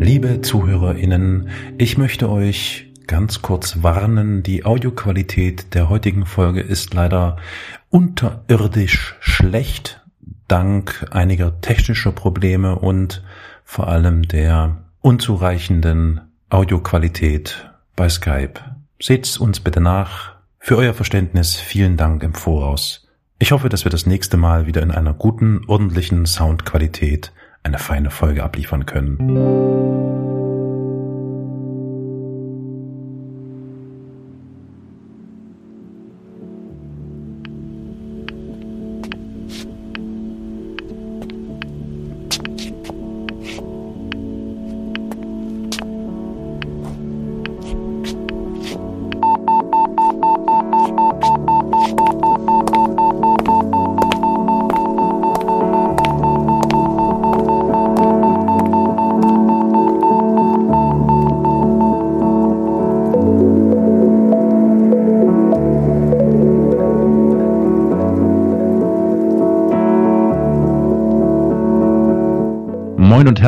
Liebe 0.00 0.40
ZuhörerInnen, 0.40 1.50
ich 1.76 1.98
möchte 1.98 2.30
euch 2.30 2.90
ganz 3.06 3.42
kurz 3.42 3.82
warnen, 3.82 4.42
die 4.42 4.64
Audioqualität 4.64 5.74
der 5.74 5.90
heutigen 5.90 6.24
Folge 6.24 6.62
ist 6.62 6.94
leider 6.94 7.36
unterirdisch 7.90 9.16
schlecht, 9.20 10.00
dank 10.48 11.06
einiger 11.10 11.60
technischer 11.60 12.12
Probleme 12.12 12.76
und 12.76 13.22
vor 13.62 13.88
allem 13.88 14.22
der 14.22 14.78
unzureichenden 15.02 16.22
Audioqualität 16.48 17.70
bei 17.94 18.08
Skype. 18.08 18.54
Seht's 19.02 19.36
uns 19.36 19.60
bitte 19.60 19.82
nach. 19.82 20.36
Für 20.58 20.78
euer 20.78 20.94
Verständnis 20.94 21.56
vielen 21.56 21.98
Dank 21.98 22.22
im 22.22 22.32
Voraus. 22.32 23.06
Ich 23.38 23.52
hoffe, 23.52 23.68
dass 23.68 23.84
wir 23.84 23.90
das 23.90 24.06
nächste 24.06 24.38
Mal 24.38 24.66
wieder 24.66 24.80
in 24.80 24.92
einer 24.92 25.12
guten, 25.12 25.62
ordentlichen 25.66 26.24
Soundqualität 26.24 27.32
eine 27.62 27.78
feine 27.78 28.10
Folge 28.10 28.42
abliefern 28.42 28.86
können. 28.86 30.29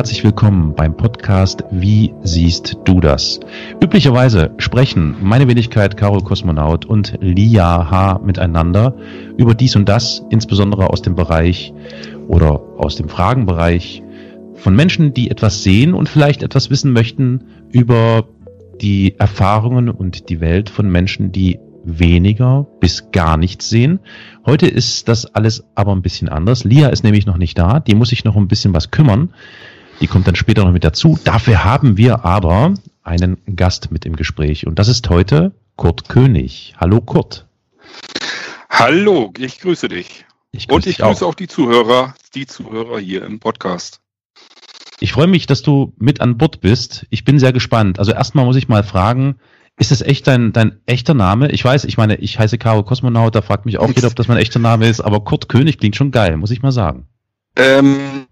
Herzlich 0.03 0.25
willkommen 0.25 0.75
beim 0.75 0.97
Podcast 0.97 1.63
Wie 1.71 2.13
siehst 2.23 2.75
du 2.83 2.99
das? 2.99 3.39
Üblicherweise 3.81 4.53
sprechen 4.57 5.15
meine 5.21 5.47
Wenigkeit 5.47 5.95
Carol 5.95 6.21
Kosmonaut 6.21 6.83
und 6.83 7.17
Lia 7.21 7.89
H. 7.89 8.19
miteinander 8.19 8.97
über 9.37 9.55
dies 9.55 9.77
und 9.77 9.87
das, 9.87 10.21
insbesondere 10.29 10.89
aus 10.89 11.01
dem 11.01 11.15
Bereich 11.15 11.73
oder 12.27 12.59
aus 12.77 12.97
dem 12.97 13.07
Fragenbereich 13.07 14.03
von 14.55 14.75
Menschen, 14.75 15.13
die 15.13 15.31
etwas 15.31 15.63
sehen 15.63 15.93
und 15.93 16.09
vielleicht 16.09 16.43
etwas 16.43 16.69
wissen 16.69 16.91
möchten 16.91 17.45
über 17.71 18.27
die 18.81 19.17
Erfahrungen 19.17 19.89
und 19.89 20.27
die 20.27 20.41
Welt 20.41 20.69
von 20.69 20.91
Menschen, 20.91 21.31
die 21.31 21.59
weniger 21.85 22.67
bis 22.81 23.09
gar 23.11 23.37
nichts 23.37 23.69
sehen. 23.69 23.99
Heute 24.45 24.67
ist 24.67 25.07
das 25.07 25.33
alles 25.33 25.63
aber 25.75 25.93
ein 25.93 26.01
bisschen 26.01 26.27
anders. 26.27 26.65
Lia 26.65 26.89
ist 26.89 27.05
nämlich 27.05 27.25
noch 27.25 27.37
nicht 27.37 27.57
da. 27.57 27.79
Die 27.79 27.95
muss 27.95 28.09
sich 28.09 28.25
noch 28.25 28.35
ein 28.35 28.49
bisschen 28.49 28.73
was 28.73 28.91
kümmern. 28.91 29.29
Die 29.99 30.07
kommt 30.07 30.27
dann 30.27 30.35
später 30.35 30.63
noch 30.65 30.71
mit 30.71 30.83
dazu. 30.83 31.17
Dafür 31.23 31.63
haben 31.63 31.97
wir 31.97 32.25
aber 32.25 32.73
einen 33.03 33.37
Gast 33.55 33.91
mit 33.91 34.05
im 34.05 34.15
Gespräch. 34.15 34.67
Und 34.67 34.79
das 34.79 34.87
ist 34.87 35.09
heute 35.09 35.53
Kurt 35.75 36.09
König. 36.09 36.73
Hallo 36.77 37.01
Kurt. 37.01 37.47
Hallo, 38.69 39.31
ich 39.37 39.59
grüße 39.59 39.87
dich. 39.87 40.25
Ich 40.51 40.67
grüße 40.67 40.75
Und 40.75 40.87
ich 40.87 40.97
grüße 40.97 41.25
auch. 41.25 41.29
auch 41.29 41.35
die 41.35 41.47
Zuhörer, 41.47 42.15
die 42.35 42.45
Zuhörer 42.45 42.99
hier 42.99 43.23
im 43.23 43.39
Podcast. 43.39 44.01
Ich 44.99 45.13
freue 45.13 45.27
mich, 45.27 45.47
dass 45.47 45.61
du 45.61 45.93
mit 45.97 46.21
an 46.21 46.37
Bord 46.37 46.61
bist. 46.61 47.05
Ich 47.09 47.25
bin 47.25 47.39
sehr 47.39 47.53
gespannt. 47.53 47.99
Also 47.99 48.13
erstmal 48.13 48.45
muss 48.45 48.55
ich 48.55 48.67
mal 48.67 48.83
fragen, 48.83 49.35
ist 49.77 49.91
das 49.91 50.01
echt 50.01 50.27
dein, 50.27 50.53
dein 50.53 50.79
echter 50.85 51.13
Name? 51.13 51.51
Ich 51.51 51.63
weiß, 51.65 51.85
ich 51.85 51.97
meine, 51.97 52.15
ich 52.15 52.37
heiße 52.39 52.57
Caro 52.57 52.83
Kosmonaut, 52.83 53.33
da 53.35 53.41
fragt 53.41 53.65
mich 53.65 53.79
auch 53.79 53.87
jeder, 53.87 54.07
ob 54.07 54.15
das 54.15 54.27
mein 54.27 54.37
echter 54.37 54.59
Name 54.59 54.87
ist, 54.87 55.01
aber 55.01 55.23
Kurt 55.23 55.49
König 55.49 55.79
klingt 55.79 55.95
schon 55.95 56.11
geil, 56.11 56.37
muss 56.37 56.51
ich 56.51 56.61
mal 56.61 56.71
sagen. 56.71 57.07
Ähm, 57.55 58.27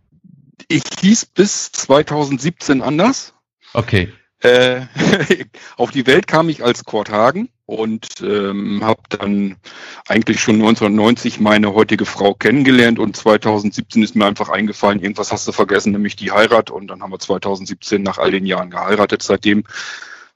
ich 0.71 0.83
hieß 0.99 1.25
bis 1.25 1.71
2017 1.71 2.81
anders. 2.81 3.33
Okay. 3.73 4.11
Äh, 4.39 4.81
auf 5.77 5.91
die 5.91 6.07
Welt 6.07 6.25
kam 6.27 6.49
ich 6.49 6.63
als 6.63 6.85
Kurt 6.85 7.11
Hagen 7.11 7.49
und 7.65 8.07
ähm, 8.21 8.83
habe 8.83 9.01
dann 9.09 9.57
eigentlich 10.07 10.39
schon 10.41 10.55
1990 10.55 11.39
meine 11.39 11.73
heutige 11.73 12.05
Frau 12.05 12.33
kennengelernt 12.33 12.97
und 12.97 13.15
2017 13.15 14.01
ist 14.01 14.15
mir 14.15 14.25
einfach 14.25 14.49
eingefallen, 14.49 14.99
irgendwas 14.99 15.31
hast 15.31 15.47
du 15.47 15.51
vergessen, 15.51 15.91
nämlich 15.91 16.15
die 16.15 16.31
Heirat 16.31 16.71
und 16.71 16.87
dann 16.87 17.03
haben 17.03 17.11
wir 17.11 17.19
2017 17.19 18.01
nach 18.01 18.17
all 18.17 18.31
den 18.31 18.45
Jahren 18.45 18.71
geheiratet. 18.71 19.21
Seitdem 19.21 19.63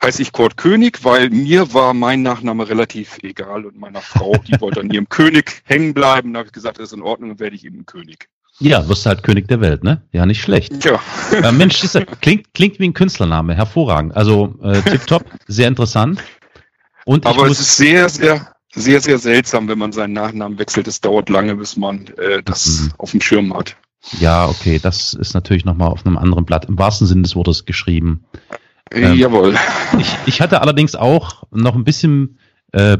heiße 0.03 0.21
ich 0.21 0.33
Kurt 0.33 0.55
König, 0.57 1.03
weil 1.03 1.29
mir 1.31 1.73
war 1.73 1.93
mein 1.93 2.21
Nachname 2.21 2.69
relativ 2.69 3.17
egal 3.23 3.65
und 3.65 3.79
meiner 3.79 4.01
Frau, 4.01 4.35
die 4.47 4.59
wollte 4.61 4.81
an 4.81 4.91
ihrem 4.91 5.09
König 5.09 5.63
hängen 5.65 5.93
bleiben. 5.93 6.33
Da 6.33 6.39
habe 6.39 6.47
ich 6.47 6.53
gesagt, 6.53 6.77
das 6.77 6.89
ist 6.89 6.93
in 6.93 7.01
Ordnung, 7.01 7.29
dann 7.29 7.39
werde 7.39 7.55
ich 7.55 7.65
eben 7.65 7.85
König. 7.87 8.29
Ja, 8.59 8.87
wirst 8.87 9.05
du 9.05 9.09
halt 9.09 9.23
König 9.23 9.47
der 9.47 9.59
Welt, 9.59 9.83
ne? 9.83 10.01
Ja, 10.13 10.25
nicht 10.25 10.41
schlecht. 10.41 10.85
Ja. 10.85 10.99
Äh, 11.31 11.51
Mensch, 11.51 11.83
ist, 11.83 11.99
klingt, 12.21 12.53
klingt 12.53 12.79
wie 12.79 12.87
ein 12.87 12.93
Künstlername, 12.93 13.53
hervorragend. 13.53 14.15
Also 14.15 14.55
äh, 14.63 14.81
tipptopp, 14.81 15.25
sehr 15.47 15.67
interessant. 15.67 16.23
Und 17.05 17.25
Aber 17.25 17.47
es 17.47 17.59
ist 17.59 17.75
sehr, 17.75 18.07
sehr, 18.07 18.53
sehr, 18.73 19.01
sehr 19.01 19.19
seltsam, 19.19 19.67
wenn 19.67 19.77
man 19.77 19.91
seinen 19.91 20.13
Nachnamen 20.13 20.57
wechselt. 20.57 20.87
Es 20.87 21.01
dauert 21.01 21.29
lange, 21.29 21.55
bis 21.55 21.75
man 21.75 22.07
äh, 22.17 22.41
das 22.43 22.81
mhm. 22.81 22.93
auf 22.97 23.11
dem 23.11 23.21
Schirm 23.21 23.53
hat. 23.53 23.75
Ja, 24.19 24.47
okay, 24.47 24.79
das 24.81 25.13
ist 25.13 25.33
natürlich 25.33 25.65
nochmal 25.65 25.89
auf 25.89 26.05
einem 26.05 26.17
anderen 26.17 26.45
Blatt, 26.45 26.65
im 26.65 26.77
wahrsten 26.77 27.07
Sinne 27.07 27.23
des 27.23 27.35
Wortes 27.35 27.65
geschrieben. 27.65 28.25
Ähm, 28.91 29.17
Jawohl. 29.17 29.55
Ich, 29.99 30.15
ich 30.25 30.41
hatte 30.41 30.61
allerdings 30.61 30.95
auch 30.95 31.43
noch 31.51 31.75
ein 31.75 31.83
bisschen, 31.83 32.39
äh, 32.71 32.97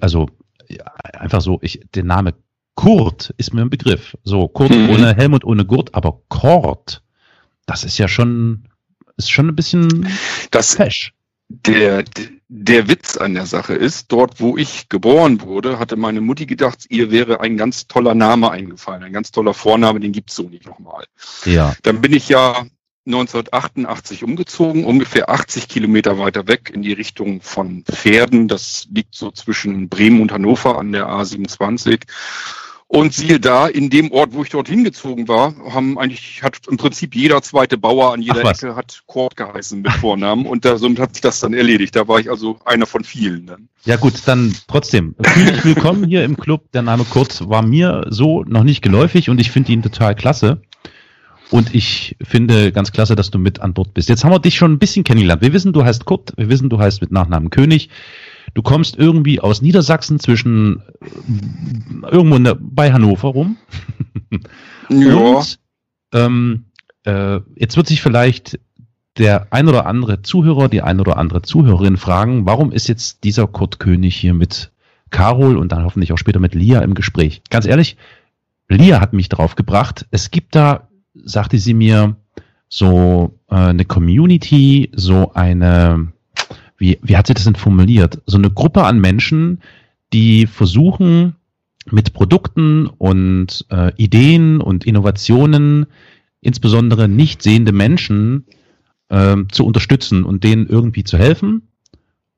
also 0.00 0.28
ja, 0.68 0.84
einfach 1.12 1.40
so, 1.40 1.58
ich, 1.62 1.80
den 1.94 2.06
Name 2.06 2.34
Kurt 2.76 3.34
ist 3.38 3.52
mir 3.52 3.62
ein 3.62 3.70
Begriff. 3.70 4.16
So, 4.22 4.46
Kurt 4.46 4.70
mhm. 4.70 4.90
ohne 4.90 5.16
Helm 5.16 5.32
und 5.32 5.44
ohne 5.44 5.64
Gurt, 5.64 5.94
aber 5.94 6.20
Kort, 6.28 7.02
das 7.66 7.82
ist 7.82 7.98
ja 7.98 8.06
schon, 8.06 8.68
ist 9.16 9.30
schon 9.30 9.48
ein 9.48 9.56
bisschen 9.56 10.08
das, 10.52 10.74
fesch. 10.76 11.12
Der, 11.48 12.04
der 12.48 12.88
Witz 12.88 13.16
an 13.16 13.34
der 13.34 13.46
Sache 13.46 13.74
ist, 13.74 14.12
dort 14.12 14.40
wo 14.40 14.56
ich 14.56 14.88
geboren 14.88 15.40
wurde, 15.40 15.78
hatte 15.78 15.96
meine 15.96 16.20
Mutti 16.20 16.46
gedacht, 16.46 16.84
ihr 16.88 17.10
wäre 17.10 17.40
ein 17.40 17.56
ganz 17.56 17.86
toller 17.86 18.14
Name 18.14 18.50
eingefallen, 18.50 19.02
ein 19.02 19.12
ganz 19.12 19.32
toller 19.32 19.54
Vorname, 19.54 19.98
den 19.98 20.12
gibt's 20.12 20.36
so 20.36 20.44
nicht 20.44 20.66
nochmal. 20.66 21.04
Ja. 21.44 21.74
Dann 21.82 22.00
bin 22.00 22.12
ich 22.12 22.28
ja 22.28 22.66
1988 23.06 24.24
umgezogen, 24.24 24.84
ungefähr 24.84 25.30
80 25.30 25.68
Kilometer 25.68 26.18
weiter 26.18 26.48
weg 26.48 26.70
in 26.74 26.82
die 26.82 26.92
Richtung 26.92 27.40
von 27.40 27.84
Pferden. 27.84 28.48
Das 28.48 28.88
liegt 28.92 29.14
so 29.14 29.30
zwischen 29.30 29.88
Bremen 29.88 30.20
und 30.20 30.32
Hannover 30.32 30.78
an 30.78 30.92
der 30.92 31.06
A27. 31.06 32.02
Und 32.88 33.12
siehe 33.12 33.40
da, 33.40 33.66
in 33.66 33.90
dem 33.90 34.12
Ort, 34.12 34.32
wo 34.32 34.44
ich 34.44 34.50
dort 34.50 34.68
hingezogen 34.68 35.26
war, 35.26 35.56
haben 35.72 35.98
eigentlich, 35.98 36.42
hat 36.44 36.58
im 36.70 36.76
Prinzip 36.76 37.16
jeder 37.16 37.42
zweite 37.42 37.76
Bauer 37.76 38.12
an 38.12 38.22
jeder 38.22 38.44
Ecke 38.44 38.76
hat 38.76 39.02
Kort 39.06 39.36
geheißen 39.36 39.82
mit 39.82 39.90
Vornamen 39.92 40.46
und 40.46 40.64
da, 40.64 40.78
somit 40.78 41.00
hat 41.00 41.14
sich 41.14 41.20
das 41.20 41.40
dann 41.40 41.52
erledigt. 41.52 41.96
Da 41.96 42.06
war 42.06 42.20
ich 42.20 42.30
also 42.30 42.58
einer 42.64 42.86
von 42.86 43.02
vielen 43.02 43.46
dann. 43.46 43.68
Ja 43.84 43.96
gut, 43.96 44.14
dann 44.26 44.54
trotzdem. 44.68 45.16
Willkommen 45.64 46.04
hier 46.04 46.22
im 46.24 46.36
Club. 46.36 46.70
Der 46.72 46.82
Name 46.82 47.04
Kurt 47.04 47.48
war 47.48 47.62
mir 47.62 48.06
so 48.10 48.44
noch 48.44 48.62
nicht 48.62 48.82
geläufig 48.82 49.30
und 49.30 49.40
ich 49.40 49.50
finde 49.50 49.72
ihn 49.72 49.82
total 49.82 50.14
klasse. 50.14 50.62
Und 51.50 51.74
ich 51.74 52.16
finde 52.22 52.72
ganz 52.72 52.92
klasse, 52.92 53.14
dass 53.16 53.30
du 53.30 53.38
mit 53.38 53.60
an 53.60 53.74
Bord 53.74 53.94
bist. 53.94 54.08
Jetzt 54.08 54.24
haben 54.24 54.32
wir 54.32 54.40
dich 54.40 54.56
schon 54.56 54.72
ein 54.72 54.78
bisschen 54.78 55.04
kennengelernt. 55.04 55.42
Wir 55.42 55.52
wissen, 55.52 55.72
du 55.72 55.84
heißt 55.84 56.04
Kurt, 56.04 56.32
wir 56.36 56.48
wissen, 56.48 56.68
du 56.70 56.78
heißt 56.78 57.00
mit 57.00 57.10
Nachnamen 57.12 57.50
König. 57.50 57.88
Du 58.54 58.62
kommst 58.62 58.96
irgendwie 58.96 59.40
aus 59.40 59.62
Niedersachsen 59.62 60.18
zwischen 60.18 60.82
äh, 61.00 62.10
irgendwo 62.10 62.38
der, 62.38 62.56
bei 62.58 62.92
Hannover 62.92 63.28
rum. 63.28 63.56
ja. 64.88 65.14
Und 65.14 65.58
ähm, 66.12 66.64
äh, 67.04 67.40
jetzt 67.56 67.76
wird 67.76 67.86
sich 67.86 68.02
vielleicht 68.02 68.58
der 69.18 69.48
ein 69.50 69.68
oder 69.68 69.86
andere 69.86 70.22
Zuhörer, 70.22 70.68
die 70.68 70.82
ein 70.82 71.00
oder 71.00 71.16
andere 71.16 71.42
Zuhörerin 71.42 71.96
fragen, 71.96 72.46
warum 72.46 72.72
ist 72.72 72.88
jetzt 72.88 73.24
dieser 73.24 73.46
Kurt 73.46 73.78
König 73.78 74.14
hier 74.16 74.34
mit 74.34 74.72
Carol 75.10 75.56
und 75.56 75.72
dann 75.72 75.84
hoffentlich 75.84 76.12
auch 76.12 76.18
später 76.18 76.40
mit 76.40 76.54
Lia 76.54 76.80
im 76.80 76.94
Gespräch? 76.94 77.42
Ganz 77.48 77.66
ehrlich, 77.66 77.96
Lia 78.68 79.00
hat 79.00 79.12
mich 79.12 79.28
drauf 79.28 79.54
gebracht. 79.54 80.06
Es 80.10 80.30
gibt 80.30 80.54
da, 80.54 80.88
sagte 81.14 81.58
sie 81.58 81.74
mir, 81.74 82.16
so 82.68 83.38
äh, 83.48 83.54
eine 83.54 83.84
Community, 83.84 84.90
so 84.94 85.32
eine 85.34 86.12
wie, 86.78 86.98
wie 87.02 87.16
hat 87.16 87.26
sie 87.26 87.34
das 87.34 87.44
denn 87.44 87.54
formuliert? 87.54 88.20
So 88.26 88.36
eine 88.36 88.50
Gruppe 88.50 88.84
an 88.84 89.00
Menschen, 89.00 89.62
die 90.12 90.46
versuchen, 90.46 91.36
mit 91.90 92.12
Produkten 92.12 92.86
und 92.86 93.64
äh, 93.70 93.92
Ideen 93.96 94.60
und 94.60 94.84
Innovationen 94.84 95.86
insbesondere 96.40 97.08
nicht 97.08 97.42
sehende 97.42 97.72
Menschen 97.72 98.44
äh, 99.08 99.36
zu 99.50 99.64
unterstützen 99.64 100.24
und 100.24 100.44
denen 100.44 100.66
irgendwie 100.66 101.04
zu 101.04 101.16
helfen. 101.18 101.68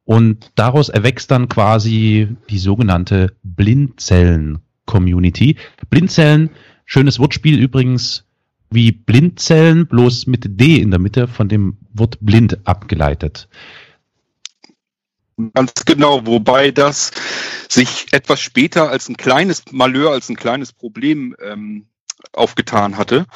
Und 0.04 0.52
daraus 0.54 0.88
erwächst 0.88 1.28
dann 1.30 1.48
quasi 1.48 2.28
die 2.48 2.58
sogenannte 2.58 3.36
Blindzellen-Community. 3.42 5.56
Blindzellen, 5.90 6.50
schönes 6.86 7.18
Wortspiel 7.18 7.58
übrigens, 7.58 8.24
wie 8.70 8.92
Blindzellen, 8.92 9.86
bloß 9.86 10.26
mit 10.26 10.60
D 10.60 10.76
in 10.76 10.90
der 10.90 11.00
Mitte 11.00 11.28
von 11.28 11.48
dem 11.48 11.78
Wort 11.92 12.18
blind 12.20 12.66
abgeleitet. 12.66 13.48
Ganz 15.54 15.84
genau, 15.84 16.26
wobei 16.26 16.72
das 16.72 17.12
sich 17.68 18.12
etwas 18.12 18.40
später 18.40 18.90
als 18.90 19.08
ein 19.08 19.16
kleines 19.16 19.64
Malheur, 19.70 20.10
als 20.10 20.28
ein 20.28 20.36
kleines 20.36 20.72
Problem 20.72 21.36
ähm, 21.40 21.86
aufgetan 22.32 22.96
hatte. 22.96 23.26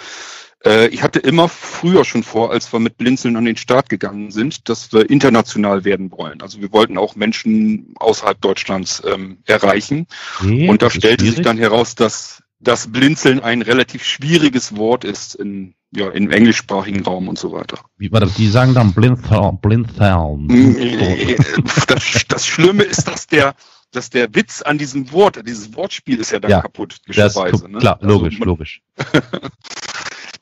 Äh, 0.64 0.88
ich 0.88 1.02
hatte 1.02 1.20
immer 1.20 1.48
früher 1.48 2.04
schon 2.04 2.22
vor, 2.22 2.50
als 2.50 2.72
wir 2.72 2.80
mit 2.80 2.96
Blinzeln 2.96 3.36
an 3.36 3.44
den 3.44 3.56
Start 3.56 3.88
gegangen 3.88 4.30
sind, 4.30 4.68
dass 4.68 4.92
wir 4.92 5.08
international 5.10 5.84
werden 5.84 6.10
wollen. 6.10 6.40
Also 6.42 6.60
wir 6.60 6.72
wollten 6.72 6.98
auch 6.98 7.14
Menschen 7.14 7.94
außerhalb 7.96 8.40
Deutschlands 8.40 9.02
ähm, 9.06 9.38
erreichen. 9.46 10.06
Okay, 10.40 10.68
Und 10.68 10.82
da 10.82 10.90
stellte 10.90 11.24
sich 11.24 11.42
dann 11.42 11.58
heraus, 11.58 11.94
dass 11.94 12.42
das 12.62 12.90
Blinzeln 12.90 13.40
ein 13.40 13.62
relativ 13.62 14.04
schwieriges 14.04 14.76
Wort 14.76 15.04
ist 15.04 15.34
in 15.34 15.74
ja, 15.94 16.08
im 16.08 16.30
englischsprachigen 16.30 17.02
Raum 17.02 17.28
und 17.28 17.38
so 17.38 17.52
weiter. 17.52 17.78
Wie 17.98 18.10
war 18.10 18.20
das? 18.20 18.34
Die 18.34 18.48
sagen 18.48 18.72
dann 18.72 18.94
Blinzeln. 18.94 19.58
Blinzeln. 19.58 21.36
Das, 21.86 22.24
das 22.26 22.46
Schlimme 22.46 22.82
ist, 22.84 23.08
dass 23.08 23.26
der, 23.26 23.54
dass 23.90 24.08
der 24.08 24.34
Witz 24.34 24.62
an 24.62 24.78
diesem 24.78 25.12
Wort, 25.12 25.46
dieses 25.46 25.74
Wortspiel 25.76 26.18
ist 26.18 26.30
ja 26.30 26.40
dann 26.40 26.50
ja, 26.50 26.62
kaputt, 26.62 26.96
gewisserweise. 27.04 27.68
Ne? 27.68 27.78
Klar, 27.78 27.98
logisch, 28.00 28.36
also 28.36 28.44
logisch. 28.44 28.80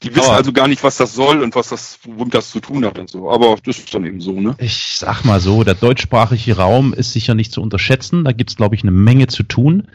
Die 0.03 0.15
wissen 0.15 0.29
aber, 0.29 0.37
also 0.37 0.53
gar 0.53 0.67
nicht, 0.69 0.83
was 0.83 0.97
das 0.97 1.13
soll 1.13 1.43
und 1.43 1.55
was 1.55 1.69
das, 1.69 1.99
womit 2.05 2.33
das 2.33 2.51
zu 2.51 2.61
tun 2.61 2.87
hat 2.87 2.99
und 2.99 3.11
so. 3.11 3.31
Aber 3.31 3.57
das 3.63 3.79
ist 3.79 3.93
dann 3.93 4.07
eben 4.07 4.21
so, 4.21 4.41
ne? 4.41 4.55
Ich 4.59 4.95
sag 4.97 5.25
mal 5.25 5.41
so, 5.41 5.63
der 5.63 5.75
deutschsprachige 5.75 6.57
Raum 6.57 6.95
ist 6.95 7.13
sicher 7.13 7.35
nicht 7.35 7.53
zu 7.53 7.61
unterschätzen. 7.61 8.25
Da 8.25 8.33
gibt's, 8.33 8.57
glaube 8.57 8.77
ich, 8.77 8.83
eine 8.83 8.93
Menge 8.93 9.27
zu 9.27 9.43
tun. 9.43 9.89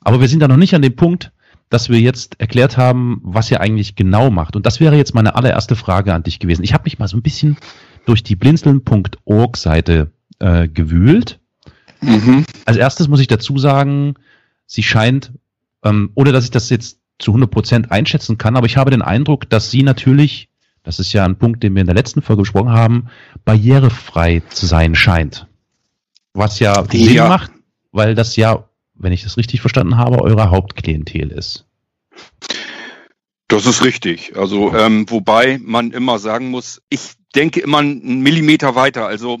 Aber 0.00 0.20
wir 0.20 0.28
sind 0.28 0.40
da 0.40 0.48
noch 0.48 0.56
nicht 0.56 0.74
an 0.74 0.80
dem 0.80 0.96
Punkt, 0.96 1.32
dass 1.70 1.88
wir 1.88 2.00
jetzt 2.00 2.40
erklärt 2.40 2.76
haben, 2.76 3.20
was 3.22 3.50
ihr 3.50 3.60
eigentlich 3.60 3.96
genau 3.96 4.30
macht. 4.30 4.56
Und 4.56 4.66
das 4.66 4.80
wäre 4.80 4.96
jetzt 4.96 5.14
meine 5.14 5.34
allererste 5.34 5.76
Frage 5.76 6.14
an 6.14 6.22
dich 6.22 6.38
gewesen. 6.38 6.62
Ich 6.62 6.72
habe 6.72 6.84
mich 6.84 6.98
mal 6.98 7.08
so 7.08 7.16
ein 7.16 7.22
bisschen 7.22 7.56
durch 8.04 8.22
die 8.22 8.36
blinzeln.org 8.36 9.56
Seite 9.56 10.12
äh, 10.38 10.68
gewühlt. 10.68 11.40
Mhm. 12.00 12.44
Als 12.64 12.76
erstes 12.76 13.08
muss 13.08 13.20
ich 13.20 13.26
dazu 13.26 13.58
sagen, 13.58 14.14
sie 14.66 14.82
scheint, 14.82 15.32
ähm, 15.82 16.10
ohne 16.14 16.32
dass 16.32 16.44
ich 16.44 16.50
das 16.50 16.70
jetzt 16.70 16.98
zu 17.18 17.30
100 17.30 17.50
Prozent 17.50 17.92
einschätzen 17.92 18.38
kann, 18.38 18.56
aber 18.56 18.66
ich 18.66 18.76
habe 18.76 18.90
den 18.90 19.02
Eindruck, 19.02 19.48
dass 19.48 19.70
sie 19.70 19.82
natürlich, 19.82 20.48
das 20.82 20.98
ist 20.98 21.12
ja 21.12 21.24
ein 21.24 21.36
Punkt, 21.36 21.62
den 21.62 21.74
wir 21.74 21.80
in 21.80 21.86
der 21.86 21.94
letzten 21.94 22.22
Folge 22.22 22.42
besprochen 22.42 22.72
haben, 22.72 23.08
barrierefrei 23.44 24.42
zu 24.50 24.66
sein 24.66 24.94
scheint. 24.94 25.46
Was 26.34 26.58
ja, 26.58 26.74
ja. 26.74 26.86
Sinn 26.90 27.16
macht, 27.16 27.52
weil 27.92 28.14
das 28.14 28.36
ja 28.36 28.64
wenn 28.94 29.12
ich 29.12 29.22
das 29.22 29.36
richtig 29.36 29.60
verstanden 29.60 29.96
habe, 29.96 30.22
eure 30.22 30.50
Hauptklientel 30.50 31.30
ist. 31.30 31.66
Das 33.48 33.66
ist 33.66 33.84
richtig. 33.84 34.36
Also 34.36 34.74
ähm, 34.74 35.08
wobei 35.10 35.58
man 35.62 35.90
immer 35.90 36.18
sagen 36.18 36.50
muss, 36.50 36.80
ich 36.88 37.12
denke 37.34 37.60
immer 37.60 37.78
einen 37.78 38.22
Millimeter 38.22 38.74
weiter. 38.74 39.06
Also 39.06 39.38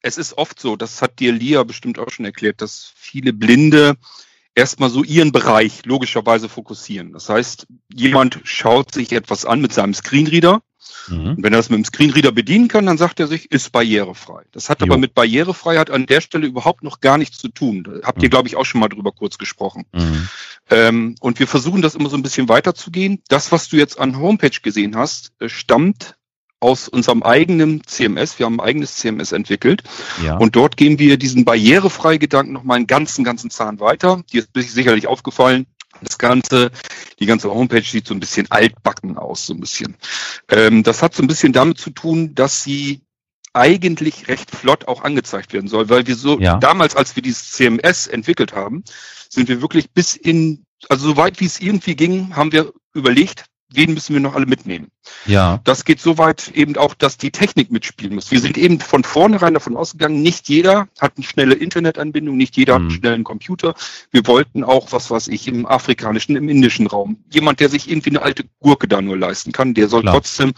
es 0.00 0.18
ist 0.18 0.36
oft 0.38 0.60
so, 0.60 0.76
das 0.76 1.02
hat 1.02 1.20
dir 1.20 1.32
Lia 1.32 1.62
bestimmt 1.62 1.98
auch 1.98 2.10
schon 2.10 2.24
erklärt, 2.24 2.60
dass 2.60 2.92
viele 2.96 3.32
Blinde 3.32 3.96
erstmal 4.54 4.90
so 4.90 5.04
ihren 5.04 5.32
Bereich 5.32 5.84
logischerweise 5.84 6.48
fokussieren. 6.48 7.12
Das 7.12 7.28
heißt, 7.28 7.66
jemand 7.94 8.40
schaut 8.44 8.92
sich 8.92 9.12
etwas 9.12 9.44
an 9.44 9.60
mit 9.60 9.72
seinem 9.72 9.94
Screenreader 9.94 10.62
Mhm. 11.08 11.30
Und 11.30 11.42
wenn 11.42 11.52
er 11.52 11.58
das 11.58 11.70
mit 11.70 11.78
dem 11.78 11.84
Screenreader 11.84 12.32
bedienen 12.32 12.68
kann, 12.68 12.86
dann 12.86 12.98
sagt 12.98 13.20
er 13.20 13.26
sich, 13.26 13.50
ist 13.50 13.72
barrierefrei. 13.72 14.42
Das 14.52 14.68
hat 14.68 14.80
jo. 14.80 14.86
aber 14.86 14.98
mit 14.98 15.14
Barrierefreiheit 15.14 15.90
an 15.90 16.06
der 16.06 16.20
Stelle 16.20 16.46
überhaupt 16.46 16.82
noch 16.82 17.00
gar 17.00 17.18
nichts 17.18 17.38
zu 17.38 17.48
tun. 17.48 17.84
Da 17.84 18.06
habt 18.06 18.22
ihr, 18.22 18.28
mhm. 18.28 18.30
glaube 18.30 18.48
ich, 18.48 18.56
auch 18.56 18.64
schon 18.64 18.80
mal 18.80 18.88
drüber 18.88 19.12
kurz 19.12 19.38
gesprochen. 19.38 19.84
Mhm. 19.92 20.28
Ähm, 20.70 21.14
und 21.20 21.38
wir 21.38 21.46
versuchen 21.46 21.82
das 21.82 21.94
immer 21.94 22.10
so 22.10 22.16
ein 22.16 22.22
bisschen 22.22 22.48
weiterzugehen. 22.48 23.22
Das, 23.28 23.52
was 23.52 23.68
du 23.68 23.76
jetzt 23.76 23.98
an 23.98 24.18
Homepage 24.18 24.60
gesehen 24.62 24.96
hast, 24.96 25.32
äh, 25.38 25.48
stammt 25.48 26.16
aus 26.58 26.88
unserem 26.88 27.22
eigenen 27.22 27.84
CMS. 27.86 28.38
Wir 28.38 28.46
haben 28.46 28.60
ein 28.60 28.66
eigenes 28.66 28.96
CMS 28.96 29.32
entwickelt. 29.32 29.82
Ja. 30.24 30.36
Und 30.36 30.56
dort 30.56 30.76
gehen 30.76 30.98
wir 30.98 31.18
diesen 31.18 31.44
barrierefrei 31.44 32.16
Gedanken 32.16 32.52
noch 32.52 32.64
mal 32.64 32.74
einen 32.74 32.86
ganzen, 32.86 33.24
ganzen 33.24 33.50
Zahn 33.50 33.78
weiter. 33.78 34.22
Dir 34.32 34.44
ist 34.54 34.72
sicherlich 34.72 35.06
aufgefallen, 35.06 35.66
das 36.02 36.18
Ganze, 36.18 36.70
die 37.18 37.26
ganze 37.26 37.50
Homepage 37.50 37.82
sieht 37.82 38.06
so 38.06 38.14
ein 38.14 38.20
bisschen 38.20 38.50
altbacken 38.50 39.16
aus, 39.16 39.46
so 39.46 39.54
ein 39.54 39.60
bisschen. 39.60 39.96
Ähm, 40.50 40.82
das 40.82 41.02
hat 41.02 41.14
so 41.14 41.22
ein 41.22 41.26
bisschen 41.26 41.52
damit 41.52 41.78
zu 41.78 41.90
tun, 41.90 42.34
dass 42.34 42.62
sie 42.62 43.02
eigentlich 43.52 44.28
recht 44.28 44.50
flott 44.50 44.86
auch 44.86 45.02
angezeigt 45.02 45.52
werden 45.52 45.68
soll, 45.68 45.88
weil 45.88 46.06
wir 46.06 46.14
so 46.14 46.38
ja. 46.38 46.58
damals, 46.58 46.94
als 46.94 47.16
wir 47.16 47.22
dieses 47.22 47.52
CMS 47.52 48.06
entwickelt 48.06 48.52
haben, 48.54 48.84
sind 49.30 49.48
wir 49.48 49.62
wirklich 49.62 49.90
bis 49.90 50.14
in, 50.14 50.64
also 50.88 51.08
so 51.08 51.16
weit 51.16 51.40
wie 51.40 51.46
es 51.46 51.60
irgendwie 51.60 51.96
ging, 51.96 52.36
haben 52.36 52.52
wir 52.52 52.72
überlegt, 52.92 53.46
wen 53.68 53.94
müssen 53.94 54.14
wir 54.14 54.20
noch 54.20 54.34
alle 54.34 54.46
mitnehmen? 54.46 54.88
Ja. 55.26 55.60
Das 55.64 55.84
geht 55.84 56.00
so 56.00 56.18
weit 56.18 56.48
eben 56.54 56.76
auch, 56.76 56.94
dass 56.94 57.16
die 57.16 57.30
Technik 57.30 57.70
mitspielen 57.70 58.14
muss. 58.14 58.30
Wir 58.30 58.40
sind 58.40 58.58
eben 58.58 58.80
von 58.80 59.04
vornherein 59.04 59.54
davon 59.54 59.76
ausgegangen, 59.76 60.22
nicht 60.22 60.48
jeder 60.48 60.88
hat 61.00 61.12
eine 61.16 61.26
schnelle 61.26 61.54
Internetanbindung, 61.54 62.36
nicht 62.36 62.56
jeder 62.56 62.74
mhm. 62.74 62.76
hat 62.76 62.80
einen 62.80 62.88
mhm. 62.88 63.00
schnellen 63.00 63.24
Computer. 63.24 63.74
Wir 64.10 64.26
wollten 64.26 64.64
auch, 64.64 64.92
was 64.92 65.10
weiß 65.10 65.28
ich, 65.28 65.48
im 65.48 65.66
afrikanischen, 65.66 66.36
im 66.36 66.48
indischen 66.48 66.86
Raum. 66.86 67.24
Jemand, 67.32 67.60
der 67.60 67.68
sich 67.68 67.90
irgendwie 67.90 68.10
eine 68.10 68.22
alte 68.22 68.44
Gurke 68.60 68.88
da 68.88 69.00
nur 69.00 69.16
leisten 69.16 69.52
kann, 69.52 69.74
der 69.74 69.88
soll 69.88 70.02
Klar. 70.02 70.14
trotzdem 70.14 70.52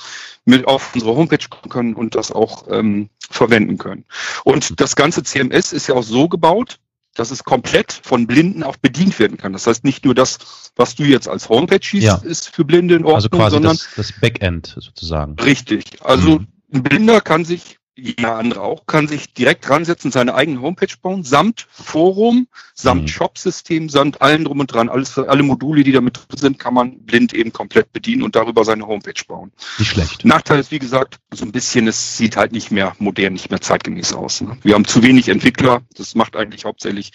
mit 0.44 0.66
auf 0.66 0.94
unsere 0.94 1.14
Homepage 1.14 1.49
kommen 1.49 1.70
können 1.70 1.94
und 1.94 2.14
das 2.14 2.32
auch 2.32 2.66
ähm, 2.70 3.11
verwenden 3.31 3.78
können. 3.78 4.04
Und 4.44 4.81
das 4.81 4.96
ganze 4.96 5.22
CMS 5.22 5.72
ist 5.72 5.88
ja 5.88 5.94
auch 5.94 6.02
so 6.02 6.28
gebaut, 6.28 6.78
dass 7.18 7.30
es 7.32 7.42
komplett 7.42 7.92
von 7.92 8.26
Blinden 8.26 8.62
auch 8.62 8.76
bedient 8.76 9.18
werden 9.18 9.36
kann. 9.36 9.52
Das 9.52 9.66
heißt, 9.66 9.84
nicht 9.84 10.04
nur 10.04 10.14
das, 10.14 10.38
was 10.76 10.94
du 10.94 11.02
jetzt 11.02 11.28
als 11.28 11.48
Homepage 11.48 11.80
siehst, 11.82 12.04
ja. 12.04 12.16
ist 12.16 12.48
für 12.48 12.64
Blinde 12.64 12.94
in 12.94 13.02
Ordnung, 13.02 13.16
also 13.16 13.28
quasi 13.28 13.54
sondern 13.56 13.76
das, 13.76 13.88
das 13.96 14.12
Backend 14.20 14.76
sozusagen. 14.78 15.34
Richtig. 15.40 16.00
Also 16.00 16.38
mhm. 16.38 16.46
ein 16.72 16.82
Blinder 16.84 17.20
kann 17.20 17.44
sich 17.44 17.78
jeder 17.98 18.36
andere 18.36 18.62
auch, 18.62 18.86
kann 18.86 19.08
sich 19.08 19.34
direkt 19.34 19.68
dran 19.68 19.84
setzen, 19.84 20.12
seine 20.12 20.34
eigene 20.34 20.60
Homepage 20.60 20.94
bauen, 21.02 21.24
samt 21.24 21.66
Forum, 21.70 22.46
samt 22.74 23.02
mhm. 23.02 23.08
Shop-System, 23.08 23.88
samt 23.88 24.22
allen 24.22 24.44
drum 24.44 24.60
und 24.60 24.72
dran. 24.72 24.88
Alles, 24.88 25.18
alle 25.18 25.42
Module, 25.42 25.82
die 25.82 25.92
damit 25.92 26.16
drin 26.16 26.38
sind, 26.38 26.58
kann 26.58 26.74
man 26.74 27.00
blind 27.00 27.34
eben 27.34 27.52
komplett 27.52 27.92
bedienen 27.92 28.22
und 28.22 28.36
darüber 28.36 28.64
seine 28.64 28.86
Homepage 28.86 29.24
bauen. 29.26 29.52
Nicht 29.78 29.90
schlecht. 29.90 30.24
Nachteil 30.24 30.60
ist, 30.60 30.70
wie 30.70 30.78
gesagt, 30.78 31.18
so 31.32 31.44
ein 31.44 31.52
bisschen, 31.52 31.88
es 31.88 32.16
sieht 32.16 32.36
halt 32.36 32.52
nicht 32.52 32.70
mehr 32.70 32.94
modern, 32.98 33.32
nicht 33.32 33.50
mehr 33.50 33.60
zeitgemäß 33.60 34.12
aus. 34.12 34.40
Ne? 34.40 34.56
Wir 34.62 34.74
haben 34.74 34.84
zu 34.84 35.02
wenig 35.02 35.28
Entwickler. 35.28 35.82
Das 35.96 36.14
macht 36.14 36.36
eigentlich 36.36 36.64
hauptsächlich 36.64 37.12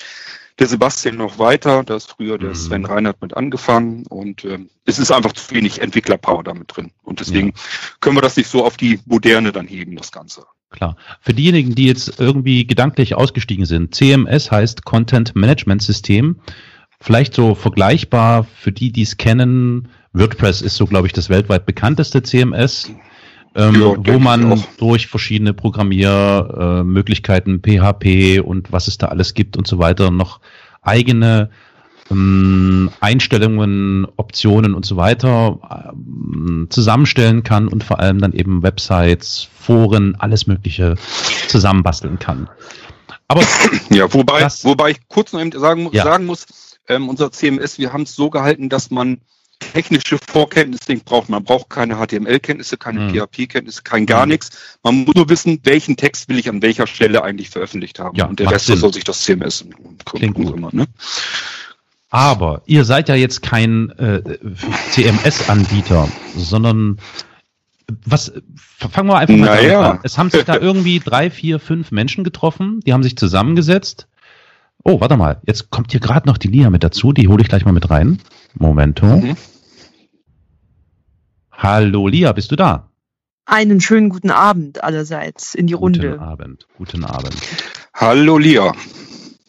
der 0.59 0.67
Sebastian 0.67 1.15
noch 1.15 1.39
weiter. 1.39 1.83
Da 1.83 1.95
ist 1.95 2.11
früher 2.11 2.37
der 2.37 2.49
mhm. 2.49 2.55
Sven 2.55 2.85
Reinhardt 2.85 3.21
mit 3.21 3.35
angefangen 3.35 4.05
und 4.07 4.45
ähm, 4.45 4.69
es 4.85 4.99
ist 4.99 5.11
einfach 5.11 5.33
zu 5.33 5.55
wenig 5.55 5.81
Entwicklerpower 5.81 6.43
damit 6.43 6.75
drin. 6.75 6.91
Und 7.03 7.19
deswegen 7.19 7.49
ja. 7.49 7.53
können 8.01 8.17
wir 8.17 8.21
das 8.21 8.37
nicht 8.37 8.49
so 8.49 8.65
auf 8.65 8.77
die 8.77 8.99
Moderne 9.05 9.51
dann 9.51 9.67
heben, 9.67 9.95
das 9.95 10.11
Ganze. 10.11 10.45
Klar. 10.73 10.97
Für 11.21 11.33
diejenigen, 11.33 11.75
die 11.75 11.85
jetzt 11.85 12.19
irgendwie 12.19 12.65
gedanklich 12.65 13.15
ausgestiegen 13.15 13.65
sind, 13.65 13.93
CMS 13.93 14.51
heißt 14.51 14.83
Content 14.83 15.35
Management 15.35 15.83
System. 15.83 16.37
Vielleicht 16.99 17.35
so 17.35 17.53
vergleichbar 17.53 18.43
für 18.43 18.71
die, 18.71 18.91
die 18.91 19.03
es 19.03 19.17
kennen. 19.17 19.89
WordPress 20.13 20.61
ist 20.61 20.75
so, 20.75 20.87
glaube 20.87 21.07
ich, 21.07 21.13
das 21.13 21.29
weltweit 21.29 21.67
bekannteste 21.67 22.23
CMS, 22.23 22.91
ähm, 23.55 23.75
ja, 23.75 23.93
wo 23.97 24.19
man 24.19 24.63
durch 24.77 25.07
verschiedene 25.07 25.53
Programmiermöglichkeiten, 25.53 27.61
äh, 27.63 27.79
PHP 27.79 28.39
und 28.39 28.71
was 28.71 28.87
es 28.87 28.97
da 28.97 29.07
alles 29.07 29.35
gibt 29.35 29.57
und 29.57 29.67
so 29.67 29.77
weiter 29.77 30.09
noch 30.09 30.39
eigene 30.81 31.51
ähm, 32.11 32.89
Einstellungen, 32.99 34.07
Optionen 34.17 34.73
und 34.73 34.85
so 34.85 34.97
weiter 34.97 35.91
ähm, 35.91 36.67
zusammenstellen 36.69 37.43
kann 37.43 37.67
und 37.67 37.83
vor 37.83 37.99
allem 37.99 38.19
dann 38.19 38.33
eben 38.33 38.63
Websites, 38.63 39.47
Foren, 39.59 40.15
alles 40.19 40.47
Mögliche 40.47 40.95
zusammenbasteln 41.47 42.19
kann. 42.19 42.49
Aber 43.27 43.41
ja, 43.89 44.13
wobei, 44.13 44.41
das, 44.41 44.65
wobei 44.65 44.91
ich 44.91 45.07
kurz 45.07 45.33
noch 45.33 45.41
eben 45.41 45.51
sagen, 45.51 45.89
ja. 45.91 46.03
sagen 46.03 46.25
muss, 46.25 46.45
ähm, 46.87 47.09
unser 47.09 47.31
CMS, 47.31 47.77
wir 47.77 47.93
haben 47.93 48.03
es 48.03 48.15
so 48.15 48.29
gehalten, 48.29 48.69
dass 48.69 48.91
man 48.91 49.21
technische 49.71 50.17
Vorkenntnisse 50.17 50.95
braucht. 51.03 51.29
Man 51.29 51.43
braucht 51.43 51.69
keine 51.69 51.95
HTML-Kenntnisse, 51.95 52.77
keine 52.77 53.07
hm. 53.07 53.13
PHP-Kenntnisse, 53.13 53.83
kein 53.83 54.05
gar 54.05 54.23
hm. 54.23 54.29
nichts. 54.29 54.77
Man 54.83 55.05
muss 55.05 55.15
nur 55.15 55.29
wissen, 55.29 55.59
welchen 55.63 55.95
Text 55.95 56.29
will 56.29 56.37
ich 56.37 56.49
an 56.49 56.61
welcher 56.61 56.87
Stelle 56.87 57.23
eigentlich 57.23 57.49
veröffentlicht 57.49 57.99
haben. 57.99 58.17
Ja, 58.17 58.25
und 58.25 58.39
der 58.39 58.51
Rest 58.51 58.67
soll 58.67 58.93
sich 58.93 59.03
das 59.03 59.23
CMS 59.23 59.65
Klingt 60.05 60.35
gut. 60.35 60.55
Immer, 60.55 60.69
ne? 60.73 60.85
Aber 62.13 62.61
ihr 62.67 62.85
seid 62.85 63.09
ja 63.09 63.15
jetzt 63.15 63.41
kein 63.41 63.89
äh, 63.97 64.21
CMS-Anbieter, 64.91 66.07
sondern 66.37 66.99
was 68.05 68.31
fangen 68.77 69.09
wir 69.09 69.17
einfach 69.17 69.35
mal 69.35 69.45
naja. 69.45 69.93
an. 69.93 69.99
Es 70.03 70.19
haben 70.19 70.29
sich 70.29 70.43
da 70.43 70.55
irgendwie 70.61 70.99
drei, 70.99 71.31
vier, 71.31 71.59
fünf 71.59 71.89
Menschen 71.91 72.23
getroffen, 72.23 72.81
die 72.85 72.93
haben 72.93 73.01
sich 73.01 73.17
zusammengesetzt. 73.17 74.07
Oh, 74.83 75.01
warte 75.01 75.17
mal, 75.17 75.41
jetzt 75.47 75.71
kommt 75.71 75.89
hier 75.89 76.01
gerade 76.01 76.29
noch 76.29 76.37
die 76.37 76.49
Lia 76.49 76.69
mit 76.69 76.83
dazu, 76.83 77.13
die 77.13 77.27
hole 77.29 77.41
ich 77.41 77.49
gleich 77.49 77.65
mal 77.65 77.71
mit 77.71 77.89
rein. 77.89 78.19
Momento. 78.53 79.07
Mhm. 79.07 79.35
Hallo 81.51 82.07
Lia, 82.07 82.31
bist 82.33 82.51
du 82.51 82.55
da? 82.55 82.91
Einen 83.47 83.81
schönen 83.81 84.09
guten 84.09 84.29
Abend 84.29 84.83
allerseits 84.83 85.55
in 85.55 85.65
die 85.65 85.73
guten 85.73 85.95
Runde. 85.95 86.11
Guten 86.11 86.23
Abend, 86.23 86.67
guten 86.77 87.05
Abend. 87.05 87.35
Hallo 87.95 88.37
Lia. 88.37 88.71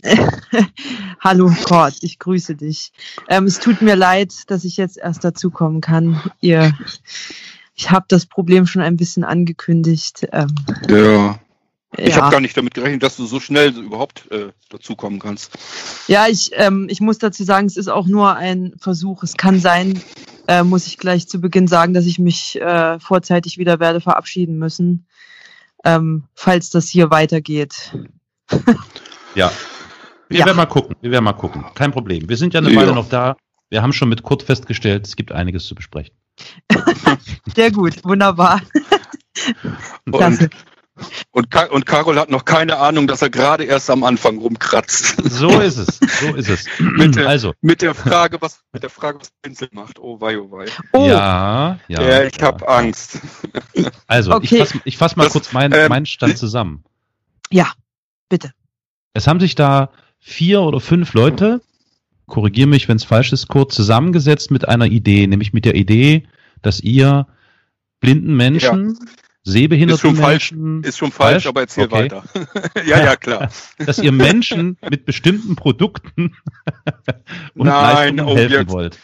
Hallo 1.21 1.51
Kurt, 1.67 2.03
ich 2.03 2.19
grüße 2.19 2.55
dich. 2.55 2.93
Ähm, 3.29 3.45
es 3.45 3.59
tut 3.59 3.83
mir 3.83 3.97
leid, 3.97 4.33
dass 4.49 4.65
ich 4.65 4.77
jetzt 4.77 4.99
erst 4.99 5.25
dazukommen 5.25 5.81
kann. 5.81 6.21
Ihr, 6.41 6.73
ich 7.75 7.91
habe 7.91 8.05
das 8.09 8.27
Problem 8.27 8.67
schon 8.67 8.83
ein 8.83 8.97
bisschen 8.97 9.25
angekündigt. 9.25 10.29
Ähm, 10.33 10.55
ja. 10.89 11.39
Ich 11.97 12.17
ja. 12.17 12.23
habe 12.23 12.33
gar 12.33 12.41
nicht 12.41 12.57
damit 12.57 12.75
gerechnet, 12.75 13.05
dass 13.05 13.17
du 13.17 13.25
so 13.25 13.39
schnell 13.39 13.77
überhaupt 13.77 14.29
äh, 14.33 14.51
dazukommen 14.69 15.21
kannst. 15.21 15.53
Ja, 16.09 16.27
ich, 16.27 16.51
ähm, 16.55 16.89
ich 16.91 17.01
muss 17.01 17.19
dazu 17.19 17.45
sagen, 17.45 17.69
es 17.69 17.77
ist 17.77 17.87
auch 17.87 18.07
nur 18.07 18.35
ein 18.35 18.75
Versuch. 18.79 19.23
Es 19.23 19.37
kann 19.37 19.61
sein, 19.61 20.03
äh, 20.49 20.65
muss 20.65 20.89
ich 20.89 20.99
gleich 20.99 21.29
zu 21.29 21.41
Beginn 21.41 21.69
sagen, 21.69 21.95
dass 21.95 22.07
ich 22.07 22.19
mich 22.19 22.61
äh, 22.61 22.99
vorzeitig 22.99 23.59
wieder 23.59 23.79
werde 23.79 24.01
verabschieden 24.01 24.59
müssen, 24.59 25.07
ähm, 25.85 26.25
falls 26.35 26.71
das 26.71 26.89
hier 26.89 27.11
weitergeht. 27.13 27.97
ja, 29.37 29.53
wir 30.35 30.41
ja. 30.41 30.47
werden 30.47 30.57
mal 30.57 30.67
gucken. 30.67 30.97
Wir 31.01 31.13
werden 31.13 31.25
mal 31.25 31.33
gucken. 31.33 31.65
Kein 31.75 31.93
Problem. 31.93 32.29
Wir 32.29 32.37
sind 32.37 32.55
ja 32.55 32.61
eine 32.61 32.75
Weile 32.75 32.93
noch 32.93 33.09
da. 33.09 33.37
Wir 33.71 33.83
haben 33.83 33.93
schon 33.93 34.09
mit 34.09 34.25
Kurt 34.25 34.43
festgestellt, 34.43 35.07
es 35.07 35.15
gibt 35.15 35.31
einiges 35.31 35.67
zu 35.67 35.77
besprechen. 35.77 36.15
Sehr 37.55 37.71
gut, 37.71 38.05
wunderbar. 38.05 38.61
Und, 40.11 40.51
und, 41.31 41.55
und 41.71 41.87
Carol 41.87 42.19
hat 42.19 42.31
noch 42.31 42.45
keine 42.45 42.79
Ahnung, 42.79 43.07
dass 43.07 43.23
er 43.23 43.31
gerade 43.31 43.63
erst 43.63 43.91
am 43.91 44.03
Anfang 44.03 44.39
rumkratzt. 44.39 45.23
So 45.31 45.61
ist 45.61 45.77
es. 45.77 45.99
So 46.21 46.35
ist 46.35 46.49
es. 46.49 46.67
mit, 46.79 47.15
der, 47.15 47.29
also. 47.29 47.55
mit 47.61 47.81
der 47.81 47.95
Frage, 47.95 48.41
was 48.41 48.61
mit 48.73 48.83
der 48.83 48.91
Frage, 48.91 49.21
was 49.21 49.31
Pinsel 49.43 49.69
macht. 49.71 50.01
Oh 50.01 50.21
wei, 50.21 50.37
oh 50.39 50.51
wei. 50.51 50.67
Oh. 50.93 51.07
Ja, 51.07 51.79
ja. 51.87 52.03
ja 52.03 52.25
ich 52.25 52.37
ja. 52.37 52.47
habe 52.47 52.69
Angst. 52.69 53.21
Also, 54.09 54.33
okay. 54.33 54.47
ich 54.47 54.59
fasse 54.59 54.81
ich 54.85 54.99
fass 54.99 55.17
mal 55.17 55.25
das, 55.25 55.33
kurz 55.33 55.53
meinen 55.53 55.73
ähm, 55.73 55.89
mein 55.89 56.07
Stand 56.07 56.39
zusammen. 56.39 56.85
Ja, 57.51 57.73
bitte. 58.29 58.53
Es 59.15 59.29
haben 59.29 59.39
sich 59.39 59.55
da 59.55 59.91
vier 60.27 60.63
oder 60.63 60.81
fünf 60.81 61.13
Leute, 61.13 61.61
korrigiere 62.27 62.67
mich, 62.67 62.89
wenn 62.89 62.97
es 62.97 63.05
falsch 63.05 63.33
ist, 63.35 63.47
kurz 63.49 63.75
zusammengesetzt 63.75 64.51
mit 64.51 64.67
einer 64.67 64.87
Idee, 64.87 65.27
nämlich 65.27 65.53
mit 65.53 65.67
der 65.67 65.75
Idee, 65.75 66.27
dass 66.63 66.81
ihr 66.81 67.27
blinden 68.01 68.35
Menschen, 68.35 68.97
ja. 68.99 69.07
sehbehinderten 69.43 70.15
ist 70.15 70.19
Menschen, 70.19 70.83
falsch, 70.83 70.89
ist 70.89 70.99
schon 70.99 71.13
falsch, 71.13 71.33
falsch? 71.33 71.47
aber 71.47 71.61
erzähl 71.61 71.85
okay. 71.85 71.95
weiter. 71.95 72.25
ja, 72.87 73.05
ja, 73.05 73.17
klar. 73.17 73.51
dass 73.79 73.99
ihr 73.99 74.13
Menschen 74.13 74.79
mit 74.89 75.05
bestimmten 75.05 75.57
Produkten 75.57 76.35
und 77.55 77.67
Nein, 77.67 78.17
Leistungen 78.17 78.21
oh, 78.21 78.35
helfen 78.35 78.53
jetzt, 78.53 78.73
wollt. 78.73 78.99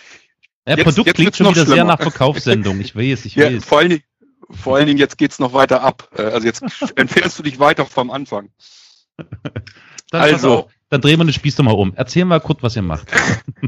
Ja, 0.66 0.76
jetzt, 0.76 0.84
Produkt 0.84 1.06
jetzt 1.06 1.16
klingt 1.16 1.36
schon 1.36 1.46
wieder 1.48 1.54
schlimmer. 1.56 1.74
sehr 1.74 1.84
nach 1.84 2.00
Verkaufssendung. 2.00 2.80
Ich 2.80 2.96
weiß, 2.96 3.26
ich 3.26 3.34
ja, 3.34 3.52
weiß. 3.52 3.62
Vor 3.62 3.78
allen, 3.78 3.90
Dingen, 3.90 4.02
vor 4.48 4.76
allen 4.76 4.86
Dingen, 4.86 4.98
jetzt 4.98 5.18
geht's 5.18 5.38
noch 5.38 5.52
weiter 5.52 5.82
ab. 5.82 6.08
Äh, 6.16 6.22
also 6.22 6.46
jetzt 6.46 6.62
entfernst 6.96 7.38
du 7.38 7.42
dich 7.42 7.58
weiter 7.58 7.84
vom 7.84 8.10
Anfang. 8.10 8.48
Dann 10.10 10.22
also, 10.22 10.70
dann 10.90 11.00
drehen 11.00 11.18
wir 11.18 11.24
den 11.24 11.32
Spieß 11.32 11.54
doch 11.54 11.64
mal 11.64 11.70
um. 11.70 11.92
Erzähl 11.94 12.24
mal 12.24 12.40
kurz, 12.40 12.62
was 12.62 12.76
ihr 12.76 12.82
macht. 12.82 13.06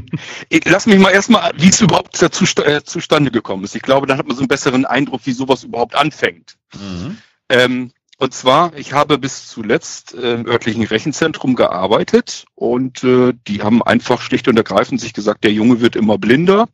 Lass 0.65 0.85
mich 0.85 0.99
mal 0.99 1.11
erstmal, 1.11 1.51
wie 1.55 1.69
es 1.69 1.81
überhaupt 1.81 2.21
dazu, 2.21 2.43
äh, 2.61 2.83
zustande 2.83 3.31
gekommen 3.31 3.63
ist. 3.63 3.75
Ich 3.75 3.81
glaube, 3.81 4.05
dann 4.05 4.17
hat 4.17 4.27
man 4.27 4.35
so 4.35 4.41
einen 4.41 4.49
besseren 4.49 4.85
Eindruck, 4.85 5.21
wie 5.23 5.31
sowas 5.31 5.63
überhaupt 5.63 5.95
anfängt. 5.95 6.57
Mhm. 6.75 7.17
Ähm, 7.49 7.91
und 8.17 8.33
zwar, 8.33 8.75
ich 8.75 8.93
habe 8.93 9.17
bis 9.17 9.47
zuletzt 9.47 10.13
äh, 10.13 10.35
im 10.35 10.45
örtlichen 10.45 10.83
Rechenzentrum 10.83 11.55
gearbeitet 11.55 12.45
und 12.55 13.03
äh, 13.03 13.33
die 13.47 13.63
haben 13.63 13.81
einfach 13.81 14.21
schlicht 14.21 14.47
und 14.47 14.57
ergreifend 14.57 15.01
sich 15.01 15.13
gesagt, 15.13 15.43
der 15.43 15.51
Junge 15.51 15.81
wird 15.81 15.95
immer 15.95 16.17
blinder 16.17 16.67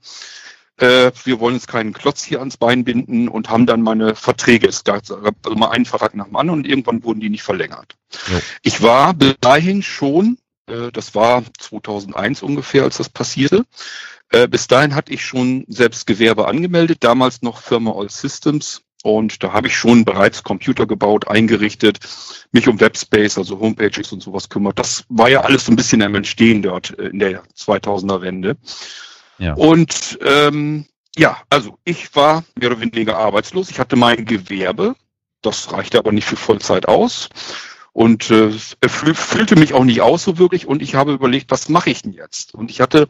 äh, 0.79 1.12
wir 1.24 1.39
wollen 1.39 1.55
uns 1.55 1.67
keinen 1.67 1.93
Klotz 1.93 2.24
hier 2.24 2.39
ans 2.39 2.57
Bein 2.57 2.83
binden 2.83 3.27
und 3.27 3.50
haben 3.50 3.65
dann 3.65 3.81
meine 3.81 4.15
Verträge, 4.15 4.67
es 4.67 4.83
gab 4.83 5.03
also 5.09 5.21
mal 5.55 5.69
einen 5.69 5.86
Vertrag 5.86 6.15
nach 6.15 6.25
dem 6.25 6.36
anderen 6.36 6.62
und 6.62 6.67
irgendwann 6.67 7.03
wurden 7.03 7.19
die 7.19 7.29
nicht 7.29 7.43
verlängert. 7.43 7.95
Ja. 8.31 8.39
Ich 8.63 8.81
war 8.81 9.13
bis 9.13 9.36
dahin 9.41 9.83
schon, 9.83 10.38
äh, 10.67 10.91
das 10.91 11.15
war 11.15 11.43
2001 11.59 12.43
ungefähr, 12.43 12.83
als 12.83 12.98
das 12.98 13.09
passierte, 13.09 13.65
äh, 14.31 14.48
bis 14.48 14.67
dahin 14.67 14.95
hatte 14.95 15.13
ich 15.13 15.25
schon 15.25 15.65
selbst 15.67 16.07
Gewerbe 16.07 16.48
angemeldet, 16.48 17.03
damals 17.03 17.41
noch 17.41 17.62
Firma 17.62 17.91
All 17.91 18.09
Systems 18.09 18.83
und 19.03 19.43
da 19.43 19.53
habe 19.53 19.67
ich 19.67 19.77
schon 19.77 20.03
bereits 20.03 20.43
Computer 20.43 20.86
gebaut, 20.86 21.27
eingerichtet, 21.27 22.00
mich 22.51 22.67
um 22.67 22.79
Webspace, 22.79 23.38
also 23.38 23.59
Homepages 23.59 24.12
und 24.12 24.21
sowas 24.21 24.50
kümmert. 24.50 24.77
Das 24.77 25.05
war 25.09 25.29
ja 25.29 25.41
alles 25.41 25.65
so 25.65 25.71
ein 25.71 25.77
bisschen 25.77 26.01
am 26.01 26.15
Entstehen 26.15 26.62
dort 26.62 26.98
äh, 27.00 27.07
in 27.07 27.19
der 27.19 27.43
2000er 27.55 28.21
Wende. 28.21 28.57
Und 29.55 30.19
ähm, 30.22 30.86
ja, 31.17 31.38
also 31.50 31.77
ich 31.84 32.15
war 32.15 32.43
mehr 32.55 32.72
oder 32.72 32.81
weniger 32.81 33.17
arbeitslos. 33.17 33.69
Ich 33.69 33.79
hatte 33.79 33.96
mein 33.96 34.25
Gewerbe, 34.25 34.96
das 35.41 35.72
reichte 35.72 35.98
aber 35.98 36.12
nicht 36.12 36.27
für 36.27 36.36
Vollzeit 36.36 36.88
aus 36.88 37.29
und 37.93 38.29
äh, 38.29 38.51
füllte 38.88 39.55
mich 39.55 39.74
auch 39.74 39.84
nicht 39.84 40.01
aus 40.01 40.24
so 40.24 40.38
wirklich. 40.38 40.67
Und 40.67 40.81
ich 40.81 40.96
habe 40.96 41.13
überlegt, 41.13 41.51
was 41.51 41.69
mache 41.69 41.89
ich 41.89 42.01
denn 42.03 42.13
jetzt? 42.13 42.53
Und 42.53 42.69
ich 42.72 42.81
hatte 42.81 43.08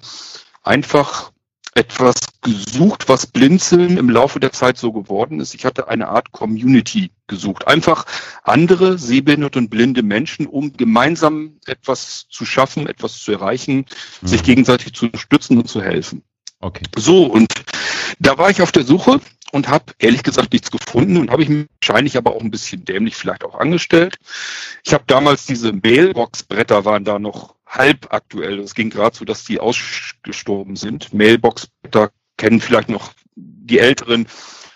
einfach 0.64 1.32
etwas 1.80 2.16
gesucht, 2.42 3.08
was 3.08 3.26
Blinzeln 3.26 3.98
im 3.98 4.10
Laufe 4.10 4.42
der 4.42 4.52
Zeit 4.52 4.78
so 4.78 4.92
geworden 4.92 5.40
ist. 5.40 5.56
Ich 5.56 5.64
hatte 5.64 5.88
eine 5.88 6.10
Art 6.10 6.34
Community 6.34 7.12
gesucht. 7.28 7.68
Einfach 7.68 8.06
andere 8.44 8.98
sehbehinderte 8.98 9.60
und 9.60 9.70
blinde 9.70 10.04
Menschen, 10.04 10.46
um 10.46 10.74
gemeinsam 10.74 11.54
etwas 11.68 12.28
zu 12.30 12.46
schaffen, 12.46 12.86
etwas 12.86 13.20
zu 13.20 13.32
erreichen, 13.32 13.86
mhm. 14.22 14.28
sich 14.28 14.44
gegenseitig 14.44 14.94
zu 14.94 15.06
unterstützen 15.06 15.58
und 15.58 15.70
zu 15.70 15.82
helfen. 15.82 16.22
Okay. 16.60 16.84
So, 16.98 17.24
und 17.24 17.48
da 18.20 18.38
war 18.38 18.50
ich 18.50 18.62
auf 18.62 18.74
der 18.74 18.84
Suche 18.84 19.22
und 19.54 19.70
habe 19.70 19.94
ehrlich 20.00 20.24
gesagt 20.24 20.52
nichts 20.52 20.72
gefunden 20.72 21.16
und 21.16 21.32
habe 21.32 21.44
ich 21.44 21.50
mich 21.50 21.68
wahrscheinlich 21.82 22.18
aber 22.18 22.36
auch 22.36 22.42
ein 22.42 22.52
bisschen 22.52 22.84
dämlich 22.84 23.16
vielleicht 23.16 23.46
auch 23.46 23.56
angestellt. 23.56 24.18
Ich 24.84 24.94
habe 24.94 25.06
damals 25.08 25.46
diese 25.46 25.72
Mailbox-Bretter 25.72 26.84
waren 26.84 27.06
da 27.06 27.20
noch 27.20 27.56
halb 27.70 28.12
aktuell. 28.12 28.60
Es 28.60 28.74
ging 28.74 28.90
gerade 28.90 29.16
so, 29.16 29.24
dass 29.26 29.46
die 29.46 29.60
ausgestorben 29.60 30.76
sind. 30.76 31.14
Mailbox-Bretter 31.14 32.12
kennen 32.38 32.60
vielleicht 32.60 32.90
noch 32.90 33.14
die 33.36 33.80
Älteren 33.80 34.28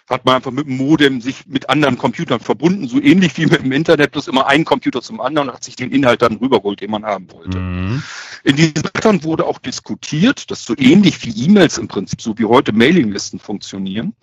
hat 0.10 0.26
man 0.26 0.36
einfach 0.36 0.52
mit 0.52 0.68
dem 0.68 0.78
Modem 0.78 1.22
sich 1.22 1.46
mit 1.48 1.70
anderen 1.70 1.98
Computern 1.98 2.40
verbunden, 2.40 2.88
so 2.88 3.02
ähnlich 3.02 3.38
wie 3.38 3.46
mit 3.46 3.64
dem 3.64 3.72
Internet, 3.72 4.12
bloß 4.12 4.28
immer 4.28 4.48
ein 4.48 4.66
Computer 4.66 5.02
zum 5.02 5.22
anderen 5.22 5.50
und 5.50 5.56
hat 5.56 5.64
sich 5.64 5.76
den 5.76 5.92
Inhalt 5.92 6.22
dann 6.22 6.38
rübergeholt, 6.38 6.82
den 6.82 6.92
man 6.92 7.06
haben 7.06 7.32
wollte. 7.32 7.58
Mhm. 7.58 8.04
In 8.44 8.56
diesen 8.58 8.74
Blättern 8.74 9.24
wurde 9.24 9.46
auch 9.46 9.60
diskutiert, 9.60 10.52
dass 10.52 10.66
so 10.66 10.76
ähnlich 10.78 11.24
wie 11.24 11.46
E-Mails 11.46 11.78
im 11.78 11.88
Prinzip, 11.88 12.22
so 12.22 12.38
wie 12.38 12.46
heute 12.46 12.74
Mailinglisten 12.74 13.40
funktionieren. 13.40 14.14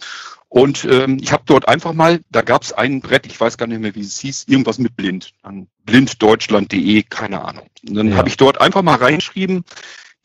Und 0.49 0.85
ähm, 0.85 1.19
ich 1.23 1.33
habe 1.33 1.45
dort 1.47 1.69
einfach 1.69 1.93
mal, 1.93 2.21
da 2.29 2.43
gab 2.43 2.63
es 2.63 2.73
ein 2.73 3.01
Brett, 3.01 3.25
ich 3.27 3.41
weiß 3.41 3.57
gar 3.57 3.67
nicht 3.67 3.81
mehr, 3.81 3.95
wie 3.95 4.01
es 4.01 4.19
hieß, 4.19 4.47
irgendwas 4.49 4.79
mit 4.79 4.97
blind, 4.97 5.33
an 5.43 5.69
blinddeutschland.de, 5.85 7.05
keine 7.05 7.43
Ahnung. 7.43 7.67
Und 7.89 7.95
dann 7.95 8.09
ja. 8.11 8.17
habe 8.17 8.29
ich 8.29 8.37
dort 8.37 8.61
einfach 8.61 8.83
mal 8.83 8.97
reingeschrieben, 8.97 9.65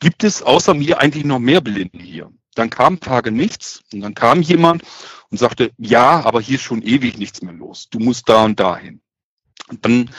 gibt 0.00 0.24
es 0.24 0.42
außer 0.42 0.74
mir 0.74 1.00
eigentlich 1.00 1.24
noch 1.24 1.38
mehr 1.38 1.60
Blinde 1.60 1.98
hier? 1.98 2.30
Dann 2.56 2.70
kam 2.70 3.00
Tage 3.00 3.30
nichts 3.30 3.82
und 3.92 4.00
dann 4.00 4.14
kam 4.14 4.42
jemand 4.42 4.82
und 5.30 5.38
sagte, 5.38 5.72
ja, 5.78 6.24
aber 6.24 6.40
hier 6.40 6.56
ist 6.56 6.62
schon 6.62 6.82
ewig 6.82 7.18
nichts 7.18 7.42
mehr 7.42 7.54
los. 7.54 7.88
Du 7.90 7.98
musst 7.98 8.28
da 8.28 8.44
und 8.44 8.58
dahin. 8.60 9.00
Und 9.68 9.84
dann 9.84 10.10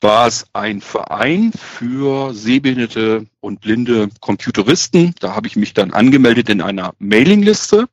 war 0.00 0.26
es 0.26 0.46
ein 0.52 0.80
Verein 0.80 1.52
für 1.52 2.34
sehbehinderte 2.34 3.26
und 3.40 3.60
blinde 3.60 4.10
Computeristen. 4.20 5.14
Da 5.20 5.34
habe 5.34 5.46
ich 5.46 5.56
mich 5.56 5.72
dann 5.72 5.92
angemeldet 5.92 6.50
in 6.50 6.60
einer 6.60 6.94
Mailingliste 6.98 7.88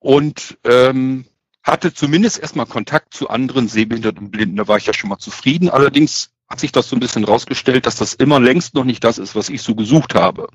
und 0.00 0.58
ähm, 0.64 1.24
hatte 1.62 1.94
zumindest 1.94 2.38
erstmal 2.38 2.66
Kontakt 2.66 3.14
zu 3.14 3.30
anderen 3.30 3.68
sehbehinderten 3.68 4.26
und 4.26 4.30
Blinden. 4.30 4.56
Da 4.56 4.68
war 4.68 4.76
ich 4.76 4.86
ja 4.86 4.92
schon 4.92 5.10
mal 5.10 5.18
zufrieden. 5.18 5.70
Allerdings 5.70 6.30
hat 6.48 6.60
sich 6.60 6.72
das 6.72 6.88
so 6.88 6.96
ein 6.96 7.00
bisschen 7.00 7.24
rausgestellt, 7.24 7.86
dass 7.86 7.96
das 7.96 8.14
immer 8.14 8.38
längst 8.38 8.74
noch 8.74 8.84
nicht 8.84 9.02
das 9.02 9.18
ist, 9.18 9.34
was 9.34 9.48
ich 9.48 9.62
so 9.62 9.74
gesucht 9.74 10.14
habe. 10.14 10.48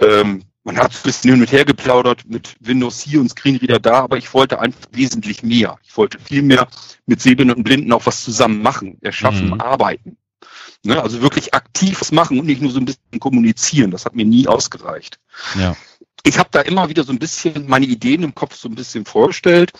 Ähm, 0.00 0.42
man 0.68 0.76
hat 0.76 0.92
ein 0.92 1.02
bisschen 1.02 1.30
hin 1.30 1.40
und 1.40 1.50
her 1.50 1.64
geplaudert 1.64 2.24
mit 2.26 2.54
Windows 2.60 3.00
hier 3.00 3.20
und 3.20 3.30
Screenreader 3.30 3.78
da, 3.78 4.00
aber 4.00 4.18
ich 4.18 4.34
wollte 4.34 4.60
einfach 4.60 4.82
wesentlich 4.92 5.42
mehr. 5.42 5.78
Ich 5.82 5.96
wollte 5.96 6.18
viel 6.18 6.42
mehr 6.42 6.68
mit 7.06 7.22
Sehbehinderten 7.22 7.60
und 7.60 7.64
Blinden 7.64 7.90
auch 7.90 8.04
was 8.04 8.22
zusammen 8.22 8.60
machen, 8.60 8.98
erschaffen, 9.00 9.46
mhm. 9.46 9.60
arbeiten. 9.62 10.18
Ne, 10.84 11.02
also 11.02 11.22
wirklich 11.22 11.54
aktiv 11.54 11.98
was 12.02 12.12
machen 12.12 12.38
und 12.38 12.44
nicht 12.44 12.60
nur 12.60 12.70
so 12.70 12.80
ein 12.80 12.84
bisschen 12.84 13.18
kommunizieren. 13.18 13.90
Das 13.90 14.04
hat 14.04 14.14
mir 14.14 14.26
nie 14.26 14.46
ausgereicht. 14.46 15.18
Ja. 15.58 15.74
Ich 16.22 16.38
habe 16.38 16.50
da 16.52 16.60
immer 16.60 16.90
wieder 16.90 17.02
so 17.02 17.12
ein 17.12 17.18
bisschen 17.18 17.66
meine 17.66 17.86
Ideen 17.86 18.22
im 18.22 18.34
Kopf 18.34 18.54
so 18.54 18.68
ein 18.68 18.74
bisschen 18.74 19.06
vorgestellt 19.06 19.72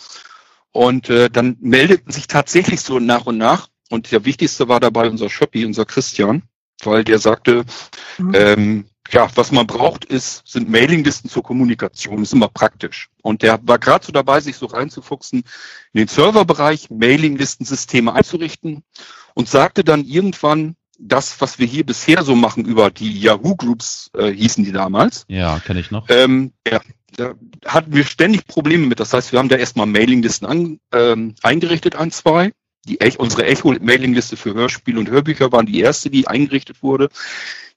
und 0.73 1.11
äh, 1.11 1.29
dann 1.29 1.59
meldeten 1.61 2.11
sich 2.13 2.29
tatsächlich 2.29 2.81
so 2.81 2.99
nach 2.99 3.27
und 3.27 3.37
nach 3.37 3.69
und 3.91 4.11
der 4.11 4.25
wichtigste 4.25 4.69
war 4.69 4.81
dabei 4.81 5.11
unser 5.11 5.29
Schöppi, 5.29 5.67
unser 5.67 5.85
Christian, 5.85 6.45
weil 6.83 7.05
der 7.05 7.19
sagte, 7.19 7.67
mhm. 8.17 8.33
ähm, 8.35 8.85
ja, 9.11 9.29
was 9.35 9.53
man 9.53 9.67
braucht, 9.67 10.05
ist, 10.05 10.43
sind 10.47 10.69
Mailinglisten 10.69 11.31
zur 11.31 11.43
Kommunikation. 11.43 12.19
Das 12.19 12.29
ist 12.29 12.35
immer 12.35 12.49
praktisch. 12.49 13.09
Und 13.23 13.43
der 13.43 13.59
war 13.63 13.79
gerade 13.79 14.05
so 14.05 14.13
dabei, 14.13 14.41
sich 14.41 14.57
so 14.57 14.67
reinzufuchsen 14.67 15.45
in 15.93 15.99
den 15.99 16.09
Serverbereich, 16.09 16.91
Mailinglistensysteme 16.91 18.13
einzurichten 18.13 18.83
und 19.35 19.49
sagte 19.49 19.85
dann 19.85 20.05
irgendwann, 20.05 20.77
das, 20.99 21.41
was 21.41 21.59
wir 21.59 21.67
hier 21.67 21.87
bisher 21.87 22.25
so 22.25 22.35
machen 22.35 22.65
über 22.65 22.91
die 22.91 23.21
Yahoo 23.21 23.55
Groups, 23.55 24.11
äh, 24.15 24.33
hießen 24.33 24.65
die 24.65 24.73
damals. 24.73 25.25
Ja, 25.29 25.61
kenne 25.61 25.81
ich 25.81 25.93
noch. 25.93 26.07
Ähm, 26.09 26.53
ja, 26.67 26.81
da 27.17 27.35
hatten 27.65 27.95
wir 27.95 28.05
ständig 28.05 28.47
Probleme 28.47 28.87
mit. 28.87 29.01
Das 29.01 29.13
heißt, 29.13 29.33
wir 29.33 29.39
haben 29.39 29.49
da 29.49 29.57
erstmal 29.57 29.87
Mailinglisten 29.87 30.47
an, 30.47 30.81
ähm, 30.93 31.35
eingerichtet, 31.43 31.95
ein, 31.97 32.11
zwei. 32.11 32.53
Die 32.87 33.01
Ech 33.01 33.19
unsere 33.19 33.47
Echo-Mailingliste 33.47 34.37
für 34.37 34.55
Hörspiele 34.55 34.99
und 34.99 35.11
Hörbücher 35.11 35.53
waren 35.53 35.67
die 35.67 35.81
erste, 35.81 36.11
die 36.11 36.27
eingerichtet 36.27 36.83
wurde. 36.83 37.09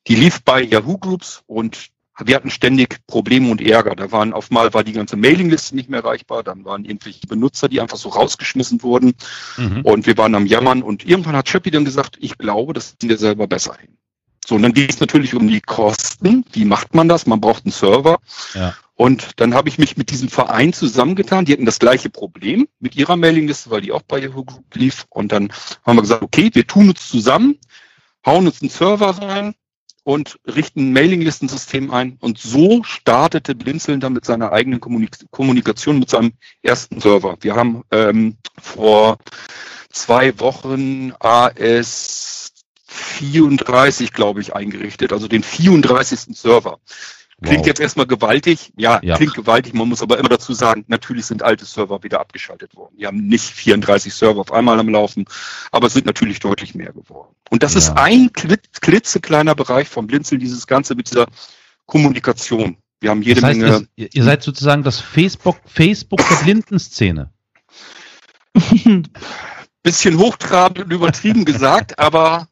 Die 0.08 0.16
lief 0.16 0.44
bei 0.44 0.62
Yahoo 0.62 0.98
Groups 0.98 1.44
und 1.48 1.90
wir 2.24 2.36
hatten 2.36 2.50
ständig 2.50 3.00
Probleme 3.08 3.50
und 3.50 3.62
Ärger. 3.62 3.96
Da 3.96 4.12
waren 4.12 4.34
auf 4.34 4.52
mal 4.52 4.74
war 4.74 4.84
die 4.84 4.94
ganze 4.94 5.16
Mailingliste 5.16 5.76
nicht 5.76 5.90
mehr 5.90 6.02
erreichbar, 6.02 6.44
dann 6.44 6.66
waren 6.66 6.86
irgendwelche 6.86 7.26
Benutzer, 7.28 7.68
die 7.70 7.82
einfach 7.82 7.98
so 7.98 8.10
rausgeschmissen 8.10 8.84
wurden 8.84 9.14
mhm. 9.58 9.82
und 9.82 10.06
wir 10.06 10.18
waren 10.18 10.36
am 10.36 10.46
Jammern 10.46 10.84
und 10.84 11.06
irgendwann 11.06 11.36
hat 11.36 11.48
Chappie 11.48 11.72
dann 11.72 11.86
gesagt, 11.86 12.18
ich 12.20 12.38
glaube, 12.38 12.74
das 12.74 12.96
sind 13.00 13.10
wir 13.10 13.18
selber 13.18 13.48
besser 13.48 13.76
hin. 13.80 13.98
So, 14.46 14.56
und 14.56 14.64
dann 14.64 14.74
geht 14.74 14.92
es 14.92 15.00
natürlich 15.00 15.36
um 15.36 15.48
die 15.48 15.62
Kosten. 15.62 16.46
Wie 16.52 16.66
macht 16.66 16.96
man 16.96 17.08
das? 17.08 17.28
Man 17.28 17.42
braucht 17.42 17.66
einen 17.66 17.72
Server. 17.72 18.20
Ja. 18.54 18.76
Und 18.96 19.40
dann 19.40 19.54
habe 19.54 19.70
ich 19.70 19.78
mich 19.78 19.98
mit 19.98 20.12
diesem 20.12 20.30
Verein 20.30 20.74
zusammengetan. 20.74 21.46
Die 21.46 21.54
hatten 21.54 21.66
das 21.66 21.80
gleiche 21.80 22.10
Problem 22.10 22.68
mit 22.80 22.96
ihrer 22.96 23.16
Mailingliste, 23.16 23.72
weil 23.72 23.82
die 23.82 23.92
auch 23.92 24.04
bei 24.04 24.20
Yahoo 24.20 24.44
Group 24.44 24.76
lief. 24.76 25.06
Und 25.10 25.32
dann 25.32 25.52
haben 25.86 25.98
wir 25.98 26.02
gesagt, 26.02 26.22
okay, 26.22 26.50
wir 26.54 26.68
tun 26.68 26.90
uns 26.90 27.08
zusammen, 27.08 27.58
hauen 28.26 28.46
uns 28.46 28.62
einen 28.62 28.70
Server 28.70 29.10
rein 29.10 29.56
und 30.04 30.40
richten 30.46 30.90
ein 30.90 30.94
Mailinglistensystem 30.94 31.92
ein. 31.92 32.18
Und 32.20 32.38
so 32.38 32.84
startete 32.84 33.56
Blinzeln 33.56 34.00
dann 34.00 34.14
mit 34.14 34.26
seiner 34.26 34.52
eigenen 34.52 34.80
Kommunik 34.80 35.18
Kommunikation 35.32 36.00
mit 36.00 36.10
seinem 36.10 36.34
ersten 36.62 37.00
Server. 37.00 37.38
Wir 37.42 37.56
haben 37.56 37.84
ähm, 37.92 38.38
vor 38.60 39.18
zwei 39.90 40.40
Wochen 40.40 41.14
AS 41.20 42.51
34, 42.92 44.12
glaube 44.12 44.42
ich, 44.42 44.54
eingerichtet, 44.54 45.14
also 45.14 45.28
den 45.28 45.44
34. 45.44 46.38
Server. 46.38 46.80
Klingt 47.44 47.62
wow. 47.62 47.68
jetzt 47.68 47.80
erstmal 47.80 48.06
gewaltig. 48.06 48.72
Ja, 48.78 49.00
ja, 49.02 49.16
klingt 49.16 49.34
gewaltig. 49.34 49.74
Man 49.74 49.90
muss 49.90 50.04
aber 50.04 50.20
immer 50.20 50.30
dazu 50.30 50.54
sagen, 50.54 50.86
natürlich 50.88 51.26
sind 51.26 51.42
alte 51.42 51.66
Server 51.66 52.04
wieder 52.04 52.20
abgeschaltet 52.20 52.76
worden. 52.76 52.94
Wir 52.98 53.08
haben 53.08 53.26
nicht 53.26 53.46
34 53.46 54.14
Server 54.14 54.42
auf 54.42 54.52
einmal 54.52 54.80
am 54.80 54.90
Laufen, 54.90 55.26
aber 55.72 55.88
es 55.88 55.94
sind 55.94 56.06
natürlich 56.06 56.40
deutlich 56.40 56.76
mehr 56.76 56.94
geworden. 56.94 57.34
Und 57.50 57.64
das 57.64 57.74
ja. 57.74 57.80
ist 57.80 57.90
ein 57.98 58.32
klitzekleiner 58.34 59.56
Bereich 59.56 59.90
vom 59.90 60.06
Blinzeln, 60.06 60.40
dieses 60.40 60.68
Ganze 60.68 60.94
mit 60.94 61.10
dieser 61.10 61.26
Kommunikation. 61.88 62.78
Wir 63.00 63.10
haben 63.10 63.24
jede 63.24 63.42
das 63.42 63.50
heißt, 63.50 63.60
Menge. 63.60 63.88
Ihr, 63.96 64.10
ihr 64.14 64.24
seid 64.24 64.44
sozusagen 64.44 64.84
das 64.84 65.00
Facebook, 65.00 65.58
Facebook 65.66 66.22
der 66.30 66.36
Blindenszene. 66.44 67.32
Bisschen 69.84 70.20
hochtrabend 70.20 70.78
und 70.78 70.94
übertrieben 70.94 71.44
gesagt, 71.44 71.98
aber 71.98 72.48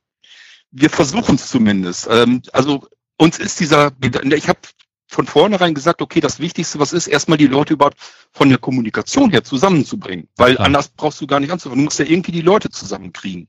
wir 0.72 0.90
versuchen 0.90 1.36
es 1.36 1.50
zumindest. 1.50 2.08
Ähm, 2.10 2.42
also 2.54 2.88
uns 3.18 3.40
ist 3.40 3.60
dieser, 3.60 3.92
ich 4.02 4.48
habe 4.48 4.60
von 5.08 5.26
vornherein 5.26 5.74
gesagt, 5.74 6.02
okay, 6.02 6.20
das 6.20 6.40
Wichtigste, 6.40 6.80
was 6.80 6.94
ist, 6.94 7.08
erstmal 7.08 7.38
die 7.38 7.48
Leute 7.48 7.74
überhaupt 7.74 7.98
von 8.32 8.50
der 8.50 8.60
Kommunikation 8.60 9.32
her 9.32 9.44
zusammenzubringen. 9.44 10.30
Weil 10.38 10.54
ja. 10.54 10.60
anders 10.60 10.90
brauchst 10.90 11.20
du 11.20 11.28
gar 11.28 11.40
nicht 11.40 11.52
anzufangen. 11.52 11.80
Du 11.80 11.86
musst 11.86 12.00
ja 12.00 12.06
irgendwie 12.06 12.32
die 12.32 12.42
Leute 12.42 12.70
zusammenkriegen. 12.70 13.48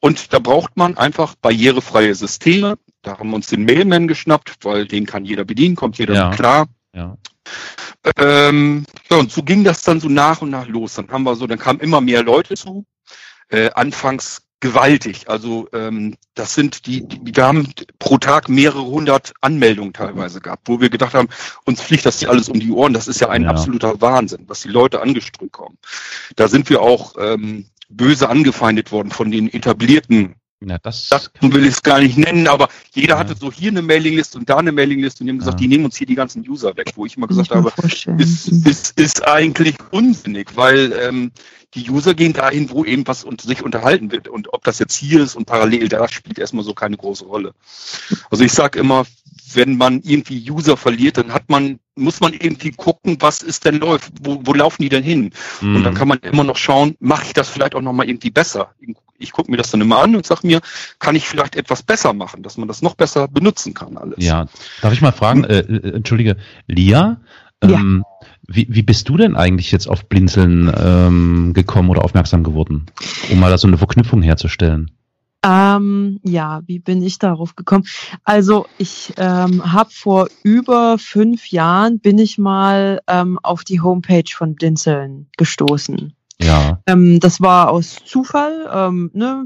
Und 0.00 0.32
da 0.32 0.38
braucht 0.38 0.76
man 0.76 0.96
einfach 0.96 1.34
barrierefreie 1.36 2.14
Systeme. 2.14 2.78
Da 3.02 3.18
haben 3.18 3.30
wir 3.30 3.36
uns 3.36 3.48
den 3.48 3.64
Mailman 3.64 4.08
geschnappt, 4.08 4.56
weil 4.62 4.86
den 4.86 5.04
kann 5.04 5.24
jeder 5.24 5.44
bedienen, 5.44 5.76
kommt 5.76 5.98
jeder 5.98 6.14
ja. 6.14 6.30
klar. 6.30 6.68
Ja. 6.94 7.18
Ähm, 8.16 8.86
ja, 9.10 9.18
und 9.18 9.30
so 9.30 9.42
ging 9.42 9.64
das 9.64 9.82
dann 9.82 10.00
so 10.00 10.08
nach 10.08 10.40
und 10.40 10.50
nach 10.50 10.68
los. 10.68 10.94
Dann 10.94 11.08
haben 11.10 11.24
wir 11.24 11.36
so, 11.36 11.46
dann 11.46 11.58
kamen 11.58 11.80
immer 11.80 12.00
mehr 12.00 12.22
Leute 12.22 12.54
zu. 12.54 12.86
Äh, 13.50 13.70
anfangs 13.70 14.42
gewaltig. 14.60 15.28
Also 15.28 15.68
ähm, 15.72 16.16
das 16.34 16.54
sind 16.54 16.86
die, 16.86 17.06
die, 17.06 17.20
wir 17.22 17.44
haben 17.44 17.72
pro 17.98 18.18
Tag 18.18 18.48
mehrere 18.48 18.84
hundert 18.84 19.32
Anmeldungen 19.40 19.92
teilweise 19.92 20.40
gehabt, 20.40 20.68
wo 20.68 20.80
wir 20.80 20.90
gedacht 20.90 21.14
haben, 21.14 21.28
uns 21.64 21.80
fliegt 21.80 22.06
das 22.06 22.18
hier 22.18 22.30
alles 22.30 22.48
um 22.48 22.58
die 22.58 22.70
Ohren. 22.70 22.92
Das 22.92 23.08
ist 23.08 23.20
ja 23.20 23.28
ein 23.28 23.44
ja. 23.44 23.50
absoluter 23.50 24.00
Wahnsinn, 24.00 24.44
was 24.46 24.62
die 24.62 24.68
Leute 24.68 25.00
angeströmt 25.00 25.52
kommen. 25.52 25.78
Da 26.36 26.48
sind 26.48 26.68
wir 26.70 26.82
auch 26.82 27.14
ähm, 27.18 27.66
böse 27.88 28.28
angefeindet 28.28 28.92
worden 28.92 29.10
von 29.10 29.30
den 29.30 29.52
etablierten 29.52 30.34
ja, 30.60 30.78
das, 30.78 31.08
das 31.08 31.30
will 31.40 31.64
ich 31.64 31.74
es 31.74 31.82
gar 31.82 32.00
nicht 32.00 32.18
nennen, 32.18 32.48
aber 32.48 32.68
jeder 32.92 33.14
ja. 33.14 33.18
hatte 33.20 33.36
so 33.38 33.52
hier 33.52 33.70
eine 33.70 33.82
Mailingliste 33.82 34.38
und 34.38 34.48
da 34.48 34.56
eine 34.56 34.72
Mailingliste 34.72 35.22
und 35.22 35.26
die 35.26 35.32
haben 35.32 35.38
gesagt, 35.38 35.60
ja. 35.60 35.66
die 35.66 35.68
nehmen 35.68 35.84
uns 35.84 35.96
hier 35.96 36.06
die 36.06 36.16
ganzen 36.16 36.48
User 36.48 36.76
weg, 36.76 36.92
wo 36.96 37.06
ich 37.06 37.16
immer 37.16 37.28
gesagt 37.28 37.50
habe, 37.50 37.72
ist, 38.18 38.48
ist, 38.48 38.98
ist 38.98 39.26
eigentlich 39.26 39.76
unsinnig, 39.92 40.56
weil 40.56 40.92
ähm, 41.00 41.30
die 41.74 41.88
User 41.88 42.14
gehen 42.14 42.32
dahin, 42.32 42.70
wo 42.70 42.84
eben 42.84 43.06
was 43.06 43.24
und 43.24 43.40
sich 43.40 43.62
unterhalten 43.62 44.10
wird. 44.10 44.26
Und 44.26 44.52
ob 44.52 44.64
das 44.64 44.78
jetzt 44.78 44.96
hier 44.96 45.22
ist 45.22 45.36
und 45.36 45.44
parallel 45.44 45.88
da, 45.88 46.08
spielt 46.08 46.38
erstmal 46.38 46.64
so 46.64 46.74
keine 46.74 46.96
große 46.96 47.24
Rolle. 47.24 47.52
Also 48.30 48.42
ich 48.42 48.52
sage 48.52 48.78
immer, 48.78 49.04
wenn 49.54 49.76
man 49.76 50.00
irgendwie 50.02 50.50
User 50.50 50.76
verliert, 50.76 51.18
dann 51.18 51.32
hat 51.32 51.48
man, 51.48 51.78
muss 51.94 52.20
man 52.20 52.32
irgendwie 52.32 52.70
gucken, 52.70 53.18
was 53.20 53.42
ist 53.42 53.64
denn 53.64 53.76
läuft, 53.76 54.12
wo, 54.22 54.40
wo 54.44 54.54
laufen 54.54 54.82
die 54.82 54.88
denn 54.88 55.04
hin? 55.04 55.30
Mhm. 55.60 55.76
Und 55.76 55.84
dann 55.84 55.94
kann 55.94 56.08
man 56.08 56.18
immer 56.18 56.44
noch 56.44 56.56
schauen, 56.56 56.96
mache 57.00 57.26
ich 57.26 57.32
das 57.32 57.48
vielleicht 57.48 57.74
auch 57.74 57.82
nochmal 57.82 58.08
irgendwie 58.08 58.30
besser? 58.30 58.74
Ich 59.18 59.32
gucke 59.32 59.50
mir 59.50 59.56
das 59.56 59.70
dann 59.70 59.80
immer 59.80 59.98
an 59.98 60.14
und 60.14 60.26
sage 60.26 60.46
mir, 60.46 60.60
kann 60.98 61.16
ich 61.16 61.28
vielleicht 61.28 61.56
etwas 61.56 61.82
besser 61.82 62.12
machen, 62.12 62.42
dass 62.42 62.56
man 62.56 62.68
das 62.68 62.82
noch 62.82 62.94
besser 62.94 63.28
benutzen 63.28 63.74
kann 63.74 63.96
alles. 63.96 64.24
Ja, 64.24 64.46
darf 64.80 64.92
ich 64.92 65.00
mal 65.00 65.12
fragen, 65.12 65.44
äh, 65.44 65.58
äh 65.58 65.94
entschuldige, 65.94 66.36
Lia, 66.66 67.20
ähm, 67.60 68.04
ja. 68.04 68.26
Wie, 68.50 68.66
wie 68.70 68.82
bist 68.82 69.08
du 69.08 69.18
denn 69.18 69.36
eigentlich 69.36 69.72
jetzt 69.72 69.88
auf 69.88 70.08
Blinzeln 70.08 70.72
ähm, 70.74 71.52
gekommen 71.52 71.90
oder 71.90 72.02
aufmerksam 72.02 72.44
geworden, 72.44 72.86
um 73.30 73.40
mal 73.40 73.50
da 73.50 73.58
so 73.58 73.68
eine 73.68 73.76
Verknüpfung 73.76 74.22
herzustellen? 74.22 74.90
Ähm, 75.44 76.18
ja, 76.24 76.62
wie 76.66 76.78
bin 76.78 77.02
ich 77.02 77.18
darauf 77.18 77.56
gekommen? 77.56 77.84
Also 78.24 78.66
ich 78.78 79.12
ähm, 79.18 79.72
habe 79.72 79.90
vor 79.92 80.28
über 80.42 80.98
fünf 80.98 81.48
Jahren 81.48 82.00
bin 82.00 82.18
ich 82.18 82.38
mal 82.38 83.00
ähm, 83.06 83.38
auf 83.42 83.64
die 83.64 83.80
Homepage 83.80 84.30
von 84.34 84.54
Blinzeln 84.54 85.28
gestoßen. 85.36 86.14
Ja. 86.40 86.80
Ähm, 86.86 87.20
das 87.20 87.40
war 87.40 87.70
aus 87.70 87.96
Zufall. 88.04 88.68
Ähm, 88.72 89.10
ne? 89.12 89.44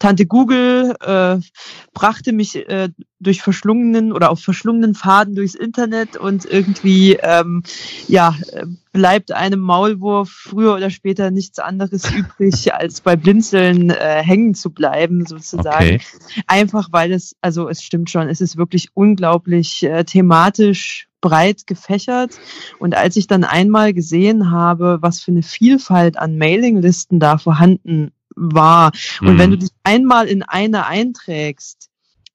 Tante 0.00 0.24
Google 0.24 0.96
äh, 1.02 1.38
brachte 1.92 2.32
mich 2.32 2.56
äh, 2.56 2.88
durch 3.20 3.42
verschlungenen 3.42 4.12
oder 4.12 4.30
auf 4.30 4.40
verschlungenen 4.40 4.94
Faden 4.94 5.34
durchs 5.34 5.54
Internet 5.54 6.16
und 6.16 6.46
irgendwie 6.46 7.18
ähm, 7.22 7.62
ja 8.08 8.34
bleibt 8.92 9.30
einem 9.30 9.60
Maulwurf 9.60 10.30
früher 10.30 10.74
oder 10.74 10.88
später 10.88 11.30
nichts 11.30 11.58
anderes 11.58 12.10
übrig, 12.16 12.72
als 12.72 13.02
bei 13.02 13.14
Blinzeln 13.14 13.90
äh, 13.90 14.22
hängen 14.22 14.54
zu 14.54 14.70
bleiben, 14.70 15.26
sozusagen. 15.26 15.96
Okay. 15.96 16.00
Einfach 16.46 16.88
weil 16.92 17.12
es, 17.12 17.36
also 17.42 17.68
es 17.68 17.82
stimmt 17.82 18.08
schon, 18.08 18.28
es 18.28 18.40
ist 18.40 18.56
wirklich 18.56 18.88
unglaublich 18.94 19.82
äh, 19.82 20.04
thematisch 20.04 21.09
breit 21.20 21.66
gefächert. 21.66 22.38
Und 22.78 22.96
als 22.96 23.16
ich 23.16 23.26
dann 23.26 23.44
einmal 23.44 23.92
gesehen 23.92 24.50
habe, 24.50 24.98
was 25.00 25.20
für 25.20 25.30
eine 25.30 25.42
Vielfalt 25.42 26.18
an 26.18 26.38
Mailinglisten 26.38 27.20
da 27.20 27.38
vorhanden 27.38 28.12
war. 28.36 28.92
Und 29.20 29.34
mhm. 29.34 29.38
wenn 29.38 29.50
du 29.50 29.58
dich 29.58 29.70
einmal 29.84 30.26
in 30.26 30.42
eine 30.42 30.86
einträgst, 30.86 31.89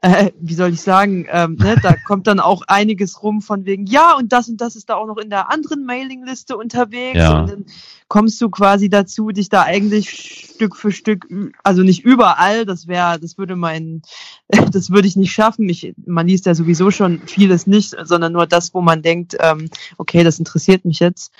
äh, 0.05 0.31
wie 0.39 0.53
soll 0.53 0.71
ich 0.71 0.81
sagen, 0.81 1.25
ähm, 1.31 1.55
ne, 1.55 1.77
da 1.81 1.95
kommt 1.95 2.27
dann 2.27 2.39
auch 2.39 2.61
einiges 2.67 3.23
rum 3.23 3.41
von 3.41 3.65
wegen, 3.65 3.87
ja, 3.87 4.15
und 4.15 4.31
das 4.31 4.47
und 4.47 4.61
das 4.61 4.75
ist 4.75 4.87
da 4.89 4.95
auch 4.95 5.07
noch 5.07 5.17
in 5.17 5.31
der 5.31 5.51
anderen 5.51 5.83
Mailingliste 5.83 6.55
unterwegs. 6.55 7.17
Ja. 7.17 7.39
Und 7.39 7.49
dann 7.49 7.65
kommst 8.07 8.39
du 8.39 8.51
quasi 8.51 8.87
dazu, 8.87 9.29
dich 9.29 9.49
da 9.49 9.63
eigentlich 9.63 10.51
Stück 10.53 10.75
für 10.75 10.91
Stück, 10.91 11.25
also 11.63 11.81
nicht 11.81 12.05
überall, 12.05 12.67
das 12.67 12.87
wäre, 12.87 13.19
das 13.19 13.39
würde 13.39 13.55
mein, 13.55 14.03
das 14.71 14.91
würde 14.91 15.07
ich 15.07 15.15
nicht 15.15 15.33
schaffen. 15.33 15.67
Ich, 15.69 15.95
man 16.05 16.27
liest 16.27 16.45
ja 16.45 16.53
sowieso 16.53 16.91
schon 16.91 17.21
vieles 17.25 17.65
nicht, 17.65 17.95
sondern 18.03 18.33
nur 18.33 18.45
das, 18.45 18.75
wo 18.75 18.81
man 18.81 19.01
denkt, 19.01 19.35
ähm, 19.39 19.71
okay, 19.97 20.23
das 20.23 20.37
interessiert 20.37 20.85
mich 20.85 20.99
jetzt 20.99 21.33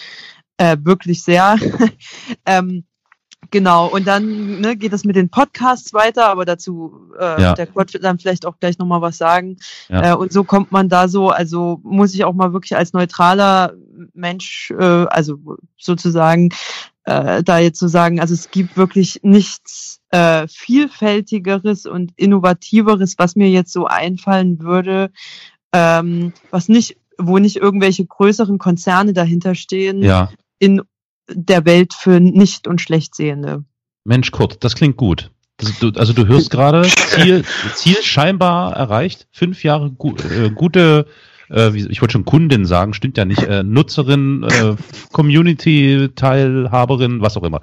äh, 0.58 0.76
wirklich 0.82 1.22
sehr. 1.22 1.58
ähm, 2.48 2.84
Genau, 3.52 3.88
und 3.88 4.08
dann 4.08 4.62
ne, 4.62 4.76
geht 4.76 4.94
es 4.94 5.04
mit 5.04 5.16
den 5.16 5.30
Podcasts 5.30 5.94
weiter, 5.94 6.28
aber 6.28 6.46
dazu 6.46 7.12
äh, 7.20 7.42
ja. 7.42 7.54
der 7.54 7.68
Quad 7.68 7.94
wird 7.94 8.04
dann 8.04 8.20
vielleicht 8.20 8.46
auch 8.46 8.60
gleich 8.60 8.78
nochmal 8.78 9.02
was 9.02 9.18
sagen. 9.18 9.58
Ja. 9.90 10.12
Äh, 10.12 10.16
und 10.16 10.32
so 10.32 10.44
kommt 10.44 10.72
man 10.72 10.90
da 10.90 11.08
so, 11.08 11.30
also 11.30 11.80
muss 11.84 12.14
ich 12.14 12.24
auch 12.24 12.34
mal 12.34 12.54
wirklich 12.54 12.76
als 12.76 12.94
neutraler 12.94 13.74
Mensch, 14.14 14.72
äh, 14.72 14.84
also 14.84 15.38
sozusagen, 15.78 16.50
äh, 17.06 17.44
da 17.44 17.60
jetzt 17.60 17.80
zu 17.80 17.88
so 17.88 17.92
sagen, 17.92 18.20
also 18.20 18.34
es 18.34 18.52
gibt 18.52 18.78
wirklich 18.78 19.20
nichts 19.24 20.02
äh, 20.12 20.48
vielfältigeres 20.48 21.86
und 21.86 22.12
innovativeres, 22.16 23.16
was 23.18 23.36
mir 23.36 23.50
jetzt 23.50 23.72
so 23.72 23.86
einfallen 23.86 24.60
würde, 24.62 25.12
ähm, 25.72 26.34
was 26.52 26.68
nicht, 26.68 26.98
wo 27.18 27.38
nicht 27.38 27.58
irgendwelche 27.58 28.06
größeren 28.06 28.58
Konzerne 28.58 29.14
dahinter 29.14 29.56
stehen, 29.56 30.02
ja. 30.02 30.32
in 30.60 30.82
der 31.30 31.66
Welt 31.66 31.94
für 31.94 32.20
nicht 32.20 32.68
und 32.68 32.82
schlechtsehende. 32.82 33.64
Mensch, 34.04 34.32
Kurt, 34.32 34.64
das 34.64 34.76
klingt 34.76 34.98
gut. 34.98 35.32
Du, 35.80 35.92
also 35.96 36.12
du 36.12 36.28
hörst 36.28 36.52
gerade, 36.52 36.82
Ziel, 36.84 37.46
Ziel 37.76 37.96
scheinbar 38.02 38.76
erreicht, 38.76 39.28
fünf 39.32 39.64
Jahre 39.64 39.90
gu, 39.90 40.14
äh, 40.18 40.50
gute, 40.50 41.06
äh, 41.50 41.74
ich 41.76 42.02
wollte 42.02 42.12
schon 42.12 42.26
Kundin 42.26 42.66
sagen, 42.66 42.94
stimmt 42.94 43.18
ja 43.18 43.24
nicht, 43.24 43.44
äh, 43.44 43.64
Nutzerin, 43.64 44.44
äh, 44.44 44.76
Community-Teilhaberin, 45.14 47.22
was 47.22 47.38
auch 47.38 47.44
immer. 47.44 47.62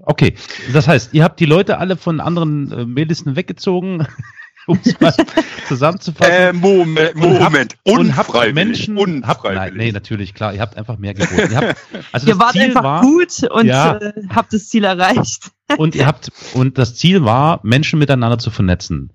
Okay, 0.00 0.34
das 0.72 0.88
heißt, 0.88 1.14
ihr 1.14 1.22
habt 1.22 1.38
die 1.38 1.46
Leute 1.46 1.78
alle 1.78 1.96
von 1.96 2.18
anderen 2.20 2.72
äh, 2.72 2.84
Maillisten 2.84 3.36
weggezogen 3.36 4.04
um 4.68 4.78
es 4.84 4.98
mal 5.00 5.12
zusammenzufassen. 5.68 6.32
Äh, 6.32 6.52
Moment, 6.52 7.14
Und 7.16 7.40
habt- 7.40 7.52
Moment. 7.52 7.76
und 7.84 8.16
habt 8.16 8.28
Unfreiwillig. 8.28 8.88
Menschen, 8.88 9.26
habt, 9.26 9.44
nein, 9.44 9.52
Unfreiwillig. 9.54 9.86
nee, 9.86 9.92
natürlich, 9.92 10.34
klar, 10.34 10.54
ihr 10.54 10.60
habt 10.60 10.76
einfach 10.76 10.98
mehr 10.98 11.14
geboten. 11.14 11.50
Ihr, 11.50 11.56
habt, 11.56 11.76
also 12.12 12.26
Ihr 12.28 12.38
wart 12.38 12.52
Ziel 12.52 12.62
einfach 12.62 12.82
war, 12.84 13.00
gut 13.00 13.42
und 13.50 13.66
Ja. 13.66 13.96
äh, 13.96 14.12
habt 14.34 14.52
das 14.52 14.68
Ziel 14.68 14.84
erreicht. 14.84 15.50
und 15.76 15.94
ihr 15.94 16.06
habt, 16.06 16.30
und 16.54 16.78
das 16.78 16.94
Ziel 16.94 17.24
war, 17.24 17.60
Menschen 17.62 17.98
miteinander 17.98 18.38
zu 18.38 18.50
vernetzen. 18.50 19.12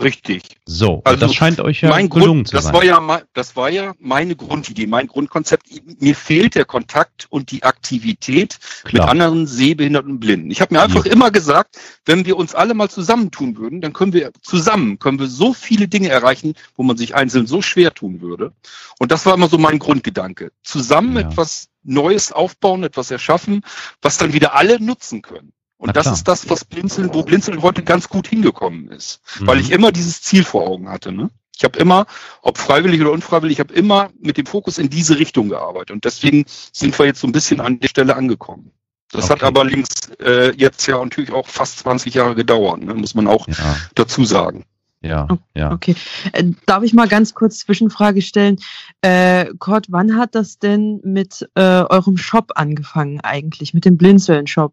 Richtig. 0.00 0.42
So, 0.66 1.02
Also, 1.04 1.20
das 1.20 1.34
scheint 1.34 1.60
euch 1.60 1.80
ja 1.82 1.90
mein 1.90 2.08
gelungen 2.08 2.44
Grund, 2.44 2.48
zu 2.48 2.56
das 2.56 2.64
sein. 2.64 2.74
war 2.74 2.84
ja 2.84 3.22
das 3.34 3.56
war 3.56 3.70
ja 3.70 3.94
meine 3.98 4.36
Grundidee, 4.36 4.86
mein 4.86 5.06
Grundkonzept. 5.06 5.66
Mir 6.00 6.14
fehlt 6.14 6.54
der 6.54 6.64
Kontakt 6.64 7.26
und 7.30 7.50
die 7.50 7.62
Aktivität 7.62 8.58
mit 8.84 8.94
Klar. 8.94 9.08
anderen 9.08 9.46
Sehbehinderten 9.46 10.12
und 10.12 10.20
Blinden. 10.20 10.50
Ich 10.50 10.60
habe 10.60 10.74
mir 10.74 10.82
einfach 10.82 11.04
immer 11.04 11.30
gesagt, 11.30 11.78
wenn 12.04 12.24
wir 12.26 12.36
uns 12.36 12.54
alle 12.54 12.74
mal 12.74 12.88
zusammentun 12.88 13.56
würden, 13.56 13.80
dann 13.80 13.92
können 13.92 14.12
wir 14.12 14.32
zusammen 14.42 14.98
können 14.98 15.18
wir 15.18 15.26
so 15.28 15.52
viele 15.54 15.88
Dinge 15.88 16.08
erreichen, 16.08 16.54
wo 16.76 16.82
man 16.82 16.96
sich 16.96 17.14
einzeln 17.14 17.46
so 17.46 17.62
schwer 17.62 17.92
tun 17.94 18.20
würde. 18.20 18.52
Und 18.98 19.12
das 19.12 19.26
war 19.26 19.34
immer 19.34 19.48
so 19.48 19.58
mein 19.58 19.78
Grundgedanke. 19.78 20.52
Zusammen 20.62 21.16
Ja. 21.16 21.22
etwas 21.28 21.68
Neues 21.82 22.30
aufbauen, 22.32 22.84
etwas 22.84 23.10
erschaffen, 23.10 23.62
was 24.00 24.16
dann 24.18 24.32
wieder 24.32 24.54
alle 24.54 24.80
nutzen 24.80 25.22
können. 25.22 25.52
Und 25.82 25.96
das 25.96 26.06
ist 26.06 26.28
das, 26.28 26.48
was 26.48 26.64
Blinzeln, 26.64 27.12
wo 27.12 27.22
Blinzeln 27.22 27.60
heute 27.62 27.82
ganz 27.82 28.08
gut 28.08 28.28
hingekommen 28.28 28.88
ist 28.88 29.20
Mhm. 29.40 29.46
weil 29.48 29.60
ich 29.60 29.70
immer 29.72 29.90
dieses 29.92 30.22
Ziel 30.22 30.44
vor 30.44 30.66
Augen 30.68 30.88
hatte. 30.88 31.10
Ne? 31.12 31.28
Ich 31.56 31.64
habe 31.64 31.78
immer, 31.78 32.06
ob 32.42 32.56
freiwillig 32.58 33.00
oder 33.00 33.12
unfreiwillig, 33.12 33.56
ich 33.56 33.60
habe 33.60 33.74
immer 33.74 34.10
mit 34.20 34.36
dem 34.36 34.46
Fokus 34.46 34.78
in 34.78 34.88
diese 34.90 35.18
Richtung 35.18 35.48
gearbeitet. 35.48 35.90
Und 35.90 36.04
deswegen 36.04 36.44
sind 36.72 36.98
wir 36.98 37.06
jetzt 37.06 37.20
so 37.20 37.26
ein 37.26 37.32
bisschen 37.32 37.60
an 37.60 37.80
der 37.80 37.88
Stelle 37.88 38.16
angekommen. 38.16 38.70
Das 39.10 39.28
hat 39.28 39.38
Okay. 39.38 39.46
aber 39.46 39.64
links 39.64 40.08
äh, 40.20 40.54
jetzt 40.56 40.86
ja 40.86 41.02
natürlich 41.02 41.32
auch 41.32 41.46
fast 41.46 41.80
20 41.80 42.14
Jahre 42.14 42.34
gedauert, 42.34 42.82
ne? 42.82 42.94
muss 42.94 43.14
man 43.14 43.26
auch 43.26 43.46
Ja, 43.48 43.76
dazu 43.94 44.24
sagen. 44.24 44.64
ja, 45.02 45.26
ja. 45.54 45.72
Okay. 45.72 45.94
Äh, 46.32 46.52
darf 46.66 46.82
ich 46.84 46.94
mal 46.94 47.08
ganz 47.08 47.34
kurz 47.34 47.58
Zwischenfrage 47.58 48.22
stellen? 48.22 48.56
Äh, 49.02 49.46
Kurt, 49.58 49.86
wann 49.90 50.16
hat 50.16 50.34
das 50.34 50.58
denn 50.58 51.00
mit 51.04 51.46
äh, 51.56 51.60
eurem 51.82 52.16
Shop 52.16 52.52
angefangen 52.54 53.20
eigentlich, 53.20 53.74
mit 53.74 53.84
dem 53.84 53.96
Blinzeln-Shop? 53.98 54.72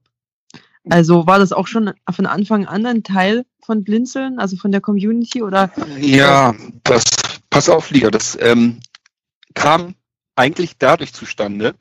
Also 0.89 1.27
war 1.27 1.39
das 1.39 1.51
auch 1.53 1.67
schon 1.67 1.91
von 2.09 2.25
Anfang 2.25 2.65
an 2.65 2.85
ein 2.85 3.03
Teil 3.03 3.45
von 3.63 3.83
Blinzeln, 3.83 4.39
also 4.39 4.57
von 4.57 4.71
der 4.71 4.81
Community 4.81 5.43
oder? 5.43 5.71
Ja, 5.99 6.53
das, 6.83 7.03
pass 7.49 7.69
auf, 7.69 7.91
Lia, 7.91 8.09
das 8.09 8.37
ähm, 8.41 8.79
kam 9.53 9.95
eigentlich 10.35 10.77
dadurch 10.77 11.13
zustande. 11.13 11.75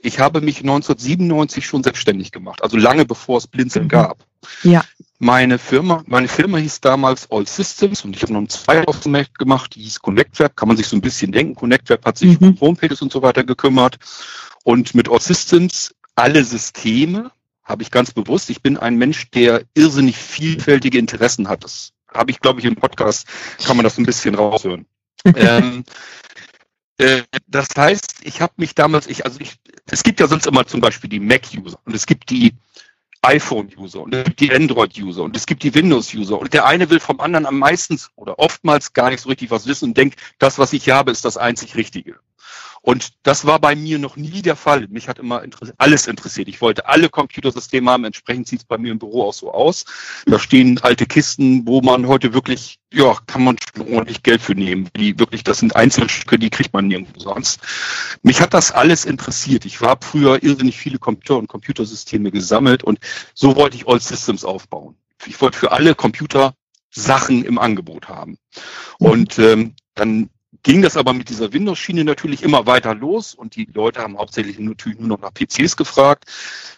Ich 0.00 0.20
habe 0.20 0.40
mich 0.40 0.60
1997 0.60 1.66
schon 1.66 1.82
selbstständig 1.82 2.30
gemacht, 2.32 2.62
also 2.62 2.76
lange 2.76 3.04
bevor 3.04 3.38
es 3.38 3.46
Blinzeln 3.46 3.86
Mhm. 3.86 3.88
gab. 3.88 4.24
Ja. 4.62 4.84
Meine 5.18 5.58
Firma, 5.58 6.02
meine 6.06 6.28
Firma 6.28 6.58
hieß 6.58 6.80
damals 6.80 7.30
All 7.30 7.46
Systems 7.46 8.04
und 8.04 8.14
ich 8.14 8.22
habe 8.22 8.32
noch 8.34 9.00
dem 9.00 9.12
Markt 9.12 9.38
gemacht, 9.38 9.74
die 9.74 9.82
hieß 9.82 10.00
ConnectWeb, 10.00 10.54
kann 10.56 10.68
man 10.68 10.76
sich 10.76 10.86
so 10.86 10.96
ein 10.96 11.00
bisschen 11.00 11.32
denken. 11.32 11.54
ConnectWeb 11.54 12.04
hat 12.04 12.18
sich 12.18 12.38
Mhm. 12.40 12.48
um 12.48 12.60
Homepages 12.60 13.00
und 13.02 13.12
so 13.12 13.22
weiter 13.22 13.42
gekümmert. 13.42 13.98
Und 14.64 14.94
mit 14.94 15.08
All 15.10 15.20
Systems 15.20 15.94
alle 16.14 16.44
Systeme 16.44 17.30
habe 17.64 17.82
ich 17.82 17.90
ganz 17.90 18.12
bewusst. 18.12 18.50
Ich 18.50 18.62
bin 18.62 18.76
ein 18.76 18.96
Mensch, 18.96 19.30
der 19.30 19.62
irrsinnig 19.74 20.16
vielfältige 20.16 20.98
Interessen 20.98 21.48
hat. 21.48 21.64
Das 21.64 21.92
habe 22.12 22.30
ich, 22.30 22.40
glaube 22.40 22.60
ich, 22.60 22.66
im 22.66 22.76
Podcast 22.76 23.26
kann 23.64 23.76
man 23.76 23.84
das 23.84 23.98
ein 23.98 24.06
bisschen 24.06 24.34
raushören. 24.34 24.86
ähm, 25.36 25.84
äh, 26.98 27.22
das 27.46 27.68
heißt, 27.76 28.20
ich 28.22 28.40
habe 28.40 28.52
mich 28.56 28.74
damals, 28.74 29.06
ich, 29.06 29.24
also 29.24 29.40
ich, 29.40 29.56
es 29.90 30.02
gibt 30.02 30.20
ja 30.20 30.28
sonst 30.28 30.46
immer 30.46 30.66
zum 30.66 30.80
Beispiel 30.80 31.10
die 31.10 31.20
Mac-User 31.20 31.78
und 31.84 31.94
es 31.94 32.06
gibt 32.06 32.30
die 32.30 32.54
iPhone-User 33.22 34.02
und 34.02 34.14
es 34.14 34.24
gibt 34.24 34.40
die 34.40 34.52
Android-User 34.52 35.22
und 35.22 35.34
es 35.34 35.46
gibt 35.46 35.62
die 35.62 35.74
Windows-User 35.74 36.38
und 36.38 36.52
der 36.52 36.66
eine 36.66 36.90
will 36.90 37.00
vom 37.00 37.20
anderen 37.20 37.46
am 37.46 37.58
meisten 37.58 37.98
oder 38.16 38.38
oftmals 38.38 38.92
gar 38.92 39.10
nicht 39.10 39.20
so 39.20 39.30
richtig 39.30 39.50
was 39.50 39.66
wissen 39.66 39.86
und 39.86 39.96
denkt, 39.96 40.20
das, 40.38 40.58
was 40.58 40.72
ich 40.72 40.90
habe, 40.90 41.10
ist 41.10 41.24
das 41.24 41.38
einzig 41.38 41.74
Richtige. 41.74 42.16
Und 42.84 43.14
das 43.22 43.46
war 43.46 43.60
bei 43.60 43.74
mir 43.74 43.98
noch 43.98 44.16
nie 44.16 44.42
der 44.42 44.56
Fall. 44.56 44.88
Mich 44.88 45.08
hat 45.08 45.18
immer 45.18 45.42
alles 45.78 46.06
interessiert. 46.06 46.48
Ich 46.48 46.60
wollte 46.60 46.86
alle 46.86 47.08
Computersysteme 47.08 47.90
haben. 47.90 48.04
Entsprechend 48.04 48.46
sieht 48.46 48.60
es 48.60 48.66
bei 48.66 48.76
mir 48.76 48.92
im 48.92 48.98
Büro 48.98 49.22
auch 49.22 49.32
so 49.32 49.54
aus. 49.54 49.86
Da 50.26 50.38
stehen 50.38 50.78
alte 50.82 51.06
Kisten, 51.06 51.66
wo 51.66 51.80
man 51.80 52.06
heute 52.06 52.34
wirklich, 52.34 52.78
ja, 52.92 53.16
kann 53.26 53.42
man 53.42 53.56
schon 53.74 53.90
ordentlich 53.90 54.22
Geld 54.22 54.42
für 54.42 54.54
nehmen. 54.54 54.90
Die 54.98 55.18
wirklich, 55.18 55.42
das 55.42 55.60
sind 55.60 55.74
Einzelstücke, 55.74 56.38
die 56.38 56.50
kriegt 56.50 56.74
man 56.74 56.86
nirgendwo 56.86 57.18
sonst. 57.18 57.58
Mich 58.22 58.42
hat 58.42 58.52
das 58.52 58.70
alles 58.70 59.06
interessiert. 59.06 59.64
Ich 59.64 59.80
habe 59.80 60.04
früher 60.04 60.42
irrsinnig 60.42 60.76
viele 60.76 60.98
Computer 60.98 61.38
und 61.38 61.48
Computersysteme 61.48 62.30
gesammelt 62.32 62.84
und 62.84 62.98
so 63.32 63.56
wollte 63.56 63.78
ich 63.78 63.88
All 63.88 63.98
Systems 63.98 64.44
aufbauen. 64.44 64.94
Ich 65.24 65.40
wollte 65.40 65.56
für 65.56 65.72
alle 65.72 65.94
Computer 65.94 66.52
Sachen 66.90 67.46
im 67.46 67.58
Angebot 67.58 68.10
haben. 68.10 68.36
Und 68.98 69.38
ähm, 69.38 69.74
dann 69.94 70.28
ging 70.64 70.82
das 70.82 70.96
aber 70.96 71.12
mit 71.12 71.28
dieser 71.28 71.52
Windows-Schiene 71.52 72.04
natürlich 72.04 72.42
immer 72.42 72.66
weiter 72.66 72.94
los 72.94 73.34
und 73.34 73.54
die 73.54 73.68
Leute 73.72 74.00
haben 74.00 74.18
hauptsächlich 74.18 74.58
natürlich 74.58 74.98
nur 74.98 75.08
noch 75.08 75.20
nach 75.20 75.32
PCs 75.32 75.76
gefragt. 75.76 76.24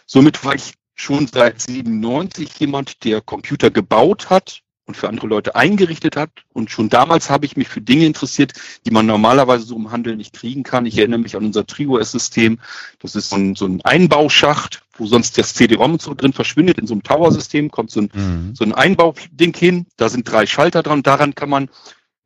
Somit 0.05 0.45
war 0.45 0.53
ich 0.53 0.75
schon 0.93 1.27
seit 1.27 1.61
97 1.61 2.59
jemand, 2.59 3.03
der 3.03 3.21
Computer 3.21 3.71
gebaut 3.71 4.29
hat 4.29 4.61
und 4.85 4.95
für 4.95 5.09
andere 5.09 5.27
Leute 5.27 5.55
eingerichtet 5.55 6.15
hat. 6.15 6.31
Und 6.53 6.71
schon 6.71 6.89
damals 6.89 7.29
habe 7.29 7.45
ich 7.45 7.57
mich 7.57 7.67
für 7.67 7.81
Dinge 7.81 8.05
interessiert, 8.05 8.53
die 8.85 8.91
man 8.91 9.05
normalerweise 9.05 9.65
so 9.65 9.75
im 9.75 9.91
Handel 9.91 10.15
nicht 10.15 10.33
kriegen 10.33 10.63
kann. 10.63 10.85
Ich 10.85 10.97
erinnere 10.97 11.19
mich 11.19 11.35
an 11.35 11.45
unser 11.45 11.65
TriOS-System. 11.65 12.59
Das 12.99 13.15
ist 13.15 13.29
so 13.29 13.35
ein, 13.35 13.55
so 13.55 13.65
ein 13.65 13.81
Einbauschacht, 13.83 14.83
wo 14.97 15.05
sonst 15.05 15.37
das 15.37 15.53
CD-ROM 15.53 15.99
so 15.99 16.13
drin 16.13 16.33
verschwindet. 16.33 16.77
In 16.79 16.87
so 16.87 16.93
einem 16.93 17.03
Tower-System 17.03 17.69
kommt 17.69 17.91
so 17.91 18.01
ein 18.01 18.09
Mhm. 18.13 18.55
so 18.55 18.63
ein 18.63 18.73
Einbauding 18.73 19.53
hin. 19.55 19.85
Da 19.97 20.09
sind 20.09 20.29
drei 20.29 20.45
Schalter 20.45 20.83
dran. 20.83 21.03
Daran 21.03 21.35
kann 21.35 21.49
man 21.49 21.69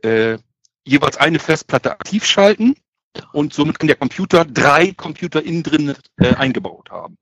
äh, 0.04 0.38
jeweils 0.84 1.18
eine 1.18 1.40
Festplatte 1.40 1.92
aktiv 1.92 2.26
schalten 2.26 2.76
und 3.34 3.54
somit 3.54 3.78
kann 3.78 3.88
der 3.88 3.98
Computer 3.98 4.46
drei 4.46 4.94
Computer 4.94 5.44
innen 5.44 5.64
drin 5.64 5.94
äh, 6.18 6.34
eingebaut 6.36 6.90
haben. 6.92 7.18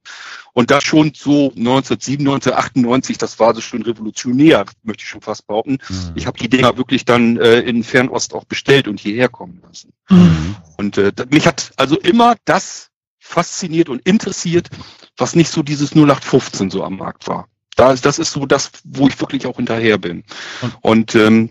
Und 0.53 0.69
das 0.71 0.83
schon 0.83 1.13
so 1.15 1.49
1997, 1.55 2.53
98, 2.53 3.17
das 3.17 3.39
war 3.39 3.55
so 3.55 3.61
schon 3.61 3.81
revolutionär, 3.81 4.65
möchte 4.83 5.01
ich 5.03 5.09
schon 5.09 5.21
fast 5.21 5.47
behaupten. 5.47 5.79
Mhm. 5.89 6.11
Ich 6.15 6.27
habe 6.27 6.37
die 6.37 6.49
Dinger 6.49 6.77
wirklich 6.77 7.05
dann 7.05 7.37
äh, 7.37 7.59
in 7.61 7.83
Fernost 7.83 8.33
auch 8.33 8.43
bestellt 8.45 8.87
und 8.87 8.99
hierher 8.99 9.29
kommen 9.29 9.61
lassen. 9.67 9.91
Mhm. 10.09 10.55
Und 10.77 10.97
äh, 10.97 11.11
mich 11.31 11.47
hat 11.47 11.71
also 11.77 11.97
immer 11.97 12.35
das 12.45 12.89
fasziniert 13.19 13.89
und 13.89 14.01
interessiert, 14.07 14.69
was 15.17 15.35
nicht 15.35 15.51
so 15.51 15.63
dieses 15.63 15.91
0815 15.95 16.69
so 16.71 16.83
am 16.83 16.97
Markt 16.97 17.27
war. 17.27 17.47
Da, 17.75 17.95
das 17.95 18.19
ist 18.19 18.31
so 18.31 18.45
das, 18.45 18.71
wo 18.83 19.07
ich 19.07 19.19
wirklich 19.21 19.45
auch 19.47 19.55
hinterher 19.55 19.97
bin. 19.97 20.23
Und- 20.61 20.75
Und 20.81 21.15
ähm, 21.15 21.49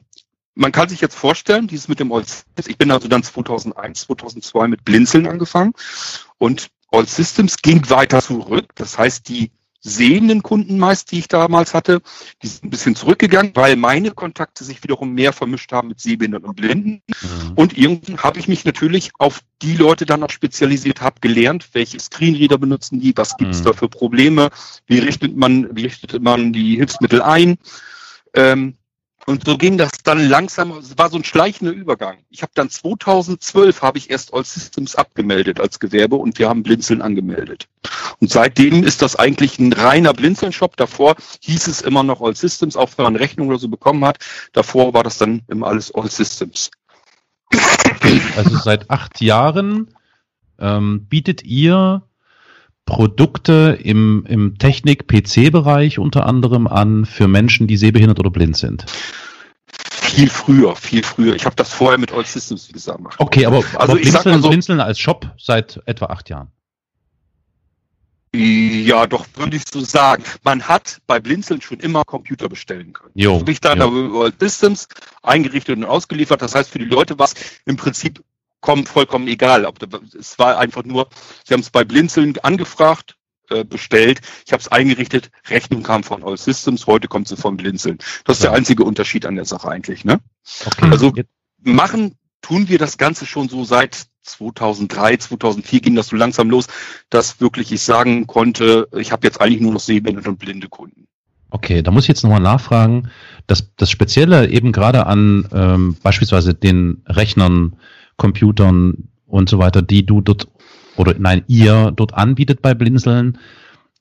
man 0.58 0.72
kann 0.72 0.88
sich 0.88 1.00
jetzt 1.00 1.14
vorstellen, 1.14 1.68
dieses 1.68 1.86
mit 1.86 2.00
dem 2.00 2.12
All 2.12 2.24
Systems, 2.24 2.66
ich 2.66 2.76
bin 2.76 2.90
also 2.90 3.06
dann 3.06 3.22
2001, 3.22 4.00
2002 4.02 4.68
mit 4.68 4.84
Blinzeln 4.84 5.28
angefangen 5.28 5.72
und 6.38 6.68
All 6.90 7.06
Systems 7.06 7.58
ging 7.62 7.88
weiter 7.90 8.20
zurück. 8.20 8.66
Das 8.74 8.98
heißt, 8.98 9.28
die 9.28 9.52
sehenden 9.80 10.42
Kunden 10.42 10.76
meist, 10.78 11.12
die 11.12 11.20
ich 11.20 11.28
damals 11.28 11.74
hatte, 11.74 12.02
die 12.42 12.48
sind 12.48 12.64
ein 12.64 12.70
bisschen 12.70 12.96
zurückgegangen, 12.96 13.52
weil 13.54 13.76
meine 13.76 14.10
Kontakte 14.10 14.64
sich 14.64 14.82
wiederum 14.82 15.12
mehr 15.12 15.32
vermischt 15.32 15.70
haben 15.70 15.88
mit 15.88 16.00
Sehbehinderten 16.00 16.48
und 16.48 16.56
Blinden. 16.56 17.02
Mhm. 17.06 17.52
Und 17.54 17.78
irgendwann 17.78 18.18
habe 18.24 18.40
ich 18.40 18.48
mich 18.48 18.64
natürlich 18.64 19.12
auf 19.18 19.40
die 19.62 19.76
Leute 19.76 20.06
dann 20.06 20.20
noch 20.20 20.30
spezialisiert, 20.30 21.00
habe 21.00 21.20
gelernt, 21.20 21.68
welche 21.74 22.00
Screenreader 22.00 22.58
benutzen 22.58 22.98
die, 22.98 23.16
was 23.16 23.36
gibt 23.36 23.54
es 23.54 23.60
Mhm. 23.60 23.64
da 23.64 23.72
für 23.74 23.88
Probleme, 23.88 24.50
wie 24.88 24.98
richtet 24.98 25.36
man, 25.36 25.76
wie 25.76 25.82
richtet 25.82 26.20
man 26.20 26.52
die 26.52 26.76
Hilfsmittel 26.76 27.22
ein. 27.22 27.58
Ähm, 28.34 28.77
und 29.28 29.44
so 29.44 29.58
ging 29.58 29.76
das 29.76 29.90
dann 30.02 30.26
langsam, 30.26 30.70
es 30.78 30.96
war 30.96 31.10
so 31.10 31.18
ein 31.18 31.24
schleichender 31.24 31.74
Übergang. 31.74 32.16
Ich 32.30 32.40
habe 32.40 32.52
dann 32.54 32.70
2012 32.70 33.82
habe 33.82 33.98
ich 33.98 34.08
erst 34.08 34.32
All 34.32 34.42
Systems 34.42 34.96
abgemeldet 34.96 35.60
als 35.60 35.78
Gewerbe 35.78 36.16
und 36.16 36.38
wir 36.38 36.48
haben 36.48 36.62
Blinzeln 36.62 37.02
angemeldet. 37.02 37.68
Und 38.20 38.30
seitdem 38.30 38.82
ist 38.84 39.02
das 39.02 39.16
eigentlich 39.16 39.58
ein 39.58 39.74
reiner 39.74 40.14
Blinzeln-Shop. 40.14 40.78
Davor 40.78 41.14
hieß 41.40 41.68
es 41.68 41.82
immer 41.82 42.02
noch 42.02 42.22
All 42.22 42.34
Systems, 42.34 42.74
auch 42.74 42.88
wenn 42.96 43.04
man 43.04 43.16
Rechnung 43.16 43.48
oder 43.48 43.58
so 43.58 43.68
bekommen 43.68 44.02
hat. 44.06 44.18
Davor 44.54 44.94
war 44.94 45.02
das 45.02 45.18
dann 45.18 45.42
immer 45.48 45.66
alles 45.66 45.94
All 45.94 46.10
Systems. 46.10 46.70
Also 48.34 48.56
seit 48.56 48.88
acht 48.88 49.20
Jahren 49.20 49.94
ähm, 50.58 51.06
bietet 51.06 51.44
ihr 51.44 52.07
Produkte 52.88 53.78
im, 53.82 54.24
im 54.26 54.56
Technik-PC-Bereich 54.56 55.98
unter 55.98 56.24
anderem 56.24 56.66
an 56.66 57.04
für 57.04 57.28
Menschen, 57.28 57.66
die 57.66 57.76
sehbehindert 57.76 58.18
oder 58.18 58.30
blind 58.30 58.56
sind. 58.56 58.86
Viel 59.70 60.30
früher, 60.30 60.74
viel 60.74 61.02
früher. 61.02 61.34
Ich 61.34 61.44
habe 61.44 61.54
das 61.54 61.70
vorher 61.70 61.98
mit 61.98 62.12
All 62.12 62.24
Systems 62.24 62.66
wie 62.70 62.72
gesagt 62.72 62.96
gemacht. 62.96 63.16
Okay, 63.18 63.44
aber, 63.44 63.58
Also 63.58 63.76
aber 63.78 63.96
ich 64.00 64.08
Blinzeln, 64.10 64.40
so- 64.40 64.48
Blinzeln 64.48 64.80
als 64.80 64.98
Shop 64.98 65.30
seit 65.38 65.82
etwa 65.84 66.06
acht 66.06 66.30
Jahren. 66.30 66.48
Ja, 68.34 69.06
doch 69.06 69.26
würde 69.34 69.56
ich 69.56 69.64
so 69.70 69.80
sagen. 69.80 70.24
Man 70.42 70.62
hat 70.62 70.98
bei 71.06 71.20
Blinzeln 71.20 71.60
schon 71.60 71.80
immer 71.80 72.04
Computer 72.04 72.48
bestellen 72.48 72.94
können. 72.94 73.12
Jo, 73.14 73.40
Habe 73.40 73.52
ich 73.52 73.60
dann 73.60 73.78
jo. 73.78 74.22
All 74.22 74.32
Systems 74.40 74.88
eingerichtet 75.22 75.76
und 75.76 75.84
ausgeliefert. 75.84 76.40
Das 76.40 76.54
heißt, 76.54 76.70
für 76.70 76.78
die 76.78 76.86
Leute 76.86 77.18
war 77.18 77.26
es 77.26 77.34
im 77.66 77.76
Prinzip 77.76 78.22
kommen 78.60 78.86
vollkommen 78.86 79.28
egal. 79.28 79.64
Ob 79.64 79.78
Es 80.18 80.38
war 80.38 80.58
einfach 80.58 80.84
nur, 80.84 81.08
sie 81.44 81.54
haben 81.54 81.60
es 81.60 81.70
bei 81.70 81.84
Blinzeln 81.84 82.38
angefragt, 82.42 83.16
äh, 83.50 83.64
bestellt, 83.64 84.20
ich 84.46 84.52
habe 84.52 84.60
es 84.60 84.68
eingerichtet, 84.68 85.30
Rechnung 85.48 85.82
kam 85.82 86.04
von 86.04 86.22
All 86.22 86.36
Systems, 86.36 86.86
heute 86.86 87.08
kommt 87.08 87.28
sie 87.28 87.36
von 87.36 87.56
Blinzeln. 87.56 87.98
Das 88.24 88.38
ist 88.38 88.44
ja. 88.44 88.50
der 88.50 88.58
einzige 88.58 88.84
Unterschied 88.84 89.24
an 89.24 89.36
der 89.36 89.46
Sache 89.46 89.68
eigentlich. 89.68 90.04
Ne? 90.04 90.20
Okay. 90.66 90.90
Also 90.90 91.12
machen 91.62 92.16
tun 92.42 92.68
wir 92.68 92.78
das 92.78 92.98
Ganze 92.98 93.26
schon 93.26 93.48
so 93.48 93.64
seit 93.64 94.06
2003, 94.22 95.16
2004 95.16 95.80
ging 95.80 95.94
das 95.94 96.08
so 96.08 96.16
langsam 96.16 96.50
los, 96.50 96.66
dass 97.10 97.40
wirklich 97.40 97.72
ich 97.72 97.82
sagen 97.82 98.26
konnte, 98.26 98.88
ich 98.96 99.12
habe 99.12 99.26
jetzt 99.26 99.40
eigentlich 99.40 99.60
nur 99.60 99.72
noch 99.72 99.80
sehbehinderte 99.80 100.28
und 100.28 100.38
blinde 100.38 100.68
Kunden. 100.68 101.06
Okay, 101.50 101.82
da 101.82 101.90
muss 101.90 102.04
ich 102.04 102.08
jetzt 102.08 102.22
nochmal 102.24 102.40
nachfragen. 102.40 103.10
Das, 103.46 103.74
das 103.76 103.90
Spezielle 103.90 104.50
eben 104.50 104.72
gerade 104.72 105.06
an 105.06 105.48
ähm, 105.52 105.96
beispielsweise 106.02 106.52
den 106.52 107.02
Rechnern, 107.06 107.76
Computern 108.18 109.08
und 109.26 109.48
so 109.48 109.58
weiter, 109.58 109.80
die 109.80 110.04
du 110.04 110.20
dort 110.20 110.48
oder 110.96 111.14
nein, 111.18 111.44
ihr 111.46 111.92
dort 111.94 112.12
anbietet 112.12 112.60
bei 112.60 112.74
Blinzeln, 112.74 113.38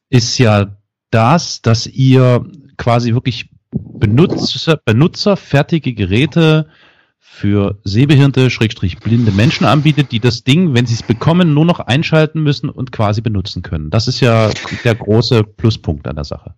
ist 0.09 0.37
ja 0.37 0.75
das, 1.11 1.61
dass 1.61 1.87
ihr 1.87 2.45
quasi 2.77 3.13
wirklich 3.13 3.49
Benutzer, 3.71 4.79
benutzerfertige 4.83 5.93
Geräte 5.93 6.67
für 7.19 7.79
sehbehinderte, 7.83 8.49
schrägstrich 8.49 8.99
blinde 8.99 9.31
Menschen 9.31 9.65
anbietet, 9.65 10.11
die 10.11 10.19
das 10.19 10.43
Ding, 10.43 10.73
wenn 10.73 10.85
sie 10.85 10.95
es 10.95 11.03
bekommen, 11.03 11.53
nur 11.53 11.65
noch 11.65 11.79
einschalten 11.79 12.41
müssen 12.41 12.69
und 12.69 12.91
quasi 12.91 13.21
benutzen 13.21 13.61
können. 13.61 13.89
Das 13.89 14.07
ist 14.07 14.21
ja 14.21 14.49
der 14.83 14.95
große 14.95 15.43
Pluspunkt 15.43 16.07
an 16.07 16.15
der 16.15 16.25
Sache. 16.25 16.55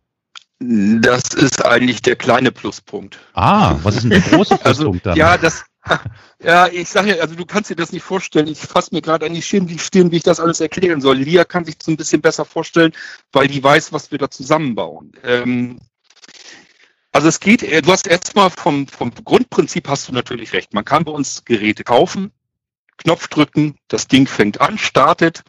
Das 0.59 1.33
ist 1.33 1.65
eigentlich 1.65 2.01
der 2.01 2.15
kleine 2.15 2.51
Pluspunkt. 2.51 3.17
Ah, 3.33 3.75
was 3.83 3.95
ist 3.95 4.03
denn 4.03 4.11
der 4.11 4.21
große 4.21 4.53
also, 4.63 4.83
Pluspunkt 4.83 5.07
also, 5.07 5.09
dann? 5.09 5.17
Ja, 5.17 5.37
das, 5.37 5.65
ja, 6.43 6.67
ich 6.67 6.89
sage 6.89 7.15
ja, 7.15 7.21
also 7.21 7.35
du 7.35 7.45
kannst 7.45 7.69
dir 7.69 7.75
das 7.75 7.91
nicht 7.91 8.03
vorstellen. 8.03 8.47
Ich 8.47 8.59
fasse 8.59 8.93
mir 8.93 9.01
gerade 9.01 9.25
an 9.25 9.33
die 9.33 9.41
Stirn, 9.41 9.67
die 9.67 9.79
Stirn, 9.79 10.11
wie 10.11 10.17
ich 10.17 10.23
das 10.23 10.39
alles 10.39 10.59
erklären 10.59 11.01
soll. 11.01 11.17
Lia 11.17 11.45
kann 11.45 11.65
sich 11.65 11.77
das 11.77 11.87
ein 11.87 11.97
bisschen 11.97 12.21
besser 12.21 12.45
vorstellen, 12.45 12.93
weil 13.31 13.47
die 13.47 13.63
weiß, 13.63 13.93
was 13.93 14.11
wir 14.11 14.17
da 14.17 14.29
zusammenbauen. 14.29 15.13
Ähm, 15.23 15.79
also 17.11 17.27
es 17.27 17.39
geht, 17.39 17.63
äh, 17.63 17.81
du 17.81 17.91
hast 17.91 18.07
erstmal 18.07 18.49
vom, 18.49 18.87
vom 18.87 19.11
Grundprinzip 19.11 19.87
hast 19.87 20.07
du 20.07 20.13
natürlich 20.13 20.53
recht. 20.53 20.73
Man 20.73 20.85
kann 20.85 21.05
bei 21.05 21.11
uns 21.11 21.45
Geräte 21.45 21.83
kaufen, 21.83 22.31
Knopf 22.97 23.27
drücken, 23.27 23.77
das 23.87 24.07
Ding 24.07 24.27
fängt 24.27 24.61
an, 24.61 24.77
startet, 24.77 25.43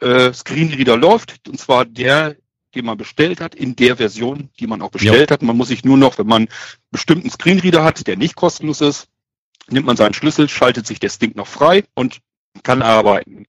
äh, 0.00 0.32
Screenreader 0.32 0.96
läuft, 0.96 1.48
und 1.48 1.58
zwar 1.58 1.84
der 1.84 2.36
den 2.74 2.86
man 2.86 2.96
bestellt 2.96 3.40
hat, 3.40 3.54
in 3.54 3.76
der 3.76 3.96
Version, 3.96 4.48
die 4.58 4.66
man 4.66 4.82
auch 4.82 4.90
bestellt 4.90 5.30
ja. 5.30 5.34
hat. 5.34 5.42
Man 5.42 5.56
muss 5.56 5.68
sich 5.68 5.84
nur 5.84 5.96
noch, 5.96 6.18
wenn 6.18 6.26
man 6.26 6.42
einen 6.42 6.48
bestimmten 6.90 7.30
Screenreader 7.30 7.84
hat, 7.84 8.06
der 8.06 8.16
nicht 8.16 8.34
kostenlos 8.34 8.80
ist, 8.80 9.08
nimmt 9.68 9.86
man 9.86 9.96
seinen 9.96 10.14
Schlüssel, 10.14 10.48
schaltet 10.48 10.86
sich 10.86 11.00
das 11.00 11.18
Ding 11.18 11.32
noch 11.36 11.46
frei 11.46 11.84
und 11.94 12.18
kann 12.62 12.82
arbeiten. 12.82 13.46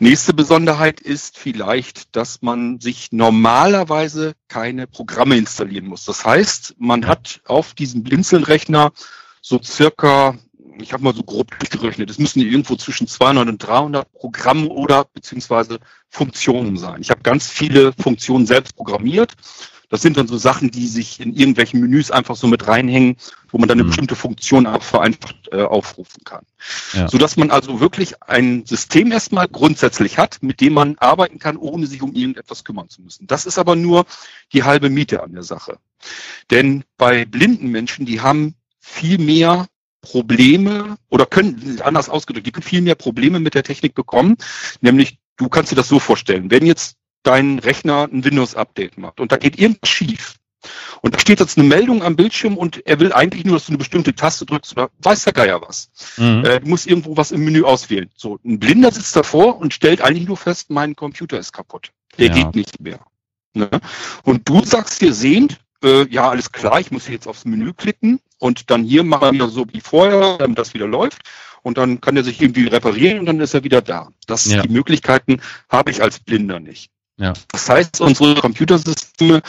Nächste 0.00 0.34
Besonderheit 0.34 1.00
ist 1.00 1.38
vielleicht, 1.38 2.16
dass 2.16 2.42
man 2.42 2.80
sich 2.80 3.12
normalerweise 3.12 4.34
keine 4.48 4.86
Programme 4.86 5.36
installieren 5.36 5.86
muss. 5.86 6.04
Das 6.04 6.24
heißt, 6.24 6.74
man 6.78 7.06
hat 7.06 7.40
auf 7.44 7.74
diesem 7.74 8.02
Blinzeln-Rechner 8.02 8.92
so 9.40 9.60
circa 9.62 10.36
ich 10.80 10.92
habe 10.92 11.04
mal 11.04 11.14
so 11.14 11.22
grob 11.22 11.56
durchgerechnet, 11.58 12.10
es 12.10 12.18
müssen 12.18 12.40
irgendwo 12.40 12.76
zwischen 12.76 13.06
200 13.06 13.48
und 13.48 13.58
300 13.58 14.12
Programme 14.12 14.68
oder 14.68 15.04
beziehungsweise 15.04 15.78
Funktionen 16.08 16.76
sein. 16.76 17.00
Ich 17.00 17.10
habe 17.10 17.22
ganz 17.22 17.48
viele 17.48 17.92
Funktionen 17.92 18.46
selbst 18.46 18.76
programmiert. 18.76 19.34
Das 19.94 20.02
sind 20.02 20.16
dann 20.16 20.26
so 20.26 20.36
Sachen, 20.38 20.72
die 20.72 20.88
sich 20.88 21.20
in 21.20 21.36
irgendwelchen 21.36 21.78
Menüs 21.78 22.10
einfach 22.10 22.34
so 22.34 22.48
mit 22.48 22.66
reinhängen, 22.66 23.14
wo 23.48 23.58
man 23.58 23.68
dann 23.68 23.76
eine 23.76 23.84
mhm. 23.84 23.90
bestimmte 23.90 24.16
Funktion 24.16 24.66
vereinfacht 24.80 25.36
äh, 25.52 25.62
aufrufen 25.62 26.24
kann. 26.24 26.44
Ja. 26.94 27.06
Sodass 27.06 27.36
man 27.36 27.52
also 27.52 27.78
wirklich 27.78 28.20
ein 28.20 28.66
System 28.66 29.12
erstmal 29.12 29.46
grundsätzlich 29.46 30.18
hat, 30.18 30.38
mit 30.42 30.60
dem 30.60 30.72
man 30.72 30.98
arbeiten 30.98 31.38
kann, 31.38 31.56
ohne 31.56 31.86
sich 31.86 32.02
um 32.02 32.12
irgendetwas 32.12 32.64
kümmern 32.64 32.88
zu 32.88 33.02
müssen. 33.02 33.28
Das 33.28 33.46
ist 33.46 33.56
aber 33.56 33.76
nur 33.76 34.04
die 34.52 34.64
halbe 34.64 34.90
Miete 34.90 35.22
an 35.22 35.32
der 35.32 35.44
Sache. 35.44 35.78
Denn 36.50 36.82
bei 36.96 37.24
blinden 37.24 37.68
Menschen, 37.68 38.04
die 38.04 38.20
haben 38.20 38.56
viel 38.80 39.18
mehr 39.18 39.68
Probleme 40.00 40.96
oder 41.08 41.24
können, 41.24 41.80
anders 41.84 42.08
ausgedrückt, 42.08 42.48
die 42.48 42.50
können 42.50 42.64
viel 42.64 42.82
mehr 42.82 42.96
Probleme 42.96 43.38
mit 43.38 43.54
der 43.54 43.62
Technik 43.62 43.94
bekommen. 43.94 44.38
Nämlich, 44.80 45.18
du 45.36 45.48
kannst 45.48 45.70
dir 45.70 45.76
das 45.76 45.86
so 45.86 46.00
vorstellen, 46.00 46.50
wenn 46.50 46.66
jetzt 46.66 46.96
dein 47.24 47.58
Rechner 47.58 48.08
ein 48.10 48.24
Windows-Update 48.24 48.98
macht 48.98 49.20
und 49.20 49.32
da 49.32 49.36
geht 49.36 49.58
irgendwas 49.58 49.90
schief. 49.90 50.36
Und 51.02 51.14
da 51.14 51.18
steht 51.18 51.40
jetzt 51.40 51.58
eine 51.58 51.68
Meldung 51.68 52.02
am 52.02 52.16
Bildschirm 52.16 52.56
und 52.56 52.86
er 52.86 52.98
will 53.00 53.12
eigentlich 53.12 53.44
nur, 53.44 53.56
dass 53.56 53.66
du 53.66 53.72
eine 53.72 53.78
bestimmte 53.78 54.14
Taste 54.14 54.46
drückst 54.46 54.72
oder 54.72 54.90
weiß 55.00 55.24
der 55.24 55.32
Geier 55.32 55.60
was. 55.60 55.90
Mhm. 56.16 56.44
Äh, 56.44 56.60
du 56.60 56.68
musst 56.68 56.86
irgendwo 56.86 57.16
was 57.16 57.32
im 57.32 57.44
Menü 57.44 57.64
auswählen. 57.64 58.10
So, 58.16 58.38
ein 58.44 58.58
Blinder 58.58 58.90
sitzt 58.90 59.14
davor 59.14 59.58
und 59.58 59.74
stellt 59.74 60.00
eigentlich 60.00 60.26
nur 60.26 60.36
fest, 60.36 60.70
mein 60.70 60.96
Computer 60.96 61.38
ist 61.38 61.52
kaputt. 61.52 61.90
Der 62.18 62.28
ja. 62.28 62.34
geht 62.34 62.54
nicht 62.54 62.80
mehr. 62.80 63.00
Ne? 63.52 63.68
Und 64.22 64.48
du 64.48 64.64
sagst 64.64 65.00
dir 65.00 65.12
sehend, 65.12 65.60
äh, 65.82 66.08
ja, 66.08 66.30
alles 66.30 66.52
klar, 66.52 66.80
ich 66.80 66.90
muss 66.90 67.08
jetzt 67.08 67.28
aufs 67.28 67.44
Menü 67.44 67.72
klicken 67.72 68.20
und 68.38 68.70
dann 68.70 68.84
hier 68.84 69.04
machen 69.04 69.38
wir 69.38 69.48
so 69.48 69.66
wie 69.72 69.80
vorher, 69.80 70.38
damit 70.38 70.58
das 70.58 70.74
wieder 70.74 70.86
läuft. 70.86 71.22
Und 71.62 71.78
dann 71.78 72.00
kann 72.02 72.16
er 72.16 72.24
sich 72.24 72.42
irgendwie 72.42 72.66
reparieren 72.66 73.20
und 73.20 73.26
dann 73.26 73.40
ist 73.40 73.54
er 73.54 73.64
wieder 73.64 73.80
da. 73.80 74.10
Das 74.26 74.44
ja. 74.44 74.60
die 74.60 74.68
Möglichkeiten 74.68 75.40
habe 75.70 75.90
ich 75.90 76.02
als 76.02 76.20
Blinder 76.20 76.60
nicht. 76.60 76.90
Ja. 77.16 77.32
Das 77.52 77.68
heißt, 77.68 78.00
unsere 78.00 78.34
Computersysteme 78.36 79.42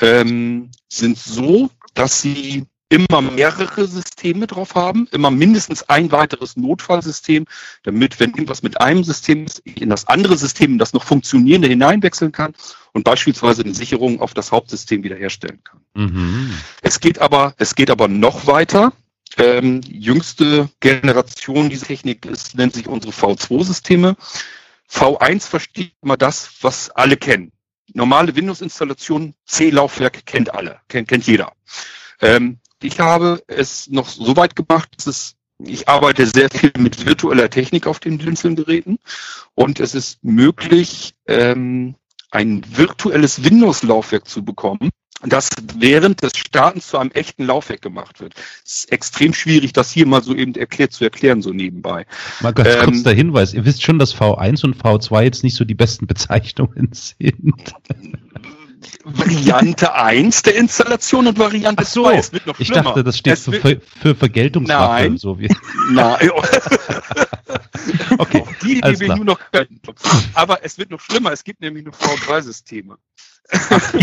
ähm, 0.00 0.70
sind 0.88 1.18
so, 1.18 1.70
dass 1.94 2.20
sie 2.20 2.66
immer 2.88 3.22
mehrere 3.22 3.86
Systeme 3.86 4.46
drauf 4.46 4.74
haben, 4.74 5.08
immer 5.10 5.30
mindestens 5.30 5.82
ein 5.88 6.12
weiteres 6.12 6.56
Notfallsystem, 6.56 7.46
damit, 7.82 8.20
wenn 8.20 8.30
irgendwas 8.30 8.62
mit 8.62 8.80
einem 8.80 9.02
System 9.02 9.46
ist, 9.46 9.62
ich 9.64 9.82
in 9.82 9.90
das 9.90 10.06
andere 10.06 10.36
System, 10.36 10.78
das 10.78 10.92
noch 10.92 11.02
funktionierende 11.02 11.66
hineinwechseln 11.66 12.30
kann 12.30 12.54
und 12.92 13.04
beispielsweise 13.04 13.62
eine 13.62 13.74
Sicherung 13.74 14.20
auf 14.20 14.34
das 14.34 14.52
Hauptsystem 14.52 15.02
wiederherstellen 15.02 15.60
kann. 15.64 15.80
Mhm. 15.94 16.54
Es 16.82 17.00
geht 17.00 17.18
aber, 17.18 17.54
es 17.58 17.74
geht 17.74 17.90
aber 17.90 18.06
noch 18.06 18.46
weiter. 18.46 18.92
Ähm, 19.38 19.80
jüngste 19.84 20.68
Generation 20.78 21.70
dieser 21.70 21.86
Technik 21.86 22.24
ist, 22.26 22.54
nennt 22.56 22.74
sich 22.74 22.86
unsere 22.86 23.12
V2-Systeme. 23.12 24.14
V1 24.90 25.48
versteht 25.48 25.92
immer 26.02 26.16
das, 26.16 26.50
was 26.60 26.90
alle 26.90 27.16
kennen. 27.16 27.52
Normale 27.92 28.34
Windows-Installation, 28.34 29.34
C-Laufwerk 29.46 30.26
kennt 30.26 30.54
alle, 30.54 30.80
kennt, 30.88 31.08
kennt 31.08 31.26
jeder. 31.26 31.52
Ähm, 32.20 32.58
ich 32.82 33.00
habe 33.00 33.42
es 33.46 33.88
noch 33.88 34.08
so 34.08 34.36
weit 34.36 34.56
gemacht, 34.56 34.88
dass 34.96 35.06
es 35.06 35.36
ich 35.58 35.88
arbeite 35.88 36.26
sehr 36.26 36.50
viel 36.50 36.72
mit 36.78 37.06
virtueller 37.06 37.48
Technik 37.48 37.86
auf 37.86 38.00
den 38.00 38.18
Blinzeln-Geräten 38.18 38.98
und 39.54 39.78
es 39.78 39.94
ist 39.94 40.22
möglich, 40.24 41.14
ähm, 41.26 41.94
ein 42.30 42.64
virtuelles 42.76 43.44
Windows-Laufwerk 43.44 44.26
zu 44.26 44.44
bekommen, 44.44 44.90
das 45.26 45.48
während 45.76 46.22
des 46.22 46.32
Startens 46.36 46.88
zu 46.88 46.98
einem 46.98 47.10
echten 47.12 47.44
Laufwerk 47.46 47.82
gemacht 47.82 48.20
wird. 48.20 48.34
Es 48.64 48.84
ist 48.84 48.92
extrem 48.92 49.34
schwierig, 49.34 49.72
das 49.72 49.90
hier 49.90 50.06
mal 50.06 50.22
so 50.22 50.34
eben 50.34 50.54
erklärt 50.54 50.92
zu 50.92 51.04
erklären, 51.04 51.42
so 51.42 51.50
nebenbei. 51.50 52.06
Mal 52.40 52.52
ganz 52.52 52.68
ähm, 52.68 52.84
kurz 52.84 53.02
der 53.02 53.14
Hinweis, 53.14 53.54
ihr 53.54 53.64
wisst 53.64 53.82
schon, 53.82 53.98
dass 53.98 54.14
V1 54.14 54.64
und 54.64 54.76
V2 54.76 55.22
jetzt 55.22 55.42
nicht 55.42 55.56
so 55.56 55.64
die 55.64 55.74
besten 55.74 56.06
Bezeichnungen 56.06 56.90
sind. 56.92 57.74
Variante 59.04 59.94
1 59.94 60.42
der 60.42 60.56
Installation 60.56 61.26
und 61.26 61.38
Variante 61.38 61.84
Ach 61.84 61.88
so, 61.88 62.04
2. 62.04 62.16
Es 62.16 62.32
wird 62.32 62.46
noch 62.46 62.58
ich 62.60 62.68
dachte, 62.68 63.02
das 63.04 63.18
steht 63.18 63.38
für, 63.38 63.52
Ver 63.52 63.76
für 63.80 64.14
Vergeltungswaffe. 64.14 65.02
Nein, 65.02 65.16
so 65.16 65.38
wie. 65.38 65.48
Nein. 65.90 66.30
okay, 68.18 68.44
die, 68.62 68.80
die 68.80 69.00
wir 69.00 69.16
nur 69.16 69.24
noch 69.24 69.40
können. 69.52 69.80
Aber 70.34 70.64
es 70.64 70.78
wird 70.78 70.90
noch 70.90 71.00
schlimmer. 71.00 71.32
Es 71.32 71.44
gibt 71.44 71.60
nämlich 71.60 71.84
nur 71.84 71.94
V3-Systeme. 71.94 72.98
das 73.50 73.94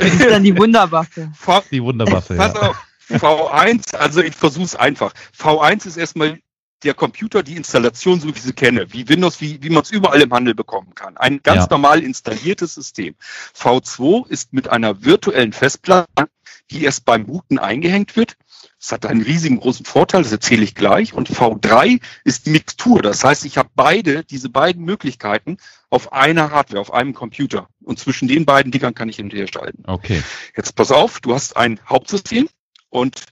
ist 0.00 0.30
dann 0.30 0.42
die 0.42 0.56
Wunderwaffe. 0.56 1.30
V 1.36 1.62
die 1.70 1.82
Wunderwaffe, 1.82 2.34
Pass 2.34 2.54
ja. 2.54 2.70
auf. 2.70 2.76
V1, 3.10 3.96
also 3.96 4.22
ich 4.22 4.36
versuche 4.36 4.64
es 4.64 4.76
einfach. 4.76 5.12
V1 5.36 5.86
ist 5.86 5.96
erstmal 5.96 6.38
der 6.82 6.94
Computer 6.94 7.42
die 7.42 7.56
Installation, 7.56 8.20
so 8.20 8.28
wie 8.28 8.32
ich 8.32 8.42
sie 8.42 8.52
kenne, 8.52 8.92
wie 8.92 9.08
Windows, 9.08 9.40
wie, 9.40 9.62
wie 9.62 9.70
man 9.70 9.82
es 9.82 9.90
überall 9.90 10.20
im 10.22 10.32
Handel 10.32 10.54
bekommen 10.54 10.94
kann. 10.94 11.16
Ein 11.16 11.42
ganz 11.42 11.64
ja. 11.64 11.68
normal 11.70 12.02
installiertes 12.02 12.74
System. 12.74 13.14
V2 13.54 14.28
ist 14.28 14.52
mit 14.52 14.68
einer 14.68 15.04
virtuellen 15.04 15.52
Festplatte, 15.52 16.28
die 16.70 16.84
erst 16.84 17.04
beim 17.04 17.26
Booten 17.26 17.58
eingehängt 17.58 18.16
wird. 18.16 18.36
Das 18.78 18.92
hat 18.92 19.06
einen 19.06 19.22
riesigen 19.22 19.60
großen 19.60 19.84
Vorteil, 19.84 20.22
das 20.22 20.32
erzähle 20.32 20.64
ich 20.64 20.74
gleich. 20.74 21.12
Und 21.12 21.28
V3 21.28 22.00
ist 22.24 22.46
die 22.46 22.50
Mixtur. 22.50 23.02
Das 23.02 23.24
heißt, 23.24 23.44
ich 23.44 23.58
habe 23.58 23.70
beide, 23.74 24.24
diese 24.24 24.48
beiden 24.48 24.84
Möglichkeiten 24.84 25.58
auf 25.90 26.12
einer 26.12 26.50
Hardware, 26.50 26.80
auf 26.80 26.92
einem 26.92 27.14
Computer. 27.14 27.68
Und 27.82 27.98
zwischen 27.98 28.28
den 28.28 28.44
beiden 28.46 28.72
Dingern 28.72 28.94
kann 28.94 29.08
ich 29.08 29.16
hinterher 29.16 29.48
schalten. 29.48 29.82
Okay. 29.86 30.22
Jetzt 30.56 30.76
pass 30.76 30.90
auf, 30.90 31.20
du 31.20 31.34
hast 31.34 31.56
ein 31.56 31.80
Hauptsystem 31.88 32.48
und 32.88 33.24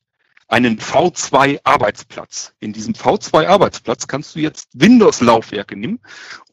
einen 0.49 0.79
V2-Arbeitsplatz. 0.79 2.55
In 2.59 2.73
diesem 2.73 2.95
V2-Arbeitsplatz 2.95 4.07
kannst 4.07 4.35
du 4.35 4.41
jetzt 4.41 4.69
Windows-Laufwerke 4.75 5.77
nehmen 5.77 6.01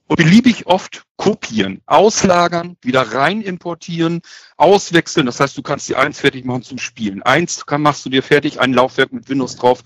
und 0.08 0.18
beliebig 0.18 0.68
oft 0.68 1.04
kopieren, 1.18 1.82
auslagern, 1.86 2.78
wieder 2.82 3.02
rein 3.02 3.42
importieren, 3.42 4.22
auswechseln. 4.58 5.26
Das 5.26 5.40
heißt, 5.40 5.58
du 5.58 5.62
kannst 5.62 5.90
die 5.90 5.96
eins 5.96 6.20
fertig 6.20 6.46
machen 6.46 6.64
zum 6.64 6.78
Spielen. 6.78 7.24
Eins 7.24 7.66
kann, 7.66 7.82
machst 7.82 8.06
du 8.06 8.10
dir 8.10 8.24
fertig, 8.24 8.60
ein 8.60 8.74
Laufwerk 8.74 9.12
mit 9.12 9.30
Windows 9.30 9.56
drauf, 9.56 9.84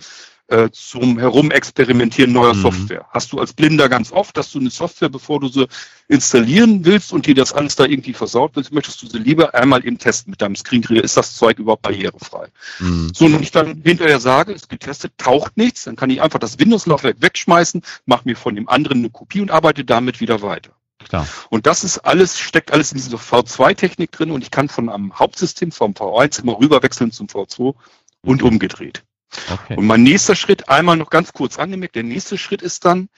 äh, 0.49 0.69
zum 0.71 1.19
Herumexperimentieren 1.19 2.31
neuer 2.31 2.55
mhm. 2.55 2.61
Software. 2.61 3.05
Hast 3.11 3.31
du 3.31 3.39
als 3.39 3.53
Blinder 3.53 3.87
ganz 3.87 4.11
oft, 4.11 4.35
dass 4.35 4.51
du 4.51 4.59
eine 4.59 4.71
Software, 4.71 5.09
bevor 5.09 5.39
du 5.39 5.47
sie 5.47 5.67
installieren 6.07 6.85
willst 6.85 7.13
und 7.13 7.27
dir 7.27 7.35
das 7.35 7.53
alles 7.53 7.75
da 7.75 7.85
irgendwie 7.85 8.13
versaut 8.13 8.55
willst, 8.55 8.73
möchtest 8.73 9.01
du 9.01 9.07
sie 9.07 9.19
lieber 9.19 9.53
einmal 9.53 9.85
eben 9.85 9.99
testen 9.99 10.31
mit 10.31 10.41
deinem 10.41 10.55
Screenreader. 10.55 11.03
Ist 11.03 11.17
das 11.17 11.35
Zeug 11.35 11.59
überhaupt 11.59 11.83
barrierefrei? 11.83 12.47
Mhm. 12.79 13.11
So, 13.13 13.25
und 13.25 13.41
ich 13.41 13.51
dann 13.51 13.81
hinterher 13.83 14.19
sage, 14.19 14.51
ist 14.51 14.69
getestet, 14.69 15.13
taucht 15.17 15.55
nichts, 15.55 15.83
dann 15.83 15.95
kann 15.95 16.09
ich 16.09 16.21
einfach 16.21 16.39
das 16.39 16.57
Windows-Laufwerk 16.57 17.17
wegschmeißen, 17.21 17.83
mache 18.05 18.23
mir 18.25 18.35
von 18.35 18.55
dem 18.55 18.67
anderen 18.67 18.99
eine 18.99 19.09
Kopie 19.11 19.41
und 19.41 19.51
arbeite 19.51 19.85
damit 19.85 20.19
wieder 20.19 20.41
weiter. 20.41 20.71
Klar. 21.07 21.27
Und 21.49 21.67
das 21.67 21.83
ist 21.83 21.99
alles, 21.99 22.39
steckt 22.39 22.71
alles 22.71 22.91
in 22.91 22.97
dieser 22.97 23.17
V2-Technik 23.17 24.11
drin 24.11 24.31
und 24.31 24.43
ich 24.43 24.51
kann 24.51 24.67
von 24.67 24.89
einem 24.89 25.17
Hauptsystem 25.17 25.71
vom 25.71 25.93
V1 25.93 26.41
immer 26.41 26.59
rüberwechseln 26.59 27.11
zum 27.11 27.27
V2 27.27 27.75
und 28.21 28.43
umgedreht. 28.43 29.03
Okay. 29.51 29.75
Und 29.75 29.85
mein 29.85 30.03
nächster 30.03 30.35
Schritt, 30.35 30.69
einmal 30.69 30.97
noch 30.97 31.09
ganz 31.09 31.33
kurz 31.33 31.59
angemerkt, 31.59 31.95
der 31.95 32.03
nächste 32.03 32.37
Schritt 32.37 32.61
ist 32.61 32.85
dann, 32.85 33.09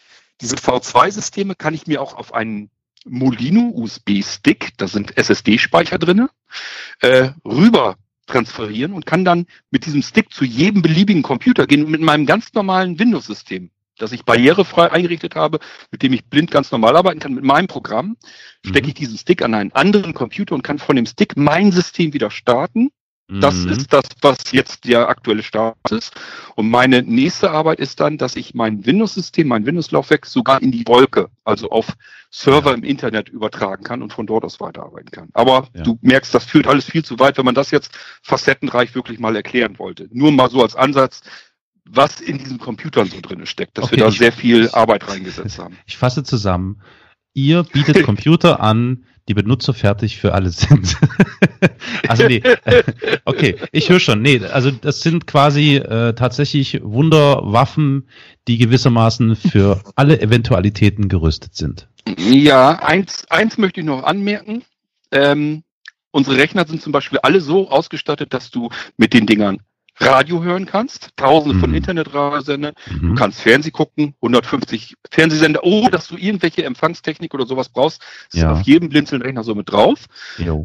diese 0.41 0.56
V2-Systeme 0.56 1.56
kann 1.56 1.74
ich 1.74 1.88
mir 1.88 2.02
auch 2.02 2.15
auf 2.15 2.34
einen 2.34 2.69
Molino 3.06 3.71
USB-Stick, 3.74 4.74
da 4.78 4.88
sind 4.88 5.17
SSD-Speicher 5.17 5.97
drinne, 5.97 6.30
äh, 7.00 7.30
rüber 7.45 7.97
transferieren 8.28 8.93
und 8.93 9.06
kann 9.06 9.26
dann 9.26 9.47
mit 9.71 9.86
diesem 9.86 10.02
Stick 10.02 10.32
zu 10.32 10.45
jedem 10.45 10.82
beliebigen 10.82 11.24
Computer 11.24 11.67
gehen 11.67 11.86
und 11.86 11.91
mit 11.91 12.02
meinem 12.02 12.26
ganz 12.26 12.54
normalen 12.54 13.00
Windows-System, 13.00 13.71
das 13.97 14.12
ich 14.12 14.24
barrierefrei 14.24 14.91
eingerichtet 14.91 15.36
habe, 15.36 15.60
mit 15.91 16.04
dem 16.04 16.13
ich 16.13 16.26
blind 16.26 16.52
ganz 16.52 16.71
normal 16.71 16.95
arbeiten 16.95 17.19
kann, 17.19 17.34
mit 17.34 17.43
meinem 17.43 17.67
Programm, 17.67 18.17
stecke 18.65 18.84
mhm. 18.84 18.89
ich 18.89 18.93
diesen 18.95 19.17
Stick 19.17 19.41
an 19.41 19.54
einen 19.54 19.71
anderen 19.74 20.13
Computer 20.13 20.56
und 20.56 20.63
kann 20.63 20.80
von 20.80 20.95
dem 20.95 21.06
Stick 21.06 21.36
mein 21.36 21.71
System 21.71 22.13
wieder 22.13 22.32
starten 22.32 22.91
das 23.39 23.56
mhm. 23.56 23.72
ist 23.72 23.94
das, 23.94 24.04
was 24.22 24.52
jetzt 24.52 24.86
der 24.86 25.08
aktuelle 25.08 25.44
Status 25.44 25.91
ist. 25.91 26.13
Und 26.56 26.70
meine 26.70 27.02
nächste 27.02 27.52
Arbeit 27.52 27.80
ist 27.80 28.00
dann, 28.02 28.17
dass 28.17 28.36
ich 28.36 28.54
mein 28.54 28.86
Windows-System, 28.86 29.48
mein 29.48 29.65
Windows-Laufwerk 29.65 30.26
sogar 30.26 30.62
in 30.62 30.72
die 30.72 30.86
Wolke, 30.86 31.30
also 31.46 31.70
auf 31.70 31.96
Server 32.30 32.72
ja. 32.72 32.76
im 32.76 32.84
Internet 32.84 33.30
übertragen 33.30 33.84
kann 33.84 34.02
und 34.02 34.12
von 34.12 34.28
dort 34.28 34.44
aus 34.44 34.60
weiterarbeiten 34.60 35.12
kann. 35.12 35.30
Aber 35.34 35.67
ja. 35.74 35.84
du 35.84 35.98
merkst, 36.02 36.34
das 36.34 36.44
führt 36.44 36.67
alles 36.67 36.86
viel 36.86 37.06
zu 37.06 37.20
weit, 37.20 37.38
wenn 37.38 37.46
man 37.46 37.56
das 37.56 37.72
jetzt 37.72 37.98
facettenreich 38.22 38.96
wirklich 38.96 39.20
mal 39.20 39.36
erklären 39.36 39.80
wollte. 39.80 40.10
Nur 40.12 40.32
mal 40.32 40.50
so 40.50 40.62
als 40.62 40.76
Ansatz, 40.76 41.22
was 41.86 42.20
in 42.20 42.38
diesen 42.38 42.58
Computern 42.58 43.08
so 43.08 43.22
drin 43.22 43.46
steckt, 43.46 43.78
dass 43.78 43.86
okay, 43.86 43.98
wir 43.98 44.04
da 44.06 44.12
sehr 44.12 44.32
viel 44.32 44.70
Arbeit 44.72 45.08
reingesetzt 45.08 45.58
haben. 45.60 45.78
Ich 45.86 45.98
fasse 45.98 46.24
zusammen. 46.24 46.82
Ihr 47.34 47.63
bietet 47.63 48.04
Computer 48.06 48.60
an, 48.60 49.06
die 49.28 49.34
benutzerfertig 49.34 50.18
für 50.18 50.34
alle 50.34 50.50
sind. 50.50 50.98
also 52.08 52.28
nee, 52.28 52.42
okay, 53.26 53.56
ich 53.72 53.90
höre 53.90 54.00
schon. 54.00 54.22
Nee, 54.22 54.42
also 54.46 54.72
das 54.72 55.02
sind 55.02 55.28
quasi 55.28 55.76
äh, 55.76 56.14
tatsächlich 56.14 56.82
Wunderwaffen, 56.84 58.08
die 58.48 58.58
gewissermaßen 58.58 59.36
für 59.36 59.82
alle 59.96 60.20
Eventualitäten 60.20 61.08
gerüstet 61.08 61.56
sind. 61.56 61.88
Ja, 62.18 62.80
eins, 62.80 63.26
eins 63.30 63.58
möchte 63.58 63.82
ich 63.82 63.86
noch 63.86 64.04
anmerken. 64.04 64.64
Ähm, 65.12 65.64
unsere 66.12 66.38
Rechner 66.38 66.66
sind 66.66 66.82
zum 66.82 66.92
Beispiel 66.92 67.20
alle 67.20 67.42
so 67.42 67.70
ausgestattet, 67.70 68.34
dass 68.34 68.50
du 68.50 68.70
mit 68.98 69.14
den 69.14 69.28
Dingern 69.28 69.60
Radio 69.99 70.43
hören 70.43 70.65
kannst, 70.65 71.10
tausende 71.15 71.56
mhm. 71.56 71.60
von 71.60 71.73
Internetradiosendern, 71.73 72.73
mhm. 72.89 73.10
du 73.10 73.15
kannst 73.15 73.41
Fernseh 73.41 73.71
gucken, 73.71 74.15
150 74.21 74.95
Fernsehsender, 75.10 75.62
oh, 75.63 75.88
dass 75.89 76.08
du 76.08 76.17
irgendwelche 76.17 76.63
Empfangstechnik 76.65 77.34
oder 77.34 77.45
sowas 77.45 77.69
brauchst, 77.69 78.01
ist 78.32 78.41
ja. 78.41 78.54
auf 78.54 78.62
jedem 78.62 78.89
Blinzeln-Rechner 78.89 79.43
so 79.43 79.56
mit 79.56 79.71
drauf. 79.71 80.06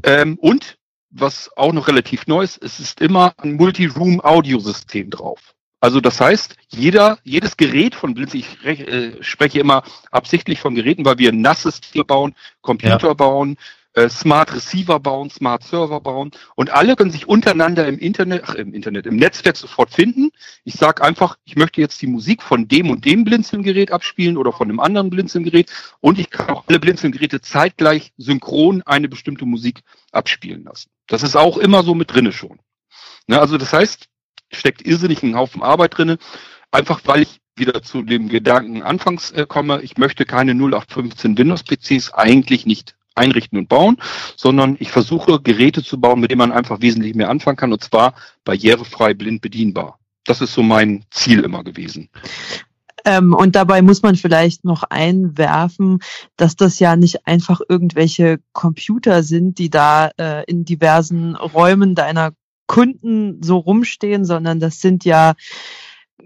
Ähm, 0.05 0.39
und 0.41 0.79
was 1.11 1.51
auch 1.57 1.73
noch 1.73 1.89
relativ 1.89 2.27
neu 2.27 2.43
ist, 2.43 2.63
es 2.63 2.81
ist 2.81 3.01
immer 3.01 3.33
ein 3.43 3.55
Multi-Room-Audiosystem 3.55 5.11
drauf. 5.11 5.55
Also 5.81 6.01
das 6.01 6.21
heißt, 6.21 6.57
jeder, 6.69 7.19
jedes 7.23 7.57
Gerät 7.57 7.95
von 7.95 8.15
Blinzeln, 8.15 8.41
ich 8.41 8.65
äh, 8.65 9.23
spreche 9.23 9.61
immer 9.61 9.83
absichtlich 10.11 10.61
von 10.61 10.75
Geräten, 10.75 11.05
weil 11.05 11.19
wir 11.19 11.31
ein 11.31 11.43
nasses 11.43 11.81
Tier 11.81 12.05
bauen, 12.05 12.35
Computer 12.63 13.09
ja. 13.09 13.15
bauen, 13.15 13.57
äh, 13.97 14.11
Smart 14.11 14.55
Receiver 14.55 15.01
bauen, 15.01 15.31
Smart 15.31 15.65
Server 15.65 16.01
bauen 16.01 16.31
und 16.55 16.71
alle 16.71 16.97
können 16.97 17.11
sich 17.11 17.27
untereinander 17.27 17.89
im 17.89 17.99
Internet, 17.99 18.45
ach, 18.47 18.55
im 18.55 18.73
Internet, 18.75 19.07
im 19.07 19.17
Netzwerk 19.17 19.57
sofort 19.57 19.91
finden. 19.91 20.31
Ich 20.65 20.75
sage 20.75 21.03
einfach, 21.03 21.39
ich 21.45 21.57
möchte 21.57 21.81
jetzt 21.81 22.01
die 22.03 22.07
Musik 22.07 22.43
von 22.43 22.69
dem 22.69 22.91
und 22.91 23.05
dem 23.07 23.25
Blinzelgerät 23.25 23.91
abspielen 23.91 24.37
oder 24.37 24.53
von 24.53 24.69
dem 24.69 24.81
anderen 24.81 25.11
Blinzelgerät 25.11 25.73
und 26.01 26.19
ich 26.19 26.31
kann 26.31 26.51
auch 26.51 26.65
alle 26.69 26.79
Blinzelgeräte 26.79 27.41
zeitgleich 27.41 28.13
synchron 28.19 28.83
eine 28.83 29.09
bestimmte 29.09 29.47
Musik 29.47 29.81
abspielen 30.13 30.65
lassen. 30.65 30.91
Das 31.07 31.23
ist 31.23 31.37
auch 31.37 31.57
immer 31.57 31.83
so 31.83 31.95
mit 31.95 32.13
drinne 32.13 32.33
schon. 32.33 32.61
Ne, 33.27 33.41
also 33.41 33.57
das 33.57 33.73
heißt, 33.73 34.09
steckt 34.53 34.87
irrsinnig 34.87 35.23
ein 35.23 35.37
Haufen 35.37 35.63
Arbeit 35.63 35.97
drinne, 35.97 36.19
einfach 36.71 37.01
weil 37.05 37.23
ich 37.23 37.41
wieder 37.57 37.83
zu 37.83 38.03
dem 38.03 38.29
Gedanken 38.29 38.83
anfangs 38.83 39.31
äh, 39.31 39.47
komme, 39.47 39.81
ich 39.81 39.97
möchte 39.97 40.27
keine 40.27 40.53
0815 40.53 41.39
Windows 41.39 41.63
PCs 41.63 42.13
eigentlich 42.13 42.67
nicht 42.67 42.96
einrichten 43.17 43.59
und 43.59 43.69
bauen, 43.69 43.97
sondern 44.37 44.77
ich 44.79 44.91
versuche 44.91 45.41
Geräte 45.41 45.83
zu 45.83 46.01
bauen, 46.01 46.21
mit 46.21 46.31
denen 46.31 46.39
man 46.39 46.53
einfach 46.53 46.81
wesentlich 46.81 47.15
mehr 47.15 47.31
anfangen 47.31 47.57
kann 47.57 47.73
und 47.73 47.83
zwar 47.83 48.15
barrierefrei 48.45 49.15
blind 49.15 49.43
bedienbar. 49.43 49.99
Das 50.25 50.41
ist 50.41 50.55
so 50.55 50.63
mein 50.63 51.05
Ziel 51.11 51.41
immer 51.41 51.65
gewesen. 51.65 52.09
Ähm, 53.05 53.35
und 53.35 53.55
dabei 53.55 53.83
muss 53.83 54.03
man 54.03 54.17
vielleicht 54.17 54.65
noch 54.65 54.83
einwerfen, 54.83 56.01
dass 56.37 56.57
das 56.57 56.81
ja 56.81 56.97
nicht 56.97 57.27
einfach 57.27 57.61
irgendwelche 57.69 58.41
Computer 58.53 59.23
sind, 59.23 59.59
die 59.59 59.71
da 59.71 60.11
äh, 60.19 60.45
in 60.47 60.65
diversen 60.65 61.37
Räumen 61.37 61.95
deiner 61.95 62.33
Kunden 62.67 63.43
so 63.43 63.59
rumstehen, 63.59 64.25
sondern 64.25 64.59
das 64.59 64.81
sind 64.81 65.05
ja 65.05 65.35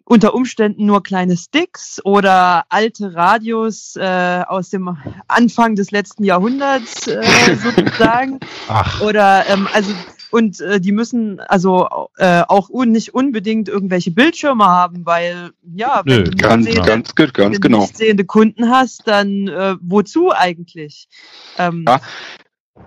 unter 0.05 0.35
Umständen 0.35 0.87
nur 0.87 1.03
kleine 1.03 1.37
Sticks 1.37 2.01
oder 2.05 2.65
alte 2.69 3.15
Radios 3.15 3.97
äh, 3.97 4.43
aus 4.47 4.71
dem 4.71 4.97
Anfang 5.29 5.77
des 5.77 5.91
letzten 5.91 6.25
Jahrhunderts 6.25 7.07
äh, 7.07 7.57
sozusagen. 7.57 8.41
Ach. 8.69 9.01
Oder 9.01 9.47
ähm, 9.49 9.69
also 9.73 9.93
und 10.31 10.61
äh, 10.61 10.81
die 10.81 10.93
müssen 10.93 11.41
also 11.41 12.09
äh, 12.17 12.43
auch 12.47 12.71
un 12.71 12.93
nicht 12.93 13.15
unbedingt 13.15 13.69
irgendwelche 13.69 14.13
Bildschirme 14.13 14.65
haben, 14.65 15.05
weil 15.05 15.51
ja, 15.75 16.03
wenn 16.05 16.19
Nö, 16.19 16.25
du 16.25 16.37
ganz, 16.37 16.67
sehende, 16.67 16.83
ganz, 16.83 17.15
ganz, 17.15 17.33
ganz 17.33 17.55
wenn 17.55 17.61
genau. 17.61 17.89
sehende 17.93 18.25
Kunden 18.25 18.71
hast, 18.71 19.07
dann 19.07 19.49
äh, 19.49 19.75
wozu 19.81 20.33
eigentlich? 20.33 21.09
Ähm, 21.59 21.85
ja. 21.87 22.01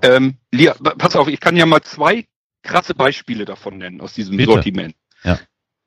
Ähm, 0.02 0.36
Lia, 0.52 0.74
pass 0.74 1.16
auf, 1.16 1.28
ich 1.28 1.40
kann 1.40 1.58
ja 1.58 1.66
mal 1.66 1.82
zwei 1.82 2.26
krasse 2.64 2.96
Beispiele 2.96 3.46
davon 3.46 3.78
nennen 3.78 4.02
aus 4.02 4.14
diesem 4.14 4.38
Bitte. 4.38 4.54
Sortiment. 4.54 4.96
Ja. 5.24 5.40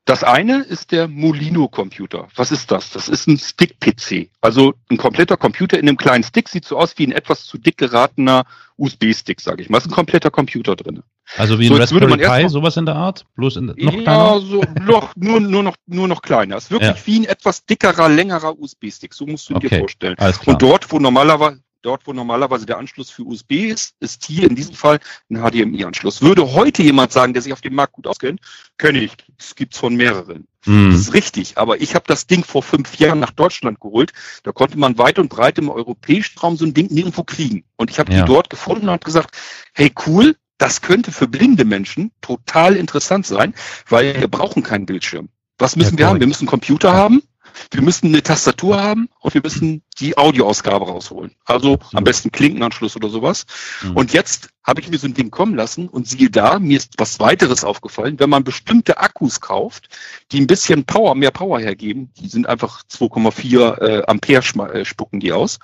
Das 0.06 0.22
eine 0.22 0.62
ist 0.62 0.92
der 0.92 1.08
Molino-Computer. 1.08 2.28
Was 2.36 2.52
ist 2.52 2.70
das? 2.70 2.90
Das 2.90 3.08
ist 3.08 3.26
ein 3.26 3.38
Stick-PC. 3.38 4.30
Also 4.40 4.74
ein 4.88 4.98
kompletter 4.98 5.36
Computer 5.36 5.76
in 5.76 5.88
einem 5.88 5.96
kleinen 5.96 6.22
Stick. 6.22 6.48
Sieht 6.48 6.64
so 6.64 6.78
aus 6.78 6.96
wie 6.96 7.08
ein 7.08 7.12
etwas 7.12 7.44
zu 7.44 7.58
dick 7.58 7.76
geratener 7.76 8.44
USB-Stick, 8.76 9.40
sage 9.40 9.62
ich 9.62 9.68
mal. 9.68 9.78
Ist 9.78 9.88
ein 9.88 9.90
kompletter 9.90 10.30
Computer 10.30 10.76
drin. 10.76 11.02
Also 11.36 11.58
wie 11.58 11.66
ein 11.66 11.72
so, 11.72 11.80
Raspberry 11.80 12.18
Pi, 12.18 12.48
sowas 12.48 12.76
in 12.76 12.86
der 12.86 12.94
Art? 12.94 13.26
Bloß 13.34 13.56
in, 13.56 13.66
noch 13.66 13.76
ja, 13.76 13.90
kleiner? 13.90 14.40
so 14.40 14.62
noch, 14.80 15.16
nur, 15.16 15.40
nur, 15.40 15.64
noch, 15.64 15.74
nur 15.86 16.06
noch 16.06 16.22
kleiner. 16.22 16.56
Ist 16.56 16.70
wirklich 16.70 16.88
ja. 16.88 17.06
wie 17.06 17.18
ein 17.18 17.24
etwas 17.24 17.66
dickerer, 17.66 18.08
längerer 18.08 18.56
USB-Stick. 18.56 19.12
So 19.12 19.26
musst 19.26 19.50
du 19.50 19.56
okay. 19.56 19.68
dir 19.68 19.78
vorstellen. 19.80 20.16
Und 20.44 20.62
dort, 20.62 20.92
wo 20.92 21.00
normalerweise, 21.00 21.58
Dort, 21.86 22.04
wo 22.08 22.12
normalerweise 22.12 22.66
der 22.66 22.78
Anschluss 22.78 23.10
für 23.10 23.22
USB 23.22 23.68
ist, 23.68 23.94
ist 24.00 24.26
hier 24.26 24.50
in 24.50 24.56
diesem 24.56 24.74
Fall 24.74 24.98
ein 25.30 25.36
HDMI-Anschluss. 25.36 26.20
Würde 26.20 26.52
heute 26.52 26.82
jemand 26.82 27.12
sagen, 27.12 27.32
der 27.32 27.42
sich 27.42 27.52
auf 27.52 27.60
dem 27.60 27.76
Markt 27.76 27.92
gut 27.92 28.08
auskennt, 28.08 28.40
kenne 28.76 28.98
ich. 28.98 29.12
Es 29.38 29.54
gibt's 29.54 29.78
von 29.78 29.94
mehreren. 29.94 30.48
Mm. 30.64 30.90
Das 30.90 31.02
ist 31.02 31.14
richtig. 31.14 31.58
Aber 31.58 31.80
ich 31.80 31.94
habe 31.94 32.04
das 32.08 32.26
Ding 32.26 32.42
vor 32.42 32.64
fünf 32.64 32.96
Jahren 32.96 33.20
nach 33.20 33.30
Deutschland 33.30 33.80
geholt. 33.80 34.12
Da 34.42 34.50
konnte 34.50 34.76
man 34.76 34.98
weit 34.98 35.20
und 35.20 35.28
breit 35.28 35.58
im 35.58 35.70
europäischen 35.70 36.36
Raum 36.40 36.56
so 36.56 36.64
ein 36.64 36.74
Ding 36.74 36.92
nirgendwo 36.92 37.22
kriegen. 37.22 37.62
Und 37.76 37.88
ich 37.88 38.00
habe 38.00 38.12
ja. 38.12 38.22
die 38.22 38.26
dort 38.26 38.50
gefunden 38.50 38.86
und 38.86 38.90
habe 38.90 39.04
gesagt, 39.04 39.36
hey 39.72 39.92
cool, 40.08 40.34
das 40.58 40.80
könnte 40.80 41.12
für 41.12 41.28
blinde 41.28 41.64
Menschen 41.64 42.10
total 42.20 42.74
interessant 42.74 43.28
sein, 43.28 43.54
weil 43.88 44.18
wir 44.18 44.26
brauchen 44.26 44.64
keinen 44.64 44.86
Bildschirm. 44.86 45.28
Was 45.56 45.76
müssen 45.76 45.94
ja, 45.94 45.98
wir 46.00 46.06
haben? 46.08 46.18
Wir 46.18 46.26
müssen 46.26 46.42
einen 46.42 46.50
Computer 46.50 46.94
haben 46.94 47.22
wir 47.70 47.82
müssen 47.82 48.08
eine 48.08 48.22
Tastatur 48.22 48.82
haben 48.82 49.08
und 49.20 49.34
wir 49.34 49.40
müssen 49.42 49.82
die 49.98 50.16
Audioausgabe 50.16 50.86
rausholen. 50.86 51.32
Also 51.44 51.78
am 51.92 52.04
besten 52.04 52.30
Klinkenanschluss 52.30 52.96
oder 52.96 53.08
sowas. 53.08 53.46
Mhm. 53.82 53.96
Und 53.96 54.12
jetzt 54.12 54.50
habe 54.62 54.80
ich 54.80 54.88
mir 54.90 54.98
so 54.98 55.06
ein 55.06 55.14
Ding 55.14 55.30
kommen 55.30 55.54
lassen 55.54 55.88
und 55.88 56.08
siehe 56.08 56.28
da, 56.28 56.58
mir 56.58 56.76
ist 56.76 56.94
was 56.98 57.20
weiteres 57.20 57.64
aufgefallen. 57.64 58.18
Wenn 58.18 58.30
man 58.30 58.44
bestimmte 58.44 58.98
Akkus 58.98 59.40
kauft, 59.40 59.88
die 60.32 60.40
ein 60.40 60.46
bisschen 60.46 60.84
Power, 60.84 61.14
mehr 61.14 61.30
Power 61.30 61.60
hergeben, 61.60 62.10
die 62.18 62.28
sind 62.28 62.48
einfach 62.48 62.82
2,4 62.84 63.80
äh, 63.80 64.02
Ampere 64.06 64.72
äh, 64.72 64.84
spucken 64.84 65.20
die 65.20 65.32
aus. 65.32 65.58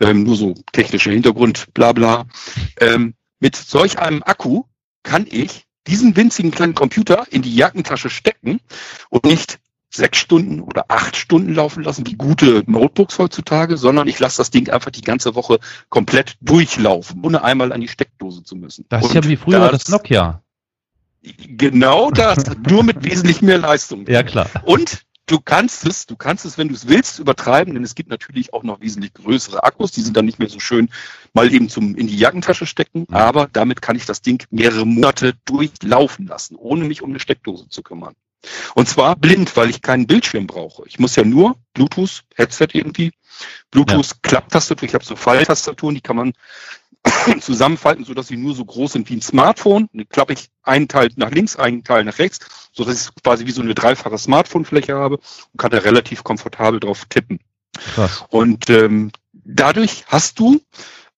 Ähm, 0.00 0.24
nur 0.24 0.36
so 0.36 0.54
technischer 0.72 1.10
Hintergrund, 1.10 1.72
bla 1.74 1.92
bla. 1.92 2.26
Ähm, 2.80 3.14
mit 3.40 3.54
solch 3.56 3.98
einem 3.98 4.22
Akku 4.22 4.64
kann 5.02 5.26
ich 5.28 5.66
diesen 5.86 6.16
winzigen 6.16 6.50
kleinen 6.50 6.74
Computer 6.74 7.26
in 7.30 7.42
die 7.42 7.54
Jackentasche 7.54 8.10
stecken 8.10 8.60
und 9.08 9.24
nicht 9.24 9.58
sechs 9.90 10.18
Stunden 10.18 10.60
oder 10.60 10.86
acht 10.88 11.16
Stunden 11.16 11.54
laufen 11.54 11.82
lassen, 11.82 12.06
wie 12.06 12.14
gute 12.14 12.62
Notebooks 12.66 13.18
heutzutage, 13.18 13.76
sondern 13.76 14.06
ich 14.08 14.18
lasse 14.18 14.38
das 14.38 14.50
Ding 14.50 14.68
einfach 14.70 14.90
die 14.90 15.02
ganze 15.02 15.34
Woche 15.34 15.58
komplett 15.88 16.36
durchlaufen, 16.40 17.24
ohne 17.24 17.42
einmal 17.42 17.72
an 17.72 17.80
die 17.80 17.88
Steckdose 17.88 18.42
zu 18.42 18.56
müssen. 18.56 18.84
Das 18.88 19.04
ist 19.04 19.14
ja 19.14 19.24
wie 19.24 19.36
früher 19.36 19.70
das, 19.70 19.84
das 19.84 19.88
Nokia. 19.88 20.42
Genau 21.22 22.10
das, 22.10 22.44
nur 22.68 22.84
mit 22.84 23.02
wesentlich 23.04 23.42
mehr 23.42 23.58
Leistung. 23.58 24.06
Ja, 24.06 24.22
klar. 24.22 24.48
Und 24.62 25.04
du 25.26 25.40
kannst 25.40 25.86
es, 25.86 26.06
du 26.06 26.16
kannst 26.16 26.44
es, 26.44 26.58
wenn 26.58 26.68
du 26.68 26.74
es 26.74 26.86
willst, 26.86 27.18
übertreiben, 27.18 27.74
denn 27.74 27.82
es 27.82 27.94
gibt 27.94 28.08
natürlich 28.10 28.52
auch 28.54 28.62
noch 28.62 28.80
wesentlich 28.80 29.14
größere 29.14 29.64
Akkus, 29.64 29.90
die 29.92 30.02
sind 30.02 30.16
dann 30.16 30.26
nicht 30.26 30.38
mehr 30.38 30.48
so 30.48 30.60
schön 30.60 30.90
mal 31.32 31.52
eben 31.52 31.68
zum 31.68 31.96
in 31.96 32.06
die 32.06 32.16
Jackentasche 32.16 32.66
stecken, 32.66 33.06
aber 33.10 33.48
damit 33.52 33.82
kann 33.82 33.96
ich 33.96 34.06
das 34.06 34.22
Ding 34.22 34.44
mehrere 34.50 34.86
Monate 34.86 35.34
durchlaufen 35.44 36.26
lassen, 36.26 36.56
ohne 36.56 36.84
mich 36.84 37.02
um 37.02 37.10
eine 37.10 37.20
Steckdose 37.20 37.68
zu 37.68 37.82
kümmern. 37.82 38.14
Und 38.74 38.88
zwar 38.88 39.16
blind, 39.16 39.56
weil 39.56 39.70
ich 39.70 39.82
keinen 39.82 40.06
Bildschirm 40.06 40.46
brauche. 40.46 40.84
Ich 40.86 40.98
muss 40.98 41.16
ja 41.16 41.24
nur 41.24 41.56
Bluetooth, 41.74 42.24
Headset 42.34 42.68
irgendwie, 42.72 43.12
Bluetooth, 43.70 44.06
ja. 44.06 44.16
Klapptastatur, 44.22 44.88
ich 44.88 44.94
habe 44.94 45.04
so 45.04 45.16
Falltastaturen, 45.16 45.94
die 45.94 46.00
kann 46.00 46.16
man 46.16 46.32
zusammenfalten, 47.40 48.04
so 48.04 48.14
dass 48.14 48.28
sie 48.28 48.36
nur 48.36 48.54
so 48.54 48.64
groß 48.64 48.92
sind 48.92 49.08
wie 49.10 49.16
ein 49.16 49.22
Smartphone. 49.22 49.88
Dann 49.92 50.08
klappe 50.08 50.32
ich 50.32 50.48
einen 50.62 50.88
Teil 50.88 51.10
nach 51.16 51.30
links, 51.30 51.56
einen 51.56 51.84
Teil 51.84 52.04
nach 52.04 52.18
rechts, 52.18 52.40
so 52.72 52.84
dass 52.84 53.08
ich 53.08 53.22
quasi 53.22 53.46
wie 53.46 53.52
so 53.52 53.62
eine 53.62 53.74
dreifache 53.74 54.18
Smartphone-Fläche 54.18 54.94
habe 54.94 55.16
und 55.16 55.58
kann 55.58 55.70
da 55.70 55.78
relativ 55.78 56.24
komfortabel 56.24 56.80
drauf 56.80 57.04
tippen. 57.08 57.40
Krass. 57.94 58.24
Und 58.28 58.70
ähm, 58.70 59.12
dadurch 59.32 60.04
hast 60.08 60.38
du 60.38 60.60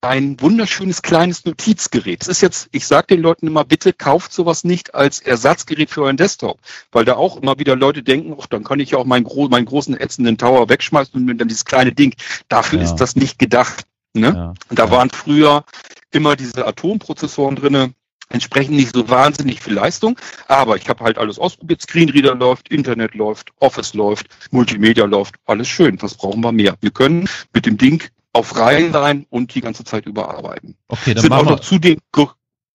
ein 0.02 0.40
wunderschönes 0.40 1.02
kleines 1.02 1.44
Notizgerät. 1.44 2.22
Es 2.22 2.28
ist 2.28 2.40
jetzt, 2.40 2.68
ich 2.72 2.86
sage 2.86 3.08
den 3.08 3.20
Leuten 3.20 3.46
immer, 3.46 3.64
bitte 3.64 3.92
kauft 3.92 4.32
sowas 4.32 4.64
nicht 4.64 4.94
als 4.94 5.20
Ersatzgerät 5.20 5.90
für 5.90 6.02
euren 6.02 6.16
Desktop, 6.16 6.58
weil 6.90 7.04
da 7.04 7.16
auch 7.16 7.36
immer 7.36 7.58
wieder 7.58 7.76
Leute 7.76 8.02
denken, 8.02 8.34
ach, 8.40 8.46
dann 8.46 8.64
kann 8.64 8.80
ich 8.80 8.92
ja 8.92 8.98
auch 8.98 9.04
meinen, 9.04 9.24
gro 9.24 9.48
meinen 9.48 9.66
großen 9.66 9.98
ätzenden 9.98 10.38
Tower 10.38 10.68
wegschmeißen 10.68 11.28
und 11.28 11.38
dann 11.38 11.48
dieses 11.48 11.66
kleine 11.66 11.92
Ding. 11.92 12.14
Dafür 12.48 12.78
ja. 12.78 12.84
ist 12.86 12.96
das 12.96 13.14
nicht 13.14 13.38
gedacht. 13.38 13.84
Ne? 14.14 14.28
Ja. 14.34 14.54
Da 14.70 14.90
waren 14.90 15.10
früher 15.10 15.64
immer 16.12 16.34
diese 16.34 16.66
Atomprozessoren 16.66 17.56
drinne, 17.56 17.92
entsprechend 18.30 18.76
nicht 18.76 18.94
so 18.94 19.08
wahnsinnig 19.08 19.60
viel 19.60 19.74
Leistung, 19.74 20.18
aber 20.48 20.76
ich 20.76 20.88
habe 20.88 21.04
halt 21.04 21.18
alles 21.18 21.38
ausprobiert. 21.38 21.82
Screenreader 21.82 22.34
läuft, 22.34 22.70
Internet 22.70 23.14
läuft, 23.14 23.50
Office 23.58 23.92
läuft, 23.92 24.28
Multimedia 24.50 25.04
läuft, 25.04 25.34
alles 25.44 25.68
schön. 25.68 26.00
Was 26.00 26.14
brauchen 26.14 26.40
wir 26.42 26.52
mehr? 26.52 26.76
Wir 26.80 26.90
können 26.90 27.28
mit 27.52 27.66
dem 27.66 27.76
Ding 27.76 28.02
auf 28.32 28.56
Reihen 28.56 28.92
sein 28.92 29.26
und 29.30 29.54
die 29.54 29.60
ganze 29.60 29.84
Zeit 29.84 30.06
überarbeiten. 30.06 30.76
Okay, 30.88 31.14
dann 31.14 31.22
Sind 31.22 31.32
auch 31.32 31.44
noch 31.44 31.60
zudem, 31.60 31.98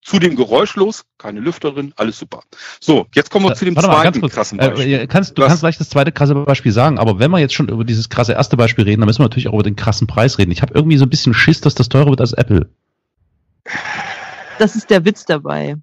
zudem 0.02 0.36
geräuschlos, 0.36 1.04
keine 1.18 1.40
Lüfter 1.40 1.72
drin, 1.72 1.92
alles 1.96 2.18
super. 2.18 2.42
So, 2.80 3.06
jetzt 3.14 3.30
kommen 3.30 3.46
wir 3.46 3.54
zu 3.54 3.64
dem 3.64 3.74
Warte 3.74 3.88
zweiten 3.88 4.20
mal, 4.20 4.30
krassen 4.30 4.58
äh, 4.58 4.68
Beispiel. 4.68 4.94
Äh, 4.94 5.06
kannst, 5.06 5.30
du 5.30 5.40
das, 5.40 5.48
kannst 5.48 5.62
gleich 5.62 5.78
das 5.78 5.88
zweite 5.88 6.12
krasse 6.12 6.34
Beispiel 6.34 6.72
sagen, 6.72 6.98
aber 6.98 7.18
wenn 7.18 7.30
wir 7.30 7.38
jetzt 7.38 7.54
schon 7.54 7.68
über 7.68 7.84
dieses 7.84 8.08
krasse 8.08 8.32
erste 8.32 8.56
Beispiel 8.56 8.84
reden, 8.84 9.00
dann 9.00 9.06
müssen 9.06 9.20
wir 9.20 9.24
natürlich 9.24 9.48
auch 9.48 9.54
über 9.54 9.62
den 9.62 9.76
krassen 9.76 10.06
Preis 10.06 10.38
reden. 10.38 10.52
Ich 10.52 10.62
habe 10.62 10.74
irgendwie 10.74 10.96
so 10.96 11.04
ein 11.04 11.10
bisschen 11.10 11.34
Schiss, 11.34 11.60
dass 11.60 11.74
das 11.74 11.88
teurer 11.88 12.10
wird 12.10 12.20
als 12.20 12.32
Apple. 12.34 12.70
Das 14.58 14.76
ist 14.76 14.90
der 14.90 15.04
Witz 15.04 15.24
dabei. 15.24 15.76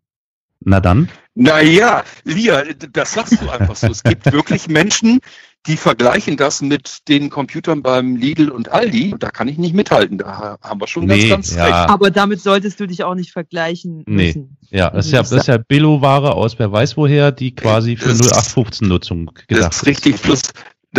Na 0.61 0.79
dann? 0.79 1.09
Naja, 1.35 2.03
Lia, 2.23 2.63
das 2.91 3.13
sagst 3.13 3.41
du 3.41 3.49
einfach 3.49 3.75
so. 3.75 3.87
Es 3.87 4.03
gibt 4.03 4.31
wirklich 4.31 4.67
Menschen, 4.67 5.19
die 5.65 5.77
vergleichen 5.77 6.35
das 6.35 6.61
mit 6.61 7.07
den 7.07 7.29
Computern 7.29 7.81
beim 7.81 8.15
Lidl 8.15 8.49
und 8.49 8.69
Aldi. 8.69 9.15
Da 9.17 9.31
kann 9.31 9.47
ich 9.47 9.57
nicht 9.57 9.73
mithalten. 9.73 10.17
Da 10.17 10.57
haben 10.61 10.81
wir 10.81 10.87
schon 10.87 11.05
nee, 11.05 11.29
ganz, 11.29 11.49
ganz 11.49 11.55
ja. 11.55 11.63
recht. 11.63 11.89
Aber 11.89 12.11
damit 12.11 12.41
solltest 12.41 12.79
du 12.79 12.87
dich 12.87 13.03
auch 13.03 13.15
nicht 13.15 13.31
vergleichen 13.31 14.03
müssen. 14.05 14.57
Nee. 14.69 14.77
Ja, 14.77 14.89
das 14.89 15.05
ist 15.05 15.11
ja, 15.13 15.19
das 15.19 15.31
ist 15.31 15.47
ja 15.47 15.57
Billo-Ware 15.57 16.33
aus 16.33 16.59
wer 16.59 16.71
weiß 16.71 16.97
woher, 16.97 17.31
die 17.31 17.55
quasi 17.55 17.95
für 17.95 18.09
0815-Nutzung 18.09 19.27
gedacht 19.27 19.45
ist. 19.47 19.61
Das 19.61 19.75
ist 19.77 19.85
richtig. 19.85 20.21
Plus, 20.21 20.41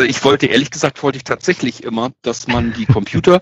ich 0.07 0.25
wollte, 0.25 0.47
ehrlich 0.47 0.71
gesagt, 0.71 1.03
wollte 1.03 1.19
ich 1.19 1.25
tatsächlich 1.25 1.85
immer, 1.85 2.13
dass 2.23 2.47
man 2.47 2.73
die 2.73 2.87
Computer 2.87 3.41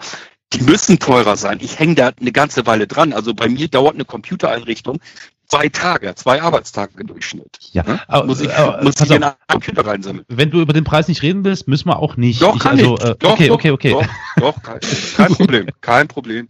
die 0.53 0.63
müssen 0.63 0.99
teurer 0.99 1.37
sein. 1.37 1.61
Ich 1.63 1.79
hänge 1.79 1.95
da 1.95 2.11
eine 2.21 2.33
ganze 2.33 2.67
Weile 2.67 2.87
dran. 2.87 3.13
Also 3.13 3.33
bei 3.33 3.49
mir 3.49 3.69
dauert 3.69 3.95
eine 3.95 4.05
Computereinrichtung 4.05 5.01
zwei 5.53 5.69
Tage, 5.69 6.15
zwei 6.15 6.41
Arbeitstage 6.41 6.99
im 6.99 7.07
Durchschnitt. 7.09 7.59
Ja, 7.73 7.83
ne? 7.83 8.01
aber, 8.09 8.27
muss 8.27 8.41
ich, 8.41 8.51
aber, 8.55 8.83
muss 8.83 8.95
ich 8.99 9.21
Computer 9.49 9.87
reinsammeln. 9.87 10.25
Wenn 10.29 10.51
du 10.51 10.63
über 10.63 10.73
den 10.73 10.85
Preis 10.85 11.09
nicht 11.09 11.21
reden 11.21 11.45
willst, 11.45 11.69
müssen 11.69 11.89
wir 11.89 11.99
auch 11.99 12.17
nicht. 12.17 12.41
Doch, 12.41 12.59
kann 12.59 12.79
also, 12.79 12.97
ich. 12.97 13.05
Äh, 13.05 13.15
doch, 13.19 13.33
okay, 13.33 13.49
doch, 13.49 13.55
okay, 13.57 13.71
okay. 13.71 13.91
Doch, 13.91 14.07
doch 14.37 14.63
kein, 14.63 14.81
kein 15.15 15.35
Problem, 15.35 15.67
kein 15.83 16.09
Problem. 16.09 16.49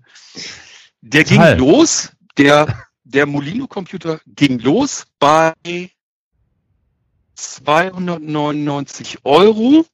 Der 1.01 1.25
ging 1.25 1.43
los, 1.59 2.13
der, 2.39 2.87
der 3.03 3.27
Molino-Computer 3.27 4.21
ging 4.25 4.61
los 4.61 5.05
bei 5.19 5.53
299 7.35 9.19
Euro. 9.25 9.85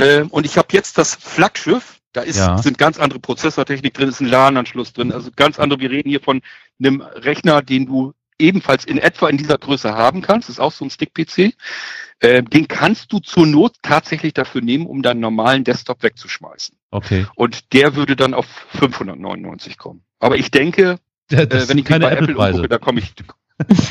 Ähm, 0.00 0.28
und 0.30 0.46
ich 0.46 0.58
habe 0.58 0.66
jetzt 0.72 0.98
das 0.98 1.14
Flaggschiff, 1.14 2.00
da 2.12 2.22
ist, 2.22 2.38
ja. 2.38 2.58
sind 2.58 2.76
ganz 2.76 2.98
andere 2.98 3.20
Prozessortechnik 3.20 3.94
drin, 3.94 4.08
ist 4.08 4.20
ein 4.20 4.26
LAN-Anschluss 4.26 4.92
drin, 4.94 5.12
also 5.12 5.30
ganz 5.36 5.60
andere. 5.60 5.78
Wir 5.78 5.90
reden 5.90 6.08
hier 6.08 6.20
von 6.20 6.42
einem 6.80 7.02
Rechner, 7.02 7.62
den 7.62 7.86
du 7.86 8.14
ebenfalls 8.42 8.84
in 8.84 8.98
etwa 8.98 9.28
in 9.28 9.38
dieser 9.38 9.56
Größe 9.56 9.94
haben 9.94 10.20
kannst. 10.20 10.48
Ist 10.48 10.60
auch 10.60 10.72
so 10.72 10.84
ein 10.84 10.90
Stick-PC. 10.90 11.54
Äh, 12.20 12.42
den 12.42 12.68
kannst 12.68 13.12
du 13.12 13.18
zur 13.18 13.46
Not 13.46 13.76
tatsächlich 13.82 14.34
dafür 14.34 14.60
nehmen, 14.60 14.86
um 14.86 15.02
deinen 15.02 15.20
normalen 15.20 15.64
Desktop 15.64 16.02
wegzuschmeißen. 16.02 16.76
Okay. 16.90 17.26
Und 17.34 17.72
der 17.72 17.96
würde 17.96 18.16
dann 18.16 18.34
auf 18.34 18.46
599 18.78 19.78
kommen. 19.78 20.04
Aber 20.20 20.36
ich 20.36 20.50
denke, 20.50 20.98
ja, 21.30 21.40
äh, 21.40 21.68
wenn 21.68 21.78
ich 21.78 21.84
keine 21.84 22.06
bei 22.06 22.12
Apple, 22.12 22.36
umgucke, 22.36 22.68
da 22.68 22.78
komme 22.78 23.00
ich, 23.00 23.12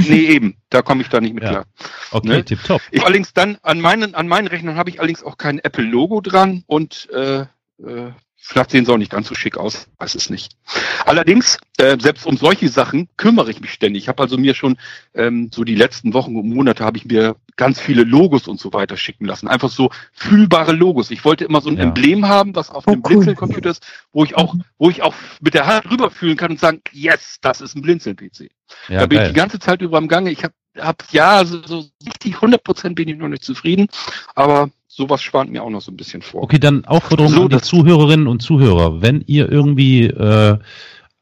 nee, 0.07 0.27
eben, 0.27 0.57
da 0.69 0.81
komme 0.81 1.01
ich 1.01 1.09
da 1.09 1.19
nicht 1.19 1.33
mit 1.33 1.43
ja. 1.43 1.49
klar. 1.49 1.65
Okay, 2.11 2.27
ne? 2.27 2.45
tipptopp. 2.45 2.81
Ich 2.91 3.03
allerdings 3.03 3.33
dann, 3.33 3.57
an 3.63 3.81
meinen, 3.81 4.15
an 4.15 4.27
meinen 4.27 4.47
Rechnern 4.47 4.75
habe 4.75 4.89
ich 4.89 4.99
allerdings 4.99 5.23
auch 5.23 5.37
kein 5.37 5.59
Apple-Logo 5.59 6.21
dran 6.21 6.63
und 6.67 7.09
äh, 7.11 7.41
äh, 7.41 8.11
Vielleicht 8.43 8.71
sehen 8.71 8.85
sie 8.85 8.91
auch 8.91 8.97
nicht 8.97 9.11
ganz 9.11 9.27
so 9.27 9.35
schick 9.35 9.55
aus, 9.55 9.87
weiß 9.99 10.15
es 10.15 10.31
nicht. 10.31 10.57
Allerdings, 11.05 11.57
äh, 11.77 11.97
selbst 11.99 12.25
um 12.25 12.37
solche 12.37 12.69
Sachen 12.69 13.07
kümmere 13.15 13.51
ich 13.51 13.61
mich 13.61 13.71
ständig. 13.71 14.03
Ich 14.03 14.09
habe 14.09 14.23
also 14.23 14.35
mir 14.35 14.55
schon 14.55 14.77
ähm, 15.13 15.51
so 15.53 15.63
die 15.63 15.75
letzten 15.75 16.13
Wochen 16.15 16.35
und 16.35 16.49
Monate 16.49 16.83
habe 16.83 16.97
ich 16.97 17.05
mir 17.05 17.35
ganz 17.55 17.79
viele 17.79 18.03
Logos 18.03 18.47
und 18.47 18.59
so 18.59 18.73
weiter 18.73 18.97
schicken 18.97 19.25
lassen. 19.25 19.47
Einfach 19.47 19.69
so 19.69 19.91
fühlbare 20.11 20.71
Logos. 20.71 21.11
Ich 21.11 21.23
wollte 21.23 21.45
immer 21.45 21.61
so 21.61 21.69
ein 21.69 21.77
ja. 21.77 21.83
Emblem 21.83 22.27
haben, 22.27 22.55
was 22.55 22.71
auf 22.71 22.85
oh, 22.87 22.91
einem 22.91 23.03
cool. 23.05 23.09
Blinzeln-Computer 23.09 23.69
ist, 23.69 23.85
wo 24.11 24.23
ich 24.23 24.35
auch, 24.35 24.55
wo 24.79 24.89
ich 24.89 25.03
auch 25.03 25.13
mit 25.39 25.53
der 25.53 25.67
Hand 25.67 25.89
rüberfühlen 25.91 26.35
kann 26.35 26.51
und 26.51 26.59
sagen, 26.59 26.81
yes, 26.91 27.37
das 27.41 27.61
ist 27.61 27.75
ein 27.75 27.83
Blinzeln-PC. 27.83 28.49
Ja, 28.89 29.01
da 29.01 29.05
bin 29.05 29.19
geil. 29.19 29.27
ich 29.27 29.33
die 29.33 29.39
ganze 29.39 29.59
Zeit 29.59 29.81
über 29.81 29.99
am 29.99 30.07
Gange. 30.07 30.31
Ich 30.31 30.43
habe 30.43 30.53
hab, 30.77 31.03
ja, 31.11 31.43
so, 31.45 31.61
so 31.65 31.85
richtig 32.05 32.35
100 32.35 32.63
Prozent 32.63 32.95
bin 32.95 33.09
ich 33.09 33.17
noch 33.17 33.27
nicht 33.27 33.43
zufrieden, 33.43 33.87
aber 34.35 34.69
sowas 34.87 35.21
spannt 35.21 35.51
mir 35.51 35.63
auch 35.63 35.69
noch 35.69 35.81
so 35.81 35.91
ein 35.91 35.97
bisschen 35.97 36.21
vor. 36.21 36.43
Okay, 36.43 36.59
dann 36.59 36.85
Aufforderung 36.85 37.31
so, 37.31 37.43
an 37.43 37.49
die 37.49 37.61
Zuhörerinnen 37.61 38.27
und 38.27 38.41
Zuhörer. 38.41 39.01
Wenn 39.01 39.23
ihr 39.25 39.51
irgendwie 39.51 40.05
äh, 40.05 40.57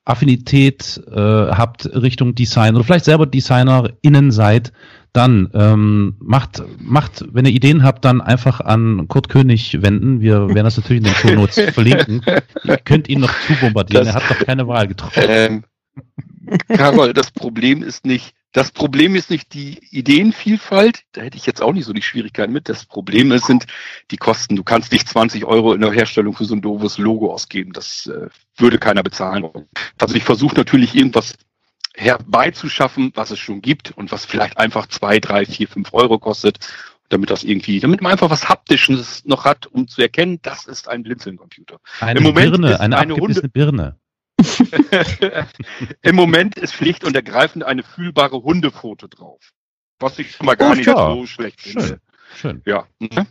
Affinität 0.05 1.01
äh, 1.07 1.19
habt 1.19 1.85
Richtung 1.85 2.33
Design 2.33 2.75
oder 2.75 2.83
vielleicht 2.83 3.05
selber 3.05 3.25
DesignerInnen 3.27 4.31
seid, 4.31 4.73
dann 5.13 5.49
ähm, 5.53 6.15
macht, 6.19 6.63
macht, 6.79 7.25
wenn 7.31 7.45
ihr 7.45 7.51
Ideen 7.51 7.83
habt, 7.83 8.05
dann 8.05 8.21
einfach 8.21 8.59
an 8.59 9.07
Kurt 9.07 9.29
König 9.29 9.81
wenden. 9.81 10.21
Wir 10.21 10.49
werden 10.49 10.65
das 10.65 10.77
natürlich 10.77 10.99
in 10.99 11.05
den 11.05 11.15
Show 11.15 11.33
Notes 11.35 11.59
verlinken. 11.73 12.21
Ihr 12.63 12.77
könnt 12.77 13.09
ihn 13.09 13.19
noch 13.19 13.33
zubombardieren, 13.47 14.05
das, 14.05 14.15
er 14.15 14.21
hat 14.21 14.29
doch 14.29 14.45
keine 14.45 14.67
Wahl 14.67 14.87
getroffen. 14.87 15.23
Ähm, 15.27 15.63
Carol, 16.69 17.13
das 17.13 17.31
Problem 17.31 17.83
ist 17.83 18.05
nicht, 18.05 18.33
das 18.51 18.71
Problem 18.71 19.15
ist 19.15 19.29
nicht 19.29 19.53
die 19.53 19.79
Ideenvielfalt, 19.91 21.03
da 21.11 21.21
hätte 21.21 21.37
ich 21.37 21.45
jetzt 21.45 21.61
auch 21.61 21.71
nicht 21.71 21.85
so 21.85 21.93
die 21.93 22.01
Schwierigkeiten 22.01 22.51
mit. 22.51 22.67
Das 22.67 22.85
Problem 22.85 23.31
ist, 23.31 23.45
sind 23.45 23.67
die 24.09 24.17
Kosten. 24.17 24.55
Du 24.55 24.63
kannst 24.63 24.91
nicht 24.91 25.07
20 25.07 25.45
Euro 25.45 25.73
in 25.73 25.81
der 25.81 25.91
Herstellung 25.91 26.33
für 26.35 26.45
so 26.45 26.55
ein 26.55 26.61
doofes 26.61 26.97
Logo 26.97 27.31
ausgeben. 27.31 27.73
Das 27.73 28.07
äh, 28.07 28.27
würde 28.57 28.79
keiner 28.79 29.03
bezahlen. 29.03 29.47
Also 29.99 30.15
ich 30.15 30.23
versuche 30.23 30.55
natürlich 30.55 30.95
irgendwas 30.95 31.35
herbeizuschaffen, 31.95 33.11
was 33.13 33.29
es 33.29 33.39
schon 33.39 33.61
gibt 33.61 33.91
und 33.91 34.11
was 34.11 34.25
vielleicht 34.25 34.57
einfach 34.57 34.87
zwei, 34.87 35.19
drei, 35.19 35.45
vier, 35.45 35.67
fünf 35.67 35.93
Euro 35.93 36.17
kostet, 36.17 36.57
damit 37.09 37.29
das 37.29 37.43
irgendwie, 37.43 37.79
damit 37.79 38.01
man 38.01 38.11
einfach 38.11 38.29
was 38.29 38.49
Haptisches 38.49 39.25
noch 39.25 39.45
hat, 39.45 39.67
um 39.67 39.87
zu 39.87 40.01
erkennen, 40.01 40.39
das 40.41 40.65
ist 40.65 40.87
ein 40.87 41.03
Blinzeln-Computer. 41.03 41.79
Eine 41.99 42.19
Im 42.19 42.23
Moment 42.23 42.51
Birne, 42.51 42.79
eine, 42.79 42.97
eine 42.97 43.15
Hunde 43.15 43.47
Birne. 43.49 43.98
Im 46.01 46.15
Moment 46.15 46.57
ist 46.57 46.73
schlicht 46.73 47.03
und 47.03 47.15
ergreifend 47.15 47.63
eine 47.63 47.83
fühlbare 47.83 48.43
Hundefoto 48.43 49.07
drauf. 49.07 49.51
Was 49.99 50.17
ich 50.19 50.31
schon 50.31 50.45
mal 50.45 50.55
gar 50.55 50.71
oh, 50.71 50.75
nicht 50.75 50.87
ja. 50.87 51.13
so 51.13 51.25
schlecht 51.25 51.61
finde. 51.61 51.87
Schön. 51.87 51.99
Schön. 52.35 52.61
Ja. 52.65 52.87
Mhm. 52.99 53.27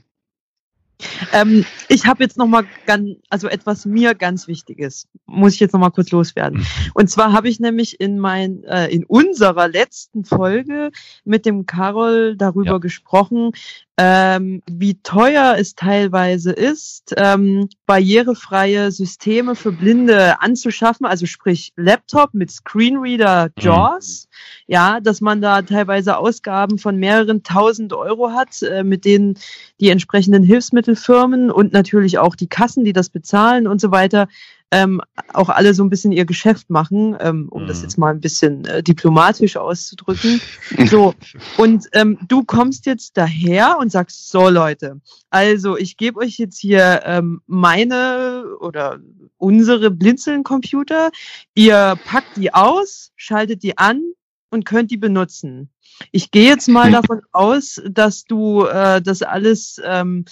Ähm, 1.33 1.65
ich 1.89 2.07
habe 2.07 2.25
jetzt 2.25 2.37
noch 2.39 2.47
mal 2.47 2.65
ganz, 2.87 3.11
also 3.31 3.49
etwas 3.49 3.87
mir 3.87 4.15
ganz 4.15 4.49
Wichtiges, 4.49 5.07
muss 5.27 5.55
ich 5.55 5.61
jetzt 5.61 5.73
noch 5.73 5.81
mal 5.81 5.91
kurz 5.91 6.11
loswerden. 6.11 6.61
Mhm. 6.61 6.67
Und 6.95 7.11
zwar 7.11 7.33
habe 7.33 7.49
ich 7.49 7.61
nämlich 7.61 8.01
in 8.01 8.19
mein, 8.19 8.65
äh, 8.65 8.89
in 8.89 9.05
unserer 9.05 9.69
letzten 9.69 10.25
Folge 10.25 10.91
mit 11.25 11.47
dem 11.47 11.67
Carol 11.67 12.37
darüber 12.37 12.73
ja. 12.73 12.79
gesprochen, 12.79 13.53
ähm, 14.01 14.63
wie 14.71 14.95
teuer 15.03 15.57
es 15.59 15.75
teilweise 15.75 16.53
ist, 16.53 17.15
ähm, 17.17 17.69
barrierefreie 17.85 18.93
Systeme 18.93 19.57
für 19.57 19.73
Blinde 19.73 20.41
anzuschaffen, 20.41 21.05
also 21.05 21.27
sprich 21.27 21.73
Laptop 21.75 22.33
mit 22.33 22.53
Screenreader. 22.53 23.51
JAWS, 23.59 24.29
mhm. 24.31 24.73
ja, 24.73 25.01
dass 25.01 25.21
man 25.21 25.41
da 25.41 25.63
teilweise 25.63 26.17
Ausgaben 26.17 26.79
von 26.79 26.97
mehreren 26.97 27.43
tausend 27.43 27.93
Euro 27.93 28.31
hat, 28.31 28.63
äh, 28.63 28.85
mit 28.85 29.05
denen 29.05 29.35
die 29.81 29.91
entsprechenden 29.91 30.45
Hilfsmittelfirmen 30.45 31.51
und 31.51 31.73
natürlich 31.73 32.19
auch 32.19 32.37
die 32.37 32.49
Kassen, 32.49 32.85
die 32.85 32.93
das 32.93 33.11
bezahlen 33.11 33.67
und 33.67 33.81
so 33.81 33.91
weiter, 33.91 34.29
ähm, 34.71 35.01
auch 35.33 35.49
alle 35.49 35.73
so 35.75 35.83
ein 35.83 35.91
bisschen 35.91 36.13
ihr 36.13 36.25
Geschäft 36.25 36.69
machen, 36.69 37.17
ähm, 37.21 37.49
um 37.51 37.63
mhm. 37.63 37.69
das 37.69 37.83
jetzt 37.83 37.97
mal 37.97 38.13
ein 38.13 38.21
bisschen 38.21 38.65
äh, 38.67 38.83
diplomatisch 38.83 39.57
auszudrücken. 39.57 40.41
So, 40.89 41.15
und 41.57 41.87
ähm, 41.93 42.19
du 42.29 42.45
kommst 42.45 42.87
jetzt 42.87 43.17
daher 43.17 43.79
und 43.79 43.91
sagst, 43.91 44.31
so 44.31 44.49
Leute, 44.49 45.01
also 45.31 45.77
ich 45.77 45.97
gebe 45.97 46.21
euch 46.21 46.39
jetzt 46.39 46.59
hier 46.59 47.03
ähm, 47.05 47.43
meine 47.47 48.45
oder 48.61 48.99
unsere 49.37 49.91
Blinzeln-Computer, 49.91 51.11
ihr 51.55 51.99
packt 52.05 52.37
die 52.37 52.55
aus, 52.55 53.13
schaltet 53.17 53.63
die 53.63 53.77
an 53.77 54.03
und 54.51 54.65
könnt 54.65 54.91
die 54.91 54.97
benutzen. 54.97 55.71
Ich 56.13 56.31
gehe 56.31 56.49
jetzt 56.49 56.69
mal 56.69 56.91
davon 56.91 57.23
aus, 57.33 57.83
dass 57.89 58.25
du 58.25 58.65
äh, 58.65 59.03
das 59.03 59.23
alles 59.23 59.81
ähm, 59.85 60.25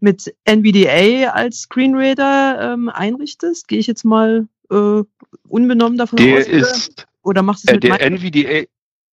mit 0.00 0.34
NVDA 0.44 1.30
als 1.30 1.62
Screenreader 1.62 2.74
ähm, 2.74 2.88
einrichtest. 2.88 3.68
Gehe 3.68 3.78
ich 3.78 3.86
jetzt 3.86 4.04
mal 4.04 4.48
äh, 4.70 5.02
unbenommen 5.48 5.98
davon 5.98 6.16
der 6.16 6.38
aus? 6.38 6.46
Ist, 6.46 7.06
oder 7.22 7.42
machst 7.42 7.64
du 7.64 7.68
es 7.68 7.72
äh, 7.72 7.74
mit 7.76 7.84
der 7.84 8.00
NVDA, 8.00 8.66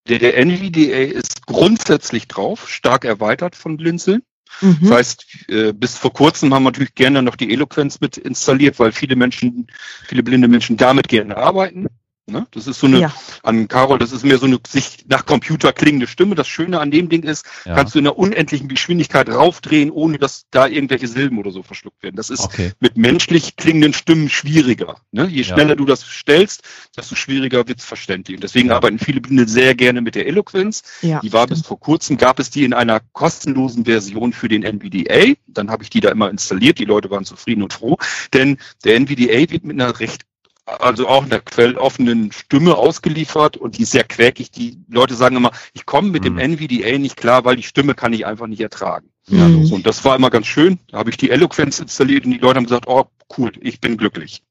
der, 0.08 0.20
der 0.20 0.38
NVDA 0.38 1.18
ist 1.18 1.46
grundsätzlich 1.46 2.28
drauf, 2.28 2.70
stark 2.70 3.06
erweitert 3.06 3.56
von 3.56 3.78
Blinzeln. 3.78 4.24
Mhm. 4.60 4.78
Das 4.82 4.92
heißt, 4.92 5.26
äh, 5.50 5.74
bis 5.74 5.98
vor 5.98 6.12
kurzem 6.12 6.54
haben 6.54 6.64
wir 6.64 6.72
natürlich 6.72 6.96
gerne 6.96 7.22
noch 7.22 7.36
die 7.36 7.54
Eloquenz 7.54 8.02
mit 8.02 8.18
installiert, 8.18 8.80
weil 8.80 8.92
viele 8.92 9.16
Menschen, 9.16 9.68
viele 10.06 10.24
blinde 10.24 10.48
Menschen 10.48 10.78
damit 10.78 11.08
gerne 11.08 11.38
arbeiten. 11.38 11.88
Ne? 12.28 12.48
Das 12.52 12.68
ist 12.68 12.80
so 12.80 12.88
eine, 12.88 13.00
ja. 13.00 13.14
an 13.44 13.68
Carol, 13.68 13.98
das 13.98 14.12
ist 14.12 14.24
mehr 14.24 14.38
so 14.38 14.46
eine 14.46 14.60
sich 14.68 15.06
nach 15.08 15.26
Computer 15.26 15.74
klingende 15.74 16.08
Stimme. 16.08 16.36
Das 16.36 16.48
Schöne 16.48 16.80
an 16.80 16.92
dem 16.92 17.10
Ding 17.10 17.24
ist, 17.24 17.46
ja. 17.66 17.76
kannst 17.76 17.96
du 17.96 18.00
in 18.00 18.08
einer 18.08 18.18
unendlichen 18.18 18.68
Geschwindigkeit 18.68 19.28
raufdrehen, 19.28 19.92
ohne 19.92 20.18
dass 20.18 20.46
da 20.52 20.68
irgendwelche 20.68 21.08
Silben 21.08 21.40
oder 21.40 21.52
so 21.52 21.64
verschluckt 21.64 22.02
werden. 22.04 22.16
Das 22.16 22.30
ist 22.30 22.46
okay. 22.46 22.72
mit 22.80 22.96
menschlich 22.96 23.56
klingenden 23.56 23.94
Stimmen 23.94 24.30
schwieriger. 24.30 24.98
Ne? 25.12 25.28
Je 25.28 25.44
schneller 25.44 25.72
ja. 25.72 25.76
du 25.76 25.86
das 25.86 26.06
stellst, 26.06 26.64
desto 26.96 27.16
schwieriger 27.16 27.68
wird's 27.68 27.86
verständlich. 27.86 28.38
Und 28.38 28.44
deswegen 28.44 28.72
arbeiten 28.72 29.00
viele 29.00 29.20
Blinde 29.20 29.48
sehr 29.48 29.76
gerne 29.76 30.02
mit 30.02 30.16
der 30.16 30.28
Eloquenz. 30.28 30.84
Die 31.02 31.34
war 31.34 31.48
bis 31.48 31.62
vor 31.62 31.80
kurzem, 31.80 32.18
gab 32.18 32.40
es 32.40 32.50
die 32.50 32.64
in 32.64 32.74
einer 32.74 33.02
kostenlosen 33.14 33.86
Version 33.86 34.32
für 34.32 34.48
den 34.48 34.64
NVDA. 34.64 35.34
Dann 35.48 35.70
habe 35.70 35.84
ich 35.84 35.90
die 35.90 36.00
da 36.00 36.10
immer 36.10 36.30
installiert. 36.30 36.80
Die 36.80 36.86
Leute 36.86 37.10
waren 37.10 37.26
zufrieden 37.26 37.64
und 37.64 37.74
froh. 37.74 37.98
Denn 38.34 38.58
der 38.86 38.96
NVDA 38.96 39.52
wird 39.52 39.66
mit 39.66 39.82
einer 39.82 40.00
recht 40.00 40.26
also 40.80 41.08
auch 41.08 41.24
in 41.24 41.30
der 41.30 41.42
quelloffenen 41.42 42.32
Stimme 42.32 42.76
ausgeliefert 42.76 43.58
und 43.58 43.78
die 43.78 43.84
ist 43.84 43.92
sehr 43.92 44.04
quäkig. 44.04 44.52
Die 44.52 44.78
Leute 44.90 45.16
sagen 45.16 45.36
immer, 45.36 45.52
ich 45.74 45.86
komme 45.86 46.10
mit 46.10 46.24
mhm. 46.24 46.38
dem 46.38 46.58
NVDA 46.58 46.98
nicht 46.98 47.18
klar, 47.18 47.46
weil 47.46 47.56
die 47.56 47.64
Stimme 47.64 47.96
kann 47.96 48.14
ich 48.14 48.26
einfach 48.26 48.48
nicht 48.48 48.62
ertragen. 48.62 49.10
Ja, 49.28 49.48
mhm. 49.48 49.72
Und 49.72 49.86
das 49.86 50.04
war 50.04 50.16
immer 50.16 50.30
ganz 50.30 50.48
schön. 50.48 50.80
Da 50.90 50.98
habe 51.00 51.10
ich 51.10 51.18
die 51.18 51.30
Eloquenz 51.30 51.80
installiert 51.80 52.26
und 52.26 52.32
die 52.32 52.38
Leute 52.38 52.58
haben 52.58 52.66
gesagt, 52.66 52.88
oh 52.88 53.06
cool, 53.38 53.52
ich 53.62 53.80
bin 53.80 53.98
glücklich. 53.98 54.44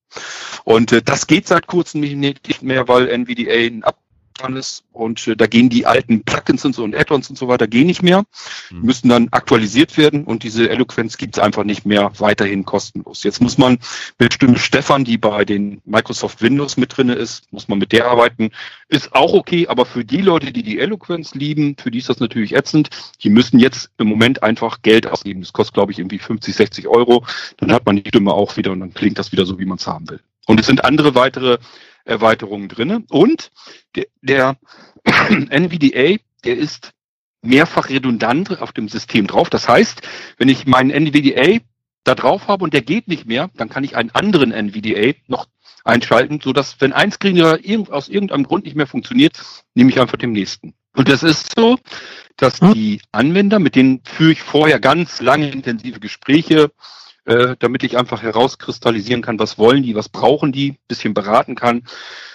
Und 0.64 0.92
äh, 0.92 1.02
das 1.02 1.26
geht 1.26 1.46
seit 1.46 1.66
kurzem 1.66 2.00
nicht 2.00 2.62
mehr, 2.62 2.88
weil 2.88 3.08
NVDA 3.08 3.52
ein 3.52 3.84
Ab 3.84 3.98
dran 4.40 4.56
ist. 4.56 4.84
Und 4.92 5.26
äh, 5.28 5.36
da 5.36 5.46
gehen 5.46 5.68
die 5.68 5.86
alten 5.86 6.22
Plugins 6.24 6.64
und 6.64 6.74
so 6.74 6.84
und 6.84 6.96
Add-ons 6.96 7.30
und 7.30 7.36
so 7.36 7.48
weiter 7.48 7.66
gehen 7.66 7.86
nicht 7.86 8.02
mehr, 8.02 8.24
mhm. 8.70 8.82
müssen 8.82 9.08
dann 9.08 9.28
aktualisiert 9.30 9.96
werden 9.96 10.24
und 10.24 10.42
diese 10.42 10.68
Eloquenz 10.68 11.16
gibt 11.16 11.36
es 11.36 11.42
einfach 11.42 11.64
nicht 11.64 11.86
mehr 11.86 12.12
weiterhin 12.18 12.64
kostenlos. 12.64 13.22
Jetzt 13.22 13.40
muss 13.40 13.58
man 13.58 13.78
mit 14.18 14.34
Stimme 14.34 14.58
Stefan, 14.58 15.04
die 15.04 15.18
bei 15.18 15.44
den 15.44 15.80
Microsoft 15.84 16.42
Windows 16.42 16.76
mit 16.76 16.96
drinne 16.96 17.14
ist, 17.14 17.52
muss 17.52 17.68
man 17.68 17.78
mit 17.78 17.92
der 17.92 18.08
arbeiten. 18.08 18.50
Ist 18.88 19.14
auch 19.14 19.32
okay, 19.32 19.68
aber 19.68 19.86
für 19.86 20.04
die 20.04 20.20
Leute, 20.20 20.52
die 20.52 20.62
die 20.62 20.78
Eloquenz 20.78 21.34
lieben, 21.34 21.76
für 21.80 21.90
die 21.90 21.98
ist 21.98 22.08
das 22.08 22.20
natürlich 22.20 22.54
ätzend. 22.54 22.90
Die 23.22 23.30
müssen 23.30 23.58
jetzt 23.58 23.90
im 23.98 24.08
Moment 24.08 24.42
einfach 24.42 24.82
Geld 24.82 25.06
ausgeben. 25.06 25.40
Das 25.40 25.52
kostet, 25.52 25.74
glaube 25.74 25.92
ich, 25.92 25.98
irgendwie 25.98 26.18
50, 26.18 26.54
60 26.54 26.88
Euro. 26.88 27.24
Dann 27.58 27.72
hat 27.72 27.86
man 27.86 27.96
die 27.96 28.08
Stimme 28.08 28.32
auch 28.32 28.56
wieder 28.56 28.72
und 28.72 28.80
dann 28.80 28.94
klingt 28.94 29.18
das 29.18 29.32
wieder 29.32 29.46
so, 29.46 29.58
wie 29.58 29.64
man 29.64 29.78
es 29.78 29.86
haben 29.86 30.08
will. 30.08 30.20
Und 30.46 30.60
es 30.60 30.66
sind 30.66 30.84
andere 30.84 31.14
weitere 31.14 31.58
Erweiterungen 32.04 32.68
drinne. 32.68 33.04
Und 33.08 33.50
der, 33.94 34.06
der 34.22 34.56
NVDA, 35.04 36.16
der 36.44 36.56
ist 36.56 36.92
mehrfach 37.42 37.88
redundant 37.88 38.60
auf 38.60 38.72
dem 38.72 38.88
System 38.88 39.26
drauf. 39.26 39.50
Das 39.50 39.68
heißt, 39.68 40.02
wenn 40.36 40.48
ich 40.48 40.66
meinen 40.66 40.90
NVDA 40.90 41.60
da 42.04 42.14
drauf 42.14 42.48
habe 42.48 42.64
und 42.64 42.74
der 42.74 42.82
geht 42.82 43.08
nicht 43.08 43.26
mehr, 43.26 43.50
dann 43.56 43.68
kann 43.68 43.84
ich 43.84 43.96
einen 43.96 44.10
anderen 44.10 44.52
NVDA 44.52 45.14
noch 45.26 45.46
einschalten, 45.84 46.40
so 46.42 46.52
dass 46.52 46.80
wenn 46.80 46.92
ein 46.92 47.12
Screen 47.12 47.40
aus 47.90 48.08
irgendeinem 48.08 48.44
Grund 48.44 48.64
nicht 48.64 48.76
mehr 48.76 48.86
funktioniert, 48.86 49.40
nehme 49.74 49.90
ich 49.90 50.00
einfach 50.00 50.18
den 50.18 50.32
nächsten. 50.32 50.74
Und 50.94 51.08
das 51.08 51.22
ist 51.22 51.54
so, 51.56 51.78
dass 52.36 52.60
hm? 52.60 52.74
die 52.74 53.00
Anwender, 53.12 53.58
mit 53.58 53.76
denen 53.76 54.02
führe 54.04 54.32
ich 54.32 54.42
vorher 54.42 54.80
ganz 54.80 55.20
lange 55.20 55.50
intensive 55.50 56.00
Gespräche, 56.00 56.72
äh, 57.30 57.54
damit 57.60 57.84
ich 57.84 57.96
einfach 57.96 58.22
herauskristallisieren 58.22 59.22
kann, 59.22 59.38
was 59.38 59.56
wollen 59.56 59.84
die, 59.84 59.94
was 59.94 60.08
brauchen 60.08 60.50
die, 60.50 60.78
bisschen 60.88 61.14
beraten 61.14 61.54
kann. 61.54 61.84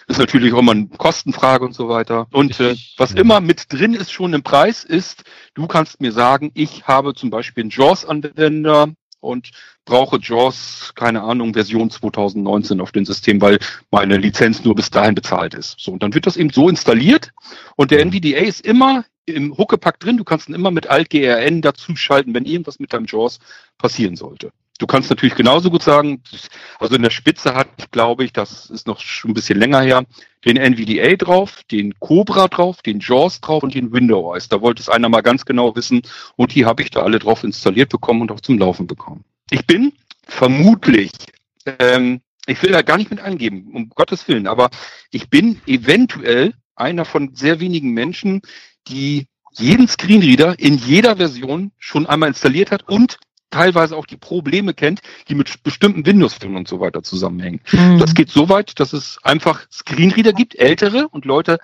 Ist 0.08 0.20
natürlich 0.20 0.54
auch 0.54 0.60
immer 0.60 0.72
eine 0.72 0.88
Kostenfrage 0.88 1.66
und 1.66 1.74
so 1.74 1.90
weiter. 1.90 2.28
Und 2.32 2.60
äh, 2.62 2.78
was 2.96 3.12
ja. 3.12 3.20
immer 3.20 3.42
mit 3.42 3.74
drin 3.74 3.94
ist 3.94 4.12
schon 4.12 4.34
im 4.34 4.42
Preis 4.42 4.86
ist, 4.86 5.24
du 5.54 5.68
kannst 5.68 6.00
mir 6.00 6.14
sagen, 6.14 6.52
ich 6.54 6.88
habe 6.88 7.14
zum 7.14 7.30
Beispiel 7.30 7.64
einen 7.64 7.72
JAWS-Anwender 7.72 8.94
und 9.20 9.52
brauche 9.84 10.18
JAWS, 10.22 10.94
keine 10.96 11.24
Ahnung, 11.24 11.54
Version 11.54 11.90
2019 11.90 12.80
auf 12.80 12.94
dem 12.94 13.06
System, 13.06 13.42
weil 13.42 13.60
meine 13.92 14.16
Lizenz 14.16 14.64
nur 14.64 14.76
bis 14.76 14.92
dahin 14.92 15.16
bezahlt 15.16 15.56
ist. 15.56 15.76
So, 15.78 15.92
und 15.92 16.04
dann 16.04 16.14
wird 16.14 16.26
das 16.26 16.38
eben 16.38 16.52
so 16.52 16.70
installiert 16.70 17.32
und 17.76 17.92
der 17.92 18.00
NVDA 18.00 18.40
ist 18.40 18.66
immer 18.66 19.04
im 19.26 19.58
Huckepack 19.58 20.00
drin. 20.00 20.16
Du 20.16 20.24
kannst 20.24 20.48
ihn 20.48 20.56
immer 20.56 20.72
mit 20.72 20.88
Alt-GRN 20.88 21.62
dazuschalten, 21.62 22.34
wenn 22.34 22.46
irgendwas 22.46 22.80
mit 22.80 22.94
deinem 22.94 23.08
JAWS 23.08 23.40
passieren 23.78 24.16
sollte. 24.16 24.52
Du 24.78 24.88
kannst 24.88 25.10
natürlich 25.10 25.36
genauso 25.36 25.70
gut 25.70 25.84
sagen, 25.84 26.22
also 26.80 26.96
in 26.96 27.02
der 27.02 27.10
Spitze 27.10 27.56
hat, 27.56 27.92
glaube 27.92 28.26
ich, 28.26 28.34
das 28.34 28.70
ist 28.70 28.88
noch 28.88 29.00
schon 29.00 29.32
ein 29.32 29.34
bisschen 29.34 29.58
länger 29.58 29.82
her, 29.82 30.04
den 30.44 30.58
NVDA 30.58 31.16
drauf, 31.16 31.64
den 31.72 31.98
Cobra 32.00 32.50
drauf, 32.50 32.82
den 32.82 33.00
JAWS 33.00 33.40
drauf 33.40 33.64
und 33.64 33.74
den 33.74 33.94
WindowEyes. 33.94 34.50
Da 34.50 34.60
wollte 34.62 34.82
es 34.82 34.90
einer 34.90 35.08
mal 35.08 35.22
ganz 35.22 35.46
genau 35.46 35.76
wissen 35.78 36.02
und 36.36 36.54
die 36.54 36.66
habe 36.66 36.84
ich 36.84 36.92
da 36.92 37.04
alle 37.04 37.20
drauf 37.20 37.46
installiert 37.46 37.90
bekommen 37.90 38.22
und 38.22 38.32
auch 38.32 38.42
zum 38.42 38.60
Laufen 38.60 38.86
bekommen. 38.86 39.24
Ich 39.50 39.66
bin 39.66 39.94
vermutlich, 40.28 41.12
ähm, 41.80 42.20
ich 42.46 42.62
will 42.62 42.72
da 42.72 42.82
gar 42.82 42.98
nicht 42.98 43.12
mit 43.12 43.22
angeben, 43.22 43.72
um 43.74 43.90
Gottes 43.90 44.28
Willen, 44.28 44.46
aber 44.46 44.70
ich 45.10 45.30
bin 45.30 45.62
eventuell 45.68 46.54
einer 46.76 47.06
von 47.06 47.34
sehr 47.34 47.62
wenigen 47.62 47.92
Menschen, 47.92 48.42
die 48.90 49.28
jeden 49.54 49.88
Screenreader 49.88 50.60
in 50.60 50.78
jeder 50.78 51.16
Version 51.16 51.72
schon 51.78 52.06
einmal 52.08 52.28
installiert 52.28 52.72
hat 52.72 52.90
und 52.90 53.20
teilweise 53.56 53.96
auch 53.96 54.06
die 54.06 54.18
Probleme 54.18 54.74
kennt, 54.74 55.02
die 55.30 55.36
mit 55.36 55.64
bestimmten 55.64 56.06
Windows-Filmen 56.06 56.58
und 56.58 56.68
so 56.68 56.82
weiter 56.82 57.04
zusammenhängen. 57.04 57.62
Mhm. 57.72 58.00
Das 58.00 58.14
geht 58.14 58.30
so 58.30 58.50
weit, 58.50 58.80
dass 58.82 58.92
es 58.92 59.18
einfach 59.24 59.66
Screenreader 59.72 60.34
gibt, 60.34 60.56
ältere 60.56 61.08
und 61.08 61.24
Leute 61.24 61.60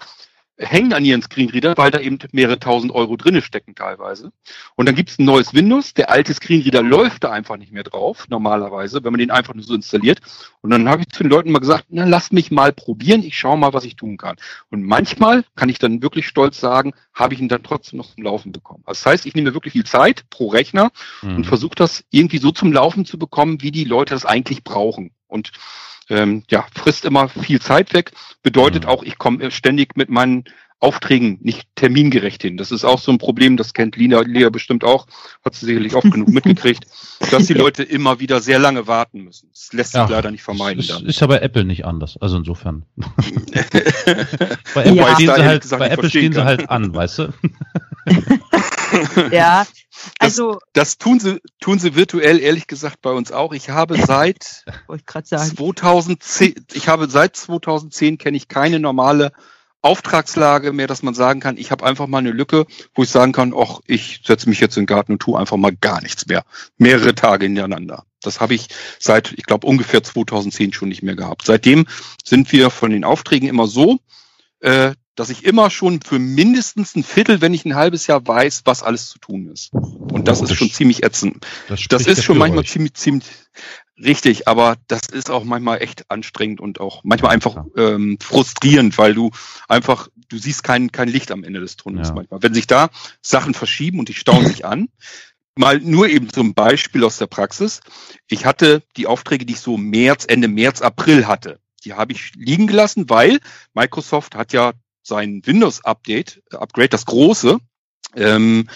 hängen 0.61 0.93
an 0.93 1.03
ihren 1.03 1.21
Screenreader, 1.21 1.73
weil 1.77 1.91
da 1.91 1.99
eben 1.99 2.19
mehrere 2.31 2.59
tausend 2.59 2.93
Euro 2.93 3.17
drinne 3.17 3.41
stecken 3.41 3.75
teilweise. 3.75 4.31
Und 4.75 4.87
dann 4.87 4.95
gibt 4.95 5.09
es 5.09 5.19
ein 5.19 5.25
neues 5.25 5.53
Windows, 5.53 5.93
der 5.93 6.09
alte 6.09 6.33
Screenreader 6.33 6.83
läuft 6.83 7.23
da 7.23 7.31
einfach 7.31 7.57
nicht 7.57 7.71
mehr 7.71 7.83
drauf, 7.83 8.27
normalerweise, 8.29 9.03
wenn 9.03 9.11
man 9.11 9.19
den 9.19 9.31
einfach 9.31 9.53
nur 9.53 9.63
so 9.63 9.73
installiert. 9.73 10.19
Und 10.61 10.69
dann 10.69 10.87
habe 10.87 11.01
ich 11.01 11.09
zu 11.09 11.23
den 11.23 11.31
Leuten 11.31 11.51
mal 11.51 11.59
gesagt, 11.59 11.85
na, 11.89 12.05
lass 12.05 12.31
mich 12.31 12.51
mal 12.51 12.71
probieren, 12.71 13.23
ich 13.23 13.37
schaue 13.37 13.57
mal, 13.57 13.73
was 13.73 13.85
ich 13.85 13.95
tun 13.95 14.17
kann. 14.17 14.35
Und 14.69 14.83
manchmal 14.83 15.43
kann 15.55 15.69
ich 15.69 15.79
dann 15.79 16.01
wirklich 16.01 16.27
stolz 16.27 16.59
sagen, 16.59 16.93
habe 17.13 17.33
ich 17.33 17.39
ihn 17.39 17.49
dann 17.49 17.63
trotzdem 17.63 17.97
noch 17.97 18.13
zum 18.13 18.23
Laufen 18.23 18.51
bekommen. 18.51 18.83
Das 18.85 19.05
heißt, 19.05 19.25
ich 19.25 19.35
nehme 19.35 19.53
wirklich 19.53 19.73
viel 19.73 19.85
Zeit 19.85 20.29
pro 20.29 20.49
Rechner 20.49 20.91
mhm. 21.21 21.37
und 21.37 21.45
versuche 21.45 21.75
das 21.75 22.03
irgendwie 22.11 22.37
so 22.37 22.51
zum 22.51 22.71
Laufen 22.71 23.05
zu 23.05 23.17
bekommen, 23.17 23.61
wie 23.61 23.71
die 23.71 23.83
Leute 23.83 24.13
das 24.13 24.25
eigentlich 24.25 24.63
brauchen. 24.63 25.11
Und 25.27 25.51
ähm, 26.11 26.43
ja, 26.49 26.65
frisst 26.75 27.05
immer 27.05 27.29
viel 27.29 27.61
Zeit 27.61 27.93
weg, 27.93 28.11
bedeutet 28.43 28.83
mhm. 28.83 28.89
auch, 28.89 29.03
ich 29.03 29.17
komme 29.17 29.49
ständig 29.51 29.95
mit 29.95 30.09
meinen 30.09 30.43
Aufträgen 30.81 31.37
nicht 31.41 31.67
termingerecht 31.75 32.41
hin. 32.41 32.57
Das 32.57 32.71
ist 32.71 32.83
auch 32.83 32.97
so 32.97 33.11
ein 33.11 33.19
Problem, 33.19 33.55
das 33.55 33.73
kennt 33.73 33.95
Lina, 33.97 34.21
Lea 34.21 34.49
bestimmt 34.49 34.83
auch, 34.83 35.05
hat 35.45 35.53
sie 35.53 35.67
sicherlich 35.67 35.93
oft 35.95 36.11
genug 36.11 36.27
mitgekriegt, 36.33 36.85
dass 37.29 37.45
die 37.45 37.53
Leute 37.53 37.83
immer 37.83 38.19
wieder 38.19 38.41
sehr 38.41 38.57
lange 38.57 38.87
warten 38.87 39.23
müssen. 39.23 39.49
Das 39.53 39.71
lässt 39.73 39.91
sich 39.91 40.01
ja, 40.01 40.07
leider 40.09 40.31
nicht 40.31 40.41
vermeiden. 40.41 40.79
Ist, 40.79 40.89
dann. 40.89 41.05
ist 41.05 41.21
ja 41.21 41.27
bei 41.27 41.39
Apple 41.39 41.65
nicht 41.65 41.85
anders, 41.85 42.17
also 42.19 42.37
insofern. 42.37 42.83
bei 44.73 44.83
Apple, 44.83 44.95
ja. 44.95 45.13
stehen, 45.13 45.35
sie 45.35 45.43
halt, 45.43 45.69
bei 45.69 45.87
Apple 45.87 46.09
stehen 46.09 46.33
sie 46.33 46.43
halt 46.43 46.67
an, 46.69 46.95
weißt 46.95 47.19
du? 47.19 47.33
ja, 49.31 49.67
also 50.19 50.59
das, 50.73 50.97
das, 50.97 50.97
tun 50.97 51.19
sie 51.19 51.41
tun 51.59 51.79
sie 51.79 51.95
virtuell 51.95 52.39
ehrlich 52.39 52.67
gesagt 52.67 53.01
bei 53.01 53.11
uns 53.11 53.31
auch. 53.31 53.53
Ich 53.53 53.69
habe 53.69 53.97
seit 54.05 54.65
ich 54.93 55.05
2010 55.05 56.55
ich 56.73 56.87
habe 56.87 57.09
seit 57.09 57.35
2010 57.35 58.17
kenne 58.17 58.37
ich 58.37 58.47
keine 58.47 58.79
normale 58.79 59.31
Auftragslage 59.83 60.73
mehr, 60.73 60.85
dass 60.85 61.01
man 61.01 61.15
sagen 61.15 61.39
kann, 61.39 61.57
ich 61.57 61.71
habe 61.71 61.85
einfach 61.85 62.05
mal 62.05 62.19
eine 62.19 62.31
Lücke, 62.31 62.67
wo 62.93 63.01
ich 63.01 63.09
sagen 63.09 63.31
kann, 63.31 63.53
ach, 63.57 63.79
ich 63.87 64.21
setze 64.23 64.47
mich 64.47 64.59
jetzt 64.59 64.77
in 64.77 64.83
den 64.83 64.87
Garten 64.87 65.13
und 65.13 65.19
tue 65.19 65.39
einfach 65.39 65.57
mal 65.57 65.75
gar 65.75 66.01
nichts 66.01 66.27
mehr. 66.27 66.43
Mehrere 66.77 67.15
Tage 67.15 67.45
hintereinander. 67.45 68.05
Das 68.21 68.39
habe 68.39 68.53
ich 68.53 68.67
seit, 68.99 69.33
ich 69.33 69.45
glaube, 69.45 69.65
ungefähr 69.65 70.03
2010 70.03 70.73
schon 70.73 70.89
nicht 70.89 71.01
mehr 71.01 71.15
gehabt. 71.15 71.45
Seitdem 71.45 71.87
sind 72.23 72.51
wir 72.51 72.69
von 72.69 72.91
den 72.91 73.03
Aufträgen 73.03 73.49
immer 73.49 73.65
so, 73.65 73.97
äh, 74.59 74.93
dass 75.15 75.29
ich 75.29 75.43
immer 75.43 75.69
schon 75.69 76.01
für 76.01 76.19
mindestens 76.19 76.95
ein 76.95 77.03
Viertel, 77.03 77.41
wenn 77.41 77.51
nicht 77.51 77.65
ein 77.65 77.75
halbes 77.75 78.07
Jahr 78.07 78.25
weiß, 78.25 78.61
was 78.65 78.83
alles 78.83 79.09
zu 79.09 79.19
tun 79.19 79.47
ist. 79.47 79.73
Und 79.73 80.27
das 80.27 80.41
ist 80.41 80.55
schon 80.55 80.71
ziemlich 80.71 81.03
ätzend. 81.03 81.45
Das, 81.67 81.81
das 81.89 82.07
ist 82.07 82.23
schon 82.23 82.37
manchmal 82.37 82.63
euch. 82.63 82.71
ziemlich, 82.71 82.93
ziemlich 82.93 83.29
richtig, 83.97 84.47
aber 84.47 84.77
das 84.87 85.01
ist 85.11 85.29
auch 85.29 85.43
manchmal 85.43 85.81
echt 85.81 86.09
anstrengend 86.09 86.59
und 86.59 86.79
auch 86.79 87.01
manchmal 87.03 87.31
einfach 87.31 87.65
ähm, 87.77 88.17
frustrierend, 88.21 88.97
weil 88.97 89.13
du 89.13 89.31
einfach, 89.67 90.07
du 90.29 90.37
siehst 90.37 90.63
kein, 90.63 90.91
kein 90.91 91.07
Licht 91.07 91.31
am 91.31 91.43
Ende 91.43 91.59
des 91.59 91.75
Tunnels 91.75 92.09
ja. 92.09 92.15
manchmal. 92.15 92.41
Wenn 92.41 92.53
sich 92.53 92.67
da 92.67 92.89
Sachen 93.21 93.53
verschieben 93.53 93.99
und 93.99 94.09
die 94.09 94.13
stauen 94.13 94.47
sich 94.47 94.65
an, 94.65 94.87
mal 95.55 95.79
nur 95.79 96.07
eben 96.07 96.29
zum 96.29 96.53
Beispiel 96.53 97.03
aus 97.03 97.17
der 97.17 97.27
Praxis. 97.27 97.81
Ich 98.27 98.45
hatte 98.45 98.83
die 98.97 99.07
Aufträge, 99.07 99.45
die 99.45 99.53
ich 99.53 99.59
so 99.59 99.77
März, 99.77 100.25
Ende 100.27 100.47
März, 100.47 100.81
April 100.81 101.27
hatte. 101.27 101.59
Die 101.83 101.93
habe 101.93 102.13
ich 102.13 102.33
liegen 102.35 102.67
gelassen, 102.67 103.09
weil 103.09 103.39
Microsoft 103.73 104.35
hat 104.35 104.53
ja 104.53 104.73
sein 105.03 105.41
Windows-Update, 105.45 106.43
äh, 106.51 106.57
Upgrade, 106.57 106.89
das 106.89 107.05
große, 107.05 107.57
ähm, 108.15 108.69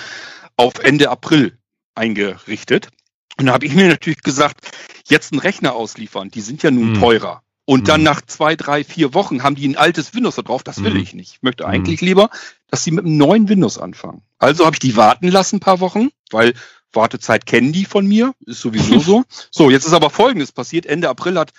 auf 0.57 0.79
Ende 0.79 1.09
April 1.09 1.57
eingerichtet. 1.95 2.89
Und 3.37 3.47
da 3.47 3.53
habe 3.53 3.65
ich 3.65 3.73
mir 3.73 3.87
natürlich 3.87 4.21
gesagt, 4.21 4.71
jetzt 5.07 5.33
einen 5.33 5.41
Rechner 5.41 5.73
ausliefern, 5.73 6.29
die 6.29 6.41
sind 6.41 6.63
ja 6.63 6.71
nun 6.71 6.91
mhm. 6.91 6.99
teurer. 6.99 7.41
Und 7.65 7.81
mhm. 7.81 7.85
dann 7.85 8.03
nach 8.03 8.21
zwei, 8.21 8.55
drei, 8.55 8.83
vier 8.83 9.13
Wochen 9.13 9.43
haben 9.43 9.55
die 9.55 9.67
ein 9.67 9.75
altes 9.75 10.13
Windows 10.13 10.35
da 10.35 10.43
drauf. 10.43 10.63
Das 10.63 10.83
will 10.83 10.93
mhm. 10.93 10.99
ich 10.99 11.13
nicht. 11.13 11.33
Ich 11.35 11.41
möchte 11.41 11.63
mhm. 11.63 11.71
eigentlich 11.71 12.01
lieber, 12.01 12.29
dass 12.69 12.83
sie 12.83 12.91
mit 12.91 13.05
einem 13.05 13.17
neuen 13.17 13.49
Windows 13.49 13.77
anfangen. 13.77 14.21
Also 14.37 14.65
habe 14.65 14.75
ich 14.75 14.79
die 14.79 14.95
warten 14.95 15.27
lassen 15.27 15.57
ein 15.57 15.61
paar 15.61 15.79
Wochen, 15.79 16.09
weil 16.31 16.53
Wartezeit 16.93 17.45
kennen 17.45 17.73
die 17.73 17.85
von 17.85 18.05
mir, 18.05 18.33
ist 18.45 18.61
sowieso 18.61 18.99
so. 18.99 19.23
So, 19.51 19.69
jetzt 19.69 19.85
ist 19.85 19.93
aber 19.93 20.09
Folgendes 20.09 20.51
passiert. 20.51 20.85
Ende 20.85 21.09
April 21.09 21.37
hat 21.39 21.51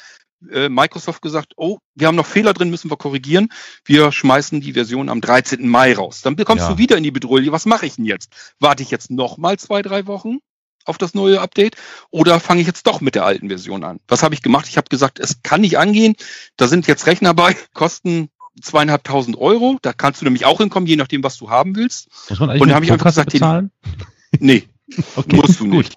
äh, 0.51 0.69
Microsoft 0.69 1.23
gesagt, 1.23 1.53
oh, 1.57 1.79
wir 1.95 2.07
haben 2.07 2.17
noch 2.17 2.27
Fehler 2.27 2.53
drin, 2.53 2.71
müssen 2.71 2.91
wir 2.91 2.97
korrigieren. 2.97 3.49
Wir 3.85 4.13
schmeißen 4.13 4.61
die 4.61 4.73
Version 4.73 5.09
am 5.09 5.21
13. 5.21 5.69
Mai 5.69 5.95
raus. 5.95 6.23
Dann 6.23 6.37
bekommst 6.37 6.65
ja. 6.65 6.73
du 6.73 6.79
wieder 6.79 6.97
in 6.97 7.03
die 7.03 7.11
Bedrohung. 7.11 7.51
Was 7.53 7.67
mache 7.67 7.87
ich 7.87 7.97
denn 7.97 8.05
jetzt? 8.05 8.33
Warte 8.61 8.83
ich 8.83 8.91
jetzt 8.91 9.11
noch 9.11 9.39
mal 9.39 9.59
zwei, 9.59 9.83
drei 9.83 10.07
Wochen 10.07 10.39
auf 10.85 10.99
das 10.99 11.15
neue 11.15 11.41
Update 11.41 11.77
oder 12.11 12.39
fange 12.41 12.61
ich 12.61 12.67
jetzt 12.67 12.87
doch 12.87 13.01
mit 13.01 13.15
der 13.15 13.25
alten 13.25 13.49
Version 13.49 13.85
an? 13.85 13.99
Was 14.09 14.23
habe 14.23 14.35
ich 14.35 14.43
gemacht? 14.43 14.67
Ich 14.69 14.77
habe 14.77 14.89
gesagt, 14.89 15.19
es 15.19 15.43
kann 15.43 15.61
nicht 15.61 15.79
angehen. 15.79 16.15
Da 16.57 16.69
sind 16.69 16.87
jetzt 16.87 17.07
Rechner 17.07 17.35
bei, 17.35 17.57
kosten 17.75 18.31
zweieinhalbtausend 18.61 19.37
Euro. 19.37 19.79
Da 19.83 19.93
kannst 19.93 20.21
du 20.21 20.25
nämlich 20.25 20.47
auch 20.47 20.59
hinkommen, 20.59 20.87
je 20.87 20.97
nachdem, 20.97 21.23
was 21.23 21.37
du 21.37 21.51
haben 21.51 21.77
willst. 21.77 22.09
Muss 22.31 22.41
man 22.41 22.51
eigentlich 22.51 22.63
Und 22.63 22.69
da 22.69 22.75
habe 22.77 22.85
ich 22.85 22.93
einfach 22.93 23.07
gesagt, 23.07 23.33
bezahlen? 23.33 23.71
Den, 23.85 24.47
nee, 24.47 24.69
Okay, 25.17 25.37
Musst 25.37 25.59
du 25.59 25.67
nicht. 25.67 25.97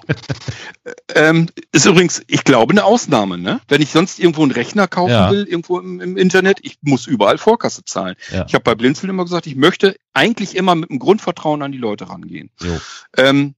ähm, 1.13 1.47
ist 1.71 1.85
übrigens, 1.85 2.23
ich 2.27 2.43
glaube, 2.43 2.71
eine 2.71 2.83
Ausnahme, 2.83 3.37
ne? 3.37 3.61
Wenn 3.67 3.81
ich 3.81 3.91
sonst 3.91 4.19
irgendwo 4.19 4.41
einen 4.41 4.51
Rechner 4.51 4.87
kaufen 4.87 5.11
ja. 5.11 5.31
will, 5.31 5.45
irgendwo 5.45 5.79
im, 5.79 6.01
im, 6.01 6.17
Internet, 6.17 6.59
ich 6.63 6.79
muss 6.81 7.05
überall 7.05 7.37
Vorkasse 7.37 7.85
zahlen. 7.85 8.15
Ja. 8.31 8.45
Ich 8.47 8.55
habe 8.55 8.63
bei 8.63 8.73
Blinzeln 8.73 9.09
immer 9.09 9.25
gesagt, 9.25 9.45
ich 9.45 9.55
möchte 9.55 9.95
eigentlich 10.13 10.55
immer 10.55 10.73
mit 10.73 10.89
einem 10.89 10.99
Grundvertrauen 10.99 11.61
an 11.61 11.71
die 11.71 11.77
Leute 11.77 12.09
rangehen. 12.09 12.49
Ähm, 13.15 13.53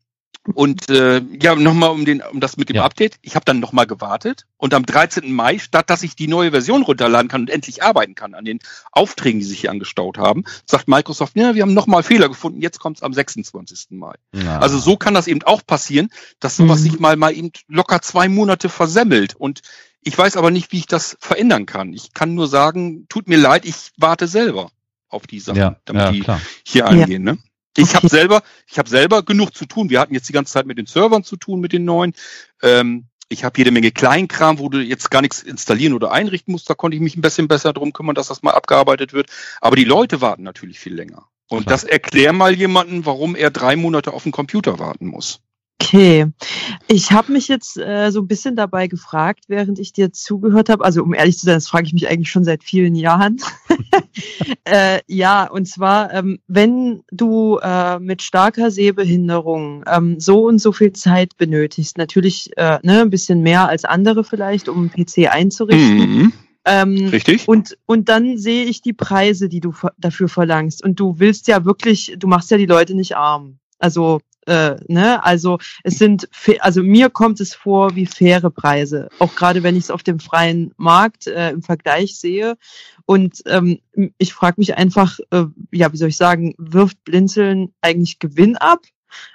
und 0.55 0.89
äh, 0.89 1.21
ja, 1.39 1.55
nochmal 1.55 1.91
um, 1.91 2.03
den, 2.03 2.21
um 2.21 2.39
das 2.39 2.57
mit 2.57 2.69
dem 2.69 2.77
ja. 2.77 2.83
Update. 2.83 3.17
Ich 3.21 3.35
habe 3.35 3.45
dann 3.45 3.59
nochmal 3.59 3.85
gewartet 3.85 4.47
und 4.57 4.73
am 4.73 4.85
13. 4.85 5.31
Mai, 5.31 5.59
statt 5.59 5.89
dass 5.89 6.01
ich 6.01 6.15
die 6.15 6.27
neue 6.27 6.51
Version 6.51 6.81
runterladen 6.81 7.27
kann 7.27 7.41
und 7.41 7.49
endlich 7.49 7.83
arbeiten 7.83 8.15
kann 8.15 8.33
an 8.33 8.45
den 8.45 8.59
Aufträgen, 8.91 9.39
die 9.39 9.45
sich 9.45 9.61
hier 9.61 9.71
angestaut 9.71 10.17
haben, 10.17 10.43
sagt 10.65 10.87
Microsoft, 10.87 11.35
ja, 11.35 11.53
wir 11.53 11.61
haben 11.61 11.75
nochmal 11.75 12.01
Fehler 12.01 12.27
gefunden, 12.27 12.61
jetzt 12.61 12.79
kommt 12.79 12.97
es 12.97 13.03
am 13.03 13.13
26. 13.13 13.91
Mai. 13.91 14.15
Ja. 14.33 14.59
Also 14.59 14.79
so 14.79 14.97
kann 14.97 15.13
das 15.13 15.27
eben 15.27 15.43
auch 15.43 15.65
passieren, 15.65 16.09
dass 16.39 16.57
sowas 16.57 16.79
mhm. 16.79 16.83
sich 16.83 16.99
mal, 16.99 17.15
mal 17.17 17.33
eben 17.33 17.51
locker 17.67 18.01
zwei 18.01 18.27
Monate 18.27 18.69
versemmelt. 18.69 19.35
Und 19.35 19.61
ich 20.01 20.17
weiß 20.17 20.37
aber 20.37 20.49
nicht, 20.49 20.71
wie 20.71 20.79
ich 20.79 20.87
das 20.87 21.17
verändern 21.19 21.67
kann. 21.67 21.93
Ich 21.93 22.13
kann 22.13 22.33
nur 22.33 22.47
sagen, 22.47 23.05
tut 23.09 23.27
mir 23.27 23.37
leid, 23.37 23.65
ich 23.65 23.91
warte 23.97 24.27
selber 24.27 24.71
auf 25.07 25.27
die 25.27 25.39
Sachen, 25.39 25.59
ja, 25.59 25.75
damit 25.85 26.13
die 26.13 26.25
hier 26.65 26.87
eingehen. 26.87 27.23
Ne? 27.23 27.37
Ich 27.77 27.95
habe 27.95 28.07
selber, 28.09 28.43
ich 28.67 28.77
habe 28.77 28.89
selber 28.89 29.23
genug 29.23 29.55
zu 29.55 29.65
tun. 29.65 29.89
Wir 29.89 29.99
hatten 29.99 30.13
jetzt 30.13 30.27
die 30.27 30.33
ganze 30.33 30.53
Zeit 30.53 30.65
mit 30.65 30.77
den 30.77 30.85
Servern 30.85 31.23
zu 31.23 31.37
tun, 31.37 31.61
mit 31.61 31.73
den 31.73 31.85
neuen. 31.85 32.13
Ähm, 32.61 33.05
ich 33.29 33.45
habe 33.45 33.57
jede 33.57 33.71
Menge 33.71 33.91
Kleinkram, 33.91 34.59
wo 34.59 34.67
du 34.67 34.79
jetzt 34.79 35.09
gar 35.09 35.21
nichts 35.21 35.41
installieren 35.41 35.93
oder 35.93 36.11
einrichten 36.11 36.51
musst. 36.51 36.69
Da 36.69 36.73
konnte 36.73 36.95
ich 36.95 37.01
mich 37.01 37.15
ein 37.15 37.21
bisschen 37.21 37.47
besser 37.47 37.71
drum 37.71 37.93
kümmern, 37.93 38.15
dass 38.15 38.27
das 38.27 38.43
mal 38.43 38.51
abgearbeitet 38.51 39.13
wird. 39.13 39.29
Aber 39.61 39.77
die 39.77 39.85
Leute 39.85 40.19
warten 40.19 40.43
natürlich 40.43 40.79
viel 40.79 40.93
länger. 40.93 41.27
Und 41.47 41.63
Klar. 41.63 41.73
das 41.73 41.83
erklär 41.85 42.33
mal 42.33 42.53
jemanden, 42.53 43.05
warum 43.05 43.35
er 43.35 43.49
drei 43.49 43.77
Monate 43.77 44.11
auf 44.13 44.23
den 44.23 44.33
Computer 44.33 44.79
warten 44.79 45.07
muss. 45.07 45.41
Okay, 45.81 46.27
ich 46.87 47.11
habe 47.11 47.31
mich 47.31 47.47
jetzt 47.47 47.77
äh, 47.77 48.11
so 48.11 48.21
ein 48.21 48.27
bisschen 48.27 48.55
dabei 48.55 48.87
gefragt, 48.87 49.45
während 49.47 49.79
ich 49.79 49.93
dir 49.93 50.13
zugehört 50.13 50.69
habe. 50.69 50.85
Also 50.85 51.01
um 51.01 51.13
ehrlich 51.13 51.39
zu 51.39 51.45
sein, 51.45 51.55
das 51.55 51.67
frage 51.67 51.87
ich 51.87 51.93
mich 51.93 52.07
eigentlich 52.07 52.29
schon 52.29 52.43
seit 52.43 52.63
vielen 52.63 52.93
Jahren. 52.93 53.37
äh, 54.65 54.99
ja, 55.07 55.49
und 55.49 55.67
zwar, 55.67 56.13
ähm, 56.13 56.39
wenn 56.47 57.01
du 57.11 57.57
äh, 57.57 57.99
mit 57.99 58.21
starker 58.21 58.69
Sehbehinderung 58.69 59.83
ähm, 59.87 60.19
so 60.19 60.45
und 60.45 60.59
so 60.59 60.71
viel 60.71 60.93
Zeit 60.93 61.35
benötigst, 61.37 61.97
natürlich 61.97 62.51
äh, 62.57 62.77
ne, 62.83 63.01
ein 63.01 63.09
bisschen 63.09 63.41
mehr 63.41 63.67
als 63.67 63.83
andere 63.83 64.23
vielleicht, 64.23 64.69
um 64.69 64.77
einen 64.77 64.91
PC 64.91 65.33
einzurichten. 65.33 65.97
Mhm. 65.97 66.33
Ähm, 66.63 67.07
Richtig. 67.07 67.47
Und, 67.47 67.75
und 67.87 68.07
dann 68.07 68.37
sehe 68.37 68.65
ich 68.65 68.83
die 68.83 68.93
Preise, 68.93 69.49
die 69.49 69.61
du 69.61 69.73
dafür 69.97 70.29
verlangst. 70.29 70.83
Und 70.83 70.99
du 70.99 71.17
willst 71.17 71.47
ja 71.47 71.65
wirklich, 71.65 72.15
du 72.19 72.27
machst 72.27 72.51
ja 72.51 72.57
die 72.57 72.67
Leute 72.67 72.93
nicht 72.93 73.17
arm. 73.17 73.57
Also 73.79 74.19
äh, 74.47 74.75
ne? 74.87 75.23
Also 75.23 75.59
es 75.83 75.97
sind, 75.97 76.29
also 76.59 76.83
mir 76.83 77.09
kommt 77.09 77.39
es 77.39 77.53
vor 77.53 77.95
wie 77.95 78.05
faire 78.05 78.49
Preise, 78.49 79.09
auch 79.19 79.35
gerade 79.35 79.63
wenn 79.63 79.75
ich 79.75 79.85
es 79.85 79.91
auf 79.91 80.03
dem 80.03 80.19
freien 80.19 80.73
Markt 80.77 81.27
äh, 81.27 81.51
im 81.51 81.61
Vergleich 81.61 82.19
sehe. 82.19 82.57
Und 83.05 83.41
ähm, 83.45 83.79
ich 84.17 84.33
frage 84.33 84.55
mich 84.57 84.77
einfach, 84.77 85.19
äh, 85.31 85.45
ja, 85.71 85.91
wie 85.91 85.97
soll 85.97 86.09
ich 86.09 86.17
sagen, 86.17 86.55
wirft 86.57 87.03
Blinzeln 87.03 87.73
eigentlich 87.81 88.19
Gewinn 88.19 88.57
ab? 88.57 88.81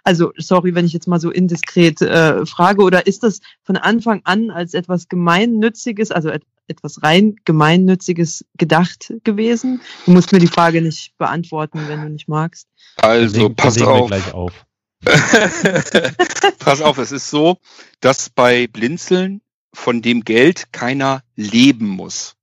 Also 0.05 0.33
sorry, 0.37 0.75
wenn 0.75 0.87
ich 0.87 0.93
jetzt 0.93 1.07
mal 1.07 1.21
so 1.21 1.31
indiskret 1.31 2.01
äh, 2.01 2.47
frage, 2.47 2.83
oder 2.83 3.07
ist 3.07 3.23
das 3.23 3.41
von 3.63 3.77
Anfang 3.77 4.23
an 4.25 4.51
als 4.51 4.75
etwas 4.75 5.09
gemeinnütziges, 5.09 6.11
also 6.11 6.31
et 6.31 6.43
etwas 6.69 7.05
rein 7.05 7.37
gemeinnütziges 7.45 8.45
gedacht 8.57 9.13
gewesen? 9.23 9.81
Du 10.07 10.13
musst 10.13 10.33
mir 10.33 10.41
die 10.41 10.47
Frage 10.49 10.83
nicht 10.83 11.17
beantworten, 11.19 11.81
wenn 11.87 12.03
du 12.03 12.09
nicht 12.09 12.29
magst. 12.29 12.69
Also 12.97 13.51
pass 13.51 13.81
auf. 13.83 14.35
auf. 14.35 14.67
Pass 16.59 16.81
auf, 16.81 16.99
es 16.99 17.13
ist 17.13 17.31
so, 17.31 17.59
dass 18.01 18.31
bei 18.31 18.67
Blinzeln 18.67 19.41
von 19.73 20.03
dem 20.03 20.25
Geld 20.25 20.73
keiner 20.73 21.23
leben 21.37 21.87
muss. 21.87 22.37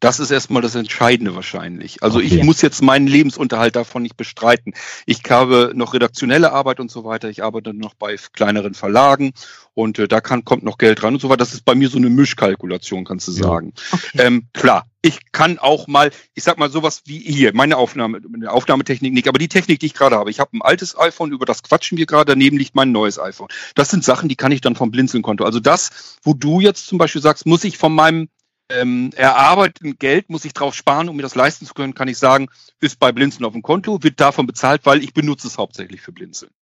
Das 0.00 0.18
ist 0.18 0.30
erstmal 0.30 0.62
das 0.62 0.74
Entscheidende 0.74 1.34
wahrscheinlich. 1.34 2.02
Also 2.02 2.18
okay. 2.18 2.28
ich 2.28 2.42
muss 2.42 2.62
jetzt 2.62 2.82
meinen 2.82 3.06
Lebensunterhalt 3.06 3.76
davon 3.76 4.02
nicht 4.02 4.16
bestreiten. 4.16 4.72
Ich 5.04 5.20
habe 5.28 5.72
noch 5.74 5.92
redaktionelle 5.92 6.52
Arbeit 6.52 6.80
und 6.80 6.90
so 6.90 7.04
weiter. 7.04 7.28
Ich 7.28 7.44
arbeite 7.44 7.74
noch 7.74 7.92
bei 7.94 8.16
kleineren 8.32 8.72
Verlagen 8.72 9.32
und 9.74 9.98
äh, 9.98 10.08
da 10.08 10.22
kann, 10.22 10.44
kommt 10.44 10.62
noch 10.62 10.78
Geld 10.78 11.02
ran 11.02 11.14
und 11.14 11.20
so 11.20 11.28
weiter. 11.28 11.38
Das 11.38 11.52
ist 11.52 11.66
bei 11.66 11.74
mir 11.74 11.90
so 11.90 11.98
eine 11.98 12.08
Mischkalkulation, 12.08 13.04
kannst 13.04 13.28
du 13.28 13.32
sagen. 13.32 13.74
Okay. 13.92 14.22
Ähm, 14.22 14.48
klar, 14.54 14.86
ich 15.02 15.32
kann 15.32 15.58
auch 15.58 15.86
mal, 15.86 16.10
ich 16.34 16.44
sag 16.44 16.58
mal 16.58 16.70
sowas 16.70 17.02
wie 17.06 17.18
hier, 17.18 17.54
meine 17.54 17.76
Aufnahme, 17.76 18.20
meine 18.28 18.50
Aufnahmetechnik 18.50 19.12
nicht, 19.12 19.28
aber 19.28 19.38
die 19.38 19.48
Technik, 19.48 19.80
die 19.80 19.86
ich 19.86 19.94
gerade 19.94 20.16
habe. 20.16 20.30
Ich 20.30 20.40
habe 20.40 20.56
ein 20.56 20.62
altes 20.62 20.98
iPhone, 20.98 21.32
über 21.32 21.46
das 21.46 21.62
quatschen 21.62 21.96
wir 21.96 22.06
gerade, 22.06 22.32
daneben 22.32 22.58
liegt 22.58 22.74
mein 22.74 22.92
neues 22.92 23.18
iPhone. 23.18 23.48
Das 23.74 23.90
sind 23.90 24.04
Sachen, 24.04 24.28
die 24.28 24.36
kann 24.36 24.52
ich 24.52 24.60
dann 24.60 24.76
vom 24.76 24.90
Blinzeln-Konto. 24.90 25.44
Also 25.44 25.60
das, 25.60 26.18
wo 26.22 26.34
du 26.34 26.60
jetzt 26.60 26.86
zum 26.86 26.98
Beispiel 26.98 27.22
sagst, 27.22 27.46
muss 27.46 27.64
ich 27.64 27.78
von 27.78 27.94
meinem 27.94 28.28
ähm, 28.70 29.10
erarbeiteten 29.16 29.98
Geld 29.98 30.30
muss 30.30 30.44
ich 30.44 30.52
drauf 30.52 30.74
sparen, 30.74 31.08
um 31.08 31.16
mir 31.16 31.22
das 31.22 31.34
leisten 31.34 31.66
zu 31.66 31.74
können, 31.74 31.94
kann 31.94 32.08
ich 32.08 32.18
sagen, 32.18 32.48
ist 32.80 33.00
bei 33.00 33.10
Blinzeln 33.10 33.44
auf 33.44 33.52
dem 33.52 33.62
Konto, 33.62 34.02
wird 34.02 34.20
davon 34.20 34.46
bezahlt, 34.46 34.82
weil 34.84 35.02
ich 35.02 35.12
benutze 35.12 35.48
es 35.48 35.58
hauptsächlich 35.58 36.00
für 36.00 36.12
Blinzeln. 36.12 36.52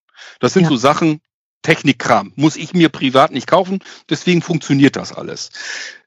Das 0.40 0.54
sind 0.54 0.64
ja. 0.64 0.68
so 0.70 0.76
Sachen, 0.76 1.20
Technikkram, 1.62 2.32
muss 2.36 2.56
ich 2.56 2.72
mir 2.72 2.88
privat 2.88 3.32
nicht 3.32 3.46
kaufen, 3.46 3.80
deswegen 4.08 4.42
funktioniert 4.42 4.96
das 4.96 5.12
alles. 5.12 5.50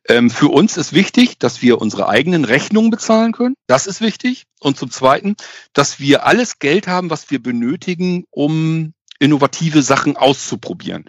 Ähm, 0.08 0.30
für 0.30 0.48
uns 0.48 0.78
ist 0.78 0.94
wichtig, 0.94 1.38
dass 1.38 1.62
wir 1.62 1.80
unsere 1.80 2.10
eigenen 2.10 2.46
Rechnungen 2.46 2.92
bezahlen 2.92 3.32
können. 3.34 3.56
Das 3.68 3.88
ist 3.88 4.02
wichtig. 4.02 4.46
Und 4.60 4.78
zum 4.78 4.92
Zweiten, 4.92 5.36
dass 5.74 6.00
wir 6.00 6.26
alles 6.26 6.60
Geld 6.60 6.88
haben, 6.88 7.10
was 7.10 7.30
wir 7.30 7.42
benötigen, 7.42 8.26
um 8.32 8.94
innovative 9.22 9.84
Sachen 9.84 10.18
auszuprobieren. 10.18 11.06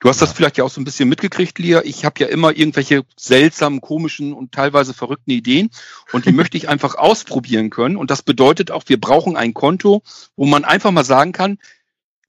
Du 0.00 0.08
hast 0.08 0.20
ja. 0.20 0.26
das 0.26 0.34
vielleicht 0.34 0.56
ja 0.56 0.64
auch 0.64 0.70
so 0.70 0.80
ein 0.80 0.84
bisschen 0.84 1.10
mitgekriegt, 1.10 1.58
Lia. 1.58 1.82
Ich 1.84 2.06
habe 2.06 2.18
ja 2.20 2.26
immer 2.26 2.56
irgendwelche 2.56 3.02
seltsamen, 3.16 3.82
komischen 3.82 4.32
und 4.32 4.52
teilweise 4.52 4.94
verrückten 4.94 5.30
Ideen 5.30 5.68
und 6.10 6.24
die 6.24 6.32
möchte 6.40 6.56
ich 6.56 6.70
einfach 6.70 6.94
ausprobieren 6.94 7.68
können. 7.68 7.96
Und 7.96 8.10
das 8.10 8.22
bedeutet 8.22 8.70
auch, 8.70 8.84
wir 8.86 8.98
brauchen 8.98 9.36
ein 9.36 9.52
Konto, 9.52 10.02
wo 10.36 10.46
man 10.46 10.64
einfach 10.64 10.90
mal 10.90 11.04
sagen 11.04 11.32
kann, 11.32 11.58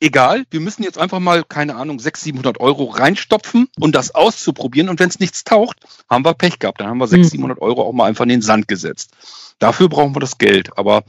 egal, 0.02 0.46
wir 0.50 0.60
müssen 0.60 0.84
jetzt 0.84 0.98
einfach 0.98 1.20
mal, 1.20 1.44
keine 1.44 1.76
Ahnung, 1.76 2.00
600, 2.00 2.22
700 2.22 2.60
Euro 2.60 2.86
reinstopfen 2.86 3.70
und 3.80 3.96
das 3.96 4.14
auszuprobieren. 4.14 4.90
Und 4.90 5.00
wenn 5.00 5.10
es 5.10 5.20
nichts 5.20 5.44
taucht, 5.44 5.78
haben 6.10 6.26
wir 6.26 6.34
Pech 6.34 6.60
gehabt. 6.60 6.82
Dann 6.82 6.88
haben 6.88 6.98
wir 6.98 7.08
600, 7.08 7.32
700 7.32 7.58
mhm. 7.58 7.64
Euro 7.64 7.84
auch 7.84 7.94
mal 7.94 8.06
einfach 8.06 8.24
in 8.24 8.30
den 8.30 8.42
Sand 8.42 8.68
gesetzt. 8.68 9.12
Dafür 9.60 9.88
brauchen 9.88 10.16
wir 10.16 10.20
das 10.20 10.38
Geld. 10.38 10.78
Aber 10.78 11.04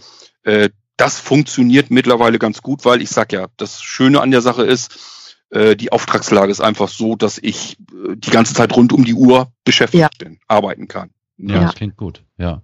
äh, 0.45 0.69
das 0.97 1.19
funktioniert 1.19 1.91
mittlerweile 1.91 2.39
ganz 2.39 2.63
gut, 2.63 2.85
weil 2.85 3.03
ich 3.03 3.11
sag 3.11 3.33
ja, 3.33 3.47
das 3.57 3.83
Schöne 3.83 4.21
an 4.21 4.31
der 4.31 4.43
Sache 4.43 4.63
ist, 4.63 5.47
äh, 5.51 5.75
die 5.75 5.91
Auftragslage 5.91 6.53
ist 6.53 6.61
einfach 6.61 6.89
so, 6.89 7.17
dass 7.17 7.39
ich 7.39 7.79
äh, 7.79 8.17
die 8.17 8.31
ganze 8.31 8.55
Zeit 8.55 8.77
rund 8.77 8.93
um 8.93 9.05
die 9.05 9.15
Uhr 9.15 9.51
beschäftigt 9.65 10.01
ja. 10.01 10.11
bin, 10.19 10.39
arbeiten 10.49 10.87
kann. 10.87 11.11
Ja, 11.39 11.55
ja, 11.57 11.63
das 11.63 11.75
klingt 11.75 11.97
gut, 11.97 12.23
ja. 12.37 12.63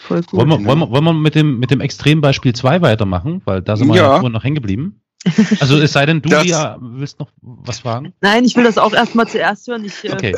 Voll 0.00 0.22
gut. 0.22 0.32
Wollen 0.32 0.48
wir, 0.48 0.64
wollen 0.64 0.78
wir, 0.80 0.90
wollen 0.90 1.04
wir 1.04 1.12
mit, 1.12 1.34
dem, 1.34 1.58
mit 1.58 1.70
dem 1.70 1.80
Extrembeispiel 1.80 2.54
2 2.54 2.82
weitermachen? 2.82 3.42
Weil 3.44 3.62
da 3.62 3.76
sind 3.76 3.88
wir 3.88 3.96
ja, 3.96 4.22
ja 4.22 4.28
noch 4.28 4.44
hängen 4.44 4.56
geblieben. 4.56 5.00
Also 5.60 5.78
es 5.78 5.92
sei 5.92 6.06
denn, 6.06 6.22
du 6.22 6.28
das, 6.28 6.46
ja, 6.46 6.76
willst 6.80 7.18
noch 7.18 7.30
was 7.40 7.80
fragen? 7.80 8.12
Nein, 8.20 8.44
ich 8.44 8.56
will 8.56 8.64
das 8.64 8.78
auch 8.78 8.92
erstmal 8.92 9.28
zuerst 9.28 9.66
hören. 9.66 9.84
Ich, 9.84 10.04
äh, 10.04 10.12
okay. 10.12 10.36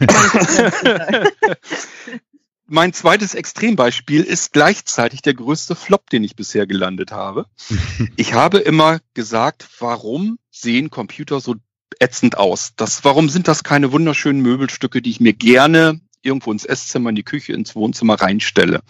Äh, 0.00 1.30
mein 2.66 2.92
zweites 2.92 3.34
Extrembeispiel 3.34 4.22
ist 4.22 4.52
gleichzeitig 4.52 5.22
der 5.22 5.34
größte 5.34 5.74
Flop, 5.74 6.08
den 6.10 6.24
ich 6.24 6.36
bisher 6.36 6.66
gelandet 6.66 7.12
habe. 7.12 7.46
ich 8.16 8.34
habe 8.34 8.58
immer 8.58 9.00
gesagt, 9.14 9.66
warum 9.78 10.38
sehen 10.50 10.90
Computer 10.90 11.40
so 11.40 11.56
ätzend 11.98 12.36
aus? 12.38 12.72
Das, 12.76 13.04
warum 13.04 13.28
sind 13.28 13.48
das 13.48 13.64
keine 13.64 13.92
wunderschönen 13.92 14.40
Möbelstücke, 14.40 15.02
die 15.02 15.10
ich 15.10 15.20
mir 15.20 15.34
gerne 15.34 16.00
irgendwo 16.22 16.52
ins 16.52 16.64
Esszimmer, 16.64 17.10
in 17.10 17.16
die 17.16 17.24
Küche, 17.24 17.52
ins 17.52 17.74
Wohnzimmer 17.74 18.14
reinstelle? 18.14 18.82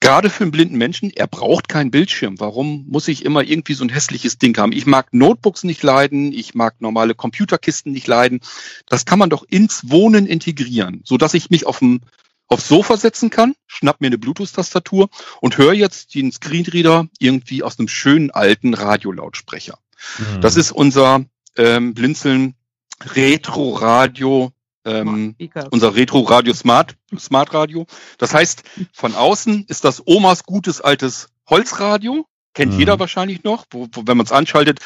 Gerade 0.00 0.30
für 0.30 0.44
einen 0.44 0.52
blinden 0.52 0.78
Menschen, 0.78 1.10
er 1.10 1.26
braucht 1.26 1.68
keinen 1.68 1.90
Bildschirm. 1.90 2.38
Warum 2.38 2.86
muss 2.88 3.08
ich 3.08 3.24
immer 3.24 3.42
irgendwie 3.42 3.74
so 3.74 3.84
ein 3.84 3.88
hässliches 3.88 4.38
Ding 4.38 4.56
haben? 4.56 4.72
Ich 4.72 4.86
mag 4.86 5.12
Notebooks 5.12 5.64
nicht 5.64 5.82
leiden, 5.82 6.32
ich 6.32 6.54
mag 6.54 6.80
normale 6.80 7.14
Computerkisten 7.14 7.92
nicht 7.92 8.06
leiden. 8.06 8.40
Das 8.86 9.04
kann 9.04 9.18
man 9.18 9.28
doch 9.28 9.42
ins 9.42 9.90
Wohnen 9.90 10.26
integrieren, 10.26 11.02
so 11.04 11.16
dass 11.16 11.34
ich 11.34 11.50
mich 11.50 11.66
auf 11.66 11.80
dem 11.80 12.00
aufs 12.48 12.68
Sofa 12.68 12.96
setzen 12.96 13.28
kann, 13.28 13.54
schnapp 13.66 14.00
mir 14.00 14.06
eine 14.06 14.18
Bluetooth-Tastatur 14.18 15.10
und 15.40 15.58
höre 15.58 15.74
jetzt 15.74 16.14
den 16.14 16.32
Screenreader 16.32 17.06
irgendwie 17.18 17.62
aus 17.62 17.78
einem 17.78 17.88
schönen 17.88 18.30
alten 18.30 18.72
Radiolautsprecher. 18.72 19.78
Mhm. 20.18 20.40
Das 20.40 20.56
ist 20.56 20.72
unser 20.72 21.24
ähm, 21.56 21.92
Blinzeln 21.92 22.54
Retro-Radio 23.04 24.52
ähm, 24.88 25.36
unser 25.70 25.94
Retro 25.94 26.20
Radio 26.20 26.54
Smart, 26.54 26.96
Smart 27.18 27.52
Radio. 27.54 27.86
Das 28.18 28.34
heißt, 28.34 28.62
von 28.92 29.14
außen 29.14 29.64
ist 29.68 29.84
das 29.84 30.02
Omas 30.06 30.44
gutes 30.44 30.80
altes 30.80 31.28
Holzradio, 31.48 32.26
kennt 32.54 32.72
mhm. 32.72 32.78
jeder 32.78 32.98
wahrscheinlich 32.98 33.44
noch, 33.44 33.66
wo, 33.70 33.88
wo 33.92 34.02
wenn 34.06 34.16
man 34.16 34.26
es 34.26 34.32
anschaltet, 34.32 34.80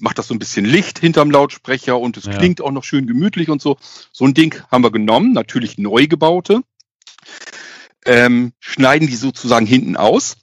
macht 0.00 0.18
das 0.18 0.26
so 0.26 0.34
ein 0.34 0.38
bisschen 0.38 0.64
Licht 0.64 0.98
hinterm 0.98 1.30
Lautsprecher 1.30 1.98
und 1.98 2.16
es 2.16 2.24
ja. 2.24 2.36
klingt 2.36 2.60
auch 2.60 2.72
noch 2.72 2.84
schön 2.84 3.06
gemütlich 3.06 3.48
und 3.48 3.62
so. 3.62 3.76
So 4.12 4.24
ein 4.24 4.34
Ding 4.34 4.60
haben 4.70 4.82
wir 4.82 4.90
genommen, 4.90 5.32
natürlich 5.32 5.78
neu 5.78 6.06
gebaute, 6.06 6.62
ähm, 8.04 8.52
schneiden 8.60 9.08
die 9.08 9.16
sozusagen 9.16 9.66
hinten 9.66 9.96
aus 9.96 10.36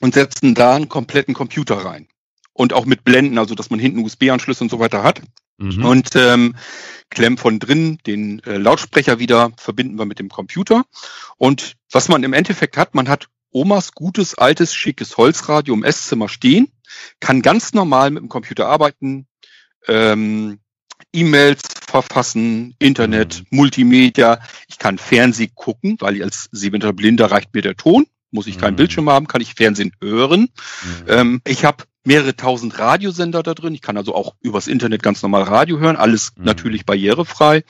und 0.00 0.14
setzen 0.14 0.54
da 0.54 0.76
einen 0.76 0.88
kompletten 0.88 1.34
Computer 1.34 1.76
rein. 1.76 2.08
Und 2.54 2.74
auch 2.74 2.84
mit 2.84 3.02
Blenden, 3.04 3.38
also 3.38 3.54
dass 3.54 3.70
man 3.70 3.78
hinten 3.78 4.04
USB-Anschlüsse 4.04 4.64
und 4.64 4.70
so 4.70 4.78
weiter 4.78 5.02
hat. 5.02 5.22
Mhm. 5.58 5.84
Und 5.84 6.16
ähm, 6.16 6.56
klemmen 7.10 7.38
von 7.38 7.58
drin 7.58 7.98
den 8.06 8.42
äh, 8.44 8.56
Lautsprecher 8.56 9.18
wieder, 9.18 9.52
verbinden 9.56 9.98
wir 9.98 10.06
mit 10.06 10.18
dem 10.18 10.28
Computer. 10.28 10.84
Und 11.36 11.74
was 11.90 12.08
man 12.08 12.22
im 12.24 12.32
Endeffekt 12.32 12.76
hat, 12.76 12.94
man 12.94 13.08
hat 13.08 13.28
Omas 13.50 13.92
gutes, 13.92 14.34
altes, 14.34 14.74
schickes 14.74 15.16
Holzradio 15.16 15.74
im 15.74 15.84
Esszimmer 15.84 16.28
stehen, 16.28 16.68
kann 17.20 17.42
ganz 17.42 17.74
normal 17.74 18.10
mit 18.10 18.22
dem 18.22 18.28
Computer 18.28 18.66
arbeiten, 18.66 19.26
ähm, 19.86 20.58
E-Mails 21.12 21.62
verfassen, 21.86 22.74
Internet, 22.78 23.40
mhm. 23.50 23.58
Multimedia. 23.58 24.40
Ich 24.68 24.78
kann 24.78 24.98
Fernsehen 24.98 25.52
gucken, 25.54 25.96
weil 26.00 26.16
ich 26.16 26.22
als 26.22 26.48
sehbehinderte 26.52 26.94
Blinder 26.94 27.30
reicht 27.30 27.52
mir 27.54 27.62
der 27.62 27.76
Ton. 27.76 28.06
Muss 28.30 28.46
ich 28.46 28.58
keinen 28.58 28.74
mhm. 28.74 28.76
Bildschirm 28.76 29.10
haben, 29.10 29.26
kann 29.26 29.42
ich 29.42 29.54
Fernsehen 29.54 29.94
hören. 30.00 30.48
Mhm. 30.82 31.04
Ähm, 31.08 31.40
ich 31.46 31.66
habe 31.66 31.84
mehrere 32.04 32.34
tausend 32.36 32.78
Radiosender 32.78 33.42
da 33.42 33.54
drin. 33.54 33.74
Ich 33.74 33.82
kann 33.82 33.96
also 33.96 34.14
auch 34.14 34.34
übers 34.40 34.66
Internet 34.66 35.02
ganz 35.02 35.22
normal 35.22 35.42
Radio 35.42 35.78
hören, 35.78 35.96
alles 35.96 36.32
mhm. 36.36 36.44
natürlich 36.44 36.84
barrierefrei. 36.84 37.64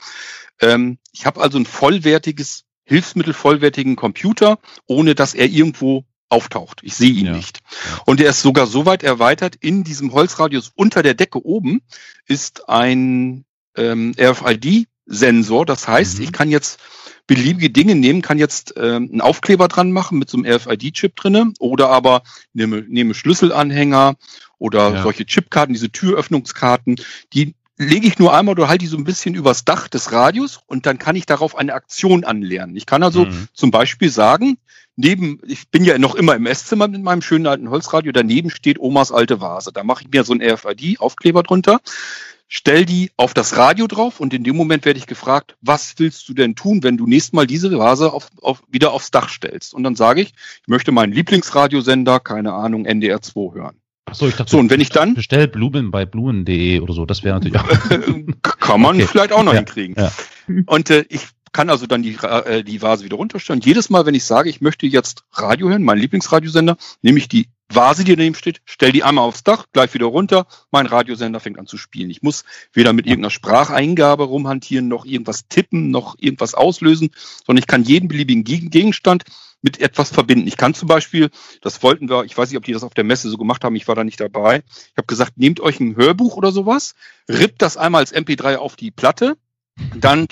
Ähm, 0.59 0.97
ich 1.11 1.25
habe 1.25 1.41
also 1.41 1.57
ein 1.57 1.65
vollwertiges 1.65 2.63
Hilfsmittel, 2.85 3.33
vollwertigen 3.33 3.95
Computer, 3.95 4.59
ohne 4.87 5.15
dass 5.15 5.33
er 5.33 5.47
irgendwo 5.47 6.05
auftaucht. 6.29 6.81
Ich 6.83 6.95
sehe 6.95 7.11
ihn 7.11 7.27
ja. 7.27 7.35
nicht. 7.35 7.59
Und 8.05 8.19
er 8.19 8.31
ist 8.31 8.41
sogar 8.41 8.67
so 8.67 8.85
weit 8.85 9.03
erweitert, 9.03 9.55
in 9.55 9.83
diesem 9.83 10.13
Holzradius 10.13 10.71
unter 10.75 11.03
der 11.03 11.13
Decke 11.13 11.45
oben 11.45 11.81
ist 12.27 12.67
ein 12.67 13.45
ähm, 13.77 14.13
RFID-Sensor. 14.19 15.65
Das 15.65 15.87
heißt, 15.87 16.17
mhm. 16.17 16.23
ich 16.23 16.31
kann 16.31 16.49
jetzt 16.49 16.79
beliebige 17.27 17.69
Dinge 17.69 17.95
nehmen, 17.95 18.21
kann 18.21 18.37
jetzt 18.37 18.73
ähm, 18.77 19.09
einen 19.11 19.21
Aufkleber 19.21 19.67
dran 19.67 19.91
machen 19.91 20.19
mit 20.19 20.29
so 20.29 20.37
einem 20.37 20.45
RFID-Chip 20.45 21.15
drinne 21.15 21.53
oder 21.59 21.89
aber 21.89 22.23
nehme, 22.53 22.81
nehme 22.81 23.13
Schlüsselanhänger 23.13 24.15
oder 24.57 24.93
ja. 24.93 25.03
solche 25.03 25.25
Chipkarten, 25.25 25.73
diese 25.73 25.89
Türöffnungskarten, 25.89 26.97
die 27.33 27.55
lege 27.77 28.07
ich 28.07 28.19
nur 28.19 28.33
einmal 28.33 28.53
oder 28.53 28.67
halte 28.67 28.83
die 28.83 28.87
so 28.87 28.97
ein 28.97 29.03
bisschen 29.03 29.35
übers 29.35 29.65
Dach 29.65 29.87
des 29.87 30.11
Radios 30.11 30.59
und 30.67 30.85
dann 30.85 30.99
kann 30.99 31.15
ich 31.15 31.25
darauf 31.25 31.55
eine 31.55 31.73
Aktion 31.73 32.23
anlernen. 32.23 32.75
Ich 32.75 32.85
kann 32.85 33.03
also 33.03 33.25
mhm. 33.25 33.47
zum 33.53 33.71
Beispiel 33.71 34.09
sagen, 34.09 34.57
neben, 34.95 35.39
ich 35.45 35.69
bin 35.69 35.83
ja 35.83 35.97
noch 35.97 36.15
immer 36.15 36.35
im 36.35 36.45
Esszimmer 36.45 36.87
mit 36.87 37.01
meinem 37.03 37.21
schönen 37.21 37.47
alten 37.47 37.69
Holzradio, 37.69 38.11
daneben 38.11 38.49
steht 38.49 38.79
Omas 38.79 39.11
alte 39.11 39.41
Vase. 39.41 39.71
Da 39.73 39.83
mache 39.83 40.03
ich 40.03 40.11
mir 40.11 40.23
so 40.23 40.33
einen 40.33 40.41
RFID-Aufkleber 40.41 41.43
drunter 41.43 41.79
stell 42.53 42.85
die 42.85 43.09
auf 43.17 43.33
das 43.33 43.57
Radio 43.57 43.87
drauf 43.87 44.19
und 44.19 44.31
in 44.31 44.43
dem 44.43 44.55
Moment 44.55 44.85
werde 44.85 44.99
ich 44.99 45.07
gefragt, 45.07 45.55
was 45.61 45.95
willst 45.97 46.29
du 46.29 46.35
denn 46.35 46.55
tun, 46.55 46.83
wenn 46.83 46.97
du 46.97 47.07
nächstes 47.07 47.33
Mal 47.33 47.47
diese 47.47 47.75
Vase 47.77 48.13
auf, 48.13 48.27
auf, 48.41 48.61
wieder 48.69 48.93
aufs 48.93 49.09
Dach 49.09 49.29
stellst? 49.29 49.73
Und 49.73 49.83
dann 49.83 49.95
sage 49.95 50.21
ich, 50.21 50.33
ich 50.61 50.67
möchte 50.67 50.91
meinen 50.91 51.13
Lieblingsradiosender, 51.13 52.19
keine 52.19 52.53
Ahnung, 52.53 52.85
NDR 52.85 53.21
2 53.21 53.55
hören. 53.55 53.77
Ach 54.05 54.13
so, 54.13 54.27
ich 54.27 54.35
dachte, 54.35 54.51
so, 54.51 54.59
und 54.59 54.69
wenn 54.69 54.81
ich 54.81 54.89
dann 54.89 55.15
bestell 55.15 55.47
Blumen 55.47 55.89
bei 55.89 56.05
blumen.de 56.05 56.79
oder 56.81 56.93
so, 56.93 57.07
das 57.07 57.23
wäre 57.23 57.39
natürlich 57.39 57.59
auch 57.59 58.59
kann 58.59 58.81
man 58.81 58.97
okay. 58.97 59.07
vielleicht 59.07 59.31
auch 59.31 59.43
noch 59.43 59.53
ja, 59.53 59.59
hinkriegen. 59.59 59.95
Ja. 59.97 60.11
Und 60.67 60.91
äh, 60.91 61.05
ich 61.09 61.29
kann 61.53 61.69
also 61.69 61.87
dann 61.87 62.03
die, 62.03 62.15
äh, 62.15 62.63
die 62.63 62.81
Vase 62.81 63.05
wieder 63.05 63.17
runterstellen. 63.17 63.61
Jedes 63.61 63.89
Mal, 63.89 64.05
wenn 64.05 64.15
ich 64.15 64.25
sage, 64.25 64.49
ich 64.49 64.59
möchte 64.59 64.85
jetzt 64.85 65.23
Radio 65.31 65.69
hören, 65.69 65.83
mein 65.83 65.99
Lieblingsradiosender, 65.99 66.77
nehme 67.01 67.19
ich 67.19 67.27
die 67.29 67.47
Vase, 67.69 68.03
die 68.03 68.15
daneben 68.15 68.35
steht, 68.35 68.61
stell 68.65 68.91
die 68.91 69.03
einmal 69.03 69.25
aufs 69.25 69.43
Dach, 69.43 69.65
gleich 69.71 69.93
wieder 69.93 70.05
runter, 70.07 70.45
mein 70.71 70.85
Radiosender 70.85 71.39
fängt 71.39 71.57
an 71.59 71.65
zu 71.65 71.77
spielen. 71.77 72.09
Ich 72.09 72.21
muss 72.21 72.43
weder 72.73 72.93
mit 72.93 73.05
irgendeiner 73.05 73.31
Spracheingabe 73.31 74.23
rumhantieren, 74.23 74.87
noch 74.87 75.05
irgendwas 75.05 75.47
tippen, 75.47 75.89
noch 75.89 76.15
irgendwas 76.19 76.53
auslösen, 76.53 77.11
sondern 77.45 77.61
ich 77.61 77.67
kann 77.67 77.83
jeden 77.83 78.09
beliebigen 78.09 78.43
Gegenstand 78.43 79.23
mit 79.61 79.79
etwas 79.79 80.11
verbinden. 80.11 80.47
Ich 80.47 80.57
kann 80.57 80.73
zum 80.73 80.87
Beispiel, 80.87 81.29
das 81.61 81.81
wollten 81.81 82.09
wir, 82.09 82.25
ich 82.25 82.37
weiß 82.37 82.49
nicht, 82.49 82.57
ob 82.57 82.65
die 82.65 82.73
das 82.73 82.83
auf 82.83 82.93
der 82.93 83.05
Messe 83.05 83.29
so 83.29 83.37
gemacht 83.37 83.63
haben, 83.63 83.75
ich 83.75 83.87
war 83.87 83.95
da 83.95 84.03
nicht 84.03 84.19
dabei. 84.19 84.63
Ich 84.67 84.97
habe 84.97 85.07
gesagt, 85.07 85.37
nehmt 85.37 85.61
euch 85.61 85.79
ein 85.79 85.95
Hörbuch 85.95 86.35
oder 86.35 86.51
sowas, 86.51 86.95
rippt 87.29 87.61
das 87.61 87.77
einmal 87.77 88.01
als 88.01 88.13
MP3 88.13 88.57
auf 88.57 88.75
die 88.75 88.91
Platte, 88.91 89.37
dann 89.95 90.27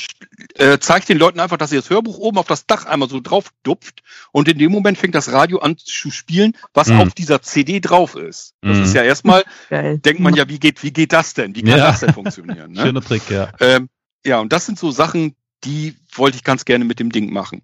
äh, 0.56 0.78
zeigt 0.78 1.10
den 1.10 1.18
Leuten 1.18 1.40
einfach, 1.40 1.58
dass 1.58 1.72
ihr 1.72 1.80
das 1.80 1.90
Hörbuch 1.90 2.18
oben 2.18 2.38
auf 2.38 2.48
das 2.48 2.68
Dach 2.68 2.86
einmal 2.86 3.10
so 3.10 3.20
drauf 3.20 3.52
dupft 3.64 4.04
und 4.32 4.48
in 4.48 4.60
dem 4.60 4.72
Moment 4.72 4.98
fängt 4.98 5.16
das 5.16 5.32
Radio 5.32 5.60
an 5.60 5.78
zu 5.78 6.12
spielen, 6.12 6.54
was 6.74 6.90
mhm. 6.90 7.02
auf 7.02 7.14
dieser 7.14 7.42
CD 7.42 7.80
drauf 7.80 8.16
ist. 8.16 8.54
Das 8.62 8.78
mhm. 8.78 8.84
ist 8.84 8.94
ja 8.94 9.04
erstmal, 9.04 9.44
Geil. 9.70 9.98
denkt 9.98 10.22
man 10.22 10.36
ja, 10.36 10.48
wie 10.48 10.60
geht, 10.60 10.84
wie 10.84 10.92
geht 10.92 11.12
das 11.12 11.34
denn? 11.34 11.56
Wie 11.56 11.64
kann 11.64 11.80
ja. 11.80 11.92
das 11.92 12.02
denn 12.02 12.14
funktionieren? 12.14 12.72
Ne? 12.72 12.84
Schöner 12.84 13.02
Trick, 13.02 13.30
ja. 13.30 13.52
Ähm, 13.60 13.90
ja, 14.26 14.40
und 14.40 14.54
das 14.54 14.66
sind 14.66 14.78
so 14.78 14.92
Sachen, 14.92 15.36
die 15.64 15.96
wollte 16.14 16.38
ich 16.38 16.44
ganz 16.44 16.64
gerne 16.64 16.86
mit 16.86 17.00
dem 17.00 17.12
Ding 17.12 17.34
machen. 17.34 17.64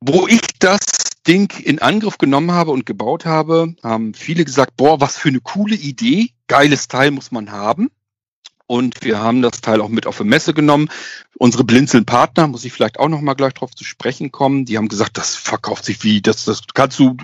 Wo 0.00 0.28
ich 0.28 0.40
das 0.58 0.80
Ding 1.26 1.52
in 1.58 1.80
Angriff 1.80 2.18
genommen 2.18 2.52
habe 2.52 2.70
und 2.70 2.86
gebaut 2.86 3.24
habe, 3.24 3.74
haben 3.82 4.14
viele 4.14 4.44
gesagt, 4.44 4.76
boah, 4.76 5.00
was 5.00 5.16
für 5.16 5.28
eine 5.28 5.40
coole 5.40 5.74
Idee, 5.74 6.30
geiles 6.46 6.88
Teil 6.88 7.10
muss 7.10 7.30
man 7.30 7.50
haben. 7.50 7.90
Und 8.70 9.02
wir 9.02 9.18
haben 9.18 9.42
das 9.42 9.62
Teil 9.62 9.80
auch 9.80 9.88
mit 9.88 10.06
auf 10.06 10.18
die 10.18 10.22
Messe 10.22 10.54
genommen. 10.54 10.90
Unsere 11.36 11.64
Blinzeln-Partner, 11.64 12.46
muss 12.46 12.64
ich 12.64 12.72
vielleicht 12.72 13.00
auch 13.00 13.08
noch 13.08 13.20
mal 13.20 13.34
gleich 13.34 13.52
drauf 13.52 13.74
zu 13.74 13.82
sprechen 13.82 14.30
kommen, 14.30 14.64
die 14.64 14.76
haben 14.76 14.86
gesagt, 14.86 15.18
das 15.18 15.34
verkauft 15.34 15.84
sich 15.84 16.04
wie, 16.04 16.22
das, 16.22 16.44
das 16.44 16.62
kannst 16.72 16.96
du, 17.00 17.16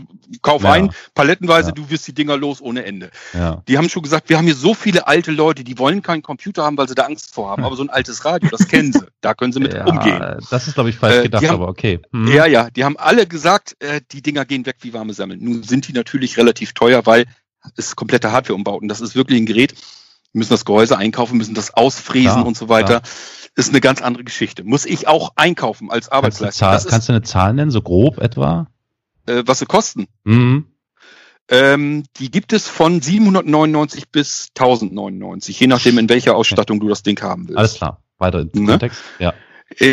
kauf 0.43 0.65
ja. 0.65 0.73
ein, 0.73 0.91
palettenweise, 1.15 1.69
ja. 1.69 1.73
du 1.73 1.89
wirst 1.89 2.09
die 2.09 2.15
Dinger 2.15 2.37
los 2.37 2.61
ohne 2.61 2.85
Ende. 2.85 3.13
Ja. 3.33 3.63
Die 3.69 3.79
haben 3.79 3.89
schon 3.89 4.03
gesagt, 4.03 4.29
wir 4.29 4.39
haben 4.39 4.47
hier 4.47 4.57
so 4.57 4.75
viele 4.75 5.07
alte 5.07 5.31
Leute, 5.31 5.63
die 5.63 5.79
wollen 5.79 6.03
keinen 6.03 6.23
Computer 6.23 6.65
haben, 6.65 6.77
weil 6.79 6.89
sie 6.89 6.97
da 6.97 7.05
Angst 7.05 7.33
vor 7.33 7.49
haben. 7.49 7.63
Aber 7.63 7.77
so 7.77 7.85
ein 7.85 7.91
altes 7.91 8.25
Radio, 8.25 8.49
das 8.51 8.67
kennen 8.67 8.93
sie. 8.93 9.07
Da 9.21 9.35
können 9.35 9.53
sie 9.53 9.61
mit 9.61 9.73
umgehen. 9.73 10.21
Das 10.51 10.67
ist, 10.67 10.75
glaube 10.75 10.91
ich, 10.91 10.97
falsch 10.97 11.19
äh, 11.19 11.23
gedacht, 11.23 11.45
haben, 11.45 11.55
aber 11.55 11.69
okay. 11.69 12.01
Hm. 12.11 12.27
Ja, 12.27 12.47
ja, 12.47 12.71
die 12.71 12.83
haben 12.83 12.97
alle 12.97 13.25
gesagt, 13.25 13.77
äh, 13.79 14.01
die 14.11 14.21
Dinger 14.21 14.47
gehen 14.47 14.67
weg 14.67 14.79
wie 14.81 14.93
warme 14.93 15.15
Semmeln. 15.15 15.45
Nun 15.45 15.63
sind 15.63 15.87
die 15.87 15.93
natürlich 15.93 16.39
relativ 16.39 16.73
teuer, 16.73 17.07
weil 17.07 17.27
es 17.77 17.95
komplette 17.95 18.33
Hardware-Umbauten. 18.33 18.89
Das 18.89 19.01
ist 19.01 19.15
wirklich 19.15 19.41
ein 19.41 19.47
Gerät, 19.47 19.75
müssen 20.37 20.51
das 20.51 20.65
Gehäuse 20.65 20.97
einkaufen, 20.97 21.37
müssen 21.37 21.55
das 21.55 21.75
ausfräsen 21.75 22.33
klar, 22.33 22.47
und 22.47 22.57
so 22.57 22.69
weiter. 22.69 23.01
Klar. 23.01 23.03
Ist 23.57 23.71
eine 23.71 23.81
ganz 23.81 24.03
andere 24.03 24.23
Geschichte. 24.23 24.65
Muss 24.65 24.85
ich 24.85 25.09
auch 25.09 25.33
einkaufen 25.37 25.91
als 25.91 26.11
Arbeitsleistung. 26.11 26.69
Kannst 26.69 26.85
du, 26.85 26.91
kannst 26.91 27.09
du 27.09 27.13
eine 27.15 27.23
Zahl 27.23 27.55
nennen, 27.55 27.71
so 27.71 27.81
grob 27.81 28.19
etwa? 28.19 28.69
Äh, 29.27 29.45
was 29.47 29.61
sie 29.61 29.67
kosten? 29.67 30.09
Mhm. 30.25 30.67
Ähm, 31.49 32.05
die 32.19 32.31
gibt 32.31 32.53
es 32.53 32.69
von 32.69 33.01
799 33.01 34.11
bis 34.11 34.49
1099, 34.57 35.59
je 35.59 35.69
nachdem, 35.69 35.97
in 35.99 36.09
welcher 36.09 36.37
Ausstattung 36.37 36.79
okay. 36.79 36.85
du 36.85 36.89
das 36.91 37.03
Ding 37.03 37.21
haben 37.23 37.49
willst. 37.49 37.59
Alles 37.59 37.75
klar. 37.75 38.03
Weiter 38.19 38.41
im 38.41 38.65
ne? 38.65 38.73
Kontext. 38.73 39.01
Ja. 39.19 39.33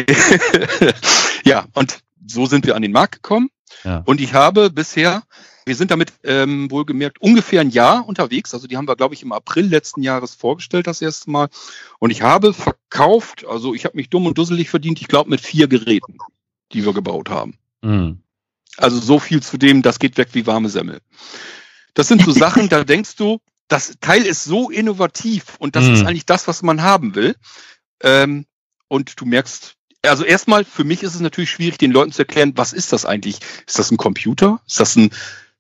ja, 1.45 1.65
und 1.73 1.99
so 2.27 2.45
sind 2.47 2.65
wir 2.65 2.75
an 2.75 2.81
den 2.81 2.91
Markt 2.91 3.15
gekommen. 3.15 3.49
Ja. 3.83 4.01
Und 4.05 4.19
ich 4.19 4.33
habe 4.33 4.71
bisher 4.71 5.23
wir 5.65 5.75
sind 5.75 5.91
damit 5.91 6.13
ähm, 6.23 6.69
wohlgemerkt 6.69 7.21
ungefähr 7.21 7.61
ein 7.61 7.69
Jahr 7.69 8.07
unterwegs. 8.07 8.53
Also 8.53 8.67
die 8.67 8.77
haben 8.77 8.87
wir, 8.87 8.95
glaube 8.95 9.15
ich, 9.15 9.23
im 9.23 9.31
April 9.31 9.65
letzten 9.67 10.01
Jahres 10.01 10.35
vorgestellt 10.35 10.87
das 10.87 11.01
erste 11.01 11.29
Mal. 11.31 11.49
Und 11.99 12.11
ich 12.11 12.21
habe 12.21 12.53
verkauft, 12.53 13.45
also 13.45 13.73
ich 13.73 13.85
habe 13.85 13.97
mich 13.97 14.09
dumm 14.09 14.25
und 14.25 14.37
dusselig 14.37 14.69
verdient, 14.69 15.01
ich 15.01 15.07
glaube 15.07 15.29
mit 15.29 15.41
vier 15.41 15.67
Geräten, 15.67 16.17
die 16.71 16.85
wir 16.85 16.93
gebaut 16.93 17.29
haben. 17.29 17.57
Mhm. 17.81 18.19
Also 18.77 18.99
so 18.99 19.19
viel 19.19 19.41
zu 19.41 19.57
dem, 19.57 19.81
das 19.81 19.99
geht 19.99 20.17
weg 20.17 20.29
wie 20.33 20.47
warme 20.47 20.69
Semmel. 20.69 20.99
Das 21.93 22.07
sind 22.07 22.23
so 22.23 22.31
Sachen, 22.31 22.69
da 22.69 22.83
denkst 22.83 23.15
du, 23.15 23.39
das 23.67 23.95
Teil 24.01 24.23
ist 24.23 24.43
so 24.43 24.69
innovativ 24.69 25.55
und 25.59 25.75
das 25.75 25.85
Mhm. 25.85 25.93
ist 25.93 26.05
eigentlich 26.05 26.25
das, 26.25 26.47
was 26.47 26.61
man 26.61 26.81
haben 26.81 27.15
will. 27.15 27.35
Ähm, 28.01 28.45
und 28.87 29.19
du 29.19 29.25
merkst, 29.25 29.75
also 30.03 30.25
erstmal, 30.25 30.65
für 30.65 30.83
mich 30.83 31.01
ist 31.01 31.15
es 31.15 31.21
natürlich 31.21 31.49
schwierig, 31.49 31.77
den 31.77 31.91
Leuten 31.91 32.11
zu 32.11 32.23
erklären, 32.23 32.53
was 32.55 32.73
ist 32.73 32.91
das 32.91 33.05
eigentlich? 33.05 33.39
Ist 33.65 33.79
das 33.79 33.89
ein 33.89 33.97
Computer? 33.97 34.59
Ist 34.67 34.79
das 34.79 34.95
ein 34.97 35.11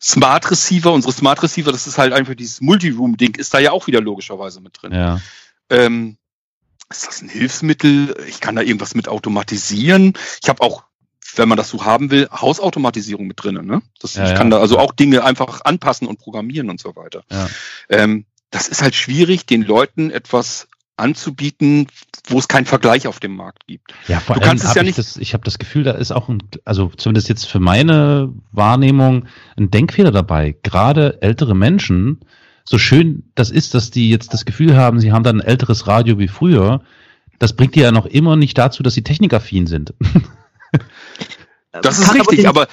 Smart 0.03 0.51
Receiver? 0.51 0.91
Unsere 0.91 1.13
Smart 1.13 1.41
Receiver, 1.41 1.71
das 1.71 1.87
ist 1.87 1.97
halt 1.97 2.11
einfach 2.11 2.35
dieses 2.35 2.59
Multiroom-Ding, 2.59 3.35
ist 3.35 3.53
da 3.53 3.59
ja 3.59 3.71
auch 3.71 3.87
wieder 3.87 4.01
logischerweise 4.01 4.59
mit 4.59 4.81
drin. 4.81 4.91
Ja. 4.91 5.21
Ähm, 5.69 6.17
ist 6.89 7.07
das 7.07 7.21
ein 7.21 7.29
Hilfsmittel? 7.29 8.15
Ich 8.27 8.41
kann 8.41 8.55
da 8.55 8.61
irgendwas 8.61 8.95
mit 8.95 9.07
automatisieren. 9.07 10.13
Ich 10.41 10.49
habe 10.49 10.61
auch, 10.61 10.83
wenn 11.35 11.47
man 11.47 11.57
das 11.57 11.69
so 11.69 11.85
haben 11.85 12.11
will, 12.11 12.27
Hausautomatisierung 12.29 13.25
mit 13.27 13.41
drinnen. 13.41 13.65
Ne? 13.65 13.81
Das, 13.99 14.15
Ja, 14.15 14.25
ich 14.25 14.31
ja. 14.31 14.35
kann 14.35 14.49
da 14.49 14.59
also 14.59 14.77
auch 14.77 14.91
Dinge 14.93 15.23
einfach 15.23 15.61
anpassen 15.63 16.07
und 16.07 16.19
programmieren 16.19 16.69
und 16.69 16.81
so 16.81 16.95
weiter. 16.95 17.23
Ja. 17.31 17.49
Ähm, 17.89 18.25
das 18.51 18.67
ist 18.67 18.81
halt 18.81 18.93
schwierig, 18.93 19.45
den 19.45 19.63
Leuten 19.63 20.11
etwas 20.11 20.67
anzubieten, 20.97 21.87
wo 22.27 22.39
es 22.39 22.47
keinen 22.47 22.65
Vergleich 22.65 23.07
auf 23.07 23.19
dem 23.19 23.35
Markt 23.35 23.67
gibt. 23.67 23.93
Ja, 24.07 24.19
vor 24.19 24.35
Du 24.35 24.41
allem 24.41 24.49
kannst 24.49 24.63
es 24.65 24.73
ja 24.75 24.81
ich 24.81 24.87
nicht- 24.87 24.97
Das, 24.97 25.17
ich 25.17 25.33
habe 25.33 25.43
das 25.43 25.57
Gefühl, 25.59 25.83
da 25.83 25.91
ist 25.91 26.11
auch 26.11 26.29
ein, 26.29 26.39
also 26.65 26.89
zumindest 26.95 27.29
jetzt 27.29 27.45
für 27.45 27.59
meine 27.59 28.31
Wahrnehmung, 28.51 29.25
ein 29.57 29.71
Denkfehler 29.71 30.11
dabei. 30.11 30.55
Gerade 30.63 31.21
ältere 31.21 31.55
Menschen, 31.55 32.19
so 32.63 32.77
schön 32.77 33.23
das 33.35 33.49
ist, 33.49 33.73
dass 33.73 33.91
die 33.91 34.09
jetzt 34.09 34.33
das 34.33 34.45
Gefühl 34.45 34.77
haben, 34.77 34.99
sie 34.99 35.11
haben 35.11 35.23
dann 35.23 35.41
ein 35.41 35.47
älteres 35.47 35.87
Radio 35.87 36.19
wie 36.19 36.27
früher, 36.27 36.81
das 37.39 37.53
bringt 37.53 37.75
die 37.75 37.81
ja 37.81 37.91
noch 37.91 38.05
immer 38.05 38.35
nicht 38.35 38.57
dazu, 38.57 38.83
dass 38.83 38.93
sie 38.93 39.03
technikaffin 39.03 39.67
sind. 39.67 39.93
Das 41.71 41.99
ist 41.99 42.13
richtig, 42.13 42.37
den- 42.39 42.47
aber, 42.47 42.67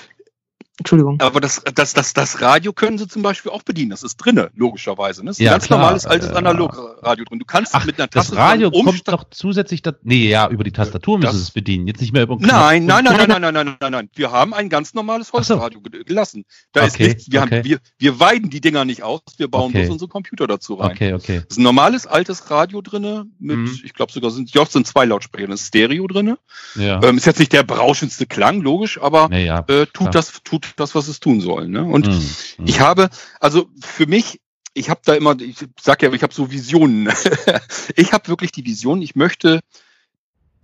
Entschuldigung. 0.80 1.20
aber 1.20 1.40
das, 1.40 1.62
das, 1.74 1.94
das, 1.94 2.12
das 2.14 2.40
Radio 2.40 2.72
können 2.72 2.98
sie 2.98 3.06
zum 3.06 3.22
Beispiel 3.22 3.52
auch 3.52 3.62
bedienen. 3.62 3.90
Das 3.90 4.02
ist 4.02 4.16
drinne, 4.16 4.50
logischerweise. 4.56 5.20
Ne? 5.22 5.26
Das 5.30 5.38
ist 5.38 5.44
Ja, 5.44 5.50
ein 5.52 5.54
ganz 5.54 5.66
klar, 5.66 5.78
normales 5.78 6.06
altes 6.06 6.30
äh, 6.30 6.34
Analogradio 6.34 7.24
drin. 7.24 7.38
Du 7.38 7.44
kannst 7.44 7.74
Ach, 7.74 7.84
mit 7.84 7.98
einer 7.98 8.08
das 8.08 8.26
Taste 8.28 8.36
Radio 8.36 8.70
dran 8.70 8.84
kommt 8.86 9.06
doch 9.08 9.24
zusätzlich, 9.30 9.82
da, 9.82 9.92
nee, 10.02 10.28
ja, 10.28 10.48
über 10.48 10.64
die 10.64 10.72
Tastatur 10.72 11.18
müssen 11.18 11.26
Das- 11.28 11.36
sie 11.36 11.42
es 11.42 11.50
bedienen, 11.52 11.86
jetzt 11.86 12.00
nicht 12.00 12.12
mehr 12.12 12.22
über. 12.24 12.36
Nein, 12.40 12.86
nein, 12.86 13.04
nein, 13.04 13.16
nein, 13.16 13.28
nein, 13.28 13.40
nein, 13.42 13.52
nein, 13.54 13.76
nein, 13.80 13.92
nein. 13.92 14.10
Wir 14.14 14.32
haben 14.32 14.54
ein 14.54 14.68
ganz 14.68 14.94
normales 14.94 15.28
so. 15.28 15.34
Holzradio 15.34 15.80
ge- 15.80 16.02
gelassen. 16.04 16.44
Da 16.72 16.84
ist 16.86 16.94
Okay, 16.94 17.08
nichts. 17.08 17.30
Wir, 17.30 17.42
okay. 17.42 17.56
haben, 17.58 17.64
wir, 17.64 17.78
wir 17.98 18.18
weiden 18.20 18.50
die 18.50 18.60
Dinger 18.60 18.84
nicht 18.84 19.02
aus. 19.02 19.20
Wir 19.36 19.48
bauen 19.48 19.70
Okay. 19.70 19.80
bloß 19.82 19.90
unsere 19.90 20.08
Computer 20.08 20.46
dazu 20.46 20.74
rein. 20.74 20.92
Okay, 20.92 21.12
okay. 21.14 21.36
Das 21.46 21.56
ist 21.56 21.58
ein 21.58 21.62
normales 21.62 22.06
altes 22.06 22.50
Radio 22.50 22.80
drinne 22.80 23.26
mit, 23.38 23.56
Mhm. 23.58 23.80
ich 23.84 23.92
glaube 23.94 24.12
sogar 24.12 24.30
sind, 24.30 24.52
ja, 24.54 24.64
sind 24.64 24.86
zwei 24.86 25.04
Lautsprecher, 25.04 25.48
das 25.48 25.60
ist 25.60 25.66
Stereo 25.68 26.06
drinne. 26.06 26.38
Ja. 26.76 27.02
Ähm, 27.02 27.18
ist 27.18 27.26
jetzt 27.26 27.38
nicht 27.38 27.52
der 27.52 27.62
berauschendste 27.64 28.26
Klang, 28.26 28.62
logisch, 28.62 28.98
aber 29.00 29.28
nee, 29.28 29.44
ja. 29.46 29.58
äh, 29.60 29.62
klar. 29.64 29.86
tut 29.92 30.14
das, 30.14 30.40
tut 30.42 30.69
das, 30.76 30.94
was 30.94 31.08
es 31.08 31.20
tun 31.20 31.40
soll. 31.40 31.68
Ne? 31.68 31.84
Und 31.84 32.06
Mhm, 32.06 32.66
ich 32.66 32.80
habe, 32.80 33.10
also 33.40 33.68
für 33.80 34.06
mich, 34.06 34.40
ich 34.74 34.90
habe 34.90 35.00
da 35.04 35.14
immer, 35.14 35.38
ich 35.40 35.56
sag 35.80 36.02
ja, 36.02 36.12
ich 36.12 36.22
habe 36.22 36.34
so 36.34 36.50
Visionen. 36.50 37.08
ich 37.96 38.12
habe 38.12 38.28
wirklich 38.28 38.52
die 38.52 38.64
Vision, 38.64 39.02
ich 39.02 39.14
möchte 39.16 39.60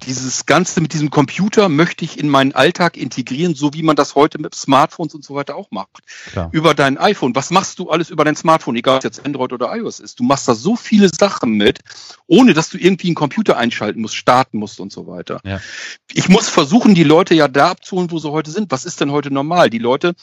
dieses 0.04 0.46
Ganze 0.46 0.80
mit 0.80 0.92
diesem 0.92 1.10
Computer 1.10 1.68
möchte 1.68 2.04
ich 2.04 2.18
in 2.18 2.28
meinen 2.28 2.52
Alltag 2.52 2.96
integrieren, 2.96 3.54
so 3.54 3.72
wie 3.72 3.82
man 3.82 3.96
das 3.96 4.14
heute 4.14 4.38
mit 4.38 4.54
Smartphones 4.54 5.14
und 5.14 5.24
so 5.24 5.34
weiter 5.34 5.56
auch 5.56 5.70
macht. 5.70 6.02
Klar. 6.30 6.50
Über 6.52 6.74
dein 6.74 6.98
iPhone. 6.98 7.34
Was 7.34 7.50
machst 7.50 7.78
du 7.78 7.90
alles 7.90 8.10
über 8.10 8.24
dein 8.24 8.36
Smartphone, 8.36 8.76
egal 8.76 8.96
ob 8.96 9.00
es 9.00 9.04
jetzt 9.04 9.24
Android 9.24 9.52
oder 9.52 9.74
iOS 9.74 10.00
ist? 10.00 10.20
Du 10.20 10.24
machst 10.24 10.46
da 10.48 10.54
so 10.54 10.76
viele 10.76 11.08
Sachen 11.08 11.52
mit, 11.52 11.80
ohne 12.26 12.52
dass 12.54 12.68
du 12.68 12.78
irgendwie 12.78 13.08
einen 13.08 13.14
Computer 13.14 13.56
einschalten 13.56 14.00
musst, 14.00 14.16
starten 14.16 14.58
musst 14.58 14.80
und 14.80 14.92
so 14.92 15.06
weiter. 15.06 15.40
Ja. 15.44 15.60
Ich 16.12 16.28
muss 16.28 16.48
versuchen, 16.48 16.94
die 16.94 17.04
Leute 17.04 17.34
ja 17.34 17.48
da 17.48 17.70
abzuholen, 17.70 18.10
wo 18.10 18.18
sie 18.18 18.30
heute 18.30 18.50
sind. 18.50 18.70
Was 18.70 18.84
ist 18.84 19.00
denn 19.00 19.10
heute 19.10 19.32
normal? 19.32 19.70
Die 19.70 19.78
Leute 19.78 20.14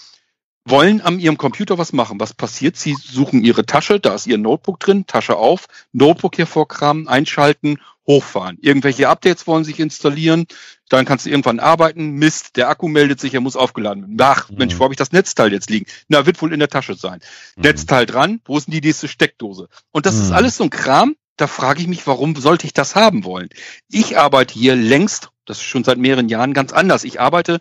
wollen 0.66 1.02
an 1.02 1.20
ihrem 1.20 1.38
Computer 1.38 1.78
was 1.78 1.94
machen. 1.94 2.20
Was 2.20 2.34
passiert? 2.34 2.78
Sie 2.78 2.96
suchen 2.96 3.44
ihre 3.44 3.66
Tasche, 3.66 4.00
da 4.00 4.16
ist 4.16 4.28
ihr 4.28 4.38
Notebook 4.38 4.80
drin, 4.80 5.06
Tasche 5.06 5.36
auf, 5.36 5.68
Notebook 5.92 6.38
hervorkramen, 6.38 7.08
einschalten, 7.08 7.80
hochfahren. 8.08 8.58
Irgendwelche 8.62 9.10
Updates 9.10 9.48
wollen 9.48 9.64
sich 9.64 9.80
installieren, 9.80 10.46
dann 10.90 11.06
kannst 11.06 11.26
du 11.26 11.30
irgendwann 11.30 11.60
arbeiten. 11.60 12.12
Mist, 12.12 12.56
der 12.58 12.70
Akku 12.70 12.88
meldet 12.88 13.20
sich, 13.20 13.34
er 13.34 13.42
muss 13.42 13.56
aufgeladen 13.56 14.04
werden. 14.04 14.18
Ach, 14.22 14.50
Mhm. 14.50 14.58
Mensch, 14.58 14.80
wo 14.80 14.84
habe 14.84 14.94
ich 14.94 14.98
das 14.98 15.12
Netzteil 15.12 15.52
jetzt 15.54 15.70
liegen? 15.70 15.86
Na, 16.08 16.26
wird 16.26 16.42
wohl 16.42 16.54
in 16.54 16.60
der 16.60 16.70
Tasche 16.70 16.96
sein. 16.96 17.20
Mhm. 17.56 17.64
Netzteil 17.64 18.06
dran, 18.06 18.42
wo 18.46 18.58
ist 18.58 18.68
denn 18.68 18.74
die 18.74 18.86
nächste 18.86 19.08
Steckdose? 19.08 19.68
Und 19.92 20.06
das 20.06 20.16
ist 20.16 20.30
Mhm. 20.30 20.36
alles 20.36 20.58
so 20.58 20.64
ein 20.66 20.70
Kram, 20.70 21.16
da 21.38 21.48
frage 21.48 21.82
ich 21.82 21.88
mich, 21.88 22.06
warum 22.08 22.36
sollte 22.36 22.68
ich 22.68 22.74
das 22.74 22.96
haben 22.96 23.24
wollen? 23.24 23.50
Ich 23.90 24.18
arbeite 24.18 24.54
hier 24.54 24.76
längst, 24.76 25.30
das 25.46 25.58
ist 25.58 25.64
schon 25.64 25.84
seit 25.84 25.98
mehreren 25.98 26.30
Jahren 26.30 26.54
ganz 26.54 26.72
anders. 26.74 27.04
Ich 27.04 27.20
arbeite 27.20 27.60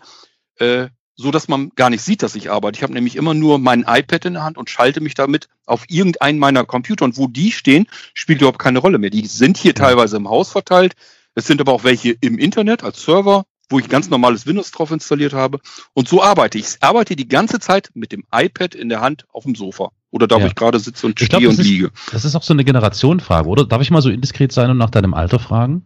äh, 0.59 0.87
so, 1.15 1.29
dass 1.31 1.47
man 1.47 1.71
gar 1.75 1.89
nicht 1.89 2.01
sieht, 2.01 2.23
dass 2.23 2.35
ich 2.35 2.49
arbeite. 2.51 2.77
Ich 2.77 2.83
habe 2.83 2.93
nämlich 2.93 3.15
immer 3.15 3.33
nur 3.33 3.59
mein 3.59 3.81
iPad 3.87 4.25
in 4.25 4.33
der 4.33 4.43
Hand 4.43 4.57
und 4.57 4.69
schalte 4.69 4.99
mich 5.01 5.13
damit 5.13 5.47
auf 5.65 5.83
irgendeinen 5.87 6.39
meiner 6.39 6.65
Computer. 6.65 7.05
Und 7.05 7.17
wo 7.17 7.27
die 7.27 7.51
stehen, 7.51 7.87
spielt 8.13 8.41
überhaupt 8.41 8.59
keine 8.59 8.79
Rolle 8.79 8.97
mehr. 8.97 9.09
Die 9.11 9.25
sind 9.27 9.57
hier 9.57 9.75
teilweise 9.75 10.17
im 10.17 10.27
Haus 10.29 10.49
verteilt. 10.51 10.93
Es 11.35 11.45
sind 11.47 11.61
aber 11.61 11.71
auch 11.73 11.83
welche 11.83 12.11
im 12.21 12.37
Internet 12.39 12.83
als 12.83 13.03
Server, 13.03 13.45
wo 13.69 13.79
ich 13.79 13.89
ganz 13.89 14.09
normales 14.09 14.45
Windows 14.47 14.71
drauf 14.71 14.91
installiert 14.91 15.33
habe. 15.33 15.59
Und 15.93 16.07
so 16.07 16.21
arbeite 16.23 16.57
ich. 16.57 16.65
Ich 16.65 16.83
arbeite 16.83 17.15
die 17.15 17.27
ganze 17.27 17.59
Zeit 17.59 17.89
mit 17.93 18.11
dem 18.11 18.23
iPad 18.33 18.73
in 18.75 18.89
der 18.89 19.01
Hand 19.01 19.25
auf 19.31 19.43
dem 19.43 19.55
Sofa. 19.55 19.91
Oder 20.11 20.27
da, 20.27 20.35
wo 20.37 20.41
Ja. 20.41 20.47
ich 20.47 20.55
gerade 20.55 20.79
sitze 20.79 21.05
und 21.07 21.19
Ich 21.21 21.29
glaub, 21.29 21.39
stehe 21.41 21.49
das 21.49 21.57
und 21.59 21.63
ist- 21.65 21.71
liege. 21.71 21.91
Das 22.11 22.25
ist 22.25 22.35
auch 22.35 22.43
so 22.43 22.53
eine 22.53 22.63
Generationenfrage, 22.65 23.47
oder? 23.47 23.65
Darf 23.65 23.81
ich 23.81 23.89
mal 23.91 24.01
so 24.01 24.09
indiskret 24.09 24.51
sein 24.51 24.69
und 24.69 24.77
nach 24.77 24.89
deinem 24.91 25.13
Alter 25.13 25.39
fragen? 25.39 25.85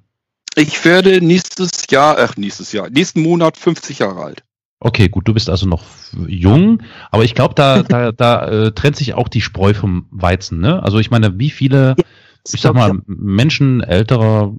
Ich 0.55 0.83
werde 0.85 1.21
nächstes 1.21 1.85
Jahr, 1.89 2.17
ach, 2.17 2.35
nächstes 2.35 2.71
Jahr, 2.71 2.89
nächsten 2.89 3.21
Monat 3.21 3.57
50 3.57 3.99
Jahre 3.99 4.23
alt. 4.23 4.43
Okay, 4.79 5.09
gut, 5.09 5.27
du 5.27 5.33
bist 5.33 5.49
also 5.49 5.67
noch 5.67 5.83
jung, 6.27 6.83
aber 7.09 7.23
ich 7.23 7.33
glaube, 7.33 7.55
da, 7.55 7.81
da, 7.81 8.11
da 8.11 8.47
äh, 8.47 8.71
trennt 8.71 8.95
sich 8.95 9.15
auch 9.15 9.27
die 9.27 9.41
Spreu 9.41 9.73
vom 9.73 10.05
Weizen. 10.11 10.59
Ne? 10.59 10.81
Also 10.83 10.99
ich 10.99 11.09
meine, 11.09 11.39
wie 11.39 11.49
viele, 11.49 11.95
ich 12.51 12.61
sag 12.61 12.75
mal, 12.75 13.01
Menschen 13.07 13.81
älterer, 13.81 14.55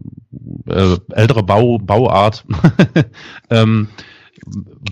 äh, 0.66 0.96
älterer 1.12 1.44
Bau, 1.44 1.78
Bauart 1.78 2.44
ähm, 3.50 3.88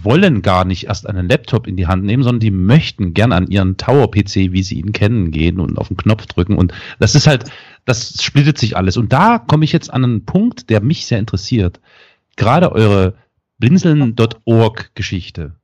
wollen 0.02 0.42
gar 0.42 0.64
nicht 0.64 0.86
erst 0.86 1.08
einen 1.08 1.28
Laptop 1.28 1.66
in 1.66 1.76
die 1.76 1.88
Hand 1.88 2.04
nehmen, 2.04 2.22
sondern 2.22 2.40
die 2.40 2.50
möchten 2.50 3.12
gern 3.12 3.32
an 3.32 3.48
ihren 3.48 3.76
Tower-PC, 3.76 4.52
wie 4.52 4.62
sie 4.62 4.78
ihn 4.78 4.92
kennen, 4.92 5.32
gehen 5.32 5.58
und 5.58 5.78
auf 5.78 5.88
den 5.88 5.96
Knopf 5.96 6.26
drücken. 6.26 6.56
Und 6.56 6.72
das 6.98 7.14
ist 7.14 7.26
halt, 7.26 7.50
das 7.84 8.22
splittet 8.22 8.58
sich 8.58 8.76
alles. 8.76 8.96
Und 8.96 9.12
da 9.12 9.38
komme 9.38 9.64
ich 9.64 9.72
jetzt 9.72 9.92
an 9.92 10.04
einen 10.04 10.24
Punkt, 10.24 10.70
der 10.70 10.80
mich 10.82 11.06
sehr 11.06 11.18
interessiert. 11.18 11.80
Gerade 12.36 12.72
eure 12.72 13.14
blinzeln.org-Geschichte 13.58 15.54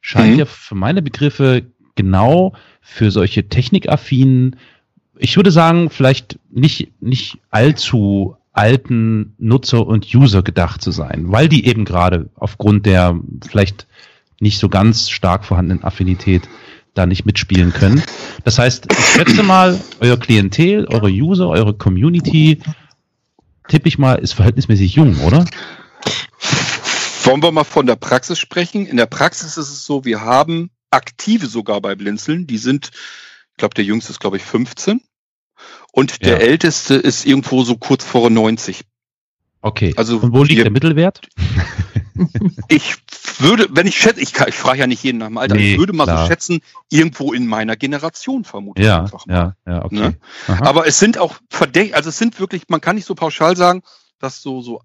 scheint 0.00 0.34
Mhm. 0.34 0.38
ja 0.40 0.44
für 0.44 0.74
meine 0.74 1.02
Begriffe 1.02 1.66
genau 1.94 2.54
für 2.80 3.10
solche 3.10 3.48
technikaffinen, 3.48 4.56
ich 5.16 5.36
würde 5.36 5.50
sagen, 5.50 5.90
vielleicht 5.90 6.38
nicht, 6.50 6.92
nicht 7.00 7.38
allzu 7.50 8.36
alten 8.52 9.34
Nutzer 9.38 9.86
und 9.86 10.14
User 10.14 10.42
gedacht 10.42 10.82
zu 10.82 10.90
sein, 10.90 11.32
weil 11.32 11.48
die 11.48 11.66
eben 11.66 11.84
gerade 11.84 12.30
aufgrund 12.34 12.86
der 12.86 13.18
vielleicht 13.48 13.86
nicht 14.40 14.58
so 14.58 14.68
ganz 14.68 15.10
stark 15.10 15.44
vorhandenen 15.44 15.84
Affinität 15.84 16.48
da 16.94 17.06
nicht 17.06 17.24
mitspielen 17.26 17.72
können. 17.72 18.02
Das 18.44 18.58
heißt, 18.58 18.86
ich 18.92 19.06
schätze 19.06 19.42
mal, 19.42 19.80
euer 20.00 20.16
Klientel, 20.16 20.86
eure 20.86 21.08
User, 21.08 21.48
eure 21.48 21.74
Community, 21.74 22.60
tippe 23.68 23.88
ich 23.88 23.98
mal, 23.98 24.14
ist 24.16 24.34
verhältnismäßig 24.34 24.94
jung, 24.94 25.16
oder? 25.20 25.44
Wollen 27.24 27.42
wir 27.42 27.52
mal 27.52 27.64
von 27.64 27.86
der 27.86 27.96
Praxis 27.96 28.38
sprechen? 28.38 28.86
In 28.86 28.96
der 28.96 29.06
Praxis 29.06 29.56
ist 29.56 29.70
es 29.70 29.84
so, 29.84 30.04
wir 30.04 30.20
haben 30.20 30.70
Aktive 30.90 31.46
sogar 31.46 31.80
bei 31.80 31.94
Blinzeln. 31.94 32.46
Die 32.46 32.58
sind, 32.58 32.90
ich 33.52 33.56
glaube, 33.56 33.74
der 33.74 33.84
jüngste 33.84 34.12
ist, 34.12 34.20
glaube 34.20 34.36
ich, 34.36 34.42
15. 34.42 35.00
Und 35.92 36.22
der 36.24 36.34
Ja. 36.40 36.46
älteste 36.46 36.94
ist 36.94 37.24
irgendwo 37.24 37.64
so 37.64 37.76
kurz 37.76 38.04
vor 38.04 38.28
90. 38.30 38.82
Okay. 39.62 39.94
Also 39.96 40.18
Und 40.18 40.32
wo 40.32 40.42
liegt 40.42 40.58
wir- 40.58 40.64
der 40.64 40.72
Mittelwert? 40.72 41.20
Ich 42.68 42.94
würde, 43.40 43.66
wenn 43.70 43.88
ich 43.88 43.96
schätze, 43.96 44.20
ich, 44.20 44.32
ich 44.46 44.54
frage 44.54 44.78
ja 44.78 44.86
nicht 44.86 45.02
jeden 45.02 45.18
nach 45.18 45.26
dem 45.26 45.36
Alter, 45.36 45.56
Nee, 45.56 45.72
ich 45.72 45.78
würde 45.80 45.92
mal 45.92 46.04
klar. 46.04 46.22
so 46.22 46.26
schätzen, 46.28 46.60
irgendwo 46.88 47.32
in 47.32 47.44
meiner 47.48 47.74
Generation 47.74 48.44
vermutlich 48.44 48.86
Ja, 48.86 49.00
einfach 49.02 49.26
mal. 49.26 49.34
ja, 49.66 49.72
ja, 49.72 49.84
okay. 49.84 49.94
Ne? 49.96 50.16
Aber 50.46 50.86
es 50.86 51.00
sind 51.00 51.18
auch 51.18 51.34
verdächtig, 51.50 51.96
also 51.96 52.10
es 52.10 52.18
sind 52.18 52.38
wirklich, 52.38 52.62
man 52.68 52.80
kann 52.80 52.94
nicht 52.94 53.04
so 53.06 53.16
pauschal 53.16 53.56
sagen, 53.56 53.82
dass 54.20 54.40
so, 54.42 54.60
so 54.62 54.80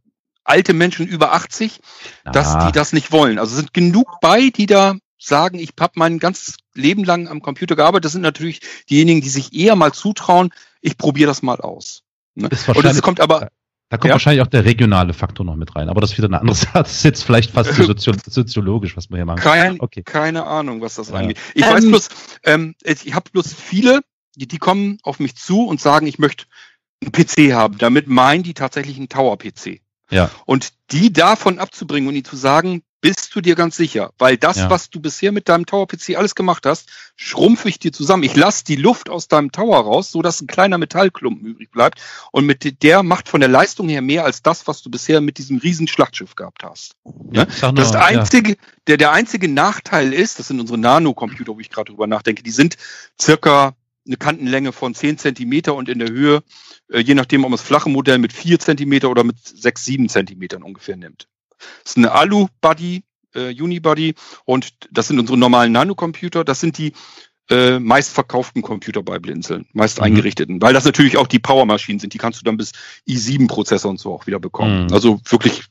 alte 0.50 0.74
Menschen 0.74 1.08
über 1.08 1.34
80, 1.34 1.80
dass 2.26 2.56
Ah, 2.56 2.66
die 2.68 2.72
das 2.72 2.92
nicht 2.94 3.12
wollen. 3.12 3.40
Also 3.40 3.52
es 3.54 3.58
sind 3.60 3.74
genug 3.74 4.20
bei, 4.22 4.50
die 4.50 4.66
da 4.66 4.96
sagen, 5.18 5.60
ich 5.60 5.72
habe 5.80 5.94
mein 5.96 6.20
ganzes 6.20 6.58
Leben 6.74 7.04
lang 7.04 7.28
am 7.28 7.42
Computer 7.42 7.76
gearbeitet. 7.76 8.06
Das 8.06 8.12
sind 8.14 8.22
natürlich 8.22 8.62
diejenigen, 8.90 9.22
die 9.22 9.30
sich 9.30 9.54
eher 9.54 9.76
mal 9.76 9.94
zutrauen, 9.94 10.50
ich 10.82 10.98
probiere 10.98 11.28
das 11.28 11.42
mal 11.42 11.60
aus. 11.60 12.04
Ne? 12.36 12.48
Ist 12.48 12.52
Und 12.52 12.54
es 12.54 12.68
wahrscheinlich- 12.68 13.02
kommt 13.02 13.20
aber, 13.22 13.50
Da 13.92 13.98
kommt 13.98 14.10
Ja. 14.10 14.14
wahrscheinlich 14.14 14.44
auch 14.44 14.48
der 14.48 14.66
regionale 14.66 15.14
Faktor 15.14 15.44
noch 15.46 15.56
mit 15.56 15.76
rein, 15.76 15.90
aber 15.90 16.00
das 16.00 16.12
ist 16.12 16.18
wieder 16.20 16.28
eine 16.28 16.40
andere 16.40 16.56
Sache. 16.74 16.84
Das 16.84 16.92
ist 16.98 17.04
jetzt 17.04 17.24
vielleicht 17.24 17.50
fast 17.52 17.74
so 17.74 17.84
sozio 17.84 18.14
soziologisch, 18.24 18.96
was 18.96 19.10
wir 19.10 19.18
hier 19.18 19.26
machen. 19.26 19.40
kein, 19.42 19.80
Okay. 19.80 20.04
keine 20.04 20.46
Ahnung, 20.46 20.80
was 20.82 20.94
das 20.96 21.10
Ja. 21.10 21.16
angeht. 21.16 21.40
Ich 21.56 21.64
Ähm, 21.66 21.74
weiß 21.74 21.88
bloß, 21.88 22.10
ähm, 22.44 22.76
ich 22.84 23.14
habe 23.16 23.30
bloß 23.32 23.52
viele, 23.54 24.02
die, 24.36 24.48
die 24.48 24.60
kommen 24.60 25.00
auf 25.04 25.20
mich 25.20 25.36
zu 25.36 25.66
und 25.66 25.82
sagen, 25.82 26.06
ich 26.06 26.20
möchte 26.20 26.46
einen 27.02 27.12
PC 27.12 27.54
haben. 27.54 27.78
Damit 27.80 28.08
meinen 28.08 28.44
die 28.44 28.54
tatsächlich 28.54 28.98
einen 28.98 29.10
Tower-PC. 29.10 29.82
Ja. 30.10 30.30
Und 30.46 30.70
die 30.92 31.14
davon 31.14 31.60
abzubringen 31.60 32.10
und 32.10 32.16
ihnen 32.16 32.26
zu 32.26 32.36
sagen, 32.36 32.84
bist 33.02 33.34
du 33.34 33.40
dir 33.40 33.56
ganz 33.56 33.78
sicher. 33.78 34.12
Weil 34.18 34.36
das, 34.36 34.58
Ja. 34.58 34.70
was 34.70 34.90
du 34.90 35.00
bisher 35.00 35.32
mit 35.32 35.48
deinem 35.48 35.66
Tower-PC 35.66 36.18
alles 36.18 36.36
gemacht 36.36 36.66
hast, 36.66 36.90
schrumpfe 37.16 37.70
ich 37.70 37.80
dir 37.80 37.94
zusammen. 37.94 38.24
Ich 38.24 38.36
lasse 38.36 38.66
die 38.66 38.76
Luft 38.76 39.10
aus 39.10 39.30
deinem 39.30 39.54
Tower 39.54 39.80
raus, 39.80 40.12
so 40.12 40.22
dass 40.22 40.42
ein 40.42 40.48
kleiner 40.48 40.78
Metallklumpen 40.78 41.46
übrig 41.48 41.72
bleibt. 41.72 42.02
Und 42.34 42.46
mit 42.46 42.84
der 42.84 43.04
macht 43.04 43.30
von 43.30 43.40
der 43.40 43.50
Leistung 43.50 43.88
her 43.88 44.02
mehr 44.02 44.26
als 44.26 44.42
das, 44.42 44.68
was 44.68 44.82
du 44.82 44.90
bisher 44.90 45.22
mit 45.22 45.38
diesem 45.38 45.60
riesen 45.60 45.88
Schlachtschiff 45.88 46.36
gehabt 46.36 46.64
hast. 46.64 46.96
Ja, 47.32 47.46
sag 47.50 47.74
nur, 47.74 47.84
Das 47.86 47.94
ja. 47.94 48.04
einzige, 48.04 48.58
der, 48.88 48.98
der 48.98 49.12
einzige 49.14 49.48
Nachteil 49.48 50.12
ist, 50.14 50.38
das 50.40 50.48
sind 50.50 50.60
unsere 50.60 50.78
Nano-Computer, 50.78 51.56
wo 51.56 51.60
ich 51.62 51.70
gerade 51.70 51.92
drüber 51.92 52.08
nachdenke, 52.08 52.44
die 52.44 52.52
sind 52.52 52.76
circa 53.20 53.76
eine 54.10 54.18
Kantenlänge 54.18 54.72
von 54.74 54.94
10 54.94 55.18
Zentimeter 55.18 55.76
und 55.76 55.88
in 55.88 56.00
der 56.00 56.10
Höhe, 56.10 56.44
äh, 56.92 57.00
je 57.00 57.14
nachdem, 57.16 57.44
ob 57.44 57.52
man 57.52 57.58
das 57.58 57.66
flache 57.66 57.90
Modell 57.90 58.18
mit 58.18 58.34
4 58.34 58.60
Zentimeter 58.60 59.10
oder 59.10 59.24
mit 59.24 59.38
6, 59.40 59.86
7 59.86 60.10
Zentimetern 60.10 60.64
ungefähr 60.64 60.98
nimmt. 60.98 61.28
Das 61.84 61.92
ist 61.92 61.98
eine 61.98 62.12
Alu-Buddy, 62.12 63.04
äh, 63.36 63.62
Unibody 63.62 64.16
und 64.46 64.70
das 64.92 65.08
sind 65.08 65.20
unsere 65.20 65.38
normalen 65.38 65.72
Nanocomputer. 65.72 66.44
Das 66.44 66.60
sind 66.60 66.78
die 66.78 66.94
äh, 67.52 67.80
meistverkauften 67.80 68.62
Computer 68.62 69.02
bei 69.02 69.18
Blinzeln, 69.18 69.66
meist 69.74 69.98
Mhm. 69.98 70.04
eingerichteten, 70.06 70.62
weil 70.62 70.74
das 70.74 70.86
natürlich 70.86 71.18
auch 71.18 71.26
die 71.28 71.40
Powermaschinen 71.40 72.00
sind. 72.00 72.14
Die 72.14 72.20
kannst 72.20 72.40
du 72.40 72.44
dann 72.46 72.58
bis 72.58 72.74
i7-Prozessor 73.08 73.90
und 73.90 74.00
so 74.00 74.14
auch 74.14 74.28
wieder 74.28 74.40
bekommen. 74.40 74.86
Mhm. 74.86 74.94
Also 74.94 75.20
wirklich, 75.28 75.64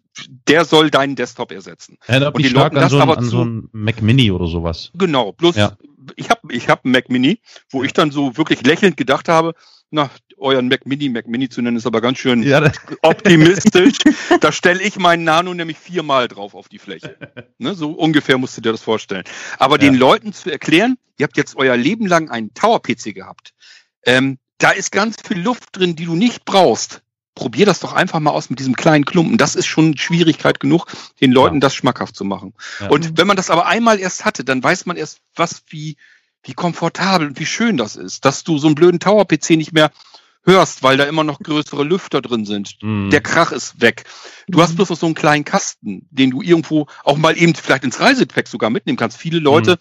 der 0.49 0.64
soll 0.64 0.91
deinen 0.91 1.14
Desktop 1.14 1.53
ersetzen. 1.53 1.97
Erinnert 2.07 2.34
und 2.34 2.45
die 2.45 2.49
Leuten 2.49 2.76
an 2.76 2.82
das 2.82 2.91
so, 2.91 2.97
ein, 2.99 3.03
aber 3.03 3.18
an 3.18 3.24
zu- 3.24 3.30
so 3.30 3.45
ein 3.45 3.68
Mac 3.72 4.03
Mini 4.03 4.30
oder 4.32 4.47
sowas. 4.49 4.91
Genau, 4.95 5.30
bloß 5.32 5.55
Ja. 5.57 5.76
Ich 6.17 6.31
habe 6.31 6.53
ich 6.53 6.69
hab 6.69 6.85
einen 6.85 6.93
Mac 6.93 7.09
Mini, 7.11 7.41
wo 7.71 7.83
ich 7.83 7.93
dann 7.93 8.11
so 8.11 8.37
wirklich 8.37 8.63
lächelnd 8.63 8.97
gedacht 8.97 9.29
habe, 9.29 9.55
na, 9.91 10.11
euren 10.37 10.69
Mac 10.69 10.85
Mini, 10.87 11.09
Mac 11.09 11.27
Mini 11.27 11.49
zu 11.49 11.63
nennen, 11.63 11.77
ist 11.79 11.87
aber 11.87 12.01
ganz 12.01 12.19
schön 12.19 12.43
Ja, 12.43 12.71
optimistisch. 13.03 13.97
da 14.41 14.53
stelle 14.53 14.83
ich 14.83 14.99
meinen 14.99 15.25
Nano 15.25 15.55
nämlich 15.55 15.79
viermal 15.79 16.29
drauf 16.29 16.55
auf 16.55 16.69
die 16.69 16.79
Fläche. 16.79 17.17
Ne, 17.59 17.75
so 17.75 17.91
ungefähr 17.93 18.39
musst 18.39 18.57
du 18.57 18.61
dir 18.61 18.73
das 18.73 18.83
vorstellen. 18.83 19.25
Aber 19.59 19.77
Ja. 19.77 19.91
den 19.91 19.95
Leuten 19.95 20.33
zu 20.33 20.51
erklären, 20.51 20.99
ihr 21.19 21.25
habt 21.25 21.37
jetzt 21.37 21.57
euer 21.57 21.77
Leben 21.77 22.07
lang 22.07 22.31
einen 22.31 22.53
Tower-PC 22.55 23.15
gehabt. 23.15 23.55
Ähm, 24.05 24.39
da 24.59 24.71
ist 24.71 24.93
ganz 24.93 25.17
viel 25.27 25.41
Luft 25.41 25.69
drin, 25.73 25.97
die 25.97 26.05
du 26.05 26.15
nicht 26.15 26.45
brauchst. 26.45 27.03
Probier 27.39 27.66
das 27.66 27.78
doch 27.78 27.93
einfach 27.93 28.18
mal 28.18 28.32
aus 28.32 28.51
mit 28.51 28.59
diesem 28.59 28.74
kleinen 28.74 29.05
Klumpen. 29.05 29.39
Das 29.39 29.55
ist 29.55 29.66
schon 29.66 29.97
Schwierigkeit 29.97 30.59
genug, 30.59 30.86
den 31.20 31.30
Leuten 31.30 31.57
Ja. 31.57 31.61
das 31.61 31.74
schmackhaft 31.76 32.16
zu 32.16 32.24
machen. 32.24 32.53
Ja. 32.80 32.89
Und 32.89 33.16
wenn 33.16 33.28
man 33.28 33.36
das 33.36 33.49
aber 33.49 33.66
einmal 33.66 34.01
erst 34.01 34.24
hatte, 34.24 34.43
dann 34.43 34.61
weiß 34.61 34.86
man 34.86 34.97
erst, 34.97 35.20
was 35.36 35.62
wie, 35.68 35.97
wie 36.43 36.53
komfortabel 36.55 37.28
und 37.28 37.39
wie 37.39 37.47
schön 37.47 37.76
das 37.76 37.95
ist, 37.95 38.24
dass 38.24 38.43
du 38.43 38.59
so 38.59 38.66
einen 38.66 38.74
blöden 38.74 38.99
Tower-PC 38.99 39.51
nicht 39.51 39.72
mehr 39.72 39.93
hörst, 40.45 40.82
weil 40.82 40.97
da 40.97 41.05
immer 41.05 41.22
noch 41.22 41.39
größere 41.39 41.84
Lüfter 41.84 42.20
drin 42.22 42.45
sind. 42.45 42.76
Mhm. 42.82 43.11
Der 43.11 43.20
Krach 43.20 43.53
ist 43.53 43.80
weg. 43.80 44.05
Du 44.49 44.61
hast 44.61 44.74
bloß 44.74 44.91
noch 44.91 44.97
so 44.97 45.07
einen 45.07 45.14
kleinen 45.14 45.45
Kasten, 45.45 46.09
den 46.11 46.30
du 46.30 46.43
irgendwo 46.43 46.89
auch 47.05 47.18
mal 47.18 47.39
eben 47.39 47.55
vielleicht 47.55 47.84
ins 47.84 48.01
Reisegepäck 48.01 48.49
sogar 48.49 48.70
mitnehmen 48.70 48.99
kannst. 48.99 49.16
Viele 49.16 49.39
Leute 49.39 49.78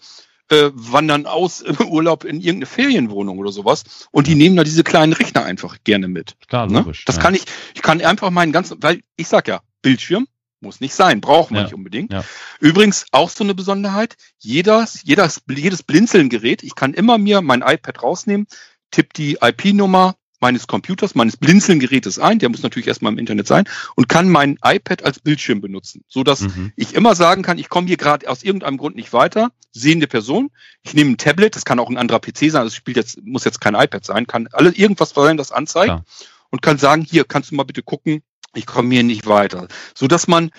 äh, 0.50 0.70
wandern 0.74 1.26
aus 1.26 1.60
im 1.80 1.88
Urlaub 1.88 2.24
in 2.24 2.36
irgendeine 2.40 2.66
Ferienwohnung 2.66 3.38
oder 3.38 3.52
sowas 3.52 4.08
und 4.10 4.26
die 4.26 4.34
nehmen 4.34 4.56
da 4.56 4.64
diese 4.64 4.84
kleinen 4.84 5.12
Rechner 5.12 5.44
einfach 5.44 5.78
gerne 5.84 6.08
mit. 6.08 6.36
Klar, 6.48 6.66
Ne? 6.66 6.78
logisch. 6.80 7.04
Das 7.04 7.16
ja. 7.16 7.22
kann 7.22 7.34
ich, 7.34 7.44
ich 7.74 7.82
kann 7.82 8.00
einfach 8.00 8.30
meinen 8.30 8.52
ganzen, 8.52 8.82
weil 8.82 9.00
ich 9.16 9.28
sag 9.28 9.48
ja, 9.48 9.60
Bildschirm 9.82 10.26
muss 10.60 10.80
nicht 10.80 10.94
sein, 10.94 11.20
braucht 11.20 11.50
man 11.52 11.58
Ja. 11.58 11.64
nicht 11.64 11.74
unbedingt. 11.74 12.12
Übrigens 12.58 13.06
auch 13.12 13.30
so 13.30 13.44
eine 13.44 13.54
Besonderheit, 13.54 14.16
jedes, 14.38 15.02
jedes, 15.04 15.40
jedes 15.48 15.84
Blinzeln-Gerät, 15.84 16.64
ich 16.64 16.74
kann 16.74 16.94
immer 16.94 17.16
mir 17.16 17.42
mein 17.42 17.62
iPad 17.62 18.02
rausnehmen, 18.02 18.48
tipp 18.90 19.12
die 19.14 19.38
IP-Nummer 19.40 20.16
meines 20.40 20.66
Computers, 20.66 21.14
meines 21.14 21.36
Blinzeln-Gerätes 21.36 22.18
ein, 22.18 22.38
der 22.38 22.48
muss 22.48 22.62
natürlich 22.62 22.88
erstmal 22.88 23.12
im 23.12 23.18
Internet 23.18 23.46
sein, 23.46 23.64
und 23.96 24.08
kann 24.08 24.28
mein 24.28 24.58
iPad 24.64 25.04
als 25.04 25.20
Bildschirm 25.20 25.60
benutzen, 25.60 26.04
so 26.08 26.22
dass 26.22 26.40
Mhm. 26.40 26.72
ich 26.76 26.94
immer 26.94 27.14
sagen 27.14 27.42
kann, 27.42 27.58
ich 27.58 27.68
komme 27.68 27.86
hier 27.86 27.96
gerade 27.96 28.28
aus 28.28 28.42
irgendeinem 28.42 28.78
Grund 28.78 28.96
nicht 28.96 29.12
weiter, 29.12 29.50
sehende 29.72 30.06
Person, 30.06 30.50
ich 30.82 30.94
nehme 30.94 31.10
ein 31.10 31.16
Tablet, 31.18 31.56
das 31.56 31.64
kann 31.64 31.78
auch 31.78 31.90
ein 31.90 31.96
anderer 31.96 32.20
PC 32.20 32.50
sein, 32.50 32.64
das 32.64 32.74
spielt 32.74 32.96
jetzt, 32.96 33.20
muss 33.24 33.44
jetzt 33.44 33.60
kein 33.60 33.74
iPad 33.74 34.04
sein, 34.04 34.26
kann 34.26 34.48
alle 34.52 34.70
irgendwas 34.70 35.10
sein, 35.10 35.36
das 35.36 35.52
anzeigt 35.52 35.86
Klar. 35.86 36.04
und 36.50 36.62
kann 36.62 36.78
sagen, 36.78 37.02
hier 37.02 37.24
kannst 37.24 37.50
du 37.50 37.54
mal 37.56 37.64
bitte 37.64 37.82
gucken, 37.82 38.22
ich 38.54 38.66
komme 38.66 38.94
hier 38.94 39.02
nicht 39.04 39.26
weiter. 39.26 39.68
So 39.94 40.06
dass 40.06 40.26
man 40.28 40.50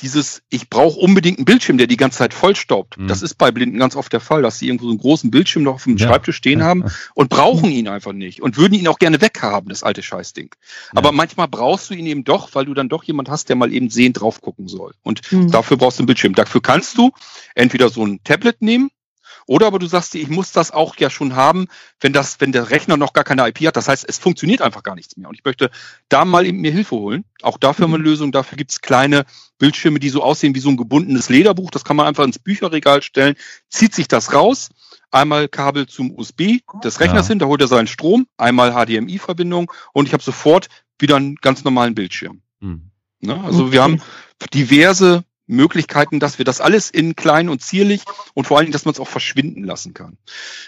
dieses, 0.00 0.42
ich 0.48 0.68
brauche 0.68 0.98
unbedingt 0.98 1.38
einen 1.38 1.44
Bildschirm, 1.44 1.78
der 1.78 1.86
die 1.86 1.96
ganze 1.96 2.18
Zeit 2.18 2.34
vollstaubt. 2.34 2.98
Mhm. 2.98 3.08
Das 3.08 3.22
ist 3.22 3.34
bei 3.36 3.50
Blinden 3.52 3.78
ganz 3.78 3.94
oft 3.94 4.12
der 4.12 4.20
Fall, 4.20 4.42
dass 4.42 4.58
sie 4.58 4.66
irgendwo 4.66 4.86
so 4.86 4.90
einen 4.90 4.98
großen 4.98 5.30
Bildschirm 5.30 5.62
noch 5.62 5.74
auf 5.74 5.84
dem 5.84 5.96
Ja. 5.96 6.08
Schreibtisch 6.08 6.36
stehen 6.36 6.60
Ja. 6.60 6.66
haben 6.66 6.84
und 7.14 7.28
brauchen 7.30 7.70
ihn 7.70 7.86
einfach 7.88 8.12
nicht 8.12 8.42
und 8.42 8.56
würden 8.56 8.74
ihn 8.74 8.88
auch 8.88 8.98
gerne 8.98 9.20
weghaben, 9.20 9.68
das 9.68 9.82
alte 9.82 10.02
Scheißding. 10.02 10.50
Aber 10.92 11.12
manchmal 11.12 11.46
brauchst 11.48 11.90
du 11.90 11.94
ihn 11.94 12.06
eben 12.06 12.24
doch, 12.24 12.54
weil 12.54 12.64
du 12.64 12.74
dann 12.74 12.88
doch 12.88 13.04
jemand 13.04 13.28
hast, 13.28 13.48
der 13.48 13.56
mal 13.56 13.72
eben 13.72 13.90
sehend 13.90 14.20
drauf 14.20 14.40
gucken 14.40 14.66
soll. 14.66 14.92
Und 15.02 15.20
Mhm. 15.30 15.50
dafür 15.50 15.76
brauchst 15.76 15.98
du 15.98 16.02
einen 16.02 16.06
Bildschirm. 16.06 16.34
Dafür 16.34 16.62
kannst 16.62 16.98
du 16.98 17.12
entweder 17.54 17.88
so 17.88 18.04
ein 18.04 18.20
Tablet 18.24 18.60
nehmen 18.62 18.90
oder 19.46 19.66
aber 19.66 19.78
du 19.78 19.86
sagst 19.86 20.14
dir, 20.14 20.20
ich 20.22 20.28
muss 20.28 20.52
das 20.52 20.70
auch 20.70 20.96
ja 20.96 21.10
schon 21.10 21.34
haben, 21.36 21.66
wenn 22.00 22.12
das, 22.12 22.40
wenn 22.40 22.52
der 22.52 22.70
Rechner 22.70 22.96
noch 22.96 23.12
gar 23.12 23.24
keine 23.24 23.46
IP 23.48 23.66
hat. 23.66 23.76
Das 23.76 23.88
heißt, 23.88 24.04
es 24.08 24.18
funktioniert 24.18 24.62
einfach 24.62 24.82
gar 24.82 24.94
nichts 24.94 25.16
mehr. 25.16 25.28
Und 25.28 25.34
ich 25.34 25.44
möchte 25.44 25.70
da 26.08 26.24
mal 26.24 26.46
eben 26.46 26.60
mir 26.60 26.72
Hilfe 26.72 26.96
holen. 26.96 27.24
Auch 27.42 27.58
dafür 27.58 27.84
haben 27.84 27.92
wir 27.92 27.96
eine 27.96 28.04
Lösung. 28.04 28.32
Dafür 28.32 28.56
gibt's 28.56 28.80
kleine 28.80 29.24
Bildschirme, 29.58 29.98
die 30.00 30.08
so 30.08 30.22
aussehen 30.22 30.54
wie 30.54 30.60
so 30.60 30.68
ein 30.68 30.76
gebundenes 30.76 31.28
Lederbuch. 31.28 31.70
Das 31.70 31.84
kann 31.84 31.96
man 31.96 32.06
einfach 32.06 32.24
ins 32.24 32.38
Bücherregal 32.38 33.02
stellen, 33.02 33.34
zieht 33.68 33.94
sich 33.94 34.08
das 34.08 34.32
raus. 34.32 34.70
Einmal 35.10 35.48
Kabel 35.48 35.86
zum 35.86 36.16
USB 36.16 36.60
des 36.82 37.00
Rechners 37.00 37.26
Ja. 37.26 37.32
hin, 37.32 37.38
da 37.38 37.46
holt 37.46 37.60
er 37.60 37.68
seinen 37.68 37.86
Strom, 37.86 38.26
einmal 38.38 38.72
HDMI-Verbindung 38.72 39.70
und 39.92 40.06
ich 40.06 40.14
habe 40.14 40.22
sofort 40.22 40.68
wieder 40.98 41.16
einen 41.16 41.36
ganz 41.36 41.64
normalen 41.64 41.94
Bildschirm. 41.94 42.40
Mhm. 42.60 42.90
Ne? 43.20 43.38
Also 43.44 43.72
wir 43.72 43.82
haben 43.82 44.00
diverse 44.54 45.24
Möglichkeiten, 45.46 46.20
dass 46.20 46.38
wir 46.38 46.44
das 46.44 46.60
alles 46.60 46.90
in 46.90 47.16
klein 47.16 47.48
und 47.48 47.62
zierlich 47.62 48.02
und 48.34 48.46
vor 48.46 48.56
allen 48.56 48.66
Dingen, 48.66 48.72
dass 48.72 48.84
man 48.84 48.94
es 48.94 49.00
auch 49.00 49.08
verschwinden 49.08 49.64
lassen 49.64 49.94
kann. 49.94 50.16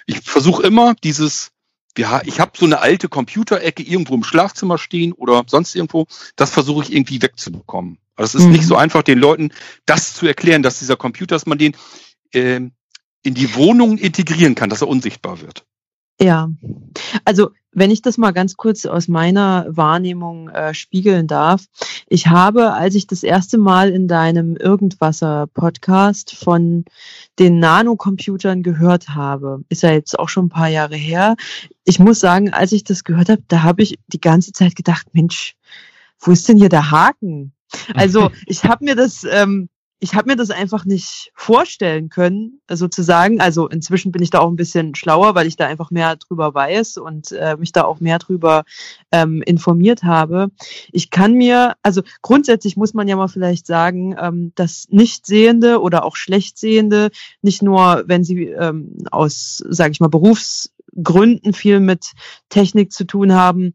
Ich 0.07 0.21
versuche 0.21 0.63
immer 0.63 0.95
dieses, 1.03 1.51
ja, 1.97 2.23
ich 2.25 2.41
habe 2.41 2.53
so 2.57 2.67
eine 2.67 2.81
alte 2.81 3.09
Computerecke 3.09 3.83
irgendwo 3.83 4.15
im 4.15 4.25
Schlafzimmer 4.25 4.79
stehen 4.79 5.13
oder 5.13 5.45
sonst 5.47 5.75
irgendwo, 5.75 6.07
das 6.37 6.51
versuche 6.51 6.85
ich 6.85 6.93
irgendwie 6.93 7.23
wegzubekommen. 7.23 7.99
Also 8.17 8.37
es 8.39 8.45
ist 8.45 8.49
Mhm. 8.49 8.53
nicht 8.53 8.67
so 8.67 8.77
einfach, 8.77 9.03
den 9.03 9.19
Leuten 9.19 9.53
das 9.87 10.15
zu 10.15 10.27
erklären, 10.27 10.63
dass 10.63 10.79
dieser 10.79 10.97
Computer, 10.97 11.35
dass 11.35 11.47
man 11.47 11.59
den 11.59 11.77
ähm, 12.33 12.73
in 13.23 13.35
die 13.35 13.55
Wohnung 13.55 13.99
integrieren 13.99 14.55
kann, 14.55 14.71
dass 14.71 14.83
er 14.83 14.89
unsichtbar 14.89 15.41
wird. 15.41 15.65
Ja, 16.21 16.49
also 17.25 17.51
wenn 17.75 17.91
ich 17.91 18.03
das 18.03 18.19
mal 18.19 18.31
ganz 18.31 18.57
kurz 18.57 18.87
aus 18.87 19.09
meiner 19.09 19.67
Wahrnehmung 19.69 20.49
äh, 20.49 20.75
spiegeln 20.75 21.27
darf. 21.27 21.65
Ich 22.07 22.29
habe, 22.29 22.73
als 22.73 22.95
ich 22.95 23.07
das 23.07 23.23
erste 23.23 23.59
Mal 23.59 23.91
in 23.91 24.07
deinem 24.07 24.57
Irgendwasser-Podcast 24.57 26.37
von 26.37 26.85
den 27.39 27.59
Nanocomputern 27.59 28.63
gehört 28.63 29.09
habe, 29.11 29.65
ist 29.69 29.83
ja 29.83 29.91
jetzt 29.91 30.19
auch 30.19 30.29
schon 30.29 30.47
ein 30.47 30.51
paar 30.51 30.69
Jahre 30.69 30.97
her. 30.97 31.35
Ich 31.85 31.99
muss 31.99 32.21
sagen, 32.21 32.53
als 32.53 32.73
ich 32.73 32.85
das 32.85 33.03
gehört 33.03 33.29
habe, 33.29 33.43
da 33.49 33.63
habe 33.63 33.83
ich 33.83 33.99
die 34.07 34.21
ganze 34.21 34.53
Zeit 34.53 34.77
gedacht, 34.77 35.09
Mensch, 35.13 35.57
wo 36.21 36.31
ist 36.31 36.49
denn 36.49 36.59
hier 36.59 36.69
der 36.69 36.93
Haken? 36.93 37.53
Also 37.95 38.31
ich 38.47 38.65
habe 38.65 38.85
mir 38.85 38.95
das, 38.95 39.25
ähm, 39.29 39.69
ich 40.05 40.15
habe 40.15 40.29
mir 40.29 40.37
das 40.37 40.51
einfach 40.51 40.85
nicht 40.85 41.33
vorstellen 41.35 42.11
können, 42.11 42.61
sozusagen. 42.71 43.41
Also 43.41 43.69
inzwischen 43.69 44.13
bin 44.13 44.23
ich 44.23 44.29
da 44.29 44.41
auch 44.41 44.51
ein 44.51 44.57
bisschen 44.57 44.95
schlauer, 44.95 45.35
weil 45.35 45.47
ich 45.47 45.57
da 45.57 45.67
einfach 45.67 45.91
mehr 45.91 46.17
drüber 46.17 46.53
weiß 46.53 46.99
und 46.99 47.33
äh, 47.33 47.57
mich 47.57 47.73
da 47.73 47.85
auch 47.85 48.01
mehr 48.01 48.19
drüber 48.19 48.65
ähm, 49.13 49.41
informiert 49.41 50.03
habe. 50.03 50.49
Ich 50.93 51.09
kann 51.09 51.33
mir, 51.33 51.77
also 51.83 52.03
grundsätzlich 52.21 52.77
muss 52.77 52.93
man 52.93 53.09
ja 53.09 53.17
mal 53.17 53.29
vielleicht 53.29 53.67
sagen, 53.67 54.15
ähm, 54.21 54.53
dass 54.57 54.89
Nichtsehende 54.91 55.81
oder 55.81 56.05
auch 56.05 56.17
Schlechtsehende 56.17 57.09
nicht 57.41 57.63
nur, 57.63 58.05
wenn 58.07 58.25
sie 58.25 58.49
ähm, 58.49 58.99
aus, 59.11 59.65
sage 59.71 59.93
ich 59.93 60.01
mal, 60.01 60.09
Berufsgründen 60.09 61.55
viel 61.55 61.81
mit 61.81 62.13
Technik 62.51 62.93
zu 62.93 63.07
tun 63.07 63.33
haben, 63.33 63.75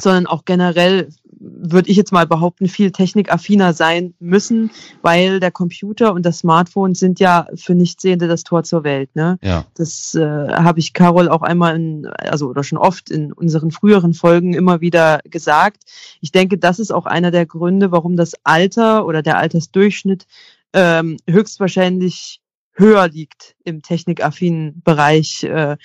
sondern 0.00 0.26
auch 0.26 0.44
generell 0.44 1.08
würde 1.40 1.90
ich 1.90 1.96
jetzt 1.96 2.12
mal 2.12 2.26
behaupten, 2.26 2.68
viel 2.68 2.90
technikaffiner 2.90 3.72
sein 3.72 4.14
müssen, 4.18 4.70
weil 5.02 5.40
der 5.40 5.50
Computer 5.50 6.12
und 6.12 6.26
das 6.26 6.38
Smartphone 6.38 6.94
sind 6.94 7.20
ja 7.20 7.46
für 7.54 7.74
Nichtsehende 7.74 8.28
das 8.28 8.44
Tor 8.44 8.64
zur 8.64 8.84
Welt. 8.84 9.14
Ne? 9.14 9.38
Ja. 9.42 9.64
Das 9.74 10.14
äh, 10.14 10.20
habe 10.20 10.80
ich 10.80 10.92
Carol 10.92 11.28
auch 11.28 11.42
einmal, 11.42 11.76
in, 11.76 12.06
also 12.06 12.48
oder 12.48 12.64
schon 12.64 12.78
oft 12.78 13.10
in 13.10 13.32
unseren 13.32 13.70
früheren 13.70 14.14
Folgen 14.14 14.54
immer 14.54 14.80
wieder 14.80 15.20
gesagt. 15.24 15.84
Ich 16.20 16.32
denke, 16.32 16.58
das 16.58 16.78
ist 16.78 16.92
auch 16.92 17.06
einer 17.06 17.30
der 17.30 17.46
Gründe, 17.46 17.92
warum 17.92 18.16
das 18.16 18.32
Alter 18.44 19.06
oder 19.06 19.22
der 19.22 19.38
Altersdurchschnitt 19.38 20.26
ähm, 20.72 21.16
höchstwahrscheinlich 21.28 22.40
höher 22.72 23.08
liegt 23.08 23.56
im 23.64 23.82
technikaffinen 23.82 24.82
Bereich 24.82 25.42
äh, 25.44 25.76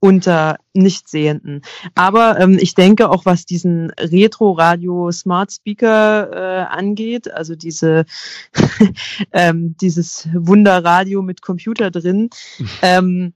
unter 0.00 0.58
Nichtsehenden. 0.74 1.62
Aber 1.94 2.38
ähm, 2.38 2.56
ich 2.60 2.74
denke 2.74 3.10
auch, 3.10 3.24
was 3.26 3.44
diesen 3.44 3.90
Retro-Radio 3.90 5.10
Smart 5.10 5.52
Speaker 5.52 6.30
äh, 6.32 6.66
angeht, 6.66 7.30
also 7.30 7.56
diese 7.56 8.04
ähm, 9.32 9.76
dieses 9.80 10.28
Wunderradio 10.32 11.22
mit 11.22 11.42
Computer 11.42 11.90
drin, 11.90 12.30
ähm, 12.82 13.34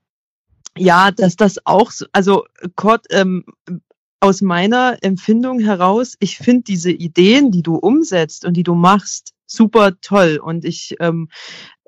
ja, 0.77 1.11
dass 1.11 1.37
das 1.37 1.59
auch, 1.67 1.91
so, 1.91 2.07
also 2.13 2.45
Kurt, 2.77 3.07
ähm, 3.11 3.45
aus 4.21 4.41
meiner 4.41 4.99
Empfindung 5.03 5.59
heraus, 5.59 6.15
ich 6.21 6.39
finde 6.39 6.63
diese 6.63 6.93
Ideen, 6.93 7.51
die 7.51 7.63
du 7.63 7.75
umsetzt 7.75 8.45
und 8.45 8.57
die 8.57 8.63
du 8.63 8.77
machst, 8.77 9.35
super 9.47 10.01
toll 10.01 10.41
und 10.43 10.65
ich 10.65 10.95
ähm, 11.01 11.29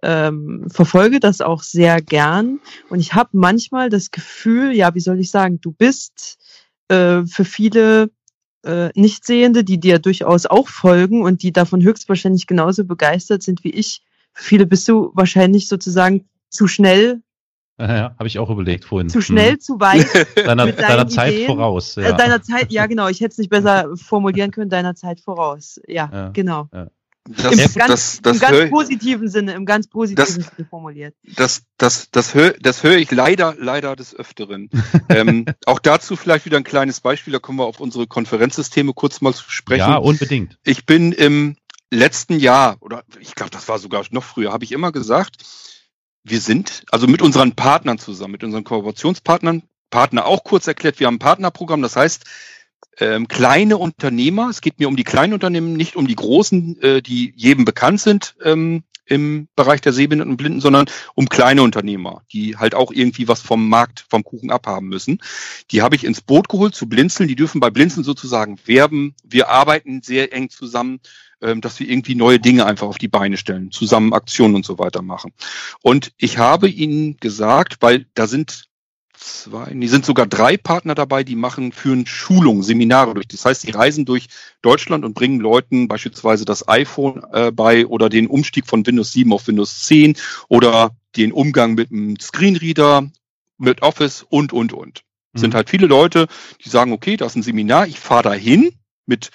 ähm, 0.04 0.66
verfolge 0.70 1.18
das 1.18 1.40
auch 1.40 1.62
sehr 1.62 2.00
gern 2.02 2.60
und 2.90 3.00
ich 3.00 3.14
habe 3.14 3.30
manchmal 3.32 3.88
das 3.88 4.10
Gefühl, 4.10 4.72
ja, 4.72 4.94
wie 4.94 5.00
soll 5.00 5.18
ich 5.18 5.30
sagen, 5.30 5.60
du 5.60 5.72
bist 5.72 6.38
äh, 6.88 7.24
für 7.26 7.44
viele 7.44 8.10
äh, 8.64 8.90
Nichtsehende, 8.94 9.64
die 9.64 9.80
dir 9.80 9.98
durchaus 9.98 10.46
auch 10.46 10.68
folgen 10.68 11.22
und 11.22 11.42
die 11.42 11.52
davon 11.52 11.82
höchstwahrscheinlich 11.82 12.46
genauso 12.46 12.84
begeistert 12.84 13.42
sind 13.42 13.64
wie 13.64 13.70
ich. 13.70 14.02
Für 14.32 14.44
viele 14.44 14.66
bist 14.66 14.88
du 14.88 15.10
wahrscheinlich 15.14 15.68
sozusagen 15.68 16.28
zu 16.50 16.68
schnell 16.68 17.22
ja, 17.78 18.14
habe 18.18 18.26
ich 18.28 18.38
auch 18.38 18.50
überlegt 18.50 18.84
vorhin. 18.84 19.08
Zu 19.08 19.20
schnell, 19.20 19.52
hm. 19.52 19.60
zu 19.60 19.80
weit. 19.80 20.06
deiner, 20.46 20.70
deiner 20.70 21.08
Zeit 21.08 21.32
Ideen. 21.32 21.46
voraus. 21.46 21.96
Ja. 21.96 22.10
Äh, 22.10 22.16
deiner 22.16 22.40
Zeit, 22.40 22.72
ja 22.72 22.86
genau, 22.86 23.08
ich 23.08 23.20
hätte 23.20 23.32
es 23.32 23.38
nicht 23.38 23.50
besser 23.50 23.96
formulieren 23.96 24.52
können, 24.52 24.70
deiner 24.70 24.94
Zeit 24.94 25.20
voraus. 25.20 25.80
Ja, 25.88 26.08
ja. 26.12 26.28
genau. 26.28 26.68
Ja. 26.72 26.86
Das, 27.26 27.52
Im, 27.52 27.74
ganz, 27.74 27.88
das, 27.88 28.20
das 28.20 28.36
im 28.36 28.40
ganz 28.40 28.70
positiven 28.70 29.28
Sinne, 29.28 29.54
im 29.54 29.64
ganz 29.64 29.86
positiven 29.86 30.42
Sinne 30.42 30.68
formuliert. 30.68 31.14
Das, 31.22 31.62
das, 31.78 32.10
das, 32.10 32.34
höre 32.34 32.52
das 32.60 32.82
höre 32.82 32.98
ich 32.98 33.10
leider, 33.10 33.54
leider 33.58 33.96
des 33.96 34.14
Öfteren. 34.14 34.68
ähm, 35.08 35.46
auch 35.64 35.78
dazu 35.78 36.16
vielleicht 36.16 36.44
wieder 36.44 36.58
ein 36.58 36.64
kleines 36.64 37.00
Beispiel, 37.00 37.32
da 37.32 37.38
kommen 37.38 37.58
wir 37.58 37.64
auf 37.64 37.80
unsere 37.80 38.06
Konferenzsysteme 38.06 38.92
kurz 38.92 39.22
mal 39.22 39.32
zu 39.32 39.50
sprechen. 39.50 39.80
Ja, 39.80 39.96
unbedingt. 39.96 40.58
Ich 40.64 40.84
bin 40.84 41.12
im 41.12 41.56
letzten 41.90 42.38
Jahr, 42.38 42.76
oder 42.80 43.04
ich 43.18 43.34
glaube, 43.34 43.50
das 43.50 43.68
war 43.68 43.78
sogar 43.78 44.04
noch 44.10 44.24
früher, 44.24 44.52
habe 44.52 44.64
ich 44.64 44.72
immer 44.72 44.92
gesagt, 44.92 45.36
wir 46.24 46.40
sind, 46.40 46.84
also 46.90 47.06
mit 47.06 47.22
unseren 47.22 47.54
Partnern 47.54 47.98
zusammen, 47.98 48.32
mit 48.32 48.44
unseren 48.44 48.64
Kooperationspartnern, 48.64 49.62
Partner 49.88 50.26
auch 50.26 50.44
kurz 50.44 50.66
erklärt, 50.66 51.00
wir 51.00 51.06
haben 51.06 51.16
ein 51.16 51.20
Partnerprogramm, 51.20 51.80
das 51.80 51.96
heißt, 51.96 52.24
ähm, 52.98 53.28
kleine 53.28 53.78
Unternehmer, 53.78 54.48
es 54.50 54.60
geht 54.60 54.78
mir 54.78 54.88
um 54.88 54.96
die 54.96 55.04
kleinen 55.04 55.32
Unternehmen, 55.32 55.74
nicht 55.74 55.96
um 55.96 56.06
die 56.06 56.14
großen, 56.14 56.80
äh, 56.82 57.02
die 57.02 57.32
jedem 57.36 57.64
bekannt 57.64 58.00
sind 58.00 58.36
ähm, 58.44 58.84
im 59.06 59.48
Bereich 59.54 59.80
der 59.80 59.92
Sehbehinderten 59.92 60.32
und 60.32 60.36
Blinden, 60.36 60.60
sondern 60.60 60.86
um 61.14 61.28
kleine 61.28 61.62
Unternehmer, 61.62 62.22
die 62.32 62.56
halt 62.56 62.74
auch 62.74 62.90
irgendwie 62.90 63.28
was 63.28 63.40
vom 63.40 63.68
Markt, 63.68 64.06
vom 64.08 64.24
Kuchen 64.24 64.50
abhaben 64.50 64.88
müssen. 64.88 65.20
Die 65.70 65.82
habe 65.82 65.96
ich 65.96 66.04
ins 66.04 66.20
Boot 66.20 66.48
geholt 66.48 66.74
zu 66.74 66.88
Blinzeln. 66.88 67.28
Die 67.28 67.36
dürfen 67.36 67.60
bei 67.60 67.70
Blinzeln 67.70 68.04
sozusagen 68.04 68.58
werben. 68.64 69.14
Wir 69.22 69.48
arbeiten 69.48 70.00
sehr 70.02 70.32
eng 70.32 70.48
zusammen 70.48 71.00
ähm, 71.44 71.60
dass 71.60 71.78
wir 71.78 71.88
irgendwie 71.88 72.14
neue 72.14 72.40
Dinge 72.40 72.64
einfach 72.64 72.86
auf 72.86 72.96
die 72.96 73.08
Beine 73.08 73.36
stellen, 73.36 73.70
zusammen 73.70 74.14
Aktionen 74.14 74.54
und 74.54 74.64
so 74.64 74.78
weiter 74.78 75.02
machen. 75.02 75.32
Und 75.82 76.12
ich 76.16 76.38
habe 76.38 76.68
Ihnen 76.68 77.18
gesagt, 77.18 77.76
weil 77.80 78.06
da 78.14 78.26
sind 78.26 78.70
zwei, 79.16 79.72
die 79.72 79.88
sind 79.88 80.04
sogar 80.04 80.26
drei 80.26 80.56
Partner 80.56 80.94
dabei, 80.94 81.24
die 81.24 81.36
machen, 81.36 81.72
führen 81.72 82.06
Schulungen, 82.06 82.62
Seminare 82.62 83.14
durch. 83.14 83.28
Das 83.28 83.44
heißt, 83.44 83.66
die 83.66 83.70
reisen 83.70 84.04
durch 84.04 84.28
Deutschland 84.62 85.04
und 85.04 85.14
bringen 85.14 85.40
Leuten 85.40 85.88
beispielsweise 85.88 86.44
das 86.44 86.68
iPhone 86.68 87.22
äh, 87.32 87.50
bei 87.50 87.86
oder 87.86 88.08
den 88.08 88.26
Umstieg 88.26 88.66
von 88.66 88.86
Windows 88.86 89.12
7 89.12 89.32
auf 89.32 89.46
Windows 89.46 89.82
10 89.82 90.16
oder 90.48 90.96
den 91.16 91.32
Umgang 91.32 91.74
mit 91.74 91.90
einem 91.90 92.18
Screenreader, 92.18 93.10
mit 93.58 93.82
Office 93.82 94.26
und, 94.28 94.52
und, 94.52 94.72
und. 94.72 95.02
Mhm. 95.32 95.38
Sind 95.38 95.54
halt 95.54 95.70
viele 95.70 95.86
Leute, 95.86 96.26
die 96.64 96.68
sagen, 96.68 96.92
okay, 96.92 97.16
das 97.16 97.32
ist 97.32 97.36
ein 97.36 97.42
Seminar, 97.42 97.86
ich 97.86 97.98
fahre 97.98 98.24
dahin 98.24 98.74
mit 99.06 99.30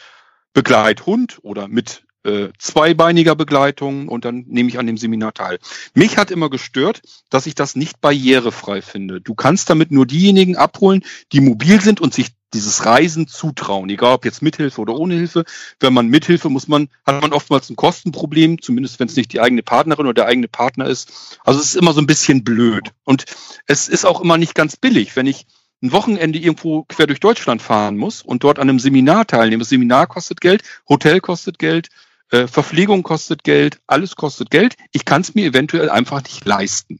Begleithund 0.53 1.39
oder 1.41 1.67
mit 1.67 2.03
äh, 2.23 2.49
zweibeiniger 2.57 3.35
Begleitung 3.35 4.07
und 4.07 4.25
dann 4.25 4.45
nehme 4.47 4.69
ich 4.69 4.79
an 4.79 4.87
dem 4.87 4.97
Seminar 4.97 5.33
teil. 5.33 5.59
Mich 5.93 6.17
hat 6.17 6.31
immer 6.31 6.49
gestört, 6.49 7.01
dass 7.29 7.45
ich 7.45 7.55
das 7.55 7.75
nicht 7.75 8.01
barrierefrei 8.01 8.81
finde. 8.81 9.21
Du 9.21 9.35
kannst 9.35 9.69
damit 9.69 9.91
nur 9.91 10.05
diejenigen 10.05 10.57
abholen, 10.57 11.03
die 11.31 11.41
mobil 11.41 11.81
sind 11.81 12.01
und 12.01 12.13
sich 12.13 12.29
dieses 12.53 12.85
Reisen 12.85 13.27
zutrauen, 13.27 13.89
egal 13.89 14.15
ob 14.15 14.25
jetzt 14.25 14.41
Mithilfe 14.41 14.81
oder 14.81 14.95
ohne 14.95 15.15
Hilfe. 15.15 15.43
Wenn 15.79 15.93
man 15.93 16.07
Mithilfe 16.07 16.49
muss 16.49 16.67
man, 16.67 16.89
hat 17.05 17.21
man 17.21 17.31
oftmals 17.31 17.69
ein 17.69 17.75
Kostenproblem, 17.75 18.61
zumindest 18.61 18.99
wenn 18.99 19.07
es 19.07 19.15
nicht 19.15 19.31
die 19.33 19.39
eigene 19.39 19.63
Partnerin 19.63 20.07
oder 20.07 20.15
der 20.15 20.25
eigene 20.25 20.47
Partner 20.47 20.87
ist. 20.87 21.37
Also 21.43 21.59
es 21.59 21.67
ist 21.67 21.75
immer 21.75 21.93
so 21.93 22.01
ein 22.01 22.07
bisschen 22.07 22.43
blöd. 22.43 22.89
Und 23.03 23.25
es 23.67 23.87
ist 23.87 24.05
auch 24.05 24.21
immer 24.21 24.37
nicht 24.37 24.55
ganz 24.55 24.75
billig, 24.77 25.15
wenn 25.15 25.27
ich 25.27 25.45
ein 25.81 25.91
Wochenende 25.91 26.39
irgendwo 26.39 26.83
quer 26.83 27.07
durch 27.07 27.19
Deutschland 27.19 27.61
fahren 27.61 27.97
muss 27.97 28.21
und 28.21 28.43
dort 28.43 28.59
an 28.59 28.69
einem 28.69 28.79
Seminar 28.79 29.27
teilnehme. 29.27 29.61
Das 29.61 29.69
Seminar 29.69 30.07
kostet 30.07 30.41
Geld, 30.41 30.63
Hotel 30.89 31.21
kostet 31.21 31.59
Geld, 31.59 31.89
äh, 32.31 32.47
Verpflegung 32.47 33.03
kostet 33.03 33.43
Geld, 33.43 33.79
alles 33.87 34.15
kostet 34.15 34.51
Geld. 34.51 34.75
Ich 34.91 35.05
kann 35.05 35.21
es 35.21 35.35
mir 35.35 35.45
eventuell 35.45 35.89
einfach 35.89 36.23
nicht 36.23 36.45
leisten. 36.45 36.99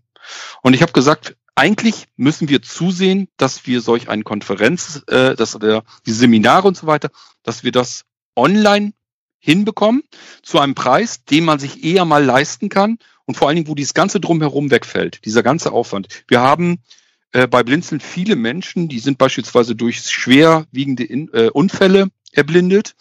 Und 0.62 0.74
ich 0.74 0.82
habe 0.82 0.92
gesagt, 0.92 1.36
eigentlich 1.56 2.06
müssen 2.16 2.48
wir 2.48 2.62
zusehen, 2.62 3.28
dass 3.38 3.68
wir 3.68 3.82
solch 3.82 4.10
eine 4.10 4.24
Konferenz, 4.24 5.04
äh, 5.08 5.36
dass 5.36 5.60
wir 5.62 5.84
die 6.06 6.14
Seminare 6.14 6.68
und 6.68 6.78
so 6.78 6.88
weiter, 6.88 7.10
dass 7.44 7.64
wir 7.64 7.72
das 7.72 8.06
online 8.36 8.94
hinbekommen 9.40 10.04
zu 10.42 10.60
einem 10.60 10.76
Preis, 10.76 11.24
den 11.26 11.46
man 11.46 11.60
sich 11.60 11.84
eher 11.84 12.06
mal 12.06 12.24
leisten 12.24 12.70
kann 12.70 12.98
und 13.26 13.36
vor 13.36 13.48
allen 13.48 13.56
Dingen, 13.56 13.68
wo 13.68 13.76
dieses 13.76 13.94
ganze 13.94 14.20
drumherum 14.20 14.72
wegfällt, 14.72 15.26
dieser 15.26 15.44
ganze 15.44 15.72
Aufwand. 15.72 16.08
Wir 16.28 16.42
haben 16.42 16.80
äh, 17.32 17.48
bei 17.48 17.64
Blinzeln 17.64 18.02
viele 18.02 18.36
Menschen, 18.36 18.88
die 18.88 19.00
sind 19.00 19.18
beispielsweise 19.18 19.76
durch 19.76 20.02
schwerwiegende 20.02 21.04
In 21.04 21.30
äh, 21.34 21.50
Unfälle 21.50 22.10
erblindet 22.32 22.96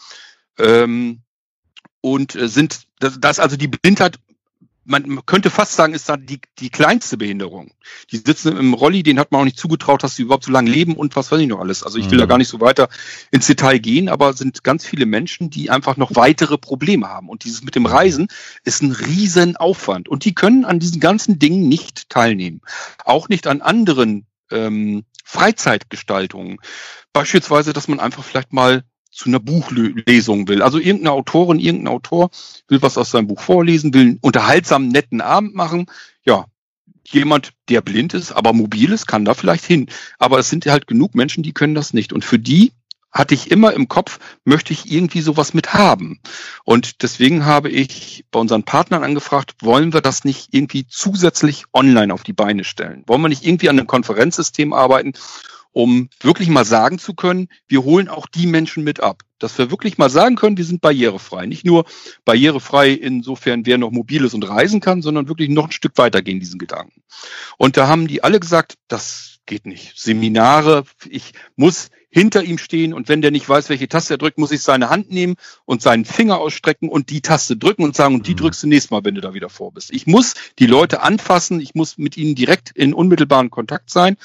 ähm, 0.59 1.23
und 2.01 2.35
äh, 2.35 2.49
sind, 2.49 2.87
das, 2.99 3.19
das 3.21 3.39
also 3.39 3.57
die 3.57 3.69
Blindheit 3.69 4.19
man 4.89 5.27
könnte 5.27 5.51
fast 5.51 5.75
sagen, 5.75 5.93
ist 5.93 6.09
da 6.09 6.17
die, 6.17 6.41
die 6.59 6.71
kleinste 6.71 7.19
Behinderung. 7.19 7.73
Die 8.11 8.17
sitzen 8.17 8.57
im 8.57 8.73
Rolli, 8.73 9.03
denen 9.03 9.19
hat 9.19 9.31
man 9.31 9.43
auch 9.43 9.45
nicht 9.45 9.59
zugetraut, 9.59 10.03
dass 10.03 10.17
sie 10.17 10.23
überhaupt 10.23 10.45
so 10.45 10.51
lange 10.51 10.71
leben 10.71 10.97
und 10.97 11.15
was 11.15 11.31
weiß 11.31 11.41
ich 11.41 11.47
noch 11.47 11.61
alles. 11.61 11.83
Also 11.83 11.99
ich 11.99 12.07
will 12.11 12.17
mhm. 12.17 12.23
da 12.23 12.27
gar 12.27 12.39
nicht 12.39 12.49
so 12.49 12.61
weiter 12.61 12.89
ins 13.31 13.47
Detail 13.47 13.79
gehen, 13.79 14.09
aber 14.09 14.33
sind 14.33 14.65
ganz 14.65 14.87
viele 14.87 15.05
Menschen, 15.05 15.51
die 15.51 15.69
einfach 15.69 15.99
noch 15.99 16.17
weitere 16.17 16.57
Probleme 16.57 17.07
haben. 17.07 17.29
Und 17.29 17.45
dieses 17.45 17.63
mit 17.63 17.75
dem 17.75 17.85
Reisen 17.85 18.29
ist 18.65 18.83
ein 18.83 18.93
riesen 18.93 19.57
Aufwand. 19.57 20.09
Und 20.09 20.25
die 20.25 20.35
können 20.35 20.65
an 20.65 20.79
diesen 20.79 21.01
ganzen 21.01 21.39
Dingen 21.39 21.69
nicht 21.69 22.09
teilnehmen. 22.09 22.63
Auch 23.05 23.29
nicht 23.29 23.47
an 23.47 23.61
anderen 23.61 24.27
ähm, 24.51 25.05
Freizeitgestaltungen. 25.23 26.61
Beispielsweise, 27.13 27.75
dass 27.75 27.89
man 27.89 28.01
einfach 28.01 28.25
vielleicht 28.25 28.55
mal 28.55 28.85
zu 29.19 29.29
einer 29.29 29.41
Buchlesung 29.41 30.47
will. 30.47 30.63
Also 30.63 30.79
irgendeine 30.79 31.11
Autorin, 31.11 31.59
irgendein 31.59 31.93
Autor 31.93 32.31
will 32.69 32.81
was 32.83 32.97
aus 32.97 33.11
seinem 33.11 33.27
Buch 33.27 33.41
vorlesen, 33.41 33.93
will 33.93 34.03
einen 34.03 34.19
unterhaltsamen, 34.21 34.89
netten 34.89 35.21
Abend 35.21 35.57
machen. 35.57 35.87
Ja, 36.25 36.47
jemand, 37.05 37.53
der 37.69 37.81
blind 37.81 38.15
ist, 38.15 38.31
aber 38.31 38.53
mobil 38.53 38.93
ist, 38.93 39.07
kann 39.07 39.25
da 39.25 39.35
vielleicht 39.35 39.65
hin. 39.65 39.89
Aber 40.19 40.39
es 40.39 40.49
sind 40.49 40.67
halt 40.67 40.87
genug 40.87 41.17
Menschen, 41.17 41.43
die 41.43 41.53
können 41.53 41.75
das 41.75 41.93
nicht. 41.93 42.13
Und 42.13 42.25
für 42.25 42.39
die 42.39 42.73
hatte 43.11 43.35
ich 43.35 43.51
immer 43.51 43.73
im 43.73 43.89
Kopf, 43.89 44.21
möchte 44.45 44.73
ich 44.73 44.93
irgendwie 44.93 45.23
sowas 45.23 45.53
mit 45.53 45.75
haben. 45.75 46.21
Und 46.63 47.03
deswegen 47.03 47.45
habe 47.45 47.71
ich 47.71 48.25
bei 48.31 48.39
unseren 48.39 48.63
Partnern 48.63 49.03
angefragt, 49.03 49.57
wollen 49.63 49.93
wir 49.93 50.01
das 50.01 50.25
nicht 50.25 50.55
irgendwie 50.55 50.87
zusätzlich 50.87 51.65
online 51.73 52.15
auf 52.15 52.23
die 52.23 52.35
Beine 52.35 52.63
stellen? 52.63 53.03
Wollen 53.09 53.23
wir 53.23 53.31
nicht 53.31 53.45
irgendwie 53.45 53.69
an 53.69 53.79
einem 53.79 53.89
Konferenzsystem 53.89 54.73
arbeiten, 54.73 55.15
um 55.79 56.09
wirklich 56.19 56.49
mal 56.49 56.65
sagen 56.65 56.99
zu 56.99 57.15
können, 57.15 57.47
wir 57.69 57.85
holen 57.85 58.09
auch 58.09 58.27
die 58.27 58.49
Menschen 58.49 58.83
mit 58.83 58.99
ab. 58.99 59.23
Dass 59.39 59.57
wir 59.59 59.71
wirklich 59.71 59.97
mal 59.97 60.11
sagen 60.11 60.35
können, 60.35 60.57
wir 60.57 60.65
sind 60.65 60.81
barrierefrei. 60.81 61.47
Nicht 61.47 61.65
nur 61.65 61.85
barrierefrei 62.25 62.91
insofern, 62.91 63.65
wer 63.65 63.79
noch 63.79 63.93
mobil 63.93 64.25
ist 64.25 64.35
und 64.35 64.43
reisen 64.49 64.81
kann, 64.81 65.03
sondern 65.03 65.29
wirklich 65.29 65.51
noch 65.51 65.67
ein 65.67 65.71
Stück 65.71 65.93
weitergehen, 65.95 66.41
diesen 66.41 66.59
Gedanken. 66.59 67.05
Und 67.59 67.77
da 67.77 67.87
haben 67.87 68.09
die 68.09 68.25
alle 68.25 68.41
gesagt, 68.41 68.75
das 68.89 69.39
geht 69.47 69.67
nicht. 69.67 69.97
Seminare, 69.97 70.83
ich 71.09 71.31
muss 71.55 71.91
hinter 72.19 72.43
ihm 72.43 72.59
stehen 72.59 72.93
und 72.93 73.09
wenn 73.09 73.23
der 73.23 73.31
nicht 73.31 73.49
weiß, 73.49 73.69
welche 73.69 73.89
Taste 73.89 74.15
er 74.15 74.19
drückt, 74.19 74.39
muss 74.39 74.51
ich 74.51 74.63
seine 74.63 74.91
Hand 74.91 75.11
nehmen 75.11 75.37
und 75.65 75.83
seinen 75.83 76.05
Finger 76.05 76.39
ausstrecken 76.39 76.89
und 76.89 77.11
die 77.11 77.21
Taste 77.21 77.57
drücken 77.57 77.85
und 77.85 77.97
sagen, 77.97 78.17
und 78.17 78.27
die 78.27 78.33
mhm. 78.33 78.39
drückst 78.39 78.63
du 78.63 78.67
nächstes 78.67 78.91
Mal, 78.91 79.05
wenn 79.05 79.15
du 79.15 79.21
da 79.21 79.35
wieder 79.35 79.49
vor 79.49 79.73
bist. 79.73 79.93
Ich 79.93 80.07
muss 80.07 80.35
die 80.59 80.67
Leute 80.67 81.03
anfassen, 81.03 81.61
ich 81.61 81.75
muss 81.75 81.99
mit 81.99 82.17
ihnen 82.17 82.35
direkt 82.35 82.71
in 82.71 82.93
unmittelbaren 82.93 83.51
Kontakt 83.51 83.91
sein 83.91 84.17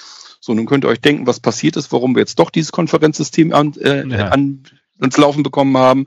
so, 0.45 0.53
nun 0.53 0.65
könnt 0.65 0.83
ihr 0.83 0.89
euch 0.89 0.99
denken, 0.99 1.25
was 1.25 1.39
passiert 1.39 1.77
ist, 1.77 1.93
warum 1.93 2.15
wir 2.15 2.19
jetzt 2.19 2.37
doch 2.37 2.49
dieses 2.49 2.73
Konferenzsystem 2.73 3.53
an, 3.53 3.75
äh, 3.79 4.05
ja. 4.05 4.27
an, 4.27 4.63
ans 4.99 5.17
Laufen 5.17 5.43
bekommen 5.43 5.77
haben. 5.77 6.05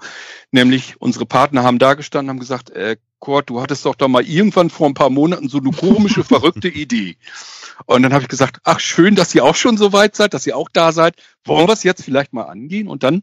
Nämlich 0.50 1.00
unsere 1.00 1.26
Partner 1.26 1.62
haben 1.62 1.78
da 1.78 1.94
gestanden, 1.94 2.30
haben 2.30 2.38
gesagt, 2.38 2.70
äh, 2.70 2.96
Kurt, 3.18 3.50
du 3.50 3.60
hattest 3.60 3.84
doch 3.86 3.94
da 3.94 4.08
mal 4.08 4.24
irgendwann 4.24 4.70
vor 4.70 4.86
ein 4.88 4.94
paar 4.94 5.10
Monaten 5.10 5.48
so 5.48 5.58
eine 5.58 5.70
komische, 5.70 6.22
verrückte 6.24 6.68
Idee. 6.68 7.16
Und 7.86 8.02
dann 8.02 8.12
habe 8.12 8.22
ich 8.22 8.28
gesagt, 8.28 8.60
ach 8.64 8.80
schön, 8.80 9.14
dass 9.14 9.34
ihr 9.34 9.44
auch 9.44 9.54
schon 9.54 9.76
so 9.76 9.92
weit 9.92 10.16
seid, 10.16 10.34
dass 10.34 10.46
ihr 10.46 10.56
auch 10.56 10.68
da 10.72 10.92
seid. 10.92 11.16
Wollen 11.44 11.68
wir 11.68 11.72
es 11.72 11.82
jetzt 11.82 12.04
vielleicht 12.04 12.32
mal 12.32 12.44
angehen? 12.44 12.88
Und 12.88 13.02
dann 13.02 13.22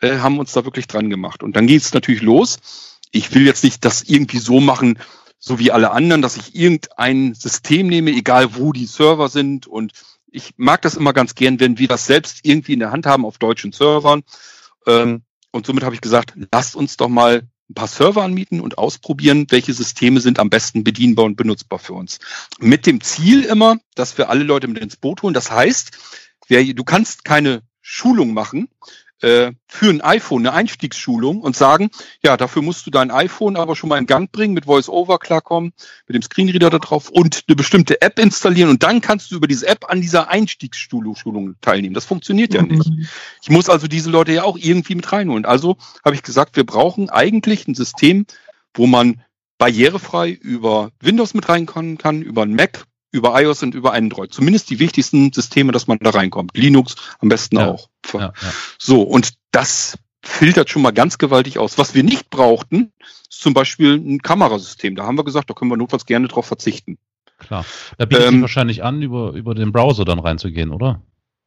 äh, 0.00 0.18
haben 0.18 0.36
wir 0.36 0.40
uns 0.40 0.52
da 0.52 0.64
wirklich 0.64 0.86
dran 0.86 1.10
gemacht. 1.10 1.42
Und 1.42 1.56
dann 1.56 1.66
geht 1.66 1.82
es 1.82 1.94
natürlich 1.94 2.22
los. 2.22 2.58
Ich 3.10 3.34
will 3.34 3.46
jetzt 3.46 3.64
nicht 3.64 3.84
das 3.84 4.02
irgendwie 4.02 4.38
so 4.38 4.60
machen, 4.60 4.98
so 5.38 5.58
wie 5.58 5.72
alle 5.72 5.90
anderen, 5.90 6.22
dass 6.22 6.36
ich 6.36 6.54
irgendein 6.54 7.34
System 7.34 7.88
nehme, 7.88 8.10
egal 8.12 8.56
wo 8.56 8.72
die 8.72 8.86
Server 8.86 9.28
sind 9.28 9.66
und 9.66 9.92
ich 10.30 10.54
mag 10.56 10.80
das 10.82 10.94
immer 10.94 11.12
ganz 11.12 11.34
gern, 11.34 11.60
wenn 11.60 11.78
wir 11.78 11.88
das 11.88 12.06
selbst 12.06 12.40
irgendwie 12.42 12.72
in 12.72 12.78
der 12.78 12.90
Hand 12.90 13.06
haben 13.06 13.26
auf 13.26 13.38
deutschen 13.38 13.72
Servern. 13.72 14.22
Ähm, 14.86 15.22
und 15.50 15.66
somit 15.66 15.84
habe 15.84 15.94
ich 15.94 16.00
gesagt, 16.00 16.34
lasst 16.52 16.76
uns 16.76 16.96
doch 16.96 17.08
mal 17.08 17.42
ein 17.70 17.74
paar 17.74 17.88
Server 17.88 18.22
anmieten 18.22 18.60
und 18.60 18.78
ausprobieren, 18.78 19.46
welche 19.50 19.72
Systeme 19.72 20.20
sind 20.20 20.38
am 20.38 20.50
besten 20.50 20.84
bedienbar 20.84 21.24
und 21.24 21.36
benutzbar 21.36 21.78
für 21.78 21.94
uns. 21.94 22.18
Mit 22.58 22.86
dem 22.86 23.00
Ziel 23.00 23.44
immer, 23.44 23.78
dass 23.94 24.18
wir 24.18 24.28
alle 24.28 24.44
Leute 24.44 24.68
mit 24.68 24.78
ins 24.78 24.96
Boot 24.96 25.22
holen. 25.22 25.34
Das 25.34 25.50
heißt, 25.50 25.90
wer, 26.48 26.64
du 26.64 26.84
kannst 26.84 27.24
keine 27.24 27.62
Schulung 27.80 28.34
machen, 28.34 28.68
äh, 29.22 29.52
für 29.68 29.90
ein 29.90 30.00
iPhone 30.00 30.46
eine 30.46 30.54
Einstiegsschulung 30.54 31.40
und 31.40 31.56
sagen, 31.56 31.90
ja, 32.22 32.36
dafür 32.36 32.62
musst 32.62 32.86
du 32.86 32.90
dein 32.90 33.10
iPhone 33.10 33.56
aber 33.56 33.76
schon 33.76 33.88
mal 33.88 33.98
in 33.98 34.06
Gang 34.06 34.30
bringen, 34.30 34.54
mit 34.54 34.66
VoiceOver 34.66 35.18
klarkommen, 35.18 35.72
mit 36.06 36.14
dem 36.14 36.22
Screenreader 36.22 36.70
da 36.70 36.78
drauf 36.78 37.08
und 37.08 37.44
eine 37.46 37.56
bestimmte 37.56 38.02
App 38.02 38.18
installieren 38.18 38.70
und 38.70 38.82
dann 38.82 39.00
kannst 39.00 39.30
du 39.30 39.36
über 39.36 39.46
diese 39.46 39.66
App 39.66 39.90
an 39.90 40.00
dieser 40.00 40.28
Einstiegsschulung 40.28 41.54
teilnehmen. 41.60 41.94
Das 41.94 42.04
funktioniert 42.04 42.54
ja 42.54 42.62
nicht. 42.62 42.88
Mhm. 42.88 43.06
Ich 43.42 43.50
muss 43.50 43.68
also 43.68 43.86
diese 43.88 44.10
Leute 44.10 44.32
ja 44.32 44.44
auch 44.44 44.58
irgendwie 44.58 44.94
mit 44.94 45.12
reinholen. 45.12 45.44
Also 45.44 45.76
habe 46.04 46.14
ich 46.14 46.22
gesagt, 46.22 46.56
wir 46.56 46.64
brauchen 46.64 47.10
eigentlich 47.10 47.66
ein 47.68 47.74
System, 47.74 48.26
wo 48.74 48.86
man 48.86 49.22
barrierefrei 49.58 50.30
über 50.30 50.90
Windows 51.00 51.34
mit 51.34 51.48
reinkommen 51.48 51.98
kann, 51.98 52.22
über 52.22 52.42
ein 52.42 52.54
Mac 52.54 52.84
über 53.12 53.40
iOS 53.40 53.62
und 53.62 53.74
über 53.74 53.92
Android. 53.92 54.32
Zumindest 54.32 54.70
die 54.70 54.78
wichtigsten 54.78 55.32
Systeme, 55.32 55.70
dass 55.70 55.86
man 55.86 55.98
da 55.98 56.10
reinkommt. 56.10 56.56
Linux 56.56 56.96
am 57.20 57.28
besten 57.28 57.56
ja. 57.56 57.70
auch. 57.70 57.88
Ja, 58.12 58.20
ja. 58.20 58.32
So, 58.78 59.02
und 59.02 59.34
das 59.52 59.98
filtert 60.24 60.70
schon 60.70 60.82
mal 60.82 60.92
ganz 60.92 61.18
gewaltig 61.18 61.58
aus. 61.58 61.78
Was 61.78 61.94
wir 61.94 62.02
nicht 62.02 62.30
brauchten, 62.30 62.92
ist 63.30 63.42
zum 63.42 63.54
Beispiel 63.54 63.94
ein 63.96 64.22
Kamerasystem. 64.22 64.96
Da 64.96 65.04
haben 65.04 65.18
wir 65.18 65.24
gesagt, 65.24 65.50
da 65.50 65.54
können 65.54 65.70
wir 65.70 65.76
notfalls 65.76 66.06
gerne 66.06 66.28
drauf 66.28 66.46
verzichten. 66.46 66.98
Klar. 67.38 67.64
Da 67.98 68.06
bietet 68.06 68.26
ähm, 68.26 68.32
sich 68.34 68.42
wahrscheinlich 68.42 68.82
an, 68.82 69.02
über, 69.02 69.32
über 69.32 69.54
den 69.54 69.72
Browser 69.72 70.04
dann 70.04 70.18
reinzugehen, 70.18 70.70
oder? 70.70 71.02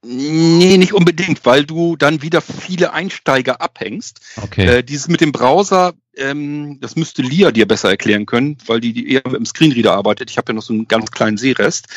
Nee, 0.08 0.78
nicht 0.78 0.94
unbedingt, 0.94 1.46
weil 1.46 1.66
du 1.66 1.96
dann 1.96 2.22
wieder 2.22 2.42
viele 2.42 2.94
Einsteiger 2.94 3.60
abhängst. 3.62 4.22
Okay. 4.36 4.66
Äh, 4.66 4.84
dieses 4.84 5.08
mit 5.08 5.22
dem 5.22 5.32
Browser, 5.32 5.94
ähm, 6.16 6.80
das 6.80 6.96
müsste 6.96 7.24
Lia 7.24 7.52
dir 7.52 7.68
besser 7.68 7.90
erklären 7.90 8.26
können, 8.26 8.58
weil 8.68 8.82
die, 8.82 8.94
die 8.94 9.12
eher 9.12 9.24
mit 9.26 9.36
dem 9.36 9.46
Screenreader 9.46 9.94
arbeitet. 9.94 10.30
Ich 10.30 10.38
habe 10.38 10.52
ja 10.52 10.56
noch 10.56 10.62
so 10.62 10.74
einen 10.74 10.88
ganz 10.88 11.10
kleinen 11.12 11.38
Sehrest. 11.38 11.88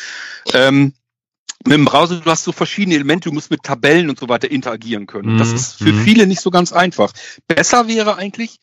Ähm, 0.53 0.93
mit 1.65 1.73
dem 1.73 1.85
Browser, 1.85 2.19
du 2.21 2.31
hast 2.31 2.45
so 2.45 2.51
verschiedene 2.51 2.95
Elemente, 2.95 3.29
du 3.29 3.35
musst 3.35 3.51
mit 3.51 3.63
Tabellen 3.63 4.09
und 4.09 4.19
so 4.19 4.27
weiter 4.27 4.49
interagieren 4.49 5.05
können. 5.05 5.33
Mhm. 5.33 5.37
Das 5.37 5.51
ist 5.51 5.75
für 5.75 5.91
mhm. 5.91 6.03
viele 6.03 6.25
nicht 6.25 6.41
so 6.41 6.49
ganz 6.49 6.73
einfach. 6.73 7.11
Besser 7.47 7.87
wäre 7.87 8.15
eigentlich, 8.15 8.59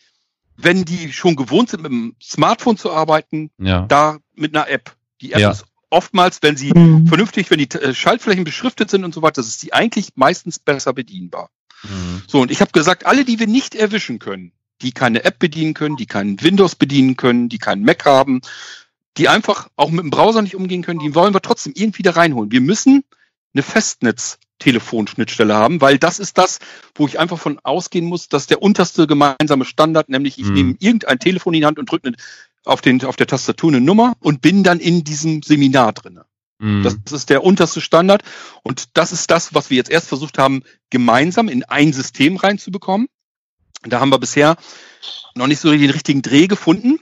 wenn 0.56 0.84
die 0.84 1.12
schon 1.12 1.36
gewohnt 1.36 1.70
sind, 1.70 1.82
mit 1.82 1.92
dem 1.92 2.16
Smartphone 2.20 2.78
zu 2.78 2.90
arbeiten, 2.90 3.50
ja. 3.58 3.82
da 3.82 4.18
mit 4.34 4.56
einer 4.56 4.68
App. 4.68 4.96
Die 5.20 5.32
App 5.32 5.40
ja. 5.40 5.50
ist 5.50 5.66
oftmals, 5.90 6.38
wenn 6.42 6.56
sie 6.56 6.72
mhm. 6.72 7.06
vernünftig, 7.06 7.50
wenn 7.50 7.58
die 7.58 7.70
äh, 7.70 7.94
Schaltflächen 7.94 8.44
beschriftet 8.44 8.90
sind 8.90 9.04
und 9.04 9.14
so 9.14 9.22
weiter, 9.22 9.36
das 9.36 9.48
ist 9.48 9.62
die 9.62 9.72
eigentlich 9.72 10.10
meistens 10.14 10.58
besser 10.58 10.92
bedienbar. 10.92 11.50
Mhm. 11.82 12.22
So, 12.26 12.40
und 12.40 12.50
ich 12.50 12.60
habe 12.60 12.72
gesagt, 12.72 13.06
alle, 13.06 13.24
die 13.24 13.38
wir 13.38 13.46
nicht 13.46 13.74
erwischen 13.74 14.18
können, 14.18 14.52
die 14.82 14.92
keine 14.92 15.24
App 15.24 15.38
bedienen 15.38 15.74
können, 15.74 15.96
die 15.96 16.06
keinen 16.06 16.40
Windows 16.42 16.74
bedienen 16.74 17.16
können, 17.16 17.48
die 17.48 17.58
keinen 17.58 17.84
Mac 17.84 18.04
haben, 18.04 18.40
die 19.16 19.28
einfach 19.28 19.68
auch 19.76 19.90
mit 19.90 20.02
dem 20.02 20.10
Browser 20.10 20.42
nicht 20.42 20.56
umgehen 20.56 20.82
können, 20.82 21.00
die 21.00 21.14
wollen 21.14 21.34
wir 21.34 21.40
trotzdem 21.40 21.72
irgendwie 21.74 22.02
da 22.02 22.12
reinholen. 22.12 22.50
Wir 22.50 22.60
müssen 22.60 23.04
eine 23.54 23.62
Festnetz-Telefonschnittstelle 23.62 25.54
haben, 25.54 25.80
weil 25.80 25.98
das 25.98 26.18
ist 26.18 26.36
das, 26.36 26.58
wo 26.94 27.06
ich 27.06 27.18
einfach 27.18 27.38
von 27.38 27.58
ausgehen 27.62 28.04
muss, 28.04 28.28
dass 28.28 28.46
der 28.46 28.60
unterste 28.60 29.06
gemeinsame 29.06 29.64
Standard, 29.64 30.10
nämlich 30.10 30.38
ich 30.38 30.46
mhm. 30.46 30.54
nehme 30.54 30.76
irgendein 30.78 31.18
Telefon 31.18 31.54
in 31.54 31.60
die 31.60 31.66
Hand 31.66 31.78
und 31.78 31.90
drücke 31.90 32.08
eine 32.08 32.16
auf, 32.66 32.80
den, 32.80 33.02
auf 33.04 33.16
der 33.16 33.26
Tastatur 33.26 33.70
eine 33.70 33.80
Nummer 33.80 34.14
und 34.20 34.42
bin 34.42 34.62
dann 34.62 34.80
in 34.80 35.04
diesem 35.04 35.42
Seminar 35.42 35.92
drinne. 35.92 36.26
Mhm. 36.58 36.82
Das 36.82 37.12
ist 37.12 37.30
der 37.30 37.44
unterste 37.44 37.80
Standard. 37.80 38.22
Und 38.62 38.96
das 38.96 39.12
ist 39.12 39.30
das, 39.30 39.54
was 39.54 39.70
wir 39.70 39.76
jetzt 39.76 39.90
erst 39.90 40.08
versucht 40.08 40.38
haben, 40.38 40.62
gemeinsam 40.90 41.48
in 41.48 41.64
ein 41.64 41.92
System 41.92 42.36
reinzubekommen. 42.36 43.08
Da 43.82 44.00
haben 44.00 44.10
wir 44.10 44.18
bisher 44.18 44.56
noch 45.34 45.46
nicht 45.46 45.60
so 45.60 45.70
den 45.70 45.90
richtigen 45.90 46.22
Dreh 46.22 46.46
gefunden. 46.46 46.98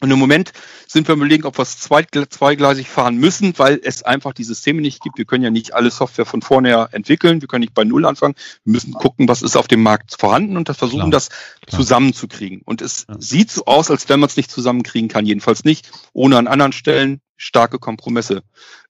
Und 0.00 0.10
im 0.10 0.18
Moment 0.18 0.52
sind 0.86 1.08
wir 1.08 1.14
überlegen, 1.14 1.44
ob 1.44 1.58
wir 1.58 1.62
es 1.62 1.78
zweigleisig 1.78 2.88
fahren 2.88 3.16
müssen, 3.16 3.58
weil 3.58 3.80
es 3.82 4.02
einfach 4.02 4.34
die 4.34 4.44
Systeme 4.44 4.82
nicht 4.82 5.02
gibt. 5.02 5.16
Wir 5.16 5.24
können 5.24 5.42
ja 5.42 5.50
nicht 5.50 5.74
alle 5.74 5.90
Software 5.90 6.26
von 6.26 6.42
vorne 6.42 6.88
entwickeln. 6.92 7.40
Wir 7.40 7.48
können 7.48 7.62
nicht 7.62 7.74
bei 7.74 7.84
Null 7.84 8.04
anfangen. 8.04 8.34
Wir 8.64 8.72
müssen 8.72 8.92
gucken, 8.92 9.28
was 9.28 9.42
ist 9.42 9.56
auf 9.56 9.68
dem 9.68 9.82
Markt 9.82 10.16
vorhanden 10.18 10.56
und 10.56 10.68
das 10.68 10.76
versuchen, 10.76 11.10
Klar. 11.10 11.10
das 11.10 11.30
zusammenzukriegen. 11.66 12.60
Und 12.64 12.82
es 12.82 13.06
ja. 13.08 13.16
sieht 13.18 13.50
so 13.50 13.64
aus, 13.64 13.90
als 13.90 14.08
wenn 14.08 14.20
man 14.20 14.28
es 14.28 14.36
nicht 14.36 14.50
zusammenkriegen 14.50 15.08
kann. 15.08 15.24
Jedenfalls 15.24 15.64
nicht, 15.64 15.90
ohne 16.12 16.36
an 16.36 16.46
anderen 16.46 16.72
Stellen 16.72 17.20
starke 17.36 17.78
Kompromisse 17.78 18.42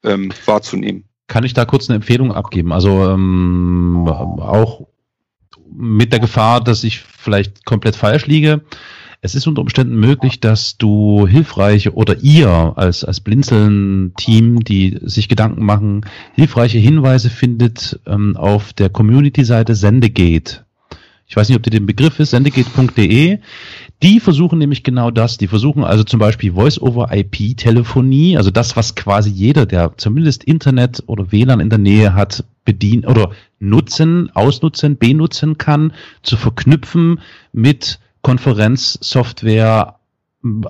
ähm, 0.03 0.33
wahrzunehmen. 0.45 1.05
Kann 1.29 1.45
ich 1.45 1.55
da 1.55 1.65
kurz 1.65 1.89
eine 1.89 1.97
Empfehlung 1.97 2.33
abgeben? 2.33 2.73
Also 2.73 3.11
ähm, 3.11 4.07
auch 4.07 4.87
mit 5.73 6.13
der 6.13 6.21
Gefahr, 6.21 6.63
dass 6.63 6.85
ich 6.85 7.01
vielleicht 7.01 7.65
komplett 7.65 7.97
falsch 7.97 8.27
liege 8.27 8.65
es 9.21 9.35
ist 9.35 9.47
unter 9.47 9.61
Umständen 9.63 9.97
möglich, 9.97 10.41
dass 10.41 10.79
du 10.79 11.27
hilfreiche 11.27 11.95
oder 11.95 12.19
ihr 12.23 12.75
als, 12.77 13.05
als 13.05 13.21
Blinzeln-Team, 13.21 14.61
die 14.61 14.99
sich 15.03 15.29
Gedanken 15.29 15.65
machen, 15.65 16.03
hilfreiche 16.35 16.79
Hinweise 16.79 17.31
findet 17.31 18.01
ähm, 18.07 18.37
auf 18.37 18.73
der 18.73 18.89
Community-Seite 18.89 19.75
Sendegate. 19.75 20.67
Ich 21.29 21.37
weiß 21.37 21.49
nicht, 21.49 21.57
ob 21.57 21.65
dir 21.65 21.71
den 21.71 21.87
Begriff 21.87 22.21
ist, 22.21 22.31
sendegate.de. 22.31 23.39
Die 24.03 24.21
versuchen 24.21 24.59
nämlich 24.59 24.85
genau 24.85 25.11
das. 25.11 25.39
Die 25.39 25.49
versuchen 25.49 25.83
also 25.83 26.05
zum 26.05 26.21
Beispiel 26.21 26.53
Voice-over-IP-Telefonie, 26.53 28.37
also 28.37 28.51
das, 28.51 28.77
was 28.77 28.95
quasi 28.95 29.31
jeder, 29.31 29.67
der 29.67 29.97
zumindest 29.97 30.45
Internet 30.45 31.03
oder 31.07 31.33
WLAN 31.33 31.61
in 31.61 31.71
der 31.71 31.79
Nähe 31.79 32.15
hat, 32.15 32.45
bedienen 32.65 33.05
oder 33.05 33.31
nutzen, 33.59 34.31
ausnutzen, 34.35 34.99
benutzen 34.99 35.59
kann, 35.59 35.93
zu 36.23 36.37
verknüpfen 36.37 37.21
mit 37.53 37.99
Konferenzsoftware 38.27 40.01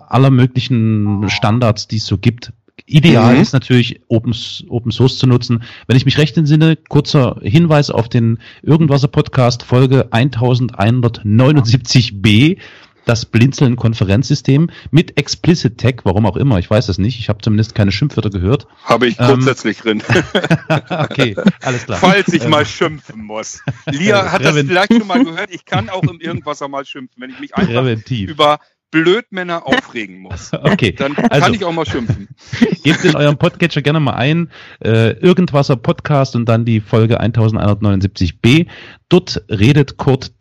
aller 0.08 0.30
möglichen 0.30 1.26
Standards, 1.30 1.88
die 1.88 1.96
es 1.96 2.04
so 2.04 2.18
gibt. 2.18 2.52
Ideal 2.84 3.34
mhm. 3.34 3.40
ist 3.40 3.54
natürlich 3.54 4.02
Open, 4.08 4.34
Open 4.68 4.92
Source 4.92 5.16
zu 5.16 5.26
nutzen. 5.26 5.62
Wenn 5.86 5.96
ich 5.96 6.04
mich 6.04 6.18
recht 6.18 6.36
entsinne, 6.36 6.76
kurzer 6.76 7.38
Hinweis 7.40 7.88
auf 7.88 8.10
den 8.10 8.40
Irgendwasser 8.60 9.08
Podcast 9.08 9.62
Folge 9.62 10.10
1179b 10.12 12.58
das 13.06 13.24
Blinzeln-Konferenzsystem 13.24 14.68
mit 14.90 15.16
Explicit 15.16 15.78
Tech, 15.78 16.00
warum 16.02 16.26
auch 16.26 16.36
immer, 16.36 16.58
ich 16.58 16.68
weiß 16.68 16.88
es 16.88 16.98
nicht, 16.98 17.18
ich 17.18 17.28
habe 17.30 17.40
zumindest 17.40 17.74
keine 17.74 17.92
Schimpfwörter 17.92 18.30
gehört. 18.30 18.66
Habe 18.84 19.06
ich 19.06 19.18
ähm, 19.18 19.26
grundsätzlich 19.26 19.78
ähm, 19.86 20.00
drin. 20.00 20.02
okay, 20.90 21.36
alles 21.62 21.86
klar. 21.86 21.98
Falls 21.98 22.28
ich 22.28 22.46
mal 22.46 22.66
schimpfen 22.66 23.24
muss. 23.24 23.62
Lia 23.86 24.32
hat 24.32 24.44
das 24.44 24.56
vielleicht 24.56 24.92
schon 24.92 25.06
mal 25.06 25.24
gehört, 25.24 25.50
ich 25.50 25.64
kann 25.64 25.88
auch 25.88 26.02
im 26.02 26.20
Irgendwas 26.20 26.60
einmal 26.60 26.84
schimpfen, 26.84 27.22
wenn 27.22 27.30
ich 27.30 27.38
mich 27.38 27.54
einfach 27.54 27.72
Präventiv. 27.72 28.28
über 28.28 28.58
Blödmänner 28.90 29.66
aufregen 29.66 30.20
muss. 30.20 30.52
Okay. 30.66 30.92
Dann 30.92 31.14
kann 31.14 31.30
also, 31.30 31.52
ich 31.52 31.64
auch 31.64 31.72
mal 31.72 31.86
schimpfen. 31.86 32.28
Gebt 32.82 33.04
in 33.04 33.14
eurem 33.14 33.38
Podcatcher 33.38 33.82
gerne 33.82 34.00
mal 34.00 34.14
ein, 34.14 34.50
äh, 34.82 35.10
Irgendwasser 35.12 35.76
Podcast 35.76 36.34
und 36.34 36.46
dann 36.48 36.64
die 36.64 36.80
Folge 36.80 37.20
1179b. 37.20 38.66
Dort 39.08 39.44
redet 39.48 39.98
Kurt 39.98 40.32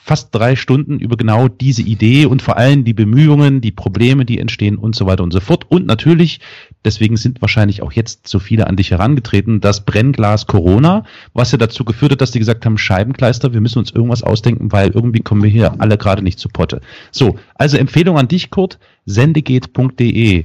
fast 0.00 0.32
drei 0.32 0.54
Stunden 0.54 1.00
über 1.00 1.16
genau 1.16 1.48
diese 1.48 1.82
Idee 1.82 2.26
und 2.26 2.40
vor 2.40 2.56
allem 2.56 2.84
die 2.84 2.94
Bemühungen, 2.94 3.60
die 3.60 3.72
Probleme, 3.72 4.24
die 4.24 4.38
entstehen 4.38 4.78
und 4.78 4.94
so 4.94 5.06
weiter 5.06 5.24
und 5.24 5.32
so 5.32 5.40
fort. 5.40 5.66
Und 5.68 5.86
natürlich, 5.86 6.38
deswegen 6.84 7.16
sind 7.16 7.42
wahrscheinlich 7.42 7.82
auch 7.82 7.90
jetzt 7.90 8.28
so 8.28 8.38
viele 8.38 8.68
an 8.68 8.76
dich 8.76 8.92
herangetreten, 8.92 9.60
das 9.60 9.84
Brennglas 9.84 10.46
Corona, 10.46 11.04
was 11.34 11.50
ja 11.50 11.58
dazu 11.58 11.84
geführt 11.84 12.12
hat, 12.12 12.20
dass 12.20 12.30
die 12.30 12.38
gesagt 12.38 12.64
haben, 12.64 12.78
Scheibenkleister, 12.78 13.52
wir 13.52 13.60
müssen 13.60 13.80
uns 13.80 13.90
irgendwas 13.90 14.22
ausdenken, 14.22 14.70
weil 14.70 14.90
irgendwie 14.90 15.20
kommen 15.20 15.42
wir 15.42 15.50
hier 15.50 15.80
alle 15.80 15.98
gerade 15.98 16.22
nicht 16.22 16.38
zu 16.38 16.48
Potte. 16.48 16.80
So, 17.10 17.38
also 17.62 17.78
Empfehlung 17.78 18.18
an 18.18 18.28
dich, 18.28 18.50
Kurt, 18.50 18.78
sendegeht.de 19.06 20.44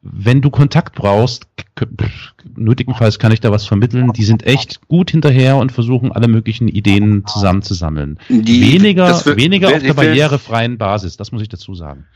wenn 0.00 0.40
du 0.40 0.50
Kontakt 0.50 0.94
brauchst, 0.94 1.47
nötigenfalls 2.56 3.18
kann 3.18 3.32
ich 3.32 3.40
da 3.40 3.50
was 3.50 3.66
vermitteln. 3.66 4.12
Die 4.12 4.24
sind 4.24 4.44
echt 4.44 4.86
gut 4.88 5.10
hinterher 5.10 5.56
und 5.56 5.72
versuchen 5.72 6.12
alle 6.12 6.28
möglichen 6.28 6.68
Ideen 6.68 7.26
zusammenzusammeln. 7.26 8.18
Die, 8.28 8.72
weniger 8.72 9.24
wird, 9.24 9.36
weniger 9.36 9.68
auf 9.68 9.82
der 9.82 9.94
barrierefreien 9.94 10.78
Basis, 10.78 11.16
das 11.16 11.32
muss 11.32 11.42
ich 11.42 11.48
dazu 11.48 11.74
sagen. 11.74 12.06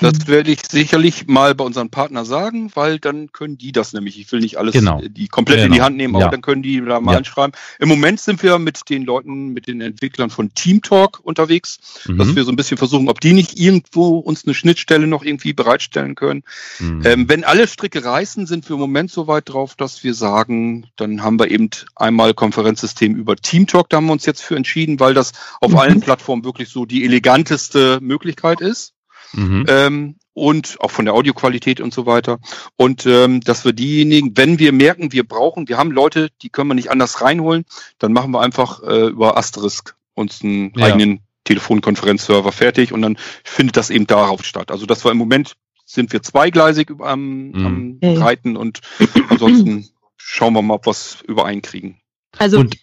Das 0.00 0.26
werde 0.26 0.50
ich 0.50 0.60
sicherlich 0.68 1.26
mal 1.26 1.54
bei 1.54 1.64
unseren 1.64 1.90
Partnern 1.90 2.24
sagen, 2.24 2.70
weil 2.74 2.98
dann 2.98 3.32
können 3.32 3.58
die 3.58 3.72
das 3.72 3.92
nämlich. 3.92 4.18
Ich 4.18 4.30
will 4.32 4.40
nicht 4.40 4.56
alles 4.56 4.72
genau. 4.72 5.02
die 5.02 5.28
komplett 5.28 5.58
genau. 5.58 5.66
in 5.66 5.72
die 5.72 5.76
genau. 5.76 5.86
Hand 5.86 5.96
nehmen, 5.96 6.14
aber 6.16 6.24
ja. 6.24 6.30
dann 6.30 6.40
können 6.40 6.62
die 6.62 6.80
da 6.80 7.00
mal 7.00 7.12
ja. 7.12 7.18
einschreiben. 7.18 7.52
Im 7.78 7.88
Moment 7.88 8.20
sind 8.20 8.42
wir 8.42 8.58
mit 8.58 8.88
den 8.88 9.04
Leuten, 9.04 9.48
mit 9.48 9.66
den 9.66 9.80
Entwicklern 9.80 10.30
von 10.30 10.54
Teamtalk 10.54 11.20
unterwegs, 11.22 11.80
mhm. 12.06 12.18
dass 12.18 12.34
wir 12.34 12.44
so 12.44 12.52
ein 12.52 12.56
bisschen 12.56 12.78
versuchen, 12.78 13.08
ob 13.08 13.20
die 13.20 13.32
nicht 13.32 13.58
irgendwo 13.58 14.18
uns 14.18 14.44
eine 14.44 14.54
Schnittstelle 14.54 15.06
noch 15.06 15.22
irgendwie 15.22 15.52
bereitstellen 15.52 16.14
können. 16.14 16.44
Mhm. 16.78 17.02
Ähm, 17.04 17.28
wenn 17.28 17.44
alle 17.44 17.68
Stricke 17.68 18.04
reißen, 18.04 18.46
sind 18.46 18.68
wir 18.68 18.74
im 18.74 18.80
Moment 18.80 18.89
so 19.08 19.26
weit 19.26 19.48
drauf, 19.48 19.74
dass 19.74 20.04
wir 20.04 20.14
sagen, 20.14 20.88
dann 20.96 21.22
haben 21.22 21.38
wir 21.38 21.50
eben 21.50 21.70
einmal 21.96 22.34
Konferenzsystem 22.34 23.14
über 23.14 23.36
Teamtalk, 23.36 23.88
da 23.88 23.98
haben 23.98 24.06
wir 24.06 24.12
uns 24.12 24.26
jetzt 24.26 24.42
für 24.42 24.56
entschieden, 24.56 25.00
weil 25.00 25.14
das 25.14 25.32
auf 25.60 25.72
mhm. 25.72 25.78
allen 25.78 26.00
Plattformen 26.00 26.44
wirklich 26.44 26.68
so 26.68 26.86
die 26.86 27.04
eleganteste 27.04 27.98
Möglichkeit 28.00 28.60
ist. 28.60 28.94
Mhm. 29.32 29.64
Ähm, 29.68 30.16
und 30.32 30.76
auch 30.80 30.90
von 30.90 31.04
der 31.04 31.14
Audioqualität 31.14 31.80
und 31.80 31.92
so 31.92 32.06
weiter. 32.06 32.38
Und 32.76 33.04
ähm, 33.04 33.40
dass 33.40 33.64
wir 33.64 33.72
diejenigen, 33.72 34.36
wenn 34.36 34.58
wir 34.58 34.72
merken, 34.72 35.12
wir 35.12 35.26
brauchen, 35.26 35.68
wir 35.68 35.76
haben 35.76 35.90
Leute, 35.90 36.28
die 36.42 36.48
können 36.48 36.68
wir 36.68 36.74
nicht 36.74 36.90
anders 36.90 37.20
reinholen, 37.20 37.64
dann 37.98 38.12
machen 38.12 38.30
wir 38.30 38.40
einfach 38.40 38.82
äh, 38.82 39.08
über 39.08 39.36
Asterisk 39.36 39.96
uns 40.14 40.42
einen 40.42 40.72
ja. 40.76 40.86
eigenen 40.86 41.20
Telefonkonferenzserver 41.44 42.52
fertig 42.52 42.92
und 42.92 43.02
dann 43.02 43.18
findet 43.44 43.76
das 43.76 43.90
eben 43.90 44.06
darauf 44.06 44.44
statt. 44.44 44.70
Also 44.70 44.86
das 44.86 45.04
war 45.04 45.12
im 45.12 45.18
Moment 45.18 45.54
sind 45.90 46.12
wir 46.12 46.22
zweigleisig 46.22 46.92
am, 47.00 47.48
mhm. 47.48 47.98
am 48.02 48.16
Reiten 48.16 48.56
und 48.56 48.80
ansonsten 49.28 49.88
schauen 50.16 50.54
wir 50.54 50.62
mal, 50.62 50.74
ob 50.74 50.86
wir 50.86 50.92
es 50.92 51.18
übereinkriegen. 51.26 52.00
Also 52.38 52.60
und, 52.60 52.76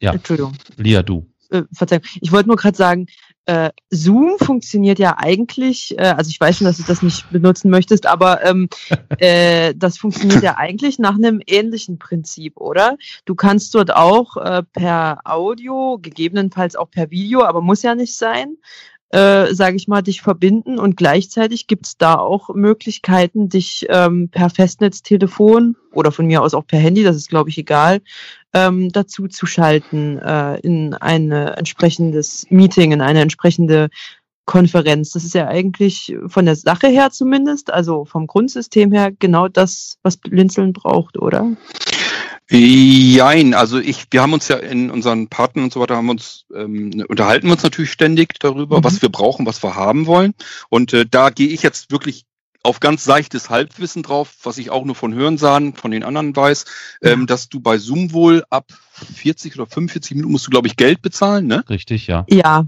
ja, 0.00 0.12
Entschuldigung. 0.12 0.52
Lia, 0.76 1.02
du. 1.02 1.26
äh, 1.50 1.62
Verzeihung, 1.72 2.04
ich 2.20 2.30
wollte 2.30 2.48
nur 2.48 2.56
gerade 2.56 2.76
sagen, 2.76 3.06
äh, 3.46 3.70
Zoom 3.90 4.38
funktioniert 4.38 4.98
ja 4.98 5.16
eigentlich, 5.18 5.98
äh, 5.98 6.02
also 6.02 6.30
ich 6.30 6.40
weiß 6.40 6.58
schon, 6.58 6.66
dass 6.66 6.78
du 6.78 6.84
das 6.84 7.02
nicht 7.02 7.28
benutzen 7.30 7.70
möchtest, 7.70 8.06
aber 8.06 8.44
ähm, 8.44 8.68
äh, 9.18 9.74
das 9.76 9.98
funktioniert 9.98 10.42
ja 10.42 10.56
eigentlich 10.56 10.98
nach 10.98 11.16
einem 11.16 11.42
ähnlichen 11.46 11.98
Prinzip, 11.98 12.56
oder? 12.56 12.96
Du 13.24 13.34
kannst 13.34 13.74
dort 13.74 13.94
auch 13.94 14.36
äh, 14.36 14.62
per 14.62 15.18
Audio, 15.24 15.98
gegebenenfalls 16.00 16.76
auch 16.76 16.90
per 16.90 17.10
Video, 17.10 17.42
aber 17.42 17.60
muss 17.60 17.82
ja 17.82 17.94
nicht 17.94 18.16
sein, 18.16 18.56
äh, 19.14 19.54
sage 19.54 19.76
ich 19.76 19.86
mal, 19.86 20.02
dich 20.02 20.22
verbinden. 20.22 20.80
Und 20.80 20.96
gleichzeitig 20.96 21.68
gibt's 21.68 21.96
da 21.96 22.16
auch 22.16 22.52
Möglichkeiten, 22.52 23.48
dich 23.48 23.86
ähm, 23.88 24.28
per 24.28 24.50
Festnetztelefon 24.50 25.76
oder 25.92 26.10
von 26.10 26.26
mir 26.26 26.42
aus 26.42 26.52
auch 26.52 26.66
per 26.66 26.80
Handy, 26.80 27.04
das 27.04 27.14
ist 27.14 27.28
glaube 27.28 27.48
ich 27.48 27.56
egal, 27.56 28.00
ähm, 28.52 28.90
dazu 28.90 29.28
zu 29.28 29.46
schalten 29.46 30.18
äh, 30.18 30.58
in 30.60 30.94
ein 30.94 31.30
entsprechendes 31.30 32.46
Meeting, 32.50 32.90
in 32.90 33.00
eine 33.00 33.20
entsprechende 33.20 33.88
Konferenz. 34.46 35.10
Das 35.10 35.24
ist 35.24 35.34
ja 35.34 35.48
eigentlich 35.48 36.16
von 36.26 36.44
der 36.44 36.56
Sache 36.56 36.88
her 36.88 37.10
zumindest, 37.10 37.72
also 37.72 38.04
vom 38.04 38.26
Grundsystem 38.26 38.92
her 38.92 39.10
genau 39.18 39.48
das, 39.48 39.98
was 40.02 40.16
Blinzeln 40.16 40.72
braucht, 40.72 41.18
oder? 41.18 41.56
Jein, 42.50 43.54
also 43.54 43.78
ich, 43.78 44.06
wir 44.10 44.20
haben 44.20 44.34
uns 44.34 44.48
ja 44.48 44.56
in 44.56 44.90
unseren 44.90 45.28
Partnern 45.28 45.64
und 45.64 45.72
so 45.72 45.80
weiter 45.80 45.96
haben 45.96 46.10
uns 46.10 46.44
ähm, 46.54 47.04
unterhalten 47.08 47.46
wir 47.46 47.54
uns 47.54 47.62
natürlich 47.62 47.90
ständig 47.90 48.38
darüber, 48.38 48.78
mhm. 48.78 48.84
was 48.84 49.00
wir 49.00 49.08
brauchen, 49.08 49.46
was 49.46 49.62
wir 49.62 49.74
haben 49.76 50.06
wollen. 50.06 50.34
Und 50.68 50.92
äh, 50.92 51.06
da 51.10 51.30
gehe 51.30 51.48
ich 51.48 51.62
jetzt 51.62 51.90
wirklich 51.90 52.26
auf 52.62 52.80
ganz 52.80 53.04
seichtes 53.04 53.50
Halbwissen 53.50 54.02
drauf, 54.02 54.34
was 54.42 54.58
ich 54.58 54.70
auch 54.70 54.84
nur 54.84 54.94
von 54.94 55.14
Hörensagen 55.14 55.74
von 55.74 55.90
den 55.90 56.02
anderen 56.02 56.34
weiß, 56.34 56.64
ja. 57.02 57.12
ähm, 57.12 57.26
dass 57.26 57.48
du 57.48 57.60
bei 57.60 57.78
Zoom 57.78 58.12
wohl 58.12 58.42
ab 58.50 58.72
40 58.92 59.58
oder 59.58 59.66
45 59.66 60.16
Minuten 60.16 60.32
musst 60.32 60.46
du, 60.46 60.50
glaube 60.50 60.66
ich, 60.66 60.76
Geld 60.76 61.02
bezahlen, 61.02 61.46
ne? 61.46 61.62
Richtig, 61.68 62.06
ja. 62.06 62.24
Ja. 62.28 62.64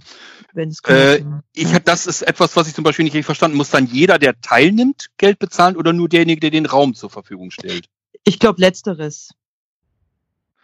Wenn 0.56 0.70
es 0.70 0.80
äh, 0.88 1.22
ich 1.54 1.70
das 1.84 2.06
ist 2.06 2.22
etwas, 2.22 2.56
was 2.56 2.66
ich 2.66 2.74
zum 2.74 2.82
Beispiel 2.82 3.04
nicht 3.04 3.12
richtig 3.12 3.26
verstanden. 3.26 3.58
Muss 3.58 3.70
dann 3.70 3.86
jeder, 3.86 4.18
der 4.18 4.40
teilnimmt, 4.40 5.08
Geld 5.18 5.38
bezahlen 5.38 5.76
oder 5.76 5.92
nur 5.92 6.08
derjenige, 6.08 6.40
der 6.40 6.50
den 6.50 6.64
Raum 6.64 6.94
zur 6.94 7.10
Verfügung 7.10 7.50
stellt? 7.50 7.86
Ich 8.24 8.38
glaube 8.38 8.60
letzteres. 8.60 9.34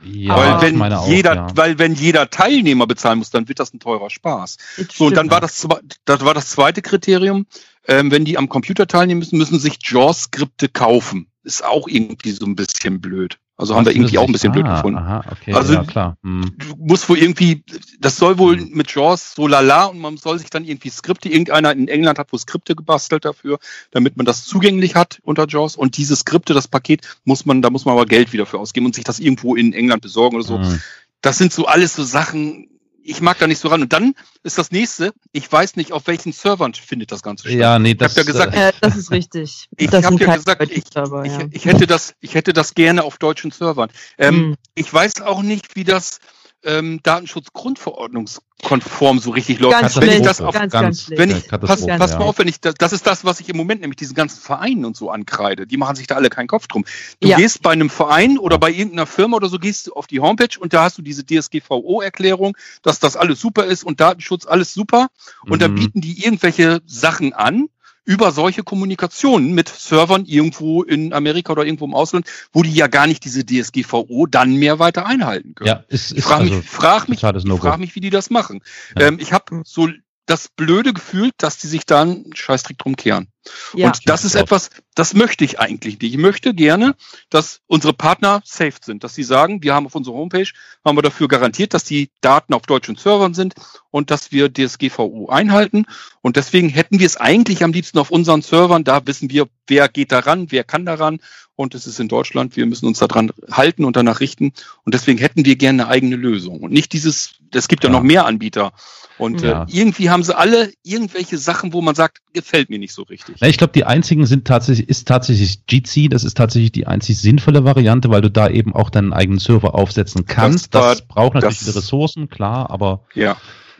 Ja, 0.02 0.36
weil 0.36 0.62
wenn 0.62 1.06
jeder, 1.06 1.32
auch, 1.32 1.48
ja. 1.50 1.56
weil 1.56 1.78
wenn 1.78 1.94
jeder 1.94 2.30
Teilnehmer 2.30 2.86
bezahlen 2.86 3.18
muss, 3.18 3.30
dann 3.30 3.48
wird 3.48 3.60
das 3.60 3.72
ein 3.72 3.80
teurer 3.80 4.10
Spaß. 4.10 4.56
so 4.92 5.06
und 5.06 5.16
dann 5.16 5.30
war 5.30 5.40
das, 5.40 5.68
das 6.06 6.24
war 6.24 6.34
das 6.34 6.50
zweite 6.50 6.82
Kriterium. 6.82 7.46
Ähm, 7.86 8.10
wenn 8.10 8.24
die 8.24 8.38
am 8.38 8.48
Computer 8.48 8.86
teilnehmen 8.86 9.18
müssen, 9.20 9.38
müssen 9.38 9.58
sich 9.58 9.78
JAWS-Skripte 9.82 10.68
kaufen. 10.68 11.28
Ist 11.44 11.64
auch 11.64 11.86
irgendwie 11.86 12.30
so 12.32 12.46
ein 12.46 12.56
bisschen 12.56 13.00
blöd. 13.00 13.38
Also 13.62 13.76
haben 13.76 13.86
wir 13.86 13.94
irgendwie 13.94 14.18
auch 14.18 14.26
ein 14.26 14.32
bisschen 14.32 14.50
ah, 14.50 14.54
blöd 14.54 14.66
gefunden. 14.66 14.98
Aha, 14.98 15.24
okay, 15.30 15.52
also 15.52 15.74
ja, 15.74 15.84
klar. 15.84 16.16
Hm. 16.24 16.52
du 16.58 16.74
musst 16.78 17.08
wohl 17.08 17.16
irgendwie, 17.16 17.62
das 18.00 18.16
soll 18.16 18.36
wohl 18.36 18.58
hm. 18.58 18.70
mit 18.72 18.92
JAWS 18.92 19.34
so 19.36 19.46
lala 19.46 19.84
und 19.84 20.00
man 20.00 20.16
soll 20.16 20.40
sich 20.40 20.50
dann 20.50 20.64
irgendwie 20.64 20.90
Skripte, 20.90 21.28
irgendeiner 21.28 21.70
in 21.70 21.86
England 21.86 22.18
hat 22.18 22.32
wohl 22.32 22.40
Skripte 22.40 22.74
gebastelt 22.74 23.24
dafür, 23.24 23.60
damit 23.92 24.16
man 24.16 24.26
das 24.26 24.44
zugänglich 24.44 24.96
hat 24.96 25.20
unter 25.22 25.46
JAWS 25.46 25.76
und 25.76 25.96
diese 25.96 26.16
Skripte, 26.16 26.54
das 26.54 26.66
Paket, 26.66 27.02
muss 27.24 27.46
man, 27.46 27.62
da 27.62 27.70
muss 27.70 27.84
man 27.84 27.94
aber 27.94 28.06
Geld 28.06 28.32
wieder 28.32 28.46
für 28.46 28.58
ausgeben 28.58 28.86
und 28.86 28.96
sich 28.96 29.04
das 29.04 29.20
irgendwo 29.20 29.54
in 29.54 29.72
England 29.72 30.02
besorgen 30.02 30.34
oder 30.34 30.44
so. 30.44 30.58
Hm. 30.58 30.80
Das 31.20 31.38
sind 31.38 31.52
so 31.52 31.66
alles 31.66 31.94
so 31.94 32.02
Sachen, 32.02 32.66
ich 33.04 33.20
mag 33.20 33.38
da 33.38 33.46
nicht 33.46 33.58
so 33.58 33.68
ran. 33.68 33.82
Und 33.82 33.92
dann 33.92 34.14
ist 34.42 34.58
das 34.58 34.70
nächste, 34.70 35.12
ich 35.32 35.50
weiß 35.50 35.76
nicht, 35.76 35.92
auf 35.92 36.06
welchen 36.06 36.32
Servern 36.32 36.74
findet 36.74 37.12
das 37.12 37.22
Ganze 37.22 37.48
statt. 37.48 37.58
Ja, 37.58 37.78
nee, 37.78 37.94
das, 37.94 38.14
ja 38.16 38.22
gesagt, 38.22 38.54
äh, 38.54 38.72
das 38.80 38.96
ist 38.96 39.10
richtig. 39.10 39.68
Ich 39.76 39.92
habe 39.92 40.16
ja 40.16 40.36
gesagt, 40.36 40.70
ich, 40.70 40.84
Server, 40.92 41.24
ja. 41.24 41.40
Ich, 41.50 41.56
ich, 41.56 41.64
hätte 41.64 41.86
das, 41.86 42.14
ich 42.20 42.34
hätte 42.34 42.52
das 42.52 42.74
gerne 42.74 43.02
auf 43.02 43.18
deutschen 43.18 43.50
Servern. 43.50 43.90
Ähm, 44.16 44.34
hm. 44.34 44.56
Ich 44.74 44.92
weiß 44.92 45.22
auch 45.22 45.42
nicht, 45.42 45.76
wie 45.76 45.84
das 45.84 46.18
ähm, 46.64 47.00
Datenschutzgrundverordnungskonform 47.02 49.18
so 49.18 49.30
richtig 49.30 49.58
läuft. 49.60 49.80
Ganz 49.80 50.00
wenn 50.00 50.10
ich 50.10 50.22
das 50.22 50.40
auf, 50.40 50.54
ganz, 50.54 50.72
ganz, 50.72 51.10
wenn 51.10 51.30
ich, 51.30 51.48
pass, 51.48 51.86
pass 51.86 52.18
mal 52.18 52.24
auf, 52.24 52.38
wenn 52.38 52.48
ich, 52.48 52.60
das, 52.60 52.74
das 52.74 52.92
ist 52.92 53.06
das, 53.06 53.24
was 53.24 53.40
ich 53.40 53.48
im 53.48 53.56
Moment 53.56 53.80
nämlich 53.80 53.96
diesen 53.96 54.14
ganzen 54.14 54.40
Vereinen 54.40 54.84
und 54.84 54.96
so 54.96 55.10
ankreide. 55.10 55.66
Die 55.66 55.76
machen 55.76 55.96
sich 55.96 56.06
da 56.06 56.14
alle 56.16 56.30
keinen 56.30 56.48
Kopf 56.48 56.68
drum. 56.68 56.84
Du 57.20 57.28
ja. 57.28 57.36
gehst 57.36 57.62
bei 57.62 57.72
einem 57.72 57.90
Verein 57.90 58.38
oder 58.38 58.58
bei 58.58 58.70
irgendeiner 58.70 59.06
Firma 59.06 59.36
oder 59.36 59.48
so, 59.48 59.58
gehst 59.58 59.88
du 59.88 59.94
auf 59.94 60.06
die 60.06 60.20
Homepage 60.20 60.58
und 60.58 60.72
da 60.72 60.84
hast 60.84 60.96
du 60.98 61.02
diese 61.02 61.24
DSGVO-Erklärung, 61.24 62.56
dass 62.82 63.00
das 63.00 63.16
alles 63.16 63.40
super 63.40 63.64
ist 63.64 63.82
und 63.84 64.00
Datenschutz 64.00 64.46
alles 64.46 64.74
super. 64.74 65.08
Und 65.44 65.54
mhm. 65.54 65.58
da 65.58 65.68
bieten 65.68 66.00
die 66.00 66.24
irgendwelche 66.24 66.80
Sachen 66.86 67.32
an 67.32 67.68
über 68.04 68.32
solche 68.32 68.62
Kommunikationen 68.62 69.54
mit 69.54 69.68
Servern 69.68 70.24
irgendwo 70.24 70.82
in 70.82 71.12
Amerika 71.12 71.52
oder 71.52 71.64
irgendwo 71.64 71.84
im 71.84 71.94
Ausland, 71.94 72.26
wo 72.52 72.62
die 72.62 72.72
ja 72.72 72.88
gar 72.88 73.06
nicht 73.06 73.24
diese 73.24 73.44
DSGVO 73.44 74.26
dann 74.26 74.56
mehr 74.56 74.78
weiter 74.78 75.06
einhalten 75.06 75.54
können. 75.54 75.68
Ja, 75.68 75.84
ist, 75.88 76.12
ist 76.12 76.18
ich 76.18 76.24
frage 76.24 76.44
mich, 76.44 76.52
also 76.52 76.62
frag 76.64 77.08
mich, 77.08 77.20
frag 77.20 77.78
mich, 77.78 77.94
wie 77.94 78.00
die 78.00 78.10
das 78.10 78.30
machen. 78.30 78.60
Ja. 78.98 79.06
Ähm, 79.06 79.18
ich 79.20 79.32
habe 79.32 79.62
so 79.64 79.88
das 80.26 80.48
blöde 80.48 80.92
Gefühl, 80.92 81.30
dass 81.36 81.58
die 81.58 81.66
sich 81.66 81.84
da 81.84 82.02
einen 82.02 82.34
Scheißtrick 82.34 82.78
drum 82.78 82.96
kehren. 82.96 83.28
Ja. 83.74 83.88
Und 83.88 84.08
das 84.08 84.24
ist 84.24 84.36
etwas, 84.36 84.70
das 84.94 85.14
möchte 85.14 85.44
ich 85.44 85.58
eigentlich 85.58 85.98
nicht. 86.00 86.14
Ich 86.14 86.18
möchte 86.20 86.54
gerne, 86.54 86.94
dass 87.28 87.60
unsere 87.66 87.92
Partner 87.92 88.40
safe 88.44 88.76
sind, 88.84 89.02
dass 89.02 89.14
sie 89.14 89.24
sagen, 89.24 89.62
wir 89.62 89.74
haben 89.74 89.86
auf 89.86 89.96
unserer 89.96 90.14
Homepage, 90.14 90.46
haben 90.84 90.96
wir 90.96 91.02
dafür 91.02 91.26
garantiert, 91.26 91.74
dass 91.74 91.82
die 91.82 92.10
Daten 92.20 92.54
auf 92.54 92.62
deutschen 92.62 92.96
Servern 92.96 93.34
sind 93.34 93.54
und 93.90 94.12
dass 94.12 94.30
wir 94.30 94.52
DSGVO 94.52 95.28
einhalten. 95.28 95.86
Und 96.20 96.36
deswegen 96.36 96.68
hätten 96.68 97.00
wir 97.00 97.06
es 97.06 97.16
eigentlich 97.16 97.64
am 97.64 97.72
liebsten 97.72 97.98
auf 97.98 98.10
unseren 98.10 98.42
Servern. 98.42 98.84
Da 98.84 99.04
wissen 99.06 99.28
wir, 99.30 99.48
wer 99.66 99.88
geht 99.88 100.12
daran, 100.12 100.52
wer 100.52 100.62
kann 100.62 100.86
daran. 100.86 101.18
Und 101.62 101.76
es 101.76 101.86
ist 101.86 102.00
in 102.00 102.08
Deutschland. 102.08 102.56
Wir 102.56 102.66
müssen 102.66 102.86
uns 102.86 102.98
daran 102.98 103.30
halten 103.48 103.84
und 103.84 103.94
danach 103.94 104.18
richten. 104.18 104.52
Und 104.84 104.94
deswegen 104.94 105.18
hätten 105.18 105.44
wir 105.44 105.54
gerne 105.54 105.84
eine 105.84 105.92
eigene 105.92 106.16
Lösung. 106.16 106.58
Und 106.60 106.72
nicht 106.72 106.92
dieses, 106.92 107.34
es 107.54 107.68
gibt 107.68 107.84
ja, 107.84 107.90
ja 107.90 107.96
noch 107.96 108.02
mehr 108.02 108.26
Anbieter. 108.26 108.72
Und 109.16 109.42
ja. 109.42 109.62
äh, 109.62 109.66
irgendwie 109.70 110.10
haben 110.10 110.24
sie 110.24 110.36
alle 110.36 110.72
irgendwelche 110.82 111.38
Sachen, 111.38 111.72
wo 111.72 111.80
man 111.80 111.94
sagt, 111.94 112.18
gefällt 112.32 112.68
mir 112.68 112.80
nicht 112.80 112.92
so 112.92 113.02
richtig. 113.02 113.36
Ja, 113.40 113.46
ich 113.46 113.58
glaube, 113.58 113.72
die 113.74 113.84
einzigen 113.84 114.26
sind 114.26 114.44
tatsächlich, 114.44 114.88
ist 114.88 115.06
tatsächlich 115.06 115.60
Jitsi, 115.70 116.08
das 116.08 116.24
ist 116.24 116.36
tatsächlich 116.36 116.72
die 116.72 116.88
einzig 116.88 117.20
sinnvolle 117.20 117.64
Variante, 117.64 118.10
weil 118.10 118.22
du 118.22 118.30
da 118.30 118.48
eben 118.48 118.74
auch 118.74 118.90
deinen 118.90 119.12
eigenen 119.12 119.38
Server 119.38 119.76
aufsetzen 119.76 120.26
kannst. 120.26 120.74
Das, 120.74 120.82
war, 120.82 120.94
das 120.96 121.06
braucht 121.06 121.34
natürlich 121.34 121.58
das, 121.58 121.64
viele 121.64 121.76
Ressourcen, 121.76 122.28
klar, 122.28 122.70
aber. 122.70 123.04
Ja. 123.14 123.36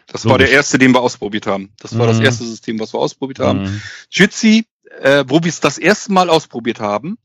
Das 0.07 0.23
logisch. 0.23 0.31
war 0.31 0.39
der 0.39 0.51
erste, 0.51 0.79
den 0.79 0.93
wir 0.93 1.01
ausprobiert 1.01 1.49
haben. 1.49 1.73
Das 1.81 1.99
war 1.99 2.07
mhm. 2.07 2.11
das 2.11 2.21
erste 2.21 2.45
System, 2.45 2.79
was 2.79 2.95
wir 2.95 3.01
ausprobiert 3.01 3.41
haben. 3.41 3.63
Mhm. 3.63 3.83
Jitsi, 4.11 4.67
äh, 5.01 5.25
wo 5.27 5.43
wir 5.43 5.49
es 5.49 5.59
das 5.59 5.79
erste 5.79 6.13
Mal 6.13 6.29
ausprobiert 6.29 6.79
haben, 6.79 7.19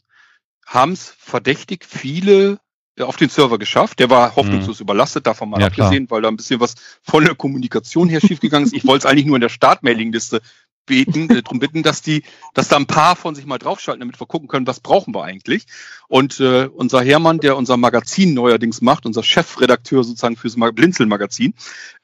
haben 0.67 0.91
es 0.91 1.15
verdächtig 1.17 1.85
viele 1.85 2.59
auf 2.99 3.15
den 3.15 3.29
Server 3.29 3.57
geschafft. 3.57 3.99
Der 3.99 4.09
war 4.09 4.35
hoffnungslos 4.35 4.79
mhm. 4.79 4.83
überlastet, 4.83 5.27
davon 5.27 5.49
mal 5.49 5.61
ja, 5.61 5.67
abgesehen, 5.67 6.07
klar. 6.07 6.17
weil 6.17 6.21
da 6.23 6.27
ein 6.29 6.37
bisschen 6.37 6.59
was 6.59 6.75
von 7.01 7.23
der 7.23 7.35
Kommunikation 7.35 8.09
her 8.09 8.19
schiefgegangen 8.21 8.67
ist. 8.67 8.73
Ich 8.73 8.85
wollte 8.85 9.07
es 9.07 9.11
eigentlich 9.11 9.25
nur 9.25 9.37
in 9.37 9.41
der 9.41 9.49
Startmailingliste 9.49 10.41
beten, 10.85 11.29
äh, 11.29 11.43
darum 11.43 11.59
bitten, 11.59 11.83
dass 11.83 12.01
die, 12.01 12.23
dass 12.53 12.69
da 12.69 12.75
ein 12.77 12.87
paar 12.87 13.15
von 13.15 13.35
sich 13.35 13.45
mal 13.45 13.59
draufschalten, 13.59 13.99
damit 13.99 14.19
wir 14.19 14.25
gucken 14.25 14.47
können, 14.47 14.67
was 14.67 14.79
brauchen 14.79 15.13
wir 15.13 15.23
eigentlich. 15.23 15.67
Und 16.07 16.39
äh, 16.39 16.67
unser 16.73 17.01
Hermann, 17.03 17.39
der 17.39 17.55
unser 17.55 17.77
Magazin 17.77 18.33
neuerdings 18.33 18.81
macht, 18.81 19.05
unser 19.05 19.23
Chefredakteur 19.23 20.03
sozusagen 20.03 20.37
fürs 20.37 20.55
Blinzeln-Magazin, 20.55 21.53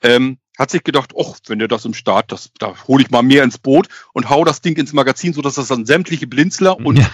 ähm, 0.02 0.38
hat 0.58 0.70
sich 0.70 0.84
gedacht, 0.84 1.14
ach, 1.20 1.40
wenn 1.48 1.60
der 1.60 1.68
das 1.68 1.86
im 1.86 1.96
Start, 1.96 2.32
das, 2.32 2.52
da 2.60 2.76
hole 2.88 3.04
ich 3.04 3.10
mal 3.10 3.24
mehr 3.24 3.44
ins 3.44 3.58
Boot 3.58 3.88
und 4.14 4.30
hau 4.30 4.46
das 4.46 4.62
Ding 4.62 4.78
ins 4.78 4.94
Magazin, 4.94 5.34
so 5.34 5.42
dass 5.42 5.56
das 5.56 5.70
dann 5.70 5.86
sämtliche 5.86 6.28
Blinzler 6.28 6.78
und 6.78 7.00
ja. 7.00 7.10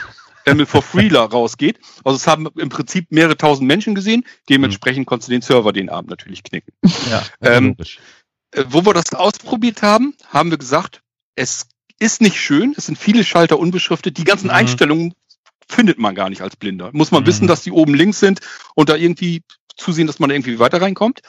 Family 0.50 0.66
for 0.66 0.82
Freeler 0.82 1.22
rausgeht. 1.22 1.80
Also 2.04 2.16
es 2.16 2.28
haben 2.28 2.48
im 2.58 2.70
Prinzip 2.70 3.12
mehrere 3.12 3.38
tausend 3.38 3.68
Menschen 3.68 3.96
gesehen. 3.96 4.26
Dementsprechend 4.50 5.02
mhm. 5.02 5.06
konntest 5.06 5.30
du 5.30 5.34
den 5.34 5.42
Server 5.42 5.74
den 5.74 5.90
Abend 5.90 6.10
natürlich 6.10 6.44
knicken. 6.44 6.74
Ja, 7.10 7.24
ähm, 7.42 7.76
äh, 8.52 8.64
wo 8.70 8.86
wir 8.86 8.94
das 8.94 9.14
ausprobiert 9.14 9.82
haben, 9.82 10.16
haben 10.28 10.52
wir 10.52 10.58
gesagt, 10.58 11.02
es 11.36 11.68
ist 12.00 12.22
nicht 12.22 12.40
schön. 12.40 12.74
Es 12.78 12.86
sind 12.86 12.98
viele 12.98 13.24
Schalter 13.24 13.60
unbeschriftet. 13.60 14.18
Die 14.18 14.24
ganzen 14.24 14.48
mhm. 14.48 14.54
Einstellungen 14.54 15.14
findet 15.68 16.00
man 16.00 16.16
gar 16.16 16.30
nicht 16.30 16.42
als 16.42 16.56
Blinder. 16.56 16.90
Muss 16.94 17.12
man 17.12 17.24
mhm. 17.24 17.28
wissen, 17.28 17.48
dass 17.48 17.62
die 17.62 17.72
oben 17.72 17.94
links 17.94 18.20
sind 18.20 18.40
und 18.76 18.90
da 18.90 18.96
irgendwie 18.96 19.44
zusehen, 19.80 20.08
dass 20.08 20.20
man 20.20 20.30
irgendwie 20.30 20.60
weiter 20.60 20.82
reinkommt. 20.82 21.22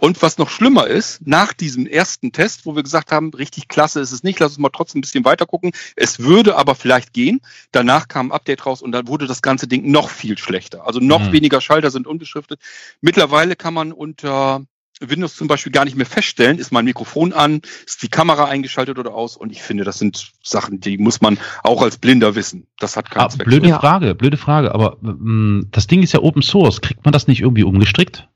Und 0.00 0.22
was 0.22 0.38
noch 0.38 0.50
schlimmer 0.50 0.86
ist, 0.86 1.26
nach 1.26 1.52
diesem 1.52 1.86
ersten 1.86 2.32
Test, 2.32 2.66
wo 2.66 2.76
wir 2.76 2.82
gesagt 2.82 3.12
haben, 3.12 3.30
richtig 3.34 3.68
klasse 3.68 4.00
ist 4.00 4.12
es 4.12 4.22
nicht, 4.22 4.38
lass 4.40 4.52
uns 4.52 4.58
mal 4.58 4.70
trotzdem 4.70 4.98
ein 4.98 5.02
bisschen 5.02 5.24
weiter 5.24 5.46
gucken. 5.46 5.72
Es 5.96 6.20
würde 6.20 6.56
aber 6.56 6.74
vielleicht 6.74 7.12
gehen. 7.12 7.40
Danach 7.72 8.08
kam 8.08 8.28
ein 8.28 8.32
Update 8.32 8.66
raus 8.66 8.82
und 8.82 8.92
dann 8.92 9.08
wurde 9.08 9.26
das 9.26 9.42
ganze 9.42 9.68
Ding 9.68 9.90
noch 9.90 10.10
viel 10.10 10.38
schlechter. 10.38 10.86
Also 10.86 11.00
noch 11.00 11.28
mhm. 11.28 11.32
weniger 11.32 11.60
Schalter 11.60 11.90
sind 11.90 12.06
unbeschriftet. 12.06 12.60
Mittlerweile 13.00 13.56
kann 13.56 13.74
man 13.74 13.92
unter 13.92 14.62
Windows 15.00 15.36
zum 15.36 15.48
Beispiel 15.48 15.72
gar 15.72 15.84
nicht 15.84 15.96
mehr 15.96 16.06
feststellen, 16.06 16.58
ist 16.58 16.72
mein 16.72 16.84
Mikrofon 16.84 17.32
an, 17.32 17.60
ist 17.86 18.02
die 18.02 18.08
Kamera 18.08 18.46
eingeschaltet 18.46 18.98
oder 18.98 19.14
aus 19.14 19.36
und 19.36 19.52
ich 19.52 19.62
finde, 19.62 19.84
das 19.84 19.98
sind 19.98 20.32
Sachen, 20.42 20.80
die 20.80 20.98
muss 20.98 21.20
man 21.20 21.38
auch 21.62 21.82
als 21.82 21.98
Blinder 21.98 22.34
wissen. 22.34 22.66
Das 22.78 22.96
hat 22.96 23.10
keinen 23.10 23.24
ah, 23.24 23.28
Zweck. 23.28 23.46
Blöde 23.46 23.68
ja. 23.68 23.78
Frage, 23.78 24.14
blöde 24.14 24.36
Frage, 24.36 24.74
aber 24.74 24.98
ähm, 25.02 25.68
das 25.70 25.86
Ding 25.86 26.02
ist 26.02 26.12
ja 26.12 26.20
Open 26.20 26.42
Source, 26.42 26.80
kriegt 26.80 27.04
man 27.04 27.12
das 27.12 27.28
nicht 27.28 27.40
irgendwie 27.40 27.64
umgestrickt? 27.64 28.28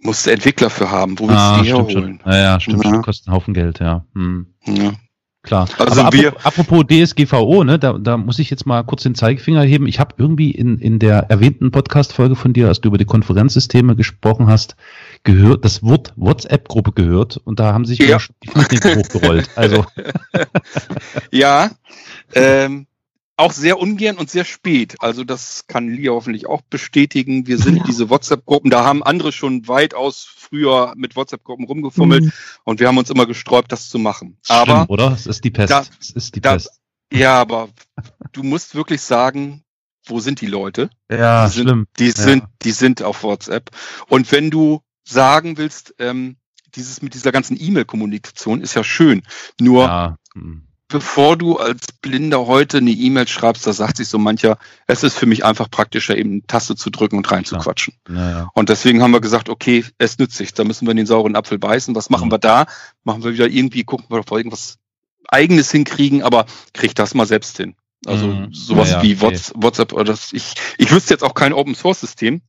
Muss 0.00 0.24
der 0.24 0.34
Entwickler 0.34 0.68
für 0.68 0.90
haben, 0.90 1.18
wo 1.18 1.28
willst 1.28 1.40
ah, 1.40 1.58
du 1.58 1.62
die 1.62 1.68
herholen? 1.68 2.20
Ja, 2.26 2.36
ja, 2.36 2.60
stimmt, 2.60 2.84
ja. 2.84 2.90
stimmt, 2.90 3.04
kostet 3.04 3.28
einen 3.28 3.36
Haufen 3.36 3.54
Geld, 3.54 3.78
ja. 3.78 4.04
Hm. 4.14 4.46
ja. 4.66 4.92
Klar. 5.42 5.68
Also 5.76 6.02
Aber 6.02 6.12
wir 6.12 6.34
apropos, 6.44 6.84
DSGVO, 6.86 7.64
ne, 7.64 7.76
da, 7.76 7.94
da 7.94 8.16
muss 8.16 8.38
ich 8.38 8.48
jetzt 8.48 8.64
mal 8.64 8.84
kurz 8.84 9.02
den 9.02 9.16
Zeigefinger 9.16 9.62
heben. 9.62 9.88
Ich 9.88 9.98
habe 9.98 10.14
irgendwie 10.16 10.52
in, 10.52 10.78
in 10.78 11.00
der 11.00 11.30
erwähnten 11.30 11.72
Podcast-Folge 11.72 12.36
von 12.36 12.52
dir, 12.52 12.68
als 12.68 12.80
du 12.80 12.88
über 12.88 12.98
die 12.98 13.04
Konferenzsysteme 13.04 13.96
gesprochen 13.96 14.46
hast, 14.46 14.76
gehört, 15.24 15.64
das 15.64 15.82
Wort 15.82 16.12
WhatsApp-Gruppe 16.16 16.92
gehört 16.92 17.36
und 17.36 17.60
da 17.60 17.72
haben 17.72 17.84
sich 17.84 17.98
ja. 17.98 18.18
die 18.42 18.48
Fußnägel 18.48 18.96
hochgerollt. 18.96 19.50
Also. 19.56 19.84
ja, 21.30 21.70
ähm, 22.34 22.86
auch 23.36 23.52
sehr 23.52 23.78
ungern 23.78 24.16
und 24.16 24.30
sehr 24.30 24.44
spät. 24.44 24.96
Also 25.00 25.24
das 25.24 25.66
kann 25.66 25.88
Lia 25.88 26.12
hoffentlich 26.12 26.46
auch 26.46 26.60
bestätigen. 26.62 27.46
Wir 27.46 27.58
sind 27.58 27.78
ja. 27.78 27.84
diese 27.84 28.10
WhatsApp-Gruppen, 28.10 28.70
da 28.70 28.84
haben 28.84 29.02
andere 29.02 29.32
schon 29.32 29.66
weitaus 29.68 30.24
früher 30.24 30.92
mit 30.96 31.16
WhatsApp-Gruppen 31.16 31.66
rumgefummelt 31.66 32.24
mhm. 32.24 32.32
und 32.64 32.80
wir 32.80 32.88
haben 32.88 32.98
uns 32.98 33.10
immer 33.10 33.26
gesträubt, 33.26 33.72
das 33.72 33.88
zu 33.88 33.98
machen. 33.98 34.38
Stimmt, 34.42 34.68
aber 34.68 34.90
oder? 34.90 35.12
Es 35.12 35.26
ist 35.26 35.44
die 35.44 35.50
Pest. 35.50 35.70
Da, 35.70 35.84
es 36.00 36.10
ist 36.10 36.36
die 36.36 36.40
da, 36.40 36.52
Pest. 36.52 36.80
Ja, 37.12 37.40
aber 37.40 37.68
du 38.32 38.42
musst 38.42 38.74
wirklich 38.74 39.02
sagen, 39.02 39.64
wo 40.04 40.20
sind 40.20 40.40
die 40.40 40.46
Leute? 40.46 40.90
Ja, 41.10 41.46
die 41.46 41.52
sind, 41.52 41.68
schlimm. 41.68 41.86
Die 41.98 42.06
ja. 42.06 42.12
sind, 42.12 42.44
die 42.62 42.72
sind 42.72 43.02
auf 43.02 43.22
WhatsApp. 43.22 43.70
Und 44.08 44.30
wenn 44.32 44.50
du 44.50 44.82
sagen 45.04 45.56
willst, 45.56 45.94
ähm, 45.98 46.36
dieses 46.74 47.02
mit 47.02 47.14
dieser 47.14 47.32
ganzen 47.32 47.56
E-Mail-Kommunikation 47.60 48.60
ist 48.60 48.74
ja 48.74 48.84
schön. 48.84 49.22
Nur 49.60 49.84
ja. 49.84 50.16
Hm 50.34 50.68
bevor 50.92 51.36
du 51.36 51.56
als 51.56 51.86
Blinder 52.00 52.46
heute 52.46 52.78
eine 52.78 52.90
E-Mail 52.90 53.26
schreibst, 53.26 53.66
da 53.66 53.72
sagt 53.72 53.96
sich 53.96 54.08
so 54.08 54.18
mancher, 54.18 54.58
es 54.86 55.02
ist 55.02 55.18
für 55.18 55.26
mich 55.26 55.44
einfach 55.44 55.70
praktischer, 55.70 56.16
eben 56.16 56.30
eine 56.30 56.46
Taste 56.46 56.76
zu 56.76 56.90
drücken 56.90 57.16
und 57.16 57.30
reinzuquatschen. 57.30 57.94
Ja. 58.08 58.30
Ja, 58.30 58.50
Und 58.54 58.68
deswegen 58.68 59.02
haben 59.02 59.12
wir 59.12 59.20
gesagt, 59.20 59.48
okay, 59.48 59.84
es 59.98 60.18
nützt 60.18 60.36
sich, 60.36 60.52
da 60.54 60.64
müssen 60.64 60.86
wir 60.86 60.92
in 60.92 60.98
den 60.98 61.06
sauren 61.06 61.34
Apfel 61.34 61.58
beißen. 61.58 61.94
Was 61.94 62.10
machen 62.10 62.28
mhm. 62.28 62.32
wir 62.32 62.38
da? 62.38 62.66
Machen 63.04 63.24
wir 63.24 63.32
wieder 63.32 63.48
irgendwie, 63.48 63.84
gucken 63.84 64.06
wir, 64.10 64.18
ob 64.18 64.30
wir 64.30 64.36
irgendwas 64.36 64.78
Eigenes 65.28 65.70
hinkriegen, 65.70 66.22
aber 66.22 66.44
krieg 66.74 66.94
das 66.94 67.14
mal 67.14 67.26
selbst 67.26 67.56
hin. 67.56 67.74
Also 68.04 68.26
mhm. 68.26 68.52
sowas 68.52 68.96
wie 69.00 69.14
okay. 69.14 69.38
WhatsApp 69.54 69.92
oder 69.92 70.04
das, 70.04 70.32
ich, 70.32 70.54
ich 70.76 70.92
wüsste 70.92 71.14
jetzt 71.14 71.24
auch 71.24 71.34
kein 71.34 71.52
Open 71.52 71.74
Source 71.74 72.00
System, 72.00 72.42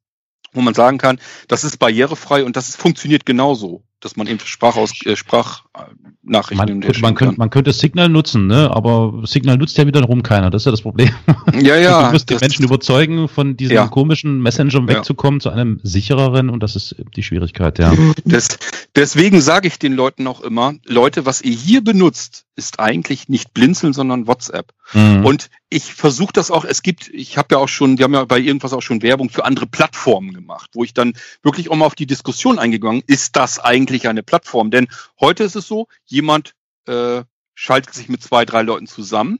wo 0.54 0.62
man 0.62 0.74
sagen 0.74 0.98
kann, 0.98 1.20
das 1.48 1.64
ist 1.64 1.78
barrierefrei 1.78 2.44
und 2.44 2.56
das 2.56 2.76
funktioniert 2.76 3.26
genauso 3.26 3.84
dass 4.04 4.16
man 4.16 4.28
eben 4.28 4.40
Sprachaus 4.40 4.94
äh, 5.06 5.16
Sprachnachrichten 5.16 6.80
man, 6.80 7.02
man, 7.02 7.16
könnte, 7.16 7.36
man 7.38 7.50
könnte 7.50 7.72
Signal 7.72 8.10
nutzen, 8.10 8.48
ne? 8.48 8.70
aber 8.72 9.22
Signal 9.26 9.58
nutzt 9.58 9.78
ja 9.78 9.86
wiederum 9.88 10.24
keiner. 10.24 10.50
Das 10.50 10.64
ist 10.64 10.66
ja 10.66 10.72
das 10.72 10.82
Problem. 10.82 11.10
Ja, 11.54 11.78
ja. 11.78 12.06
du 12.08 12.14
musst 12.14 12.30
die 12.30 12.36
Menschen 12.36 12.66
überzeugen, 12.66 13.28
von 13.28 13.56
diesem 13.56 13.76
ja. 13.76 13.88
komischen 13.88 14.42
Messenger 14.42 14.88
wegzukommen 14.88 15.40
ja. 15.40 15.44
zu 15.44 15.50
einem 15.52 15.80
sichereren 15.84 16.50
und 16.50 16.62
das 16.62 16.76
ist 16.76 16.96
die 17.16 17.24
Schwierigkeit, 17.24 17.80
ja. 17.80 17.94
Das, 18.26 18.58
deswegen 18.96 19.42
sage 19.42 19.68
ich 19.68 19.80
den 19.80 19.94
Leuten 19.94 20.28
auch 20.28 20.42
immer, 20.42 20.76
Leute, 20.86 21.26
was 21.26 21.42
ihr 21.42 21.54
hier 21.54 21.84
benutzt, 21.84 22.46
ist 22.56 22.80
eigentlich 22.80 23.30
nicht 23.30 23.54
Blinzeln, 23.54 23.94
sondern 23.94 24.28
WhatsApp. 24.28 24.74
Mhm. 24.94 25.26
Und 25.26 25.50
ich 25.70 25.94
versuche 25.94 26.34
das 26.34 26.52
auch, 26.52 26.66
es 26.66 26.84
gibt, 26.84 27.10
ich 27.10 27.38
habe 27.38 27.56
ja 27.56 27.58
auch 27.58 27.68
schon, 27.68 27.98
wir 27.98 28.04
haben 28.04 28.14
ja 28.14 28.26
bei 28.26 28.40
irgendwas 28.40 28.74
auch 28.74 28.82
schon 28.82 29.02
Werbung 29.02 29.30
für 29.30 29.46
andere 29.46 29.66
Plattformen 29.66 30.34
gemacht, 30.34 30.70
wo 30.74 30.84
ich 30.84 30.94
dann 30.94 31.14
wirklich 31.42 31.72
auch 31.72 31.76
mal 31.76 31.86
auf 31.86 31.96
die 31.96 32.06
Diskussion 32.06 32.60
eingegangen, 32.60 33.02
ist 33.08 33.36
das 33.36 33.60
eigentlich 33.60 33.93
eine 34.02 34.24
Plattform? 34.24 34.72
Denn 34.72 34.88
heute 35.20 35.44
ist 35.44 35.56
es 35.56 35.68
so, 35.68 35.88
jemand 36.06 36.53
äh, 36.88 37.24
schaltet 37.56 37.94
sich 37.94 38.10
mit 38.10 38.22
zwei, 38.22 38.45
drei 38.45 38.61
Leuten 38.61 38.88
zusammen, 38.88 39.40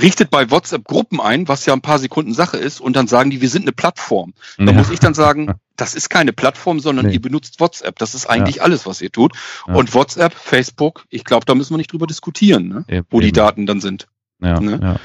richtet 0.00 0.30
bei 0.30 0.50
WhatsApp 0.50 0.84
Gruppen 0.84 1.20
ein, 1.20 1.48
was 1.48 1.64
ja 1.64 1.72
ein 1.72 1.80
paar 1.80 1.98
Sekunden 1.98 2.34
Sache 2.34 2.58
ist, 2.58 2.80
und 2.80 2.96
dann 2.96 3.08
sagen 3.08 3.30
die, 3.30 3.40
wir 3.40 3.48
sind 3.48 3.62
eine 3.62 3.72
Plattform. 3.72 4.34
Da 4.58 4.66
ja. 4.66 4.72
muss 4.72 4.90
ich 4.90 5.00
dann 5.00 5.14
sagen, 5.14 5.54
das 5.76 5.94
ist 5.94 6.10
keine 6.10 6.32
Plattform, 6.32 6.80
sondern 6.80 7.06
nee. 7.06 7.14
ihr 7.14 7.20
benutzt 7.20 7.60
WhatsApp. 7.60 7.98
Das 7.98 8.14
ist 8.14 8.26
eigentlich 8.26 8.56
ja. 8.56 8.62
alles, 8.62 8.86
was 8.86 9.00
ihr 9.00 9.10
tut. 9.10 9.32
Ja. 9.66 9.74
Und 9.74 9.94
WhatsApp, 9.94 10.34
Facebook, 10.34 11.06
ich 11.08 11.24
glaube, 11.24 11.46
da 11.46 11.54
müssen 11.54 11.72
wir 11.72 11.78
nicht 11.78 11.92
drüber 11.92 12.06
diskutieren, 12.06 12.68
ne? 12.68 12.84
Eben. 12.88 13.06
wo 13.10 13.20
die 13.20 13.32
Daten 13.32 13.66
dann 13.66 13.80
sind. 13.80 14.06
Ja, 14.40 14.60
ne? 14.60 14.78
ja. 14.82 14.96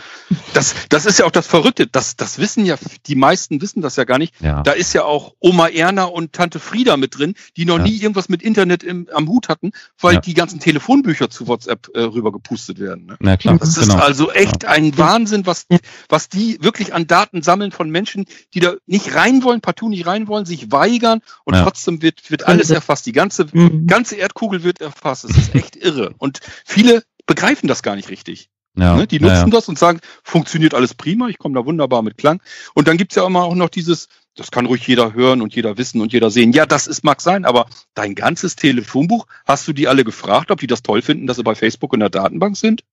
Das, 0.54 0.76
das 0.90 1.06
ist 1.06 1.20
ja 1.20 1.26
auch 1.26 1.32
das 1.32 1.48
Verrückte. 1.48 1.88
Das, 1.88 2.16
das 2.16 2.38
wissen 2.38 2.66
ja, 2.66 2.76
die 3.06 3.16
meisten 3.16 3.62
wissen 3.62 3.82
das 3.82 3.96
ja 3.96 4.04
gar 4.04 4.18
nicht. 4.18 4.34
Ja. 4.42 4.62
Da 4.64 4.72
ist 4.74 4.94
ja 4.94 5.04
auch 5.04 5.34
Oma 5.40 5.68
Erna 5.68 6.04
und 6.04 6.34
Tante 6.34 6.60
Frieda 6.60 6.98
mit 6.98 7.18
drin, 7.18 7.36
die 7.56 7.66
noch 7.66 7.78
ja. 7.78 7.84
nie 7.84 7.98
irgendwas 7.98 8.28
mit 8.28 8.42
Internet 8.42 8.84
im, 8.84 9.08
am 9.14 9.28
Hut 9.30 9.48
hatten, 9.50 9.72
weil 10.00 10.20
die 10.20 10.34
ganzen 10.34 10.60
Telefonbücher 10.60 11.30
zu 11.30 11.48
WhatsApp 11.48 11.90
äh, 11.94 12.02
rüber 12.02 12.32
gepustet 12.32 12.80
werden. 12.80 13.06
Ne? 13.06 13.18
Ja, 13.22 13.38
klar. 13.38 13.58
Das 13.58 13.76
genau. 13.76 13.96
ist 13.96 14.02
also 14.02 14.32
echt 14.32 14.66
ein 14.66 14.98
Wahnsinn, 14.98 15.46
was, 15.46 15.68
was 16.10 16.28
die 16.28 16.58
wirklich 16.62 16.94
an 16.94 17.08
Daten 17.08 17.42
sammeln 17.42 17.72
von 17.72 17.90
Menschen, 17.90 18.26
die 18.54 18.60
da 18.60 18.74
nicht 18.86 19.16
rein 19.16 19.44
wollen, 19.44 19.62
partout 19.62 19.90
nicht 19.90 20.06
rein 20.06 20.28
wollen, 20.28 20.46
sich 20.46 20.72
weigern 20.72 21.22
und 21.46 21.56
trotzdem 21.56 22.02
wird, 22.02 22.30
wird 22.30 22.48
alles 22.48 22.70
erfasst. 22.70 23.06
Die 23.06 23.14
ganze, 23.14 23.48
mhm. 23.52 23.88
ganze 23.88 24.16
Erdkugel 24.16 24.64
wird 24.64 24.82
erfasst. 24.82 25.26
Es 25.26 25.38
ist 25.38 25.56
echt 25.56 25.76
irre. 25.78 26.14
Und 26.18 26.40
viele 26.66 27.04
begreifen 27.26 27.68
das 27.68 27.84
gar 27.84 27.96
nicht 27.96 28.10
richtig. 28.10 28.50
Ja, 28.76 28.96
ne? 28.96 29.08
Die 29.08 29.20
nutzen 29.20 29.36
ja, 29.36 29.44
ja. 29.44 29.50
das 29.50 29.68
und 29.68 29.78
sagen, 29.78 30.00
funktioniert 30.24 30.74
alles 30.74 30.94
prima, 30.94 31.28
ich 31.28 31.38
komme 31.38 31.56
da 31.56 31.66
wunderbar 31.66 32.02
mit 32.02 32.18
Klang. 32.18 32.42
Und 32.74 32.88
dann 32.88 32.98
gibt's 32.98 33.16
ja 33.16 33.26
immer 33.26 33.44
auch 33.44 33.56
noch 33.56 33.70
dieses, 33.70 34.08
das 34.36 34.52
kann 34.52 34.66
ruhig 34.66 34.88
jeder 34.88 35.14
hören 35.14 35.42
und 35.42 35.54
jeder 35.56 35.78
wissen 35.78 36.02
und 36.02 36.14
jeder 36.14 36.32
sehen. 36.32 36.54
Ja, 36.54 36.66
das 36.66 36.88
ist, 36.88 37.04
mag 37.04 37.22
sein, 37.22 37.44
aber 37.44 37.68
dein 37.94 38.16
ganzes 38.16 38.56
Telefonbuch, 38.56 39.28
hast 39.46 39.68
du 39.68 39.74
die 39.74 39.88
alle 39.88 40.06
gefragt, 40.06 40.52
ob 40.52 40.60
die 40.60 40.68
das 40.68 40.84
toll 40.84 41.02
finden, 41.02 41.28
dass 41.28 41.38
sie 41.38 41.44
bei 41.44 41.56
Facebook 41.56 41.94
in 41.94 42.00
der 42.00 42.10
Datenbank 42.10 42.56
sind? 42.56 42.84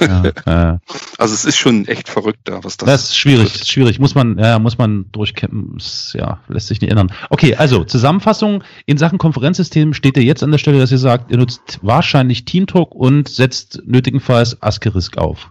Ja, 0.00 0.74
äh. 0.74 0.78
Also 1.18 1.34
es 1.34 1.44
ist 1.44 1.56
schon 1.56 1.86
echt 1.86 2.08
verrückt 2.08 2.40
da, 2.44 2.62
was 2.62 2.76
das. 2.76 2.86
Das 2.86 3.02
ist 3.04 3.16
schwierig, 3.16 3.54
ist 3.54 3.70
schwierig. 3.70 3.98
Muss 3.98 4.14
man, 4.14 4.38
ja, 4.38 4.58
muss 4.58 4.76
man 4.76 5.10
durchkämpfen. 5.12 5.78
Ja, 6.12 6.40
lässt 6.48 6.68
sich 6.68 6.80
nicht 6.80 6.90
ändern. 6.90 7.12
Okay, 7.30 7.54
also 7.54 7.84
Zusammenfassung 7.84 8.62
in 8.84 8.98
Sachen 8.98 9.18
Konferenzsystem 9.18 9.94
steht 9.94 10.16
ihr 10.16 10.24
jetzt 10.24 10.42
an 10.42 10.50
der 10.50 10.58
Stelle, 10.58 10.78
dass 10.78 10.92
ihr 10.92 10.98
sagt, 10.98 11.30
ihr 11.30 11.38
nutzt 11.38 11.78
wahrscheinlich 11.82 12.44
Teamtalk 12.44 12.94
und 12.94 13.28
setzt 13.28 13.82
nötigenfalls 13.86 14.62
Asterisk 14.62 15.16
auf. 15.16 15.50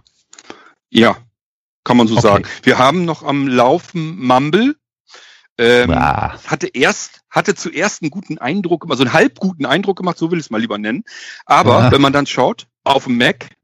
Ja, 0.90 1.16
kann 1.84 1.96
man 1.96 2.08
so 2.08 2.14
okay. 2.14 2.22
sagen. 2.22 2.44
Wir 2.62 2.78
haben 2.78 3.04
noch 3.04 3.22
am 3.22 3.48
Laufen 3.48 4.18
Mumble. 4.24 4.76
Ähm, 5.58 5.90
ah. 5.90 6.38
hatte 6.46 6.66
erst, 6.66 7.22
hatte 7.30 7.54
zuerst 7.54 8.02
einen 8.02 8.10
guten 8.10 8.36
Eindruck, 8.36 8.86
also 8.90 9.04
einen 9.04 9.14
halb 9.14 9.38
guten 9.38 9.64
Eindruck 9.64 9.96
gemacht, 9.96 10.18
so 10.18 10.30
will 10.30 10.38
ich 10.38 10.46
es 10.46 10.50
mal 10.50 10.60
lieber 10.60 10.76
nennen. 10.76 11.04
Aber 11.46 11.84
ja. 11.84 11.92
wenn 11.92 12.02
man 12.02 12.12
dann 12.12 12.26
schaut, 12.26 12.66
auf 12.84 13.04
dem 13.04 13.16
Mac 13.16 13.55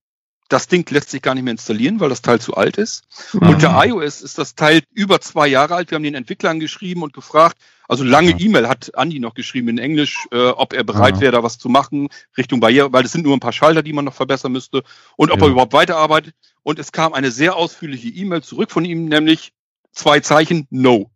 das 0.48 0.68
Ding 0.68 0.88
lässt 0.90 1.10
sich 1.10 1.22
gar 1.22 1.34
nicht 1.34 1.44
mehr 1.44 1.52
installieren, 1.52 2.00
weil 2.00 2.10
das 2.10 2.22
Teil 2.22 2.40
zu 2.40 2.54
alt 2.54 2.76
ist. 2.76 3.04
Mhm. 3.32 3.48
Unter 3.48 3.84
iOS 3.84 4.20
ist 4.20 4.38
das 4.38 4.54
Teil 4.54 4.82
über 4.92 5.20
zwei 5.20 5.46
Jahre 5.46 5.74
alt. 5.74 5.90
Wir 5.90 5.96
haben 5.96 6.02
den 6.02 6.14
Entwicklern 6.14 6.60
geschrieben 6.60 7.02
und 7.02 7.12
gefragt, 7.14 7.56
also 7.88 8.04
lange 8.04 8.32
E-Mail 8.32 8.68
hat 8.68 8.96
Andi 8.96 9.18
noch 9.18 9.34
geschrieben 9.34 9.68
in 9.68 9.78
Englisch, 9.78 10.26
äh, 10.30 10.48
ob 10.48 10.72
er 10.72 10.84
bereit 10.84 11.16
ja. 11.16 11.20
wäre, 11.22 11.32
da 11.32 11.42
was 11.42 11.58
zu 11.58 11.68
machen 11.68 12.08
Richtung 12.36 12.60
Barriere, 12.60 12.92
weil 12.92 13.04
es 13.04 13.12
sind 13.12 13.24
nur 13.24 13.36
ein 13.36 13.40
paar 13.40 13.52
Schalter, 13.52 13.82
die 13.82 13.92
man 13.92 14.04
noch 14.04 14.14
verbessern 14.14 14.52
müsste 14.52 14.82
und 15.16 15.30
ob 15.30 15.40
ja. 15.40 15.46
er 15.46 15.50
überhaupt 15.50 15.72
weiterarbeitet. 15.72 16.34
Und 16.62 16.78
es 16.78 16.92
kam 16.92 17.12
eine 17.12 17.30
sehr 17.30 17.56
ausführliche 17.56 18.08
E-Mail 18.08 18.42
zurück 18.42 18.70
von 18.70 18.84
ihm, 18.84 19.06
nämlich 19.06 19.52
zwei 19.92 20.20
Zeichen 20.20 20.66
No. 20.70 21.10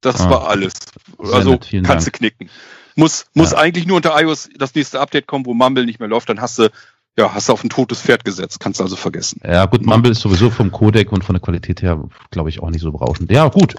Das 0.00 0.20
ah. 0.20 0.30
war 0.30 0.48
alles. 0.48 0.74
Also 1.18 1.58
kannst 1.84 2.06
du 2.06 2.10
knicken. 2.10 2.50
Muss, 2.96 3.26
muss 3.34 3.52
ja. 3.52 3.58
eigentlich 3.58 3.86
nur 3.86 3.96
unter 3.96 4.20
iOS 4.20 4.48
das 4.56 4.74
nächste 4.74 5.00
Update 5.00 5.26
kommen, 5.26 5.46
wo 5.46 5.54
Mumble 5.54 5.86
nicht 5.86 6.00
mehr 6.00 6.08
läuft, 6.08 6.28
dann 6.28 6.40
hast 6.40 6.58
du 6.58 6.70
ja, 7.18 7.34
hast 7.34 7.48
du 7.48 7.52
auf 7.52 7.64
ein 7.64 7.70
totes 7.70 8.00
Pferd 8.00 8.24
gesetzt, 8.24 8.60
kannst 8.60 8.80
du 8.80 8.84
also 8.84 8.96
vergessen. 8.96 9.40
Ja, 9.44 9.66
gut, 9.66 9.84
Mumble 9.84 10.12
ist 10.12 10.20
sowieso 10.20 10.50
vom 10.50 10.70
Codec 10.70 11.12
und 11.12 11.24
von 11.24 11.34
der 11.34 11.40
Qualität 11.40 11.82
her, 11.82 12.08
glaube 12.30 12.48
ich, 12.48 12.60
auch 12.60 12.70
nicht 12.70 12.82
so 12.82 12.92
berauschend. 12.92 13.30
Ja, 13.30 13.48
gut. 13.48 13.74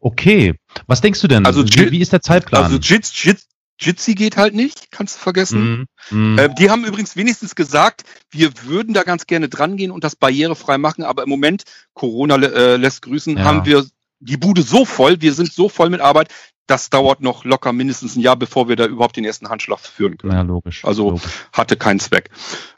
Okay. 0.00 0.54
Was 0.86 1.00
denkst 1.00 1.20
du 1.20 1.28
denn? 1.28 1.46
Also, 1.46 1.64
wie, 1.64 1.90
wie 1.90 2.00
ist 2.00 2.12
der 2.12 2.22
Zeitplan? 2.22 2.64
Also, 2.64 2.76
Jits, 2.78 3.12
Jits, 3.22 3.46
Jitsi 3.80 4.14
geht 4.14 4.36
halt 4.36 4.54
nicht, 4.54 4.90
kannst 4.90 5.16
du 5.16 5.20
vergessen. 5.20 5.88
Mm, 6.10 6.34
mm. 6.34 6.38
Äh, 6.38 6.54
die 6.54 6.70
haben 6.70 6.84
übrigens 6.84 7.16
wenigstens 7.16 7.54
gesagt, 7.54 8.04
wir 8.30 8.50
würden 8.64 8.94
da 8.94 9.02
ganz 9.02 9.26
gerne 9.26 9.48
dran 9.48 9.76
gehen 9.76 9.90
und 9.90 10.04
das 10.04 10.16
barrierefrei 10.16 10.78
machen, 10.78 11.04
aber 11.04 11.22
im 11.22 11.28
Moment, 11.28 11.64
Corona 11.94 12.36
äh, 12.36 12.76
lässt 12.76 13.02
grüßen, 13.02 13.36
ja. 13.36 13.44
haben 13.44 13.64
wir 13.64 13.86
die 14.20 14.36
Bude 14.36 14.62
so 14.62 14.84
voll, 14.84 15.20
wir 15.20 15.34
sind 15.34 15.52
so 15.52 15.68
voll 15.68 15.90
mit 15.90 16.00
Arbeit, 16.00 16.28
das 16.66 16.90
dauert 16.90 17.20
noch 17.20 17.44
locker 17.44 17.72
mindestens 17.72 18.16
ein 18.16 18.20
Jahr, 18.20 18.36
bevor 18.36 18.68
wir 18.68 18.76
da 18.76 18.86
überhaupt 18.86 19.16
den 19.16 19.24
ersten 19.24 19.48
Handschlag 19.48 19.80
führen 19.80 20.16
können. 20.16 20.32
Ja, 20.32 20.42
logisch. 20.42 20.84
Also 20.84 21.10
logisch. 21.10 21.24
hatte 21.52 21.76
keinen 21.76 22.00
Zweck. 22.00 22.30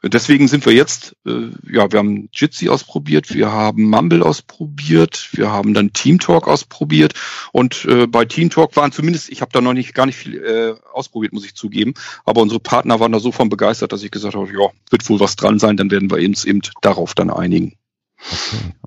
Deswegen 0.03 0.49
sind 0.49 0.65
wir 0.67 0.73
jetzt, 0.73 1.17
äh, 1.27 1.51
ja, 1.71 1.93
wir 1.93 1.99
haben 1.99 2.29
Jitsi 2.33 2.69
ausprobiert, 2.69 3.35
wir 3.35 3.53
haben 3.53 3.85
Mumble 3.85 4.23
ausprobiert, 4.23 5.29
wir 5.33 5.53
haben 5.53 5.75
dann 5.75 5.93
Team 5.93 6.19
Talk 6.19 6.49
ausprobiert 6.49 7.15
und 7.53 7.85
äh, 7.85 8.07
bei 8.07 8.25
Team 8.25 8.51
Talk 8.51 8.75
waren 8.77 8.91
zumindest, 8.91 9.29
ich 9.29 9.43
habe 9.43 9.53
da 9.53 9.61
noch 9.61 9.75
nicht 9.75 9.95
gar 9.95 10.07
nicht 10.07 10.17
viel 10.17 10.43
äh, 10.43 10.75
ausprobiert, 10.93 11.33
muss 11.33 11.45
ich 11.45 11.55
zugeben, 11.55 11.95
aber 12.25 12.41
unsere 12.41 12.61
Partner 12.61 13.01
waren 13.01 13.13
da 13.13 13.21
so 13.21 13.33
von 13.33 13.49
begeistert, 13.49 13.93
dass 13.93 14.03
ich 14.03 14.11
gesagt 14.11 14.35
habe, 14.35 14.49
ja, 14.49 14.71
wird 14.91 15.09
wohl 15.09 15.21
was 15.21 15.37
dran 15.37 15.59
sein, 15.59 15.77
dann 15.77 15.91
werden 15.91 16.11
wir 16.11 16.19
uns 16.19 16.45
eben 16.45 16.63
darauf 16.81 17.15
dann 17.15 17.31
einigen. 17.31 17.77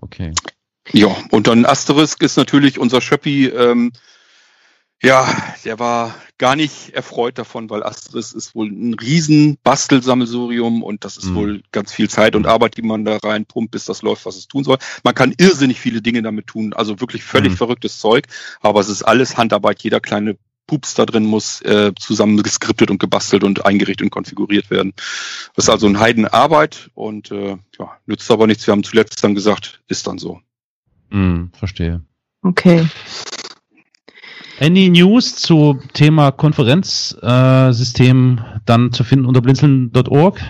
Okay, 0.01 0.33
okay. 0.33 0.33
Ja, 0.93 1.15
und 1.31 1.47
dann 1.47 1.65
Asterisk 1.65 2.23
ist 2.23 2.37
natürlich 2.37 2.79
unser 2.79 3.01
Schöppi, 3.01 3.47
ähm, 3.47 3.91
ja, 5.03 5.27
der 5.63 5.77
war 5.77 6.15
gar 6.39 6.55
nicht 6.55 6.89
erfreut 6.89 7.37
davon, 7.37 7.69
weil 7.69 7.83
Astris 7.83 8.33
ist 8.33 8.55
wohl 8.55 8.67
ein 8.67 8.95
riesen 8.95 9.57
Bastelsammelsurium 9.63 10.81
und 10.81 11.05
das 11.05 11.17
ist 11.17 11.27
mhm. 11.27 11.35
wohl 11.35 11.61
ganz 11.71 11.93
viel 11.93 12.09
Zeit 12.09 12.35
und 12.35 12.47
Arbeit, 12.47 12.77
die 12.77 12.81
man 12.81 13.05
da 13.05 13.17
reinpumpt, 13.17 13.71
bis 13.71 13.85
das 13.85 14.01
läuft, 14.01 14.25
was 14.25 14.37
es 14.37 14.47
tun 14.47 14.63
soll. 14.63 14.77
Man 15.03 15.13
kann 15.13 15.35
irrsinnig 15.37 15.79
viele 15.79 16.01
Dinge 16.01 16.23
damit 16.23 16.47
tun, 16.47 16.73
also 16.73 16.99
wirklich 16.99 17.23
völlig 17.23 17.51
mhm. 17.53 17.57
verrücktes 17.57 17.99
Zeug, 17.99 18.25
aber 18.61 18.79
es 18.79 18.89
ist 18.89 19.03
alles 19.03 19.37
Handarbeit. 19.37 19.83
Jeder 19.83 19.99
kleine 19.99 20.37
Pups 20.65 20.95
da 20.95 21.05
drin 21.05 21.25
muss 21.25 21.61
äh, 21.61 21.93
zusammen 21.97 22.41
geskriptet 22.43 22.91
und 22.91 22.99
gebastelt 22.99 23.43
und 23.43 23.65
eingerichtet 23.65 24.05
und 24.05 24.09
konfiguriert 24.09 24.69
werden. 24.69 24.93
Das 25.55 25.65
ist 25.65 25.69
also 25.69 25.87
ein 25.87 25.99
Heidenarbeit 25.99 26.89
und 26.93 27.31
äh, 27.31 27.57
ja, 27.79 27.97
nützt 28.05 28.29
aber 28.29 28.47
nichts. 28.47 28.67
Wir 28.67 28.73
haben 28.73 28.83
zuletzt 28.83 29.23
dann 29.23 29.33
gesagt, 29.33 29.81
ist 29.87 30.07
dann 30.07 30.17
so. 30.17 30.41
Hm, 31.09 31.51
verstehe. 31.53 32.01
Okay. 32.41 32.85
Any 34.59 34.89
News 34.89 35.35
zu 35.35 35.79
Thema 35.93 36.31
Konferenzsystem 36.31 38.39
äh, 38.39 38.59
dann 38.65 38.91
zu 38.91 39.03
finden 39.03 39.25
unter 39.25 39.41
blinzeln.org? 39.41 40.41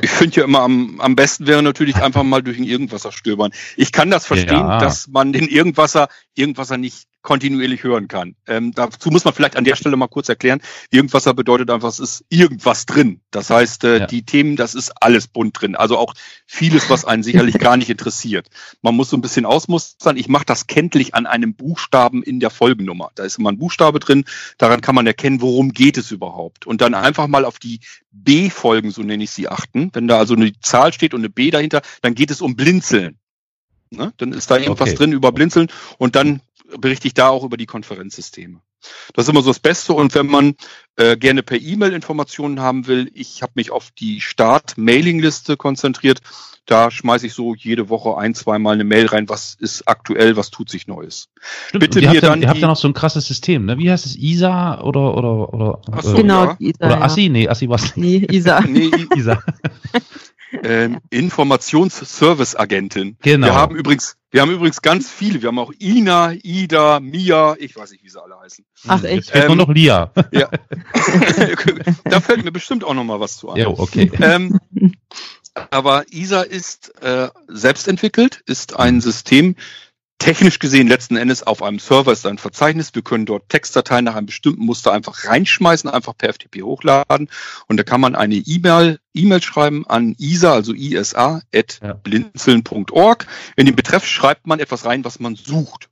Ich 0.00 0.10
finde 0.10 0.36
ja 0.36 0.44
immer 0.44 0.60
am, 0.60 1.00
am 1.00 1.16
besten 1.16 1.46
wäre 1.46 1.62
natürlich 1.62 1.96
einfach 1.96 2.22
mal 2.22 2.42
durch 2.42 2.58
ein 2.58 2.64
Irgendwasser 2.64 3.10
stöbern. 3.10 3.52
Ich 3.76 3.90
kann 3.90 4.10
das 4.10 4.26
verstehen, 4.26 4.58
ja. 4.58 4.78
dass 4.78 5.08
man 5.08 5.32
den 5.32 5.48
Irgendwasser, 5.48 6.08
Irgendwasser 6.34 6.78
nicht 6.78 7.08
kontinuierlich 7.22 7.84
hören 7.84 8.08
kann. 8.08 8.34
Ähm, 8.46 8.72
dazu 8.74 9.10
muss 9.10 9.24
man 9.24 9.32
vielleicht 9.32 9.56
an 9.56 9.64
der 9.64 9.76
Stelle 9.76 9.96
mal 9.96 10.08
kurz 10.08 10.28
erklären. 10.28 10.60
Irgendwasser 10.90 11.34
bedeutet 11.34 11.70
einfach, 11.70 11.88
es 11.88 12.00
ist 12.00 12.24
irgendwas 12.28 12.84
drin. 12.84 13.20
Das 13.30 13.48
heißt, 13.48 13.84
äh, 13.84 13.98
ja. 14.00 14.06
die 14.06 14.24
Themen, 14.24 14.56
das 14.56 14.74
ist 14.74 14.92
alles 15.00 15.28
bunt 15.28 15.60
drin. 15.60 15.76
Also 15.76 15.96
auch 15.96 16.14
vieles, 16.46 16.90
was 16.90 17.04
einen 17.04 17.22
sicherlich 17.22 17.58
gar 17.58 17.76
nicht 17.76 17.90
interessiert. 17.90 18.48
Man 18.82 18.96
muss 18.96 19.10
so 19.10 19.16
ein 19.16 19.20
bisschen 19.20 19.46
ausmustern. 19.46 20.16
Ich 20.16 20.28
mache 20.28 20.44
das 20.44 20.66
kenntlich 20.66 21.14
an 21.14 21.26
einem 21.26 21.54
Buchstaben 21.54 22.22
in 22.22 22.40
der 22.40 22.50
Folgennummer. 22.50 23.10
Da 23.14 23.24
ist 23.24 23.38
immer 23.38 23.52
ein 23.52 23.58
Buchstabe 23.58 24.00
drin. 24.00 24.24
Daran 24.58 24.80
kann 24.80 24.94
man 24.94 25.06
erkennen, 25.06 25.40
worum 25.40 25.72
geht 25.72 25.96
es 25.98 26.10
überhaupt. 26.10 26.66
Und 26.66 26.80
dann 26.80 26.94
einfach 26.94 27.28
mal 27.28 27.44
auf 27.44 27.58
die 27.58 27.80
B-Folgen, 28.10 28.90
so 28.90 29.02
nenne 29.02 29.24
ich 29.24 29.30
sie, 29.30 29.48
achten. 29.48 29.90
Wenn 29.92 30.08
da 30.08 30.18
also 30.18 30.34
eine 30.34 30.52
Zahl 30.60 30.92
steht 30.92 31.14
und 31.14 31.20
eine 31.20 31.30
B 31.30 31.50
dahinter, 31.50 31.82
dann 32.02 32.14
geht 32.14 32.30
es 32.30 32.40
um 32.40 32.56
Blinzeln. 32.56 33.18
Ne? 33.92 34.12
Dann 34.16 34.32
ist 34.32 34.50
da 34.50 34.56
irgendwas 34.56 34.88
okay. 34.88 34.96
drin 34.96 35.12
über 35.12 35.32
Blinzeln 35.32 35.68
und 35.98 36.16
dann 36.16 36.40
berichte 36.78 37.08
ich 37.08 37.14
da 37.14 37.28
auch 37.28 37.44
über 37.44 37.56
die 37.56 37.66
Konferenzsysteme. 37.66 38.60
Das 39.14 39.26
ist 39.26 39.28
immer 39.28 39.42
so 39.42 39.50
das 39.50 39.60
Beste. 39.60 39.92
Und 39.92 40.14
wenn 40.14 40.26
man 40.26 40.54
äh, 40.96 41.16
gerne 41.16 41.42
per 41.42 41.60
E-Mail 41.60 41.92
Informationen 41.92 42.60
haben 42.60 42.86
will, 42.86 43.10
ich 43.14 43.42
habe 43.42 43.52
mich 43.54 43.70
auf 43.70 43.90
die 43.92 44.20
Start-Mailing-Liste 44.20 45.56
konzentriert. 45.56 46.20
Da 46.66 46.92
schmeiße 46.92 47.26
ich 47.26 47.34
so 47.34 47.56
jede 47.56 47.88
Woche 47.88 48.16
ein, 48.16 48.34
zweimal 48.34 48.74
eine 48.74 48.84
Mail 48.84 49.06
rein, 49.06 49.28
was 49.28 49.56
ist 49.58 49.88
aktuell, 49.88 50.36
was 50.36 50.50
tut 50.50 50.70
sich 50.70 50.86
Neues. 50.86 51.28
Stimmt. 51.68 51.80
Bitte 51.80 52.00
mir 52.00 52.20
dann. 52.20 52.40
Ihr 52.40 52.48
habt 52.48 52.60
ja 52.60 52.68
noch 52.68 52.76
so 52.76 52.86
ein 52.86 52.94
krasses 52.94 53.26
System, 53.26 53.64
ne? 53.64 53.78
Wie 53.78 53.90
heißt 53.90 54.06
es? 54.06 54.16
ISA 54.16 54.80
oder 54.80 55.16
oder 55.16 55.52
oder? 55.52 55.82
Ach 55.90 56.02
so, 56.02 56.12
äh, 56.14 56.20
genau, 56.20 56.44
ja. 56.44 56.56
ISA, 56.60 56.86
oder 56.86 57.02
Assi? 57.02 57.28
Nee, 57.28 57.48
Assi 57.48 57.68
was? 57.68 57.96
Nee, 57.96 58.26
ISA. 58.30 58.60
nee, 58.60 58.92
ISA. 59.16 59.42
Ähm, 60.62 60.98
Informationsservice-Agentin. 61.10 63.16
Genau. 63.22 63.46
Wir 63.46 63.54
haben 63.54 63.76
übrigens, 63.76 64.16
wir 64.30 64.42
haben 64.42 64.50
übrigens 64.50 64.82
ganz 64.82 65.10
viele. 65.10 65.42
Wir 65.42 65.48
haben 65.48 65.58
auch 65.58 65.72
Ina, 65.80 66.32
Ida, 66.32 67.00
Mia, 67.00 67.56
ich 67.58 67.76
weiß 67.76 67.92
nicht, 67.92 68.04
wie 68.04 68.08
sie 68.08 68.22
alle 68.22 68.38
heißen. 68.38 68.64
Ach 68.88 69.02
echt? 69.02 69.14
Jetzt 69.14 69.30
fehlt 69.30 69.44
ähm, 69.44 69.56
nur 69.56 69.66
noch 69.66 69.74
Lia. 69.74 70.12
Ja. 70.30 70.48
da 72.04 72.20
fällt 72.20 72.44
mir 72.44 72.52
bestimmt 72.52 72.84
auch 72.84 72.94
noch 72.94 73.04
mal 73.04 73.20
was 73.20 73.36
zu 73.36 73.50
ein. 73.50 73.58
Ja, 73.58 73.68
okay. 73.68 74.10
Ähm, 74.20 74.58
aber 75.70 76.04
ISA 76.10 76.42
ist 76.42 76.94
äh, 77.02 77.28
selbst 77.48 77.88
entwickelt, 77.88 78.42
ist 78.46 78.76
ein 78.76 79.00
System, 79.00 79.56
technisch 80.22 80.60
gesehen 80.60 80.86
letzten 80.86 81.16
Endes 81.16 81.42
auf 81.42 81.64
einem 81.64 81.80
Server 81.80 82.12
ist 82.12 82.24
ein 82.26 82.38
Verzeichnis. 82.38 82.94
Wir 82.94 83.02
können 83.02 83.26
dort 83.26 83.48
Textdateien 83.48 84.04
nach 84.04 84.14
einem 84.14 84.26
bestimmten 84.26 84.64
Muster 84.64 84.92
einfach 84.92 85.24
reinschmeißen, 85.24 85.90
einfach 85.90 86.16
per 86.16 86.32
FTP 86.32 86.62
hochladen. 86.62 87.28
Und 87.66 87.76
da 87.76 87.82
kann 87.82 88.00
man 88.00 88.14
eine 88.14 88.36
E-Mail, 88.36 89.00
E-Mail 89.14 89.42
schreiben 89.42 89.84
an 89.86 90.14
isa, 90.18 90.52
also 90.52 90.74
isa, 90.74 91.42
at 91.52 91.80
blinzeln.org. 92.04 93.26
In 93.56 93.66
den 93.66 93.74
Betreff 93.74 94.06
schreibt 94.06 94.46
man 94.46 94.60
etwas 94.60 94.84
rein, 94.84 95.04
was 95.04 95.18
man 95.18 95.34
sucht. 95.34 95.88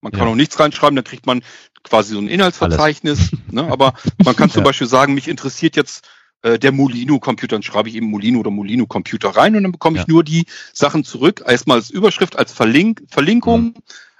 Man 0.00 0.12
kann 0.12 0.22
ja. 0.22 0.28
auch 0.28 0.36
nichts 0.36 0.58
reinschreiben, 0.58 0.96
dann 0.96 1.04
kriegt 1.04 1.26
man 1.26 1.42
quasi 1.82 2.14
so 2.14 2.20
ein 2.20 2.28
Inhaltsverzeichnis. 2.28 3.32
Ne? 3.50 3.64
Aber 3.70 3.92
man 4.24 4.34
kann 4.34 4.48
zum. 4.50 4.64
Beispiel 4.64 4.86
sagen, 4.86 5.12
mich 5.12 5.28
interessiert 5.28 5.76
jetzt 5.76 6.08
äh, 6.44 6.58
der 6.58 6.72
Molino-Computer, 6.72 7.56
dann 7.56 7.62
schreibe 7.62 7.88
ich 7.88 7.94
eben 7.94 8.10
Molino 8.10 8.40
oder 8.40 8.50
Molino-Computer 8.50 9.30
rein 9.30 9.56
und 9.56 9.62
dann 9.62 9.72
bekomme 9.72 9.98
ich 9.98 10.06
nur 10.06 10.22
die 10.22 10.44
Sachen 10.74 11.02
zurück. 11.02 11.42
Erstmal 11.46 11.78
als 11.78 11.88
Überschrift, 11.90 12.36
als 12.36 12.52
Verlink 12.52 13.02
Verlinkung. 13.08 13.62
Mhm. 13.62 13.74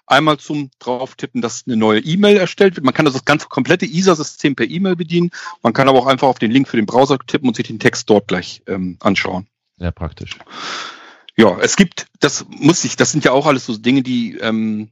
Einmal 0.07 0.39
zum 0.39 0.71
drauftippen, 0.81 1.41
dass 1.41 1.65
eine 1.67 1.77
neue 1.77 2.01
E-Mail 2.01 2.37
erstellt 2.37 2.77
wird. 2.77 2.85
Man 2.85 2.93
kann 2.93 3.07
also 3.07 3.19
das 3.19 3.25
ganze 3.25 3.49
komplette 3.49 3.87
ISA-System 3.87 4.55
per 4.55 4.69
E-Mail 4.69 4.97
bedienen. 4.97 5.31
Man 5.63 5.73
kann 5.73 5.89
aber 5.89 5.99
auch 5.99 6.07
einfach 6.07 6.29
auf 6.29 6.39
den 6.39 6.51
Link 6.51 6.69
für 6.69 6.77
den 6.77 6.87
Browser 6.87 7.19
tippen 7.27 7.49
und 7.49 7.57
sich 7.57 7.67
den 7.67 7.79
Text 7.79 8.09
dort 8.11 8.29
gleich 8.29 8.63
ähm, 8.67 8.97
anschauen. 9.01 9.47
Sehr 9.79 9.93
praktisch. 9.93 10.37
Ja, 11.37 11.59
es 11.59 11.77
gibt, 11.77 12.07
das 12.21 12.47
muss 12.49 12.85
ich, 12.85 12.97
das 12.97 13.13
sind 13.13 13.25
ja 13.25 13.33
auch 13.33 13.47
alles 13.47 13.67
so 13.67 13.77
Dinge, 13.77 14.03
die 14.03 14.37
ähm, 14.37 14.91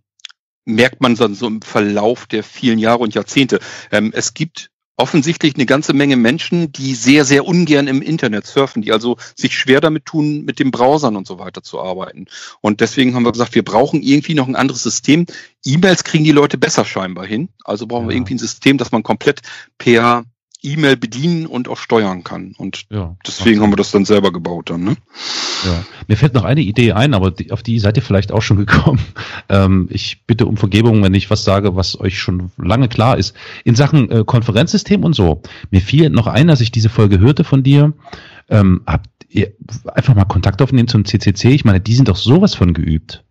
merkt 0.64 1.00
man 1.00 1.14
dann 1.14 1.34
so 1.34 1.46
im 1.46 1.62
Verlauf 1.62 2.26
der 2.26 2.42
vielen 2.42 2.78
Jahre 2.78 2.98
und 2.98 3.14
Jahrzehnte. 3.14 3.60
Ähm, 3.90 4.12
es 4.14 4.34
gibt 4.34 4.71
offensichtlich 4.96 5.54
eine 5.54 5.66
ganze 5.66 5.94
Menge 5.94 6.16
Menschen, 6.16 6.70
die 6.72 6.94
sehr, 6.94 7.24
sehr 7.24 7.46
ungern 7.46 7.88
im 7.88 8.02
Internet 8.02 8.46
surfen, 8.46 8.82
die 8.82 8.92
also 8.92 9.16
sich 9.34 9.56
schwer 9.56 9.80
damit 9.80 10.04
tun, 10.04 10.44
mit 10.44 10.58
den 10.58 10.70
Browsern 10.70 11.16
und 11.16 11.26
so 11.26 11.38
weiter 11.38 11.62
zu 11.62 11.80
arbeiten. 11.80 12.26
Und 12.60 12.80
deswegen 12.80 13.14
haben 13.14 13.24
wir 13.24 13.32
gesagt, 13.32 13.54
wir 13.54 13.64
brauchen 13.64 14.02
irgendwie 14.02 14.34
noch 14.34 14.46
ein 14.46 14.56
anderes 14.56 14.82
System. 14.82 15.26
E-Mails 15.64 16.04
kriegen 16.04 16.24
die 16.24 16.32
Leute 16.32 16.58
besser 16.58 16.84
scheinbar 16.84 17.26
hin. 17.26 17.48
Also 17.64 17.86
brauchen 17.86 18.04
ja. 18.04 18.10
wir 18.10 18.16
irgendwie 18.16 18.34
ein 18.34 18.38
System, 18.38 18.78
das 18.78 18.92
man 18.92 19.02
komplett 19.02 19.40
per 19.78 20.24
E-Mail 20.62 20.96
bedienen 20.96 21.46
und 21.46 21.68
auch 21.68 21.76
steuern 21.76 22.22
kann. 22.22 22.54
Und 22.56 22.84
ja, 22.90 23.16
deswegen 23.26 23.60
haben 23.60 23.72
wir 23.72 23.76
das 23.76 23.90
dann 23.90 24.04
selber 24.04 24.32
gebaut 24.32 24.70
dann. 24.70 24.84
Ne? 24.84 24.96
Ja. 25.64 25.84
Mir 26.06 26.16
fällt 26.16 26.34
noch 26.34 26.44
eine 26.44 26.60
Idee 26.60 26.92
ein, 26.92 27.14
aber 27.14 27.30
die, 27.30 27.50
auf 27.50 27.62
die 27.62 27.78
seid 27.78 27.96
ihr 27.96 28.02
vielleicht 28.02 28.32
auch 28.32 28.42
schon 28.42 28.56
gekommen. 28.66 29.00
Ähm, 29.48 29.88
ich 29.90 30.24
bitte 30.26 30.46
um 30.46 30.56
Vergebung, 30.56 31.02
wenn 31.02 31.14
ich 31.14 31.30
was 31.30 31.44
sage, 31.44 31.74
was 31.76 31.98
euch 31.98 32.18
schon 32.18 32.50
lange 32.56 32.88
klar 32.88 33.18
ist. 33.18 33.34
In 33.64 33.74
Sachen 33.74 34.10
äh, 34.10 34.24
Konferenzsystem 34.24 35.04
und 35.04 35.14
so. 35.14 35.42
Mir 35.70 35.80
fiel 35.80 36.10
noch 36.10 36.26
ein, 36.26 36.48
als 36.50 36.60
ich 36.60 36.70
diese 36.70 36.88
Folge 36.88 37.18
hörte 37.18 37.44
von 37.44 37.62
dir. 37.62 37.92
Ähm, 38.48 38.82
habt 38.86 39.08
ihr 39.28 39.52
einfach 39.86 40.14
mal 40.14 40.24
Kontakt 40.24 40.62
aufnehmen 40.62 40.88
zum 40.88 41.04
CCC? 41.04 41.50
Ich 41.50 41.64
meine, 41.64 41.80
die 41.80 41.94
sind 41.94 42.08
doch 42.08 42.16
sowas 42.16 42.54
von 42.54 42.74
geübt. 42.74 43.24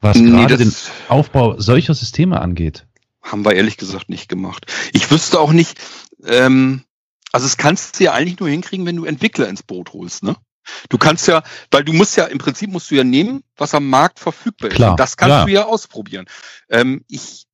Was 0.00 0.18
nee, 0.18 0.30
gerade 0.30 0.58
den 0.58 0.74
Aufbau 1.08 1.58
solcher 1.58 1.94
Systeme 1.94 2.40
angeht. 2.40 2.86
Haben 3.22 3.46
wir 3.46 3.54
ehrlich 3.54 3.78
gesagt 3.78 4.10
nicht 4.10 4.28
gemacht. 4.28 4.70
Ich 4.92 5.10
wüsste 5.10 5.40
auch 5.40 5.52
nicht, 5.52 5.80
ähm, 6.26 6.84
also 7.32 7.46
es 7.46 7.56
kannst 7.56 7.98
du 7.98 8.04
ja 8.04 8.12
eigentlich 8.12 8.38
nur 8.38 8.48
hinkriegen, 8.48 8.86
wenn 8.86 8.96
du 8.96 9.04
Entwickler 9.04 9.48
ins 9.48 9.62
Boot 9.62 9.92
holst, 9.92 10.22
ne? 10.22 10.36
Du 10.88 10.96
kannst 10.96 11.28
ja, 11.28 11.42
weil 11.70 11.84
du 11.84 11.92
musst 11.92 12.16
ja, 12.16 12.24
im 12.24 12.38
Prinzip 12.38 12.70
musst 12.70 12.90
du 12.90 12.94
ja 12.94 13.04
nehmen, 13.04 13.42
was 13.56 13.74
am 13.74 13.88
Markt 13.90 14.18
verfügbar 14.18 14.70
ist. 14.70 14.76
Klar, 14.76 14.92
Und 14.92 15.00
das 15.00 15.16
kannst 15.16 15.34
klar. 15.34 15.46
du 15.46 15.52
ja 15.52 15.64
ausprobieren. 15.66 16.26
Ähm, 16.70 17.04
ich 17.08 17.46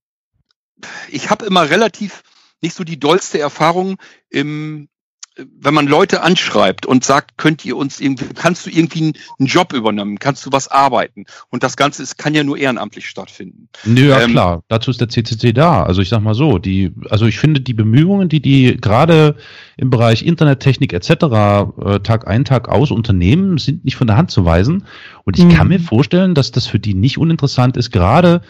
ich 1.10 1.30
habe 1.30 1.44
immer 1.44 1.68
relativ 1.68 2.22
nicht 2.62 2.74
so 2.74 2.84
die 2.84 3.00
dollste 3.00 3.38
Erfahrung 3.38 3.98
im 4.28 4.88
wenn 5.36 5.74
man 5.74 5.86
Leute 5.86 6.22
anschreibt 6.22 6.86
und 6.86 7.04
sagt, 7.04 7.38
könnt 7.38 7.64
ihr 7.64 7.76
uns 7.76 8.00
irgendwie, 8.00 8.26
kannst 8.34 8.66
du 8.66 8.70
irgendwie 8.70 9.12
einen, 9.38 9.46
Job 9.46 9.72
übernehmen, 9.72 10.18
kannst 10.18 10.44
du 10.44 10.52
was 10.52 10.68
arbeiten? 10.68 11.24
Und 11.50 11.62
das 11.62 11.76
Ganze 11.76 12.02
ist, 12.02 12.18
kann 12.18 12.34
ja 12.34 12.42
nur 12.42 12.58
ehrenamtlich 12.58 13.08
stattfinden. 13.08 13.68
Nö, 13.84 14.08
ja 14.08 14.20
ähm, 14.20 14.32
klar, 14.32 14.62
dazu 14.68 14.90
ist 14.90 15.00
der 15.00 15.08
CCC 15.08 15.52
da. 15.52 15.84
Also 15.84 16.02
ich 16.02 16.08
sag 16.08 16.20
mal 16.20 16.34
so, 16.34 16.58
die, 16.58 16.92
also 17.08 17.26
ich 17.26 17.38
finde 17.38 17.60
die 17.60 17.74
Bemühungen, 17.74 18.28
die 18.28 18.40
die 18.40 18.76
gerade 18.76 19.36
im 19.76 19.90
Bereich 19.90 20.24
Internettechnik 20.24 20.92
etc. 20.92 21.10
Äh, 21.10 22.00
Tag 22.00 22.26
ein, 22.26 22.44
Tag 22.44 22.68
aus 22.68 22.90
unternehmen, 22.90 23.58
sind 23.58 23.84
nicht 23.84 23.96
von 23.96 24.08
der 24.08 24.16
Hand 24.16 24.30
zu 24.30 24.44
weisen. 24.44 24.84
Und 25.24 25.38
ich 25.38 25.44
mhm. 25.44 25.52
kann 25.52 25.68
mir 25.68 25.80
vorstellen, 25.80 26.34
dass 26.34 26.50
das 26.50 26.66
für 26.66 26.80
die 26.80 26.94
nicht 26.94 27.18
uninteressant 27.18 27.76
ist, 27.76 27.92
gerade 27.92 28.42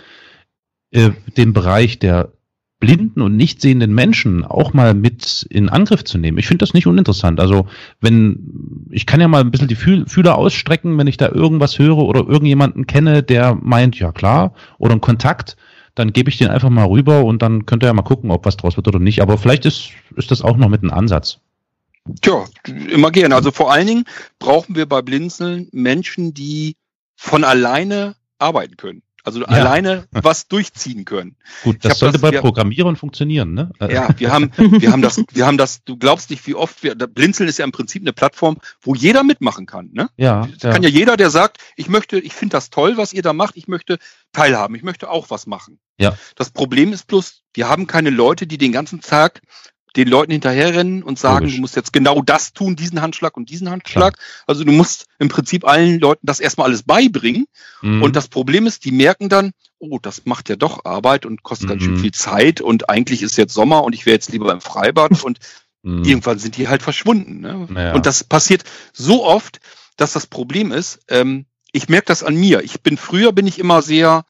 äh, 0.93 1.11
den 1.37 1.53
Bereich 1.53 1.99
der 1.99 2.33
blinden 2.81 3.21
und 3.21 3.37
nicht 3.37 3.61
sehenden 3.61 3.95
Menschen 3.95 4.45
auch 4.45 4.73
mal 4.73 4.95
mit 4.95 5.47
in 5.51 5.69
Angriff 5.69 6.03
zu 6.03 6.17
nehmen. 6.19 6.39
Ich 6.39 6.49
finde 6.49 6.65
das 6.65 6.73
nicht 6.75 6.87
uninteressant. 6.87 7.39
Also 7.39 7.67
wenn, 8.01 8.89
ich 8.91 9.07
kann 9.07 9.21
ja 9.21 9.29
mal 9.29 9.43
ein 9.43 9.51
bisschen 9.51 9.69
die 9.69 9.77
Fühler 9.77 10.37
ausstrecken, 10.37 10.97
wenn 10.99 11.07
ich 11.07 11.19
da 11.19 11.29
irgendwas 11.29 11.79
höre 11.79 11.99
oder 11.99 12.27
irgendjemanden 12.27 12.87
kenne, 12.87 13.23
der 13.23 13.55
meint, 13.55 13.99
ja 13.99 14.13
klar, 14.13 14.55
oder 14.79 14.93
einen 14.93 15.03
Kontakt, 15.03 15.57
dann 15.95 16.13
gebe 16.13 16.31
ich 16.31 16.39
den 16.39 16.49
einfach 16.49 16.71
mal 16.71 16.87
rüber 16.87 17.25
und 17.25 17.43
dann 17.43 17.67
könnt 17.67 17.85
ihr 17.85 17.89
ja 17.89 17.93
mal 17.93 18.03
gucken, 18.03 18.31
ob 18.31 18.47
was 18.47 18.57
draus 18.57 18.77
wird 18.77 18.89
oder 18.89 18.99
nicht. 18.99 19.21
Aber 19.21 19.37
vielleicht 19.37 19.67
ist, 19.67 19.91
ist 20.17 20.31
das 20.31 20.41
auch 20.41 20.57
noch 20.57 20.69
mit 20.69 20.83
einem 20.83 20.93
Ansatz. 20.93 21.39
Tja, 22.23 22.47
immer 22.91 23.11
gerne. 23.11 23.35
Also 23.35 23.51
vor 23.51 23.71
allen 23.71 23.87
Dingen 23.87 24.05
brauchen 24.39 24.75
wir 24.75 24.87
bei 24.87 25.03
Blinzeln 25.03 25.69
Menschen, 25.73 26.33
die 26.33 26.77
von 27.17 27.45
alleine 27.45 28.15
arbeiten 28.39 28.79
können. 28.79 29.03
Also 29.25 29.41
ja. 29.41 29.47
alleine 29.47 30.09
was 30.11 30.49
durchziehen 30.49 31.05
können. 31.05 31.37
Gut, 31.63 31.85
das 31.85 31.99
sollte 31.99 32.15
das, 32.15 32.23
bei 32.23 32.33
wir, 32.33 32.41
Programmierern 32.41 32.97
funktionieren, 32.97 33.55
ne? 33.55 33.71
Ja, 33.81 34.09
wir 34.17 34.33
haben, 34.33 34.51
wir 34.57 34.93
haben 34.93 35.03
das, 35.03 35.23
wir 35.33 35.47
haben 35.47 35.59
das, 35.59 35.85
du 35.85 35.97
glaubst 35.97 36.31
nicht, 36.31 36.47
wie 36.47 36.55
oft 36.55 36.83
wir, 36.83 36.95
Blinzeln 36.95 37.49
ist 37.49 37.59
ja 37.59 37.65
im 37.65 37.73
Prinzip 37.73 38.03
eine 38.03 38.13
Plattform, 38.13 38.59
wo 38.81 38.95
jeder 38.95 39.23
mitmachen 39.23 39.67
kann, 39.67 39.91
ne? 39.93 40.09
Ja. 40.17 40.49
Das 40.59 40.73
kann 40.73 40.83
ja 40.83 40.89
jeder, 40.89 41.17
der 41.17 41.31
sagt, 41.31 41.59
ich 41.77 41.89
möchte, 41.89 42.19
ich 42.19 42.33
finde 42.33 42.53
das 42.53 42.71
toll, 42.71 42.97
was 42.97 43.13
ihr 43.13 43.23
da 43.23 43.33
macht, 43.33 43.57
ich 43.57 43.69
möchte 43.69 43.99
teilhaben, 44.33 44.75
ich 44.75 44.83
möchte 44.83 45.11
auch 45.11 45.31
was 45.31 45.47
machen. 45.47 45.79
Ja. 45.99 46.17
Das 46.35 46.51
Problem 46.51 46.93
ist 46.93 47.07
bloß, 47.07 47.43
wir 47.55 47.69
haben 47.69 47.87
keine 47.87 48.11
Leute, 48.11 48.47
die 48.47 48.59
den 48.59 48.73
ganzen 48.73 49.01
Tag 49.01 49.43
den 49.97 50.09
Leuten 50.09 50.33
hinterherrennen 50.33 51.03
und 51.03 51.19
sagen, 51.19 51.41
Logisch. 51.47 51.57
du 51.57 51.61
musst 51.63 51.77
jetzt 51.77 51.93
genau 51.93 52.23
das 52.23 52.53
tun, 52.53 52.77
diesen 52.77 53.03
Handschlag 53.03 53.37
und 53.37 53.51
diesen 53.51 53.71
Handschlag. 53.71 54.17
Also 54.47 54.65
du 54.65 54.73
musst 54.73 55.07
im 55.19 55.29
Prinzip 55.29 55.67
allen 55.67 55.99
Leuten 55.99 56.27
das 56.27 56.41
erstmal 56.41 56.69
alles 56.69 56.83
beibringen. 56.85 57.47
Mhm. 57.83 58.03
Und 58.03 58.17
das 58.17 58.29
Problem 58.29 58.67
ist, 58.67 58.85
die 58.85 58.93
merken 58.93 59.29
dann, 59.29 59.53
oh, 59.79 59.99
das 60.01 60.27
macht 60.27 60.49
ja 60.49 60.57
doch 60.57 60.85
Arbeit 60.85 61.27
und 61.27 61.43
kostet 61.43 61.69
ganz 61.69 61.83
schön 61.83 61.95
Mhm. 61.95 61.99
viel 62.01 62.13
Zeit 62.13 62.61
und 62.61 62.89
eigentlich 62.91 63.23
ist 63.23 63.37
jetzt 63.37 63.55
Sommer 63.55 63.83
und 63.83 63.95
ich 63.95 64.07
wäre 64.07 64.15
jetzt 64.15 64.31
lieber 64.33 64.53
im 64.53 64.61
Freibad 64.61 65.11
und 65.25 65.39
Mhm. 65.83 66.05
irgendwann 66.05 66.39
sind 66.39 66.59
die 66.59 66.69
halt 66.69 66.83
verschwunden. 66.83 67.41
Ne? 67.41 67.67
Ja. 67.75 67.95
Und 67.95 68.05
das 68.05 68.23
passiert 68.23 68.65
so 68.93 69.25
oft, 69.25 69.61
dass 69.97 70.13
das 70.13 70.27
Problem 70.27 70.73
ist, 70.73 71.01
ähm, 71.09 71.47
ich 71.73 71.89
merke 71.89 72.05
das 72.07 72.23
an 72.23 72.35
mir. 72.37 72.63
Ich 72.63 72.83
bin 72.83 72.99
früher 72.99 73.33
bin 73.33 73.47
ich 73.47 73.59
immer 73.59 73.81
sehr, 73.81 74.25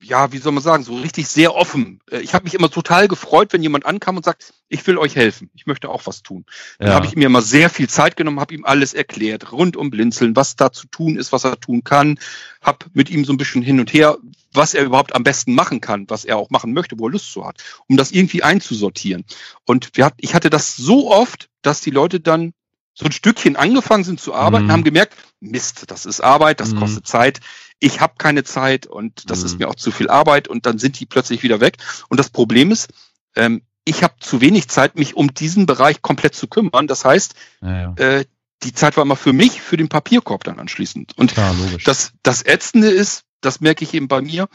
ja, 0.00 0.32
wie 0.32 0.38
soll 0.38 0.52
man 0.52 0.62
sagen, 0.62 0.84
so 0.84 0.94
richtig 0.94 1.28
sehr 1.28 1.54
offen. 1.54 2.00
Äh, 2.10 2.20
Ich 2.20 2.34
habe 2.34 2.44
mich 2.44 2.54
immer 2.54 2.70
total 2.70 3.08
gefreut, 3.08 3.52
wenn 3.52 3.62
jemand 3.62 3.84
ankam 3.84 4.16
und 4.16 4.24
sagt, 4.24 4.54
ich 4.68 4.86
will 4.86 4.98
euch 4.98 5.16
helfen, 5.16 5.50
ich 5.54 5.66
möchte 5.66 5.88
auch 5.88 6.06
was 6.06 6.22
tun. 6.22 6.44
Dann 6.78 6.88
Ja. 6.88 6.94
habe 6.94 7.06
ich 7.06 7.16
mir 7.16 7.26
immer 7.26 7.42
sehr 7.42 7.68
viel 7.70 7.88
Zeit 7.88 8.16
genommen, 8.16 8.38
habe 8.40 8.54
ihm 8.54 8.64
alles 8.64 8.94
erklärt, 8.94 9.50
rund 9.52 9.76
um 9.76 9.90
Blinzeln, 9.90 10.36
was 10.36 10.56
da 10.56 10.70
zu 10.72 10.86
tun 10.86 11.16
ist, 11.16 11.32
was 11.32 11.44
er 11.44 11.58
tun 11.58 11.82
kann, 11.82 12.18
habe 12.62 12.86
mit 12.92 13.10
ihm 13.10 13.24
so 13.24 13.32
ein 13.32 13.38
bisschen 13.38 13.62
hin 13.62 13.80
und 13.80 13.92
her, 13.92 14.18
was 14.52 14.74
er 14.74 14.84
überhaupt 14.84 15.14
am 15.14 15.24
besten 15.24 15.54
machen 15.54 15.80
kann, 15.80 16.08
was 16.08 16.24
er 16.24 16.36
auch 16.36 16.50
machen 16.50 16.72
möchte, 16.72 16.98
wo 16.98 17.08
er 17.08 17.12
Lust 17.12 17.32
zu 17.32 17.44
hat, 17.44 17.62
um 17.88 17.96
das 17.96 18.12
irgendwie 18.12 18.42
einzusortieren. 18.42 19.24
Und 19.64 19.90
wir 19.94 20.04
hat, 20.04 20.14
ich 20.18 20.34
hatte 20.34 20.50
das 20.50 20.76
so 20.76 21.10
oft, 21.10 21.48
dass 21.62 21.80
die 21.80 21.90
Leute 21.90 22.20
dann 22.20 22.52
so 22.98 23.04
ein 23.04 23.12
Stückchen 23.12 23.54
angefangen 23.56 24.02
sind 24.02 24.20
zu 24.20 24.34
arbeiten, 24.34 24.66
Mhm. 24.66 24.72
haben 24.72 24.84
gemerkt, 24.84 25.14
Mist, 25.40 25.84
das 25.90 26.04
ist 26.04 26.20
Arbeit, 26.20 26.58
das 26.58 26.72
Mhm. 26.72 26.80
kostet 26.80 27.06
Zeit, 27.06 27.38
ich 27.78 28.00
habe 28.00 28.14
keine 28.18 28.42
Zeit 28.42 28.86
und 28.86 29.30
das 29.30 29.40
Mhm. 29.40 29.46
ist 29.46 29.58
mir 29.60 29.68
auch 29.68 29.76
zu 29.76 29.92
viel 29.92 30.10
Arbeit 30.10 30.48
und 30.48 30.66
dann 30.66 30.78
sind 30.80 30.98
die 30.98 31.06
plötzlich 31.06 31.44
wieder 31.44 31.60
weg. 31.60 31.76
Und 32.08 32.18
das 32.18 32.28
Problem 32.28 32.72
ist, 32.72 32.88
ähm, 33.36 33.62
ich 33.84 34.02
habe 34.02 34.14
zu 34.18 34.40
wenig 34.40 34.68
Zeit, 34.68 34.96
mich 34.96 35.14
um 35.16 35.32
diesen 35.32 35.64
Bereich 35.64 36.02
komplett 36.02 36.34
zu 36.34 36.48
kümmern. 36.48 36.88
Das 36.88 37.04
heißt, 37.04 37.34
ja, 37.62 37.80
ja. 37.82 37.94
äh, 37.94 38.24
die 38.64 38.72
Zeit 38.74 38.96
war 38.96 39.04
immer 39.04 39.14
für 39.16 39.32
mich, 39.32 39.62
für 39.62 39.76
den 39.76 39.88
Papierkorb 39.88 40.42
dann 40.42 40.58
anschließend. 40.58 41.16
Und 41.16 41.34
Klar, 41.34 41.54
das, 41.84 42.12
das 42.24 42.44
Ätzende 42.44 42.88
ist, 42.90 43.22
das 43.40 43.60
merke 43.60 43.84
ich 43.84 43.94
eben 43.94 44.08
bei 44.08 44.20
mir, 44.20 44.48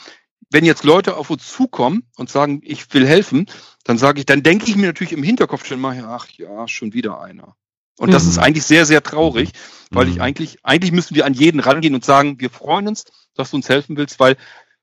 wenn 0.49 0.65
jetzt 0.65 0.83
Leute 0.83 1.15
auf 1.15 1.29
uns 1.29 1.47
zukommen 1.49 2.03
und 2.17 2.29
sagen, 2.29 2.59
ich 2.63 2.93
will 2.93 3.07
helfen, 3.07 3.47
dann 3.85 3.97
sage 3.97 4.19
ich, 4.19 4.25
dann 4.25 4.43
denke 4.43 4.65
ich 4.69 4.75
mir 4.75 4.87
natürlich 4.87 5.13
im 5.13 5.23
Hinterkopf 5.23 5.65
schon 5.65 5.79
mal, 5.79 6.03
ach 6.05 6.27
ja, 6.31 6.67
schon 6.67 6.91
wieder 6.93 7.21
einer. 7.21 7.55
Und 7.97 8.11
das 8.13 8.23
Mhm. 8.23 8.29
ist 8.29 8.37
eigentlich 8.39 8.63
sehr, 8.65 8.85
sehr 8.85 9.03
traurig, 9.03 9.49
weil 9.91 10.07
ich 10.09 10.15
Mhm. 10.15 10.21
eigentlich, 10.21 10.57
eigentlich 10.63 10.91
müssen 10.91 11.15
wir 11.15 11.25
an 11.25 11.33
jeden 11.33 11.59
rangehen 11.59 11.93
und 11.95 12.03
sagen, 12.05 12.39
wir 12.39 12.49
freuen 12.49 12.87
uns, 12.87 13.05
dass 13.35 13.51
du 13.51 13.57
uns 13.57 13.69
helfen 13.69 13.97
willst, 13.97 14.19
weil 14.19 14.35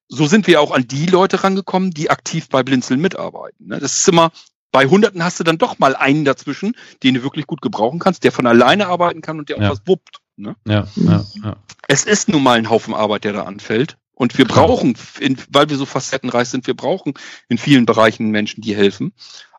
so 0.08 0.26
sind 0.26 0.46
wir 0.46 0.60
auch 0.60 0.72
an 0.72 0.86
die 0.88 1.06
Leute 1.06 1.42
rangekommen, 1.44 1.90
die 1.92 2.10
aktiv 2.10 2.48
bei 2.48 2.62
Blinzeln 2.62 3.00
mitarbeiten. 3.00 3.66
ne? 3.68 3.78
Das 3.78 3.96
ist 3.98 4.08
immer, 4.08 4.32
bei 4.72 4.86
Hunderten 4.86 5.24
hast 5.24 5.38
du 5.40 5.44
dann 5.44 5.58
doch 5.58 5.78
mal 5.78 5.96
einen 5.96 6.24
dazwischen, 6.24 6.76
den 7.02 7.14
du 7.14 7.22
wirklich 7.22 7.46
gut 7.46 7.60
gebrauchen 7.62 7.98
kannst, 7.98 8.24
der 8.24 8.32
von 8.32 8.46
alleine 8.46 8.86
arbeiten 8.86 9.20
kann 9.20 9.38
und 9.38 9.48
der 9.48 9.56
auch 9.56 9.62
Ja. 9.62 9.70
was 9.70 9.82
wuppt. 9.86 10.18
Ne? 10.36 10.56
ja, 10.66 10.86
ja, 10.96 11.24
ja. 11.44 11.56
es 11.86 12.04
ist 12.04 12.28
nun 12.28 12.42
mal 12.42 12.56
ein 12.58 12.70
Haufen 12.70 12.94
Arbeit, 12.94 13.24
der 13.24 13.34
da 13.34 13.42
anfällt. 13.42 13.98
Und 14.14 14.36
wir 14.38 14.44
Klar. 14.46 14.66
brauchen, 14.66 14.96
in, 15.18 15.36
weil 15.50 15.68
wir 15.70 15.76
so 15.76 15.86
facettenreich 15.86 16.48
sind, 16.48 16.66
wir 16.66 16.74
brauchen 16.74 17.14
in 17.48 17.58
vielen 17.58 17.86
Bereichen 17.86 18.30
Menschen, 18.30 18.60
die 18.62 18.74
helfen. 18.76 19.12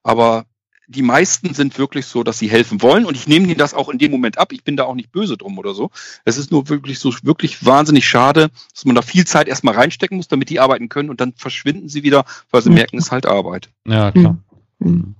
Aber 0.03 0.45
die 0.91 1.01
meisten 1.01 1.53
sind 1.53 1.77
wirklich 1.77 2.05
so, 2.05 2.23
dass 2.23 2.37
sie 2.37 2.49
helfen 2.49 2.81
wollen. 2.81 3.05
Und 3.05 3.15
ich 3.15 3.27
nehme 3.27 3.45
ihnen 3.47 3.57
das 3.57 3.73
auch 3.73 3.89
in 3.89 3.97
dem 3.97 4.11
Moment 4.11 4.37
ab. 4.37 4.51
Ich 4.51 4.63
bin 4.63 4.77
da 4.77 4.83
auch 4.83 4.95
nicht 4.95 5.11
böse 5.11 5.37
drum 5.37 5.57
oder 5.57 5.73
so. 5.73 5.89
Es 6.25 6.37
ist 6.37 6.51
nur 6.51 6.69
wirklich 6.69 6.99
so, 6.99 7.13
wirklich 7.23 7.65
wahnsinnig 7.65 8.07
schade, 8.07 8.49
dass 8.73 8.85
man 8.85 8.95
da 8.95 9.01
viel 9.01 9.25
Zeit 9.25 9.47
erstmal 9.47 9.75
reinstecken 9.75 10.17
muss, 10.17 10.27
damit 10.27 10.49
die 10.49 10.59
arbeiten 10.59 10.89
können. 10.89 11.09
Und 11.09 11.21
dann 11.21 11.33
verschwinden 11.33 11.89
sie 11.89 12.03
wieder, 12.03 12.25
weil 12.51 12.61
sie 12.61 12.69
Mhm. 12.69 12.75
merken, 12.75 12.97
es 12.97 13.05
ist 13.05 13.11
halt 13.11 13.25
Arbeit. 13.25 13.69
ja 13.87 14.11
klar. 14.11 14.37
Mhm. 14.79 15.15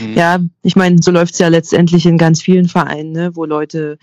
Mhm. 0.00 0.14
Ja, 0.14 0.38
ich 0.62 0.76
meine, 0.76 1.02
so 1.02 1.10
läuft's 1.10 1.38
ja 1.38 1.48
letztendlich 1.48 2.06
in 2.06 2.18
ganz 2.18 2.40
vielen 2.42 2.68
Vereinen, 2.68 3.12
ne, 3.12 3.34
wo 3.34 3.44
Leute 3.44 3.98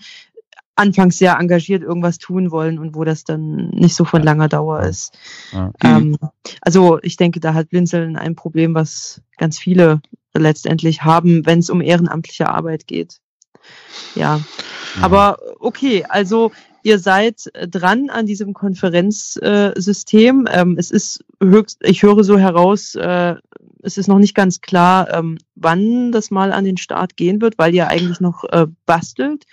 anfangs 0.76 1.18
sehr 1.18 1.36
engagiert 1.38 1.82
irgendwas 1.82 2.18
tun 2.18 2.50
wollen 2.50 2.78
und 2.78 2.94
wo 2.94 3.04
das 3.04 3.24
dann 3.24 3.68
nicht 3.70 3.94
so 3.94 4.04
von 4.04 4.22
langer 4.22 4.48
Dauer 4.48 4.80
ist. 4.82 5.12
Ja. 5.52 5.70
Ähm, 5.82 6.16
also 6.62 6.98
ich 7.02 7.16
denke, 7.16 7.38
da 7.40 7.52
hat 7.54 7.68
Blinzeln 7.68 8.16
ein 8.16 8.34
Problem, 8.34 8.74
was 8.74 9.20
ganz 9.36 9.58
viele 9.58 10.00
letztendlich 10.34 11.02
haben, 11.02 11.46
wenn 11.46 11.58
es 11.58 11.70
um 11.70 11.80
ehrenamtliche 11.80 12.48
Arbeit 12.48 12.86
geht. 12.86 13.18
Ja, 14.14 14.36
Ja. 14.36 15.02
aber 15.02 15.38
okay, 15.58 16.04
also 16.08 16.52
ihr 16.82 16.98
seid 16.98 17.50
dran 17.54 18.10
an 18.10 18.26
diesem 18.26 18.54
Konferenzsystem. 18.54 20.46
Äh, 20.46 20.60
ähm, 20.60 20.76
es 20.78 20.90
ist 20.90 21.24
höchst, 21.42 21.78
ich 21.82 22.02
höre 22.02 22.24
so 22.24 22.38
heraus, 22.38 22.94
äh, 22.94 23.34
es 23.82 23.98
ist 23.98 24.08
noch 24.08 24.18
nicht 24.18 24.34
ganz 24.34 24.60
klar, 24.60 25.12
ähm, 25.12 25.38
wann 25.54 26.12
das 26.12 26.30
mal 26.30 26.52
an 26.52 26.64
den 26.64 26.76
Start 26.76 27.16
gehen 27.16 27.40
wird, 27.40 27.58
weil 27.58 27.74
ihr 27.74 27.88
eigentlich 27.88 28.20
noch 28.20 28.44
äh, 28.44 28.66
bastelt. 28.86 29.44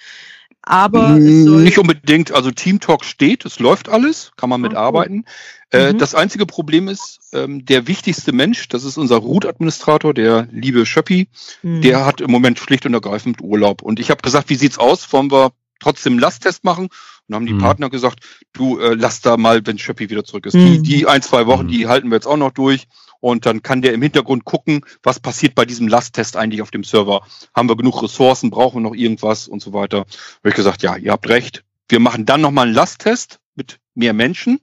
Aber 0.70 1.18
es 1.18 1.46
soll, 1.46 1.62
Nicht 1.64 1.78
unbedingt, 1.80 2.32
also 2.32 2.52
Team 2.52 2.80
Talk 2.80 3.06
steht, 3.06 3.46
es 3.46 3.60
läuft 3.60 3.90
alles, 3.90 4.32
kann 4.36 4.50
man 4.50 4.62
mitarbeiten. 4.62 5.26
Äh, 5.72 5.94
Mhm. 5.94 5.98
Das 5.98 6.16
einzige 6.16 6.46
Problem 6.46 6.88
ist, 6.88 7.20
ähm, 7.34 7.66
der 7.66 7.88
wichtigste 7.88 8.32
Mensch, 8.32 8.68
das 8.70 8.84
ist 8.84 8.98
unser 8.98 9.18
Root-Administrator, 9.18 10.14
der 10.14 10.48
liebe 10.52 10.86
Schöppi, 10.86 11.28
Hm. 11.62 11.82
der 11.82 12.06
hat 12.06 12.22
im 12.22 12.32
Moment 12.32 12.60
schlicht 12.60 12.86
und 12.86 12.94
ergreifend 12.94 13.42
Urlaub. 13.42 13.82
Und 13.82 14.00
ich 14.00 14.10
habe 14.10 14.22
gesagt, 14.22 14.50
wie 14.50 14.56
sieht's 14.56 14.78
aus? 14.78 15.12
Wollen 15.12 15.32
wir 15.32 15.52
trotzdem 15.80 16.14
einen 16.14 16.20
Lasttest 16.20 16.64
machen? 16.64 16.88
Und 17.28 17.36
haben 17.36 17.46
die 17.46 17.54
Mhm. 17.54 17.60
Partner 17.60 17.90
gesagt, 17.90 18.20
du 18.54 18.80
äh, 18.80 18.94
lass 18.94 19.22
da 19.22 19.38
mal, 19.38 19.66
wenn 19.66 19.78
Schöppi 19.78 20.10
wieder 20.10 20.24
zurück 20.24 20.46
ist. 20.46 20.54
Mhm. 20.56 20.66
Die, 20.66 20.82
die 20.82 21.08
ein, 21.08 21.22
zwei 21.22 21.46
Wochen, 21.46 21.66
Mhm. 21.66 21.72
die 21.72 21.88
halten 21.88 22.10
wir 22.10 22.16
jetzt 22.16 22.28
auch 22.28 22.38
noch 22.38 22.52
durch. 22.52 22.88
Und 23.20 23.46
dann 23.48 23.64
kann 23.64 23.82
der 23.82 23.94
im 23.94 24.02
Hintergrund 24.02 24.46
gucken, 24.46 24.82
was 25.02 25.20
passiert 25.20 25.56
bei 25.56 25.66
diesem 25.66 25.88
Lasttest 25.88 26.38
eigentlich 26.38 26.62
auf 26.62 26.70
dem 26.72 26.84
Server. 26.84 27.26
Haben 27.56 27.68
wir 27.68 27.76
genug 27.76 28.04
Ressourcen? 28.04 28.52
Brauchen 28.52 28.78
wir 28.78 28.90
noch 28.90 28.96
irgendwas 28.96 29.48
und 29.48 29.62
so 29.62 29.74
weiter? 29.74 30.00
Habe 30.00 30.50
ich 30.50 30.54
gesagt, 30.56 30.84
ja, 30.84 30.96
ihr 30.96 31.12
habt 31.12 31.28
recht. 31.28 31.64
Wir 31.90 32.00
machen 32.00 32.26
dann 32.26 32.42
nochmal 32.42 32.68
einen 32.68 32.76
Lasttest 32.76 33.40
mit 33.56 33.80
mehr 33.96 34.14
Menschen. 34.14 34.60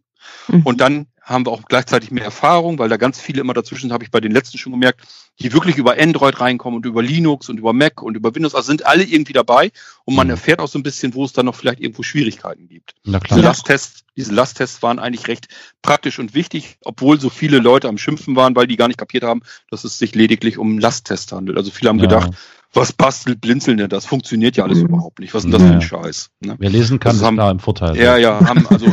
Mhm. 0.49 0.63
Und 0.63 0.81
dann 0.81 1.07
haben 1.25 1.47
wir 1.47 1.53
auch 1.53 1.63
gleichzeitig 1.63 2.11
mehr 2.11 2.25
Erfahrung, 2.25 2.79
weil 2.79 2.89
da 2.91 2.97
ganz 2.99 3.19
viele 3.19 3.41
immer 3.41 3.55
dazwischen, 3.55 3.93
habe 3.93 4.05
ich 4.05 4.11
bei 4.11 4.21
den 4.21 4.31
letzten 4.31 4.59
schon 4.59 4.73
gemerkt, 4.73 5.01
die 5.41 5.53
wirklich 5.53 5.77
über 5.77 5.99
Android 5.99 6.39
reinkommen 6.39 6.77
und 6.77 6.87
über 6.87 7.03
Linux 7.03 7.49
und 7.49 7.59
über 7.59 7.73
Mac 7.73 8.03
und 8.03 8.15
über 8.17 8.35
Windows, 8.35 8.55
also 8.55 8.67
sind 8.67 8.85
alle 8.87 9.05
irgendwie 9.05 9.33
dabei 9.33 9.73
und 10.05 10.15
man 10.15 10.27
Mhm. 10.27 10.33
erfährt 10.33 10.61
auch 10.61 10.69
so 10.69 10.79
ein 10.79 10.83
bisschen, 10.83 11.15
wo 11.15 11.25
es 11.25 11.33
dann 11.33 11.47
noch 11.47 11.55
vielleicht 11.57 11.81
irgendwo 11.81 12.03
Schwierigkeiten 12.03 12.69
gibt. 12.69 12.95
Na 13.05 13.19
Diese 13.19 13.41
klar. 13.41 13.45
Lasttests, 13.51 14.05
diese 14.17 14.35
Lasttests 14.35 14.83
waren 14.83 14.99
eigentlich 14.99 15.27
recht 15.27 15.49
praktisch 15.83 16.19
und 16.19 16.35
wichtig, 16.35 16.77
obwohl 16.85 17.19
so 17.19 17.31
viele 17.31 17.59
Leute 17.59 17.89
am 17.89 17.99
Schimpfen 17.99 18.37
waren, 18.37 18.55
weil 18.55 18.67
die 18.67 18.77
gar 18.77 18.89
nicht 18.89 18.99
kapiert 18.99 19.25
haben, 19.25 19.41
dass 19.71 19.85
es 19.85 19.99
sich 19.99 20.15
lediglich 20.15 20.59
um 20.59 20.69
einen 20.73 20.81
Lasttest 20.81 21.33
handelt. 21.33 21.57
Also 21.57 21.71
viele 21.71 21.89
haben 21.89 21.99
Ja. 21.99 22.03
gedacht, 22.03 22.33
was 22.75 22.93
bastelt 22.93 23.41
blinzeln 23.41 23.79
denn 23.79 23.89
das? 23.89 24.05
Funktioniert 24.07 24.57
ja 24.57 24.65
alles 24.65 24.79
Mhm. 24.79 24.87
überhaupt 24.87 25.21
nicht. 25.21 25.33
Was 25.33 25.45
ist 25.45 25.53
denn 25.53 25.53
das 25.53 25.63
Ja. 25.63 25.69
für 25.69 25.75
ein 25.75 25.83
Scheiß? 25.83 26.31
Ne? 26.41 26.57
Wer 26.59 26.71
lesen 26.71 26.99
kann, 27.01 27.11
Das 27.13 27.19
ist 27.19 27.25
haben- 27.25 27.37
da 27.37 27.51
im 27.51 27.61
Vorteil. 27.61 27.97
Ja, 27.97 28.17
ja, 28.17 28.41
haben 28.47 28.67
also 28.69 28.87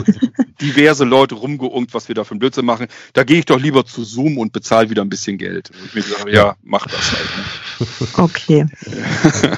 diverse 0.61 1.03
Leute 1.03 1.35
rumgeungt, 1.35 1.93
was 1.93 2.07
wir 2.07 2.15
da 2.15 2.23
für 2.23 2.31
einen 2.31 2.39
Blödsinn 2.39 2.65
machen. 2.65 2.87
Da 3.13 3.23
gehe 3.23 3.39
ich 3.39 3.45
doch 3.45 3.59
lieber 3.59 3.83
zu 3.85 4.03
Zoom 4.03 4.37
und 4.37 4.53
bezahle 4.53 4.89
wieder 4.89 5.01
ein 5.01 5.09
bisschen 5.09 5.37
Geld. 5.37 5.71
Und 5.71 5.85
ich 5.87 5.95
mir 5.95 6.01
gesagt 6.03 6.29
ja, 6.31 6.55
mach 6.63 6.85
das 6.85 7.11
halt. 7.11 7.89
Ne? 7.99 8.07
okay. 8.17 8.65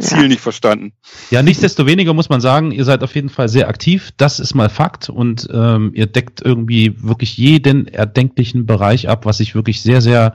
Ziel 0.00 0.26
nicht 0.28 0.40
verstanden. 0.40 0.94
Ja, 1.30 1.42
nichtsdestoweniger 1.42 2.14
muss 2.14 2.28
man 2.30 2.40
sagen, 2.40 2.72
ihr 2.72 2.84
seid 2.84 3.04
auf 3.04 3.14
jeden 3.14 3.28
Fall 3.28 3.48
sehr 3.48 3.68
aktiv. 3.68 4.10
Das 4.16 4.40
ist 4.40 4.54
mal 4.54 4.70
Fakt 4.70 5.08
und 5.10 5.46
ähm, 5.52 5.92
ihr 5.94 6.06
deckt 6.06 6.40
irgendwie 6.42 6.94
wirklich 7.02 7.36
jeden 7.36 7.86
erdenklichen 7.86 8.64
Bereich 8.66 9.08
ab, 9.08 9.26
was 9.26 9.38
ich 9.38 9.54
wirklich 9.54 9.82
sehr, 9.82 10.00
sehr 10.00 10.34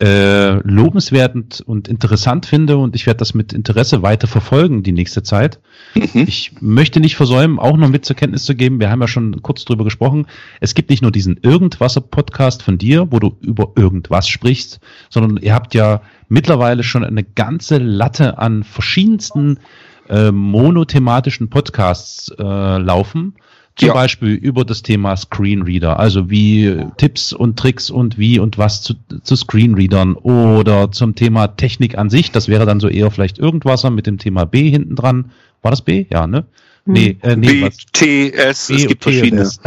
äh, 0.00 0.54
lobenswert 0.68 1.60
und 1.60 1.88
interessant 1.88 2.46
finde 2.46 2.76
und 2.76 2.94
ich 2.96 3.06
werde 3.06 3.18
das 3.18 3.34
mit 3.34 3.52
Interesse 3.52 4.02
weiter 4.02 4.26
verfolgen 4.26 4.82
die 4.82 4.92
nächste 4.92 5.22
Zeit. 5.22 5.60
Mhm. 5.94 6.24
Ich 6.26 6.52
möchte 6.60 7.00
nicht 7.00 7.16
versäumen, 7.16 7.58
auch 7.58 7.76
noch 7.76 7.88
mit 7.88 8.04
zur 8.04 8.16
Kenntnis 8.16 8.44
zu 8.44 8.54
geben, 8.54 8.80
wir 8.80 8.90
haben 8.90 9.00
ja 9.00 9.08
schon 9.08 9.42
kurz 9.42 9.64
drüber 9.64 9.84
gesprochen, 9.84 10.26
es 10.60 10.74
gibt 10.74 10.90
nicht 10.90 11.02
nur 11.02 11.12
diesen 11.12 11.38
Irgendwasser-Podcast 11.40 12.62
von 12.62 12.78
dir, 12.78 13.06
wo 13.10 13.18
du 13.18 13.36
über 13.40 13.72
irgendwas 13.76 14.28
sprichst, 14.28 14.80
sondern 15.10 15.36
ihr 15.36 15.54
habt 15.54 15.74
ja 15.74 16.02
mittlerweile 16.28 16.82
schon 16.82 17.04
eine 17.04 17.24
ganze 17.24 17.78
Latte 17.78 18.38
an 18.38 18.64
verschiedensten 18.64 19.58
äh, 20.08 20.32
monothematischen 20.32 21.50
Podcasts 21.50 22.30
äh, 22.38 22.42
laufen. 22.42 23.34
Zum 23.76 23.88
Ja. 23.88 23.94
Beispiel 23.94 24.34
über 24.34 24.64
das 24.64 24.82
Thema 24.82 25.16
Screenreader, 25.16 25.98
also 25.98 26.30
wie 26.30 26.86
Tipps 26.96 27.32
und 27.32 27.58
Tricks 27.58 27.90
und 27.90 28.18
wie 28.18 28.38
und 28.38 28.56
was 28.56 28.82
zu, 28.82 28.94
zu 29.22 29.34
Screenreadern 29.34 30.14
oder 30.14 30.92
zum 30.92 31.16
Thema 31.16 31.48
Technik 31.48 31.98
an 31.98 32.08
sich. 32.08 32.30
Das 32.30 32.46
wäre 32.46 32.66
dann 32.66 32.78
so 32.78 32.88
eher 32.88 33.10
vielleicht 33.10 33.38
Irgendwasser 33.38 33.90
mit 33.90 34.06
dem 34.06 34.18
Thema 34.18 34.44
B 34.44 34.70
hinten 34.70 34.94
dran. 34.94 35.32
War 35.62 35.72
das 35.72 35.82
B? 35.82 36.06
Ja, 36.10 36.26
ne? 36.28 36.44
Nee, 36.86 37.16
äh, 37.22 37.34
nee, 37.34 37.62
was? 37.62 37.78
BTS, 37.78 38.70
es 38.70 38.82
B 38.82 38.86
gibt 38.86 39.06
und 39.06 39.12
T 39.12 39.20
und 39.22 39.40
verschiedene. 39.40 39.42
S. 39.42 39.60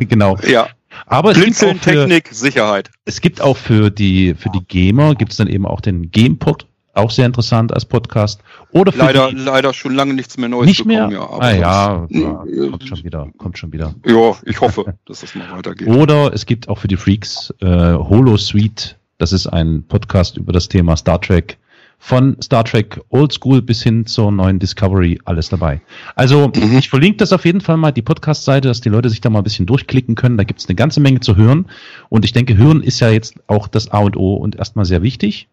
genau. 0.08 0.36
Ja, 0.46 0.68
Aber 1.06 1.30
es 1.30 1.36
gibt, 1.36 1.46
auch 1.48 1.60
Blinzeln, 1.70 1.78
für, 1.78 1.90
Technik, 1.92 2.28
Sicherheit. 2.32 2.90
es 3.04 3.20
gibt 3.20 3.40
auch 3.40 3.56
für 3.56 3.90
die, 3.90 4.34
für 4.34 4.50
die 4.50 4.64
Gamer, 4.66 5.14
gibt 5.14 5.30
es 5.30 5.38
dann 5.38 5.46
eben 5.48 5.64
auch 5.64 5.80
den 5.80 6.10
GamePod, 6.10 6.66
auch 6.96 7.10
sehr 7.10 7.26
interessant 7.26 7.72
als 7.72 7.84
Podcast. 7.84 8.40
Oder 8.72 8.92
für 8.92 8.98
Leider, 8.98 9.30
die, 9.30 9.36
leider 9.36 9.72
schon 9.74 9.94
lange 9.94 10.14
nichts 10.14 10.36
mehr 10.36 10.48
Neues 10.48 10.66
nicht 10.66 10.84
mehr. 10.84 11.08
bekommen. 11.08 11.16
Ja, 11.16 11.28
aber 11.30 11.42
ah 11.42 11.54
ja, 11.54 12.06
sonst- 12.10 12.54
ja, 12.54 12.68
kommt 12.70 12.88
schon 12.88 13.04
wieder, 13.04 13.28
kommt 13.38 13.58
schon 13.58 13.72
wieder. 13.72 13.94
Ja, 14.04 14.34
ich 14.44 14.60
hoffe, 14.60 14.94
dass 15.06 15.20
das 15.20 15.34
mal 15.34 15.50
weitergeht. 15.56 15.88
Oder 15.88 16.32
es 16.32 16.46
gibt 16.46 16.68
auch 16.68 16.78
für 16.78 16.88
die 16.88 16.96
Freaks 16.96 17.52
äh, 17.60 17.66
Holosuite 17.66 18.96
Das 19.18 19.32
ist 19.32 19.46
ein 19.46 19.84
Podcast 19.88 20.36
über 20.36 20.52
das 20.52 20.68
Thema 20.68 20.96
Star 20.96 21.20
Trek. 21.20 21.58
Von 21.98 22.36
Star 22.42 22.62
Trek 22.64 23.00
Old 23.08 23.32
School 23.32 23.62
bis 23.62 23.82
hin 23.82 24.04
zur 24.04 24.30
neuen 24.30 24.58
Discovery, 24.58 25.18
alles 25.24 25.48
dabei. 25.48 25.80
Also 26.14 26.52
mhm. 26.54 26.76
ich 26.76 26.90
verlinke 26.90 27.16
das 27.16 27.32
auf 27.32 27.46
jeden 27.46 27.62
Fall 27.62 27.78
mal, 27.78 27.90
die 27.90 28.02
Podcast-Seite, 28.02 28.68
dass 28.68 28.82
die 28.82 28.90
Leute 28.90 29.08
sich 29.08 29.22
da 29.22 29.30
mal 29.30 29.38
ein 29.38 29.44
bisschen 29.44 29.64
durchklicken 29.64 30.14
können. 30.14 30.36
Da 30.36 30.44
gibt 30.44 30.60
es 30.60 30.68
eine 30.68 30.76
ganze 30.76 31.00
Menge 31.00 31.20
zu 31.20 31.36
hören. 31.36 31.68
Und 32.10 32.26
ich 32.26 32.34
denke, 32.34 32.58
hören 32.58 32.82
ist 32.82 33.00
ja 33.00 33.08
jetzt 33.08 33.36
auch 33.46 33.66
das 33.66 33.90
A 33.90 34.00
und 34.00 34.16
O 34.18 34.34
und 34.34 34.56
erstmal 34.56 34.84
sehr 34.84 35.02
wichtig. 35.02 35.48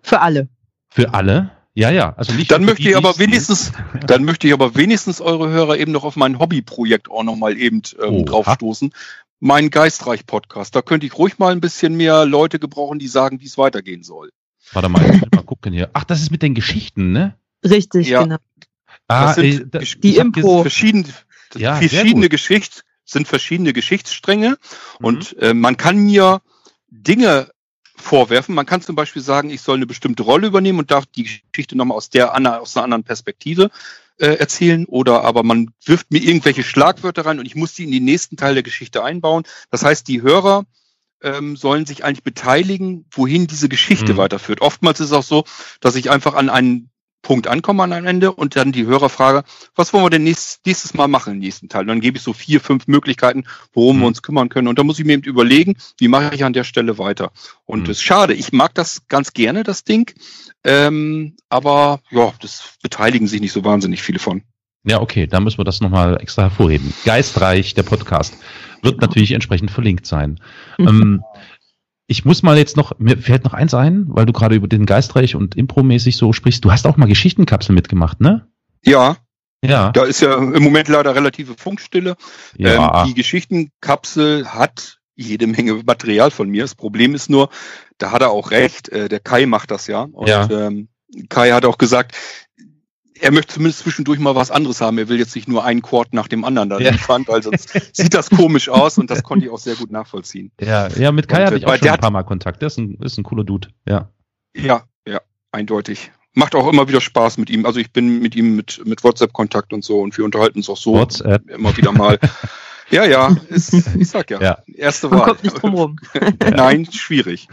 Für 0.00 0.20
alle. 0.20 0.48
Für 0.94 1.12
alle. 1.12 1.50
Ja, 1.74 1.90
ja. 1.90 2.14
Also 2.16 2.32
nicht 2.34 2.52
dann 2.52 2.64
möchte 2.64 2.88
ich 2.88 2.96
aber 2.96 3.18
wenigstens, 3.18 3.72
dann 4.06 4.22
möchte 4.22 4.46
ich 4.46 4.52
aber 4.52 4.76
wenigstens 4.76 5.20
eure 5.20 5.50
Hörer 5.50 5.76
eben 5.76 5.90
noch 5.90 6.04
auf 6.04 6.14
mein 6.14 6.38
Hobbyprojekt 6.38 7.10
auch 7.10 7.24
nochmal 7.24 7.58
eben 7.58 7.82
ähm, 8.00 8.14
oh, 8.14 8.24
draufstoßen. 8.24 8.92
Mein 9.40 9.70
Geistreich-Podcast. 9.70 10.76
Da 10.76 10.82
könnte 10.82 11.06
ich 11.06 11.18
ruhig 11.18 11.40
mal 11.40 11.50
ein 11.50 11.60
bisschen 11.60 11.96
mehr 11.96 12.24
Leute 12.26 12.60
gebrauchen, 12.60 13.00
die 13.00 13.08
sagen, 13.08 13.40
wie 13.40 13.46
es 13.46 13.58
weitergehen 13.58 14.04
soll. 14.04 14.30
Warte 14.72 14.88
mal, 14.88 15.02
ich 15.04 15.20
mal 15.32 15.42
gucken 15.42 15.72
hier. 15.72 15.90
Ach, 15.94 16.04
das 16.04 16.22
ist 16.22 16.30
mit 16.30 16.42
den 16.42 16.54
Geschichten, 16.54 17.10
ne? 17.10 17.34
Richtig, 17.64 18.06
ja. 18.06 18.22
genau. 18.22 18.36
Ah, 19.08 19.32
sind 19.32 19.44
ey, 19.44 19.66
das, 19.68 19.96
die 20.00 20.16
Impro. 20.16 20.62
Verschiedene, 20.62 21.08
ja, 21.56 21.74
verschiedene 21.74 22.28
Geschichte 22.28 22.82
sind 23.04 23.26
verschiedene 23.26 23.72
Geschichtsstränge 23.72 24.50
mhm. 25.00 25.06
und 25.06 25.36
äh, 25.40 25.54
man 25.54 25.76
kann 25.76 25.98
mir 25.98 26.40
Dinge 26.88 27.50
vorwerfen. 28.04 28.54
Man 28.54 28.66
kann 28.66 28.82
zum 28.82 28.94
Beispiel 28.94 29.22
sagen, 29.22 29.50
ich 29.50 29.62
soll 29.62 29.76
eine 29.76 29.86
bestimmte 29.86 30.22
Rolle 30.22 30.46
übernehmen 30.46 30.78
und 30.78 30.90
darf 30.90 31.06
die 31.06 31.24
Geschichte 31.50 31.76
nochmal 31.76 31.96
aus 31.96 32.10
der 32.10 32.34
aus 32.34 32.76
einer 32.76 32.84
anderen 32.84 33.04
Perspektive 33.04 33.70
äh, 34.18 34.34
erzählen. 34.34 34.84
Oder 34.86 35.24
aber 35.24 35.42
man 35.42 35.70
wirft 35.84 36.10
mir 36.10 36.22
irgendwelche 36.22 36.62
Schlagwörter 36.62 37.26
rein 37.26 37.38
und 37.38 37.46
ich 37.46 37.56
muss 37.56 37.74
die 37.74 37.84
in 37.84 37.92
den 37.92 38.04
nächsten 38.04 38.36
Teil 38.36 38.54
der 38.54 38.62
Geschichte 38.62 39.02
einbauen. 39.02 39.44
Das 39.70 39.82
heißt, 39.82 40.06
die 40.06 40.22
Hörer 40.22 40.66
ähm, 41.22 41.56
sollen 41.56 41.86
sich 41.86 42.04
eigentlich 42.04 42.22
beteiligen, 42.22 43.06
wohin 43.10 43.46
diese 43.46 43.68
Geschichte 43.68 44.12
mhm. 44.12 44.18
weiterführt. 44.18 44.60
Oftmals 44.60 45.00
ist 45.00 45.06
es 45.06 45.12
auch 45.12 45.22
so, 45.22 45.44
dass 45.80 45.96
ich 45.96 46.10
einfach 46.10 46.34
an 46.34 46.50
einen 46.50 46.90
Punkt 47.24 47.48
ankomme 47.48 47.82
an 47.82 47.92
einem 47.92 48.06
Ende 48.06 48.30
und 48.30 48.54
dann 48.54 48.70
die 48.70 48.86
Hörerfrage, 48.86 49.42
was 49.74 49.92
wollen 49.92 50.04
wir 50.04 50.10
denn 50.10 50.22
nächstes, 50.22 50.60
nächstes 50.64 50.94
Mal 50.94 51.08
machen 51.08 51.32
im 51.32 51.38
nächsten 51.40 51.68
Teil? 51.68 51.80
Und 51.80 51.88
dann 51.88 52.00
gebe 52.00 52.16
ich 52.16 52.22
so 52.22 52.32
vier, 52.32 52.60
fünf 52.60 52.86
Möglichkeiten, 52.86 53.44
worum 53.72 53.96
mhm. 53.96 54.00
wir 54.02 54.06
uns 54.06 54.22
kümmern 54.22 54.48
können. 54.48 54.68
Und 54.68 54.78
da 54.78 54.84
muss 54.84 55.00
ich 55.00 55.04
mir 55.04 55.14
eben 55.14 55.24
überlegen, 55.24 55.74
wie 55.98 56.06
mache 56.06 56.32
ich 56.32 56.44
an 56.44 56.52
der 56.52 56.62
Stelle 56.62 56.98
weiter. 56.98 57.32
Und 57.64 57.80
mhm. 57.80 57.84
das 57.86 57.96
ist 57.96 58.04
schade. 58.04 58.34
Ich 58.34 58.52
mag 58.52 58.74
das 58.74 59.08
ganz 59.08 59.32
gerne, 59.32 59.64
das 59.64 59.82
Ding. 59.82 60.12
Ähm, 60.62 61.34
aber 61.48 62.00
ja, 62.10 62.32
das 62.40 62.74
beteiligen 62.80 63.26
sich 63.26 63.40
nicht 63.40 63.52
so 63.52 63.64
wahnsinnig 63.64 64.02
viele 64.02 64.20
von. 64.20 64.42
Ja, 64.86 65.00
okay, 65.00 65.26
da 65.26 65.40
müssen 65.40 65.58
wir 65.58 65.64
das 65.64 65.80
nochmal 65.80 66.20
extra 66.20 66.42
hervorheben. 66.42 66.92
Geistreich, 67.06 67.72
der 67.72 67.84
Podcast, 67.84 68.36
wird 68.82 69.00
natürlich 69.00 69.32
entsprechend 69.32 69.70
verlinkt 69.70 70.06
sein. 70.06 70.38
Mhm. 70.76 70.88
Ähm, 70.88 71.24
ich 72.06 72.24
muss 72.24 72.42
mal 72.42 72.58
jetzt 72.58 72.76
noch, 72.76 72.98
mir 72.98 73.16
fällt 73.16 73.44
noch 73.44 73.54
eins 73.54 73.74
ein, 73.74 74.04
weil 74.08 74.26
du 74.26 74.32
gerade 74.32 74.54
über 74.54 74.68
den 74.68 74.86
Geistreich 74.86 75.36
und 75.36 75.56
Impro-mäßig 75.56 76.16
so 76.16 76.32
sprichst. 76.32 76.64
Du 76.64 76.70
hast 76.70 76.86
auch 76.86 76.96
mal 76.96 77.06
Geschichtenkapsel 77.06 77.74
mitgemacht, 77.74 78.20
ne? 78.20 78.46
Ja. 78.84 79.16
Ja. 79.64 79.92
Da 79.92 80.04
ist 80.04 80.20
ja 80.20 80.36
im 80.36 80.62
Moment 80.62 80.88
leider 80.88 81.14
relative 81.14 81.54
Funkstille. 81.56 82.16
Ja. 82.58 83.02
Ähm, 83.02 83.08
die 83.08 83.14
Geschichtenkapsel 83.14 84.48
hat 84.48 84.98
jede 85.14 85.46
Menge 85.46 85.74
Material 85.86 86.30
von 86.30 86.50
mir. 86.50 86.62
Das 86.62 86.74
Problem 86.74 87.14
ist 87.14 87.30
nur, 87.30 87.48
da 87.96 88.10
hat 88.10 88.20
er 88.20 88.30
auch 88.30 88.50
recht, 88.50 88.90
äh, 88.90 89.08
der 89.08 89.20
Kai 89.20 89.46
macht 89.46 89.70
das 89.70 89.86
ja. 89.86 90.02
Und 90.02 90.28
ja. 90.28 90.48
Ähm, 90.50 90.88
Kai 91.30 91.52
hat 91.52 91.64
auch 91.64 91.78
gesagt, 91.78 92.14
er 93.24 93.32
möchte 93.32 93.54
zumindest 93.54 93.80
zwischendurch 93.80 94.18
mal 94.18 94.34
was 94.34 94.50
anderes 94.50 94.82
haben. 94.82 94.98
Er 94.98 95.08
will 95.08 95.18
jetzt 95.18 95.34
nicht 95.34 95.48
nur 95.48 95.64
einen 95.64 95.80
Quad 95.80 96.12
nach 96.12 96.28
dem 96.28 96.44
anderen 96.44 96.68
da 96.68 96.78
ja. 96.78 96.90
liefern, 96.90 97.24
weil 97.26 97.42
sonst 97.42 97.70
sieht 97.96 98.12
das 98.12 98.28
komisch 98.28 98.68
aus 98.68 98.98
und 98.98 99.10
das 99.10 99.22
konnte 99.22 99.46
ich 99.46 99.50
auch 99.50 99.58
sehr 99.58 99.76
gut 99.76 99.90
nachvollziehen. 99.90 100.52
Ja, 100.60 100.88
ja 100.88 101.10
mit 101.10 101.26
Kai 101.26 101.46
hatte 101.46 101.56
ich 101.56 101.66
auch 101.66 101.74
schon 101.74 101.88
ein 101.88 101.98
paar 101.98 102.10
Mal 102.10 102.24
Kontakt. 102.24 102.60
Der 102.60 102.66
ist 102.66 102.76
ein, 102.76 102.98
ist 103.00 103.16
ein 103.16 103.24
cooler 103.24 103.44
Dude, 103.44 103.68
ja. 103.88 104.10
Ja, 104.54 104.84
ja, 105.08 105.20
eindeutig. 105.52 106.12
Macht 106.34 106.54
auch 106.54 106.70
immer 106.70 106.86
wieder 106.86 107.00
Spaß 107.00 107.38
mit 107.38 107.48
ihm. 107.48 107.64
Also 107.64 107.80
ich 107.80 107.92
bin 107.92 108.20
mit 108.20 108.36
ihm 108.36 108.56
mit, 108.56 108.82
mit 108.84 109.02
WhatsApp-Kontakt 109.02 109.72
und 109.72 109.82
so 109.84 110.00
und 110.00 110.18
wir 110.18 110.24
unterhalten 110.26 110.58
uns 110.58 110.68
auch 110.68 110.76
so 110.76 110.92
WhatsApp. 110.92 111.48
immer 111.48 111.74
wieder 111.76 111.92
mal. 111.92 112.18
Ja, 112.90 113.06
ja, 113.06 113.34
ist, 113.48 113.72
ich 113.72 114.08
sag 114.08 114.30
ja, 114.30 114.40
ja. 114.42 114.58
erste 114.74 115.10
Wahl. 115.10 115.20
Man 115.20 115.28
kommt 115.28 115.44
nicht 115.44 115.62
drum 115.62 115.74
rum. 115.74 115.96
Nein, 116.40 116.86
schwierig. 116.92 117.48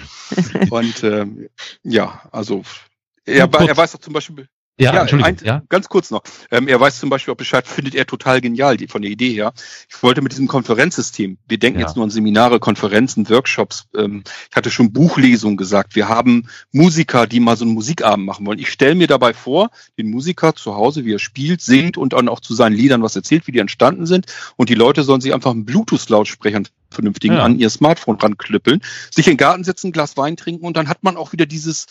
Und 0.69 1.01
ähm, 1.05 1.47
ja, 1.83 2.23
also 2.33 2.63
er, 3.23 3.49
er 3.49 3.77
weiß 3.77 3.93
doch 3.93 4.01
zum 4.01 4.11
Beispiel, 4.11 4.49
ja, 4.79 4.93
ja, 4.93 5.01
Entschuldigung. 5.01 5.37
Ein, 5.39 5.45
ja, 5.45 5.61
ganz 5.69 5.89
kurz 5.89 6.11
noch. 6.11 6.23
Ähm, 6.49 6.67
er 6.67 6.79
weiß 6.79 6.99
zum 6.99 7.09
Beispiel 7.09 7.33
auch 7.33 7.37
Bescheid, 7.37 7.67
findet 7.67 7.93
er 7.93 8.05
total 8.05 8.41
genial, 8.41 8.77
die, 8.77 8.87
von 8.87 9.01
der 9.01 9.11
Idee 9.11 9.31
her. 9.33 9.53
Ich 9.89 10.01
wollte 10.01 10.21
mit 10.21 10.31
diesem 10.31 10.47
Konferenzsystem, 10.47 11.37
wir 11.47 11.59
denken 11.59 11.79
ja. 11.79 11.85
jetzt 11.85 11.95
nur 11.95 12.03
an 12.03 12.09
Seminare, 12.09 12.59
Konferenzen, 12.59 13.29
Workshops. 13.29 13.85
Ähm, 13.95 14.23
ich 14.49 14.55
hatte 14.55 14.71
schon 14.71 14.91
Buchlesungen 14.91 15.57
gesagt. 15.57 15.95
Wir 15.95 16.09
haben 16.09 16.47
Musiker, 16.71 17.27
die 17.27 17.39
mal 17.39 17.57
so 17.57 17.65
einen 17.65 17.73
Musikabend 17.73 18.25
machen 18.25 18.45
wollen. 18.45 18.59
Ich 18.59 18.69
stelle 18.69 18.95
mir 18.95 19.07
dabei 19.07 19.33
vor, 19.33 19.69
den 19.97 20.09
Musiker 20.09 20.55
zu 20.55 20.75
Hause, 20.75 21.05
wie 21.05 21.13
er 21.13 21.19
spielt, 21.19 21.61
singt 21.61 21.97
und 21.97 22.13
dann 22.13 22.29
auch 22.29 22.39
zu 22.39 22.55
seinen 22.55 22.73
Liedern 22.73 23.03
was 23.03 23.15
erzählt, 23.15 23.45
wie 23.47 23.51
die 23.51 23.59
entstanden 23.59 24.05
sind. 24.05 24.25
Und 24.55 24.69
die 24.69 24.75
Leute 24.75 25.03
sollen 25.03 25.21
sich 25.21 25.33
einfach 25.33 25.51
einen 25.51 25.65
Bluetooth-Lautsprechern 25.65 26.67
vernünftigen 26.89 27.35
ja. 27.35 27.43
an 27.43 27.59
ihr 27.59 27.69
Smartphone 27.69 28.17
ranklüppeln, 28.17 28.81
sich 29.11 29.27
in 29.27 29.33
den 29.33 29.37
Garten 29.37 29.63
setzen, 29.63 29.87
ein 29.87 29.91
Glas 29.91 30.17
Wein 30.17 30.37
trinken 30.37 30.65
und 30.65 30.75
dann 30.75 30.89
hat 30.89 31.03
man 31.03 31.17
auch 31.17 31.31
wieder 31.31 31.45
dieses 31.45 31.85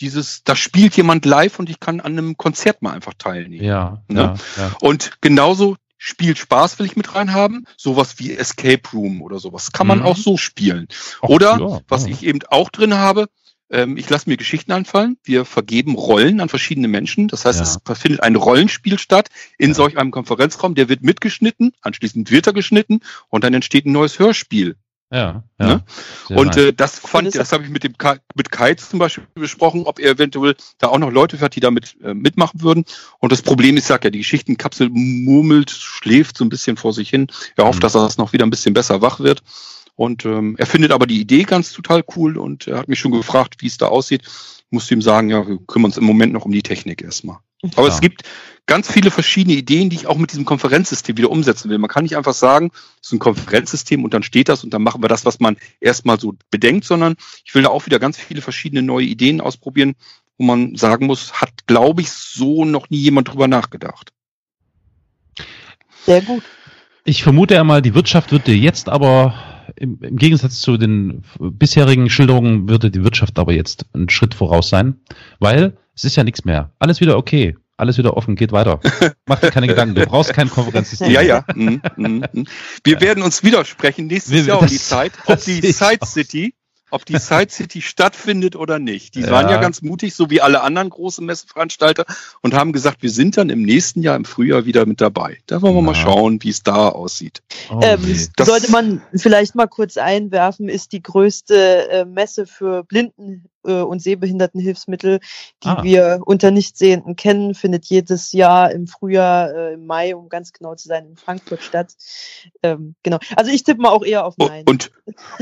dieses, 0.00 0.44
da 0.44 0.56
spielt 0.56 0.96
jemand 0.96 1.24
live 1.24 1.58
und 1.58 1.68
ich 1.68 1.80
kann 1.80 2.00
an 2.00 2.12
einem 2.12 2.36
Konzert 2.36 2.82
mal 2.82 2.92
einfach 2.92 3.14
teilnehmen. 3.14 3.64
Ja, 3.64 4.02
ne? 4.08 4.20
ja, 4.20 4.34
ja. 4.56 4.72
Und 4.80 5.20
genauso 5.20 5.76
spielt 5.98 6.38
Spaß 6.38 6.78
will 6.78 6.86
ich 6.86 6.96
mit 6.96 7.14
reinhaben, 7.14 7.66
sowas 7.76 8.18
wie 8.18 8.36
Escape 8.36 8.82
Room 8.92 9.20
oder 9.20 9.38
sowas 9.38 9.72
kann 9.72 9.86
man 9.86 10.00
mhm. 10.00 10.06
auch 10.06 10.16
so 10.16 10.36
spielen. 10.36 10.86
Ach, 11.20 11.28
oder 11.28 11.58
ja, 11.58 11.80
was 11.88 12.06
ich 12.06 12.22
eben 12.22 12.38
auch 12.48 12.70
drin 12.70 12.94
habe, 12.94 13.26
ähm, 13.70 13.96
ich 13.96 14.08
lasse 14.08 14.30
mir 14.30 14.36
Geschichten 14.36 14.72
anfallen. 14.72 15.18
Wir 15.24 15.44
vergeben 15.44 15.94
Rollen 15.94 16.40
an 16.40 16.48
verschiedene 16.48 16.88
Menschen. 16.88 17.28
Das 17.28 17.44
heißt, 17.44 17.60
es 17.60 17.78
findet 17.98 18.22
ein 18.22 18.36
Rollenspiel 18.36 18.98
statt 18.98 19.28
in 19.58 19.74
solch 19.74 19.98
einem 19.98 20.10
Konferenzraum. 20.10 20.74
Der 20.74 20.88
wird 20.88 21.02
mitgeschnitten, 21.02 21.72
anschließend 21.82 22.30
wird 22.30 22.46
er 22.46 22.52
geschnitten 22.52 23.00
und 23.28 23.44
dann 23.44 23.54
entsteht 23.54 23.84
ein 23.84 23.92
neues 23.92 24.18
Hörspiel. 24.18 24.76
Ja, 25.10 25.42
ja. 25.58 25.66
Ne? 25.66 25.84
Und 26.28 26.56
äh, 26.58 26.72
das 26.74 26.98
fand, 26.98 27.34
das 27.34 27.52
habe 27.52 27.64
ich 27.64 27.70
mit 27.70 27.82
dem 27.82 27.96
Kai, 27.96 28.18
mit 28.34 28.50
Kai 28.50 28.74
zum 28.74 28.98
Beispiel 28.98 29.26
besprochen, 29.34 29.84
ob 29.84 29.98
er 29.98 30.12
eventuell 30.12 30.54
da 30.78 30.88
auch 30.88 30.98
noch 30.98 31.10
Leute 31.10 31.40
hat, 31.40 31.56
die 31.56 31.60
damit 31.60 31.96
äh, 32.02 32.12
mitmachen 32.12 32.60
würden. 32.60 32.84
Und 33.18 33.32
das 33.32 33.40
Problem 33.40 33.78
ist, 33.78 33.86
sag 33.86 34.04
ja, 34.04 34.10
die 34.10 34.18
Geschichtenkapsel 34.18 34.90
murmelt, 34.90 35.70
schläft 35.70 36.36
so 36.36 36.44
ein 36.44 36.50
bisschen 36.50 36.76
vor 36.76 36.92
sich 36.92 37.08
hin. 37.08 37.28
Er 37.56 37.64
hofft, 37.64 37.78
mhm. 37.78 37.82
dass 37.82 37.94
das 37.94 38.18
noch 38.18 38.34
wieder 38.34 38.44
ein 38.44 38.50
bisschen 38.50 38.74
besser 38.74 39.00
wach 39.00 39.20
wird. 39.20 39.42
Und 39.98 40.24
ähm, 40.26 40.54
er 40.58 40.66
findet 40.66 40.92
aber 40.92 41.08
die 41.08 41.20
Idee 41.20 41.42
ganz 41.42 41.72
total 41.72 42.04
cool 42.14 42.38
und 42.38 42.68
er 42.68 42.78
hat 42.78 42.86
mich 42.86 43.00
schon 43.00 43.10
gefragt, 43.10 43.56
wie 43.58 43.66
es 43.66 43.78
da 43.78 43.88
aussieht. 43.88 44.22
Ich 44.22 44.70
musste 44.70 44.94
ihm 44.94 45.02
sagen, 45.02 45.28
ja, 45.28 45.44
wir 45.44 45.58
kümmern 45.66 45.86
uns 45.86 45.96
im 45.96 46.04
Moment 46.04 46.32
noch 46.32 46.44
um 46.44 46.52
die 46.52 46.62
Technik 46.62 47.02
erstmal. 47.02 47.38
Aber 47.74 47.88
ja. 47.88 47.92
es 47.92 48.00
gibt 48.00 48.22
ganz 48.66 48.88
viele 48.88 49.10
verschiedene 49.10 49.56
Ideen, 49.56 49.90
die 49.90 49.96
ich 49.96 50.06
auch 50.06 50.16
mit 50.16 50.30
diesem 50.30 50.44
Konferenzsystem 50.44 51.16
wieder 51.16 51.32
umsetzen 51.32 51.68
will. 51.68 51.78
Man 51.78 51.90
kann 51.90 52.04
nicht 52.04 52.16
einfach 52.16 52.32
sagen, 52.32 52.70
es 53.02 53.08
ist 53.08 53.14
ein 53.14 53.18
Konferenzsystem 53.18 54.04
und 54.04 54.14
dann 54.14 54.22
steht 54.22 54.48
das 54.48 54.62
und 54.62 54.72
dann 54.72 54.84
machen 54.84 55.02
wir 55.02 55.08
das, 55.08 55.24
was 55.24 55.40
man 55.40 55.56
erstmal 55.80 56.20
so 56.20 56.34
bedenkt, 56.48 56.84
sondern 56.84 57.16
ich 57.44 57.52
will 57.56 57.62
da 57.62 57.70
auch 57.70 57.84
wieder 57.86 57.98
ganz 57.98 58.18
viele 58.18 58.40
verschiedene 58.40 58.82
neue 58.82 59.06
Ideen 59.06 59.40
ausprobieren, 59.40 59.96
wo 60.36 60.44
man 60.44 60.76
sagen 60.76 61.06
muss, 61.06 61.32
hat, 61.40 61.66
glaube 61.66 62.02
ich, 62.02 62.10
so 62.10 62.64
noch 62.64 62.88
nie 62.88 62.98
jemand 62.98 63.26
drüber 63.26 63.48
nachgedacht. 63.48 64.12
Sehr 66.06 66.22
gut. 66.22 66.44
Ich 67.04 67.24
vermute 67.24 67.58
einmal, 67.58 67.82
die 67.82 67.94
Wirtschaft 67.94 68.30
würde 68.30 68.52
jetzt 68.52 68.88
aber 68.88 69.57
im, 69.76 69.98
im, 70.02 70.16
Gegensatz 70.16 70.60
zu 70.60 70.76
den 70.76 71.22
bisherigen 71.38 72.10
Schilderungen 72.10 72.68
würde 72.68 72.90
die 72.90 73.04
Wirtschaft 73.04 73.38
aber 73.38 73.52
jetzt 73.52 73.86
einen 73.92 74.08
Schritt 74.08 74.34
voraus 74.34 74.68
sein, 74.68 74.96
weil 75.38 75.76
es 75.94 76.04
ist 76.04 76.16
ja 76.16 76.24
nichts 76.24 76.44
mehr. 76.44 76.70
Alles 76.78 77.00
wieder 77.00 77.16
okay. 77.16 77.56
Alles 77.78 77.96
wieder 77.96 78.16
offen, 78.16 78.34
geht 78.34 78.50
weiter. 78.50 78.80
Mach 79.26 79.38
dir 79.38 79.52
keine 79.52 79.68
Gedanken, 79.68 79.94
du 79.94 80.04
brauchst 80.04 80.34
kein 80.34 80.50
Konferenzsystem. 80.50 81.12
Ja, 81.12 81.22
ja. 81.22 81.44
Mhm, 81.54 81.80
mhm, 81.96 82.24
mhm. 82.32 82.46
Wir 82.82 82.94
ja. 82.94 83.00
werden 83.00 83.22
uns 83.22 83.44
widersprechen 83.44 84.08
nächstes 84.08 84.46
Jahr 84.46 84.60
um 84.60 84.66
die 84.66 84.78
Zeit, 84.78 85.12
ob 85.26 85.40
die 85.44 85.60
Side 85.60 86.04
City 86.04 86.54
ob 86.90 87.04
die 87.04 87.18
Side 87.18 87.50
City 87.50 87.82
stattfindet 87.82 88.56
oder 88.56 88.78
nicht. 88.78 89.14
Die 89.14 89.22
ja. 89.22 89.30
waren 89.30 89.48
ja 89.48 89.60
ganz 89.60 89.82
mutig, 89.82 90.14
so 90.14 90.30
wie 90.30 90.40
alle 90.40 90.62
anderen 90.62 90.90
großen 90.90 91.24
Messeveranstalter 91.24 92.04
und 92.42 92.54
haben 92.54 92.72
gesagt, 92.72 93.02
wir 93.02 93.10
sind 93.10 93.36
dann 93.36 93.50
im 93.50 93.62
nächsten 93.62 94.02
Jahr 94.02 94.16
im 94.16 94.24
Frühjahr 94.24 94.64
wieder 94.64 94.86
mit 94.86 95.00
dabei. 95.00 95.38
Da 95.46 95.62
wollen 95.62 95.74
wir 95.74 95.80
ja. 95.80 95.86
mal 95.86 95.94
schauen, 95.94 96.42
wie 96.42 96.50
es 96.50 96.62
da 96.62 96.88
aussieht. 96.88 97.42
Oh, 97.70 97.80
ähm, 97.82 98.00
sollte 98.38 98.70
man 98.70 99.02
vielleicht 99.14 99.54
mal 99.54 99.66
kurz 99.66 99.96
einwerfen, 99.96 100.68
ist 100.68 100.92
die 100.92 101.02
größte 101.02 101.88
äh, 101.90 102.04
Messe 102.04 102.46
für 102.46 102.84
Blinden 102.84 103.48
äh, 103.64 103.80
und 103.80 104.00
Sehbehindertenhilfsmittel, 104.00 105.20
die 105.62 105.68
ah. 105.68 105.82
wir 105.82 106.20
unter 106.24 106.50
Nichtsehenden 106.50 107.16
kennen, 107.16 107.54
findet 107.54 107.86
jedes 107.86 108.32
Jahr 108.32 108.70
im 108.70 108.86
Frühjahr, 108.86 109.54
äh, 109.54 109.74
im 109.74 109.86
Mai, 109.86 110.14
um 110.14 110.28
ganz 110.28 110.52
genau 110.52 110.74
zu 110.74 110.88
sein, 110.88 111.06
in 111.06 111.16
Frankfurt 111.16 111.62
statt. 111.62 111.94
Ähm, 112.62 112.94
genau. 113.02 113.18
Also 113.36 113.50
ich 113.50 113.64
tippe 113.64 113.80
mal 113.80 113.90
auch 113.90 114.04
eher 114.04 114.24
auf 114.24 114.34
Nein. 114.38 114.64
Und, 114.66 114.90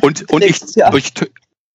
und, 0.03 0.31
und 0.33 0.45
ich, 0.45 0.63
ich, 0.63 1.15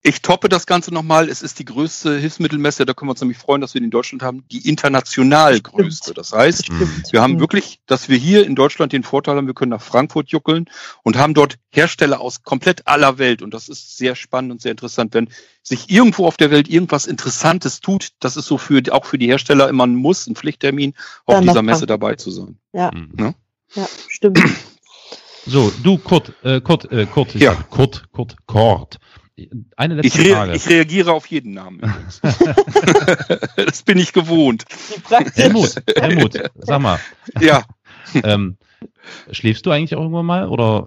ich 0.04 0.20
toppe 0.20 0.48
das 0.48 0.66
Ganze 0.66 0.92
nochmal. 0.92 1.28
Es 1.28 1.42
ist 1.42 1.60
die 1.60 1.64
größte 1.64 2.18
Hilfsmittelmesse, 2.18 2.84
da 2.84 2.92
können 2.92 3.08
wir 3.08 3.12
uns 3.12 3.20
nämlich 3.20 3.38
freuen, 3.38 3.60
dass 3.60 3.74
wir 3.74 3.80
die 3.80 3.84
in 3.84 3.90
Deutschland 3.92 4.22
haben, 4.22 4.44
die 4.50 4.68
international 4.68 5.60
größte. 5.60 6.12
Das 6.12 6.32
heißt, 6.32 6.66
Stimmt. 6.66 7.12
wir 7.12 7.22
haben 7.22 7.38
wirklich, 7.38 7.80
dass 7.86 8.08
wir 8.08 8.18
hier 8.18 8.44
in 8.44 8.56
Deutschland 8.56 8.92
den 8.92 9.04
Vorteil 9.04 9.36
haben, 9.36 9.46
wir 9.46 9.54
können 9.54 9.70
nach 9.70 9.82
Frankfurt 9.82 10.30
juckeln 10.30 10.66
und 11.04 11.16
haben 11.16 11.34
dort 11.34 11.58
Hersteller 11.70 12.20
aus 12.20 12.42
komplett 12.42 12.88
aller 12.88 13.18
Welt. 13.18 13.42
Und 13.42 13.54
das 13.54 13.68
ist 13.68 13.96
sehr 13.96 14.16
spannend 14.16 14.50
und 14.50 14.60
sehr 14.60 14.72
interessant. 14.72 15.14
Wenn 15.14 15.28
sich 15.62 15.88
irgendwo 15.88 16.26
auf 16.26 16.36
der 16.36 16.50
Welt 16.50 16.68
irgendwas 16.68 17.06
Interessantes 17.06 17.80
tut, 17.80 18.08
das 18.18 18.36
ist 18.36 18.46
so 18.46 18.58
für, 18.58 18.82
auch 18.90 19.04
für 19.04 19.18
die 19.18 19.28
Hersteller 19.28 19.68
immer 19.68 19.86
ein 19.86 19.94
Muss, 19.94 20.26
ein 20.26 20.34
Pflichttermin, 20.34 20.94
auf 21.26 21.36
Dann 21.36 21.44
dieser 21.44 21.62
Messe 21.62 21.86
dabei 21.86 22.16
zu 22.16 22.32
sein. 22.32 22.58
Mhm. 22.72 23.34
Ja, 23.74 23.88
stimmt. 24.08 24.40
So, 25.44 25.72
du, 25.82 25.98
Kurt, 25.98 26.34
äh, 26.44 26.60
Kurt, 26.60 26.92
äh, 26.92 27.04
Kurt, 27.04 27.34
Ja. 27.34 27.54
Kurt, 27.68 28.04
Kurt, 28.12 28.36
Kurt. 28.46 29.00
Eine 29.76 29.94
letzte 29.94 30.22
Ich, 30.22 30.30
Frage. 30.32 30.52
ich 30.54 30.68
reagiere 30.68 31.12
auf 31.12 31.26
jeden 31.26 31.54
Namen. 31.54 31.78
übrigens. 31.80 32.20
das 33.56 33.82
bin 33.82 33.98
ich 33.98 34.12
gewohnt. 34.12 34.64
Helmut, 35.34 35.82
Helmut, 35.96 36.38
sag 36.56 36.80
mal, 36.80 36.98
Ja, 37.40 37.64
ähm, 38.14 38.58
schläfst 39.30 39.64
du 39.64 39.70
eigentlich 39.70 39.94
auch 39.94 40.00
irgendwann 40.02 40.26
mal 40.26 40.48
oder? 40.48 40.86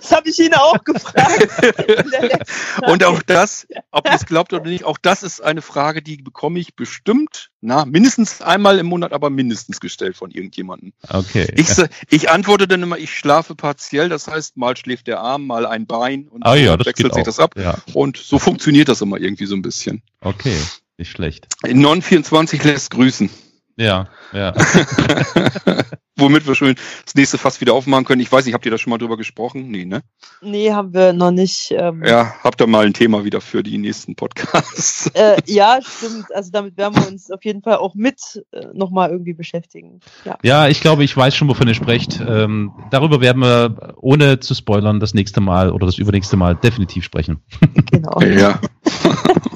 Das 0.00 0.12
habe 0.12 0.28
ich 0.28 0.38
ihn 0.38 0.54
auch 0.54 0.82
gefragt. 0.84 1.48
In 1.86 2.88
und 2.90 3.04
auch 3.04 3.22
das, 3.22 3.66
ob 3.90 4.06
ihr 4.06 4.14
es 4.14 4.26
glaubt 4.26 4.52
oder 4.52 4.64
nicht, 4.64 4.84
auch 4.84 4.98
das 4.98 5.22
ist 5.22 5.40
eine 5.40 5.62
Frage, 5.62 6.02
die 6.02 6.18
bekomme 6.18 6.60
ich 6.60 6.76
bestimmt, 6.76 7.50
na, 7.60 7.84
mindestens 7.84 8.40
einmal 8.40 8.78
im 8.78 8.86
Monat, 8.86 9.12
aber 9.12 9.30
mindestens 9.30 9.80
gestellt 9.80 10.16
von 10.16 10.30
irgendjemandem. 10.30 10.92
Okay. 11.08 11.52
Ich, 11.56 11.68
ich 12.10 12.30
antworte 12.30 12.68
dann 12.68 12.82
immer, 12.82 12.98
ich 12.98 13.12
schlafe 13.12 13.54
partiell, 13.54 14.08
das 14.08 14.28
heißt, 14.28 14.56
mal 14.56 14.76
schläft 14.76 15.06
der 15.06 15.20
Arm, 15.20 15.46
mal 15.46 15.66
ein 15.66 15.86
Bein 15.86 16.28
und 16.28 16.46
ah 16.46 16.54
ja, 16.54 16.76
das 16.76 16.86
wechselt 16.86 17.14
sich 17.14 17.22
auch. 17.22 17.26
das 17.26 17.40
ab. 17.40 17.54
Ja, 17.56 17.78
Und 17.94 18.16
so 18.16 18.38
funktioniert 18.38 18.88
das 18.88 19.00
immer 19.00 19.18
irgendwie 19.18 19.46
so 19.46 19.56
ein 19.56 19.62
bisschen. 19.62 20.02
okay, 20.20 20.56
nicht 20.96 21.10
schlecht. 21.10 21.48
Non24 21.64 22.64
lässt 22.64 22.90
grüßen. 22.90 23.30
Ja, 23.78 24.08
ja. 24.32 24.52
Womit 26.16 26.48
wir 26.48 26.56
schon 26.56 26.74
das 27.04 27.14
nächste 27.14 27.38
Fass 27.38 27.60
wieder 27.60 27.74
aufmachen 27.74 28.04
können. 28.04 28.20
Ich 28.20 28.32
weiß 28.32 28.44
nicht, 28.44 28.52
habt 28.52 28.64
ihr 28.66 28.72
da 28.72 28.78
schon 28.78 28.90
mal 28.90 28.98
drüber 28.98 29.16
gesprochen? 29.16 29.70
Nee, 29.70 29.84
ne? 29.84 30.02
Nee, 30.42 30.72
haben 30.72 30.92
wir 30.92 31.12
noch 31.12 31.30
nicht. 31.30 31.70
Ähm, 31.70 32.02
Ja, 32.04 32.34
habt 32.42 32.60
ihr 32.60 32.66
mal 32.66 32.86
ein 32.86 32.92
Thema 32.92 33.24
wieder 33.24 33.40
für 33.40 33.62
die 33.62 33.78
nächsten 33.78 34.16
Podcasts. 34.16 35.06
Äh, 35.14 35.36
ja, 35.46 35.78
stimmt. 35.80 36.34
Also 36.34 36.50
damit 36.50 36.76
werden 36.76 36.96
wir 36.96 37.06
uns 37.06 37.30
auf 37.30 37.44
jeden 37.44 37.62
Fall 37.62 37.76
auch 37.76 37.94
mit 37.94 38.44
äh, 38.50 38.66
nochmal 38.74 39.10
irgendwie 39.10 39.34
beschäftigen. 39.34 40.00
Ja. 40.24 40.38
Ja, 40.42 40.68
ich 40.68 40.80
glaube, 40.80 41.04
ich 41.04 41.16
weiß 41.16 41.36
schon, 41.36 41.48
wovon 41.48 41.68
ihr 41.68 41.74
sprecht. 41.74 42.20
Ähm, 42.20 42.72
darüber 42.90 43.20
werden 43.20 43.40
wir, 43.40 43.94
ohne 43.96 44.40
zu 44.40 44.56
spoilern, 44.56 44.98
das 44.98 45.14
nächste 45.14 45.40
Mal 45.40 45.70
oder 45.70 45.86
das 45.86 45.98
übernächste 45.98 46.36
Mal 46.36 46.56
definitiv 46.56 47.04
sprechen. 47.04 47.44
Genau. 47.92 48.20
Ja. 48.22 48.60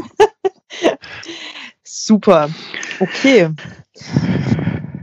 Super. 2.04 2.48
Okay. 3.00 3.48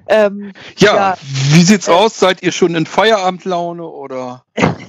Ähm, 0.09 0.51
Ja, 0.77 0.95
Ja. 0.95 1.17
wie 1.51 1.61
sieht's 1.63 1.87
Äh. 1.87 1.91
aus? 1.91 2.19
Seid 2.19 2.41
ihr 2.43 2.51
schon 2.51 2.75
in 2.75 2.85
Feierabendlaune 2.85 3.83
oder? 3.83 4.43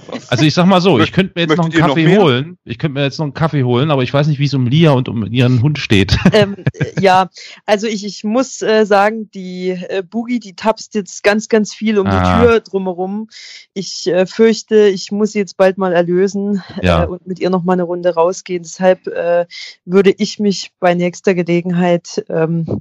was? 0.08 0.28
Also 0.30 0.44
ich 0.44 0.54
sag 0.54 0.66
mal 0.66 0.80
so, 0.80 0.98
ich 0.98 1.12
könnte 1.12 1.32
mir 1.36 1.42
jetzt 1.42 1.56
noch 1.56 1.64
einen 1.66 1.78
noch 1.78 1.88
Kaffee 1.88 2.06
mehr? 2.06 2.20
holen. 2.22 2.58
Ich 2.64 2.78
könnte 2.78 2.94
mir 2.94 3.04
jetzt 3.04 3.18
noch 3.18 3.24
einen 3.26 3.34
Kaffee 3.34 3.62
holen, 3.62 3.90
aber 3.92 4.02
ich 4.02 4.12
weiß 4.12 4.26
nicht, 4.26 4.38
wie 4.40 4.46
es 4.46 4.54
um 4.54 4.66
Lia 4.66 4.90
und 4.92 5.08
um 5.08 5.24
ihren 5.30 5.62
Hund 5.62 5.78
steht. 5.78 6.16
ähm, 6.32 6.56
äh, 6.74 7.00
ja, 7.00 7.28
also 7.66 7.86
ich, 7.86 8.04
ich 8.04 8.24
muss 8.24 8.62
äh, 8.62 8.84
sagen, 8.86 9.30
die 9.32 9.70
äh, 9.70 10.02
Boogie, 10.02 10.40
die 10.40 10.56
tapst 10.56 10.94
jetzt 10.94 11.22
ganz, 11.22 11.48
ganz 11.48 11.72
viel 11.74 11.98
um 11.98 12.06
Ah. 12.08 12.40
die 12.40 12.46
Tür 12.46 12.60
drumherum. 12.60 13.28
Ich 13.74 14.06
äh, 14.08 14.26
fürchte, 14.26 14.88
ich 14.88 15.12
muss 15.12 15.32
sie 15.32 15.38
jetzt 15.38 15.56
bald 15.56 15.78
mal 15.78 15.92
erlösen 15.92 16.62
Ja. 16.82 17.04
äh, 17.04 17.06
und 17.06 17.26
mit 17.26 17.38
ihr 17.38 17.50
noch 17.50 17.62
mal 17.62 17.74
eine 17.74 17.84
Runde 17.84 18.12
rausgehen. 18.14 18.62
Deshalb 18.64 19.06
äh, 19.06 19.46
würde 19.84 20.12
ich 20.16 20.38
mich 20.40 20.72
bei 20.80 20.94
nächster 20.94 21.34
Gelegenheit, 21.34 22.24
ähm, 22.28 22.80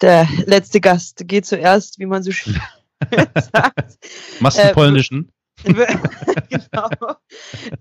der 0.00 0.28
letzte 0.46 0.80
Gast 0.80 1.26
geht 1.26 1.46
zuerst, 1.46 1.69
wie 1.98 2.06
man 2.06 2.22
so 2.22 2.32
schön 2.32 2.60
sagt, 3.52 3.98
Machst 4.40 4.58
du 4.58 4.62
Äh, 4.62 4.72
polnischen? 4.72 5.32
genau, 5.64 6.88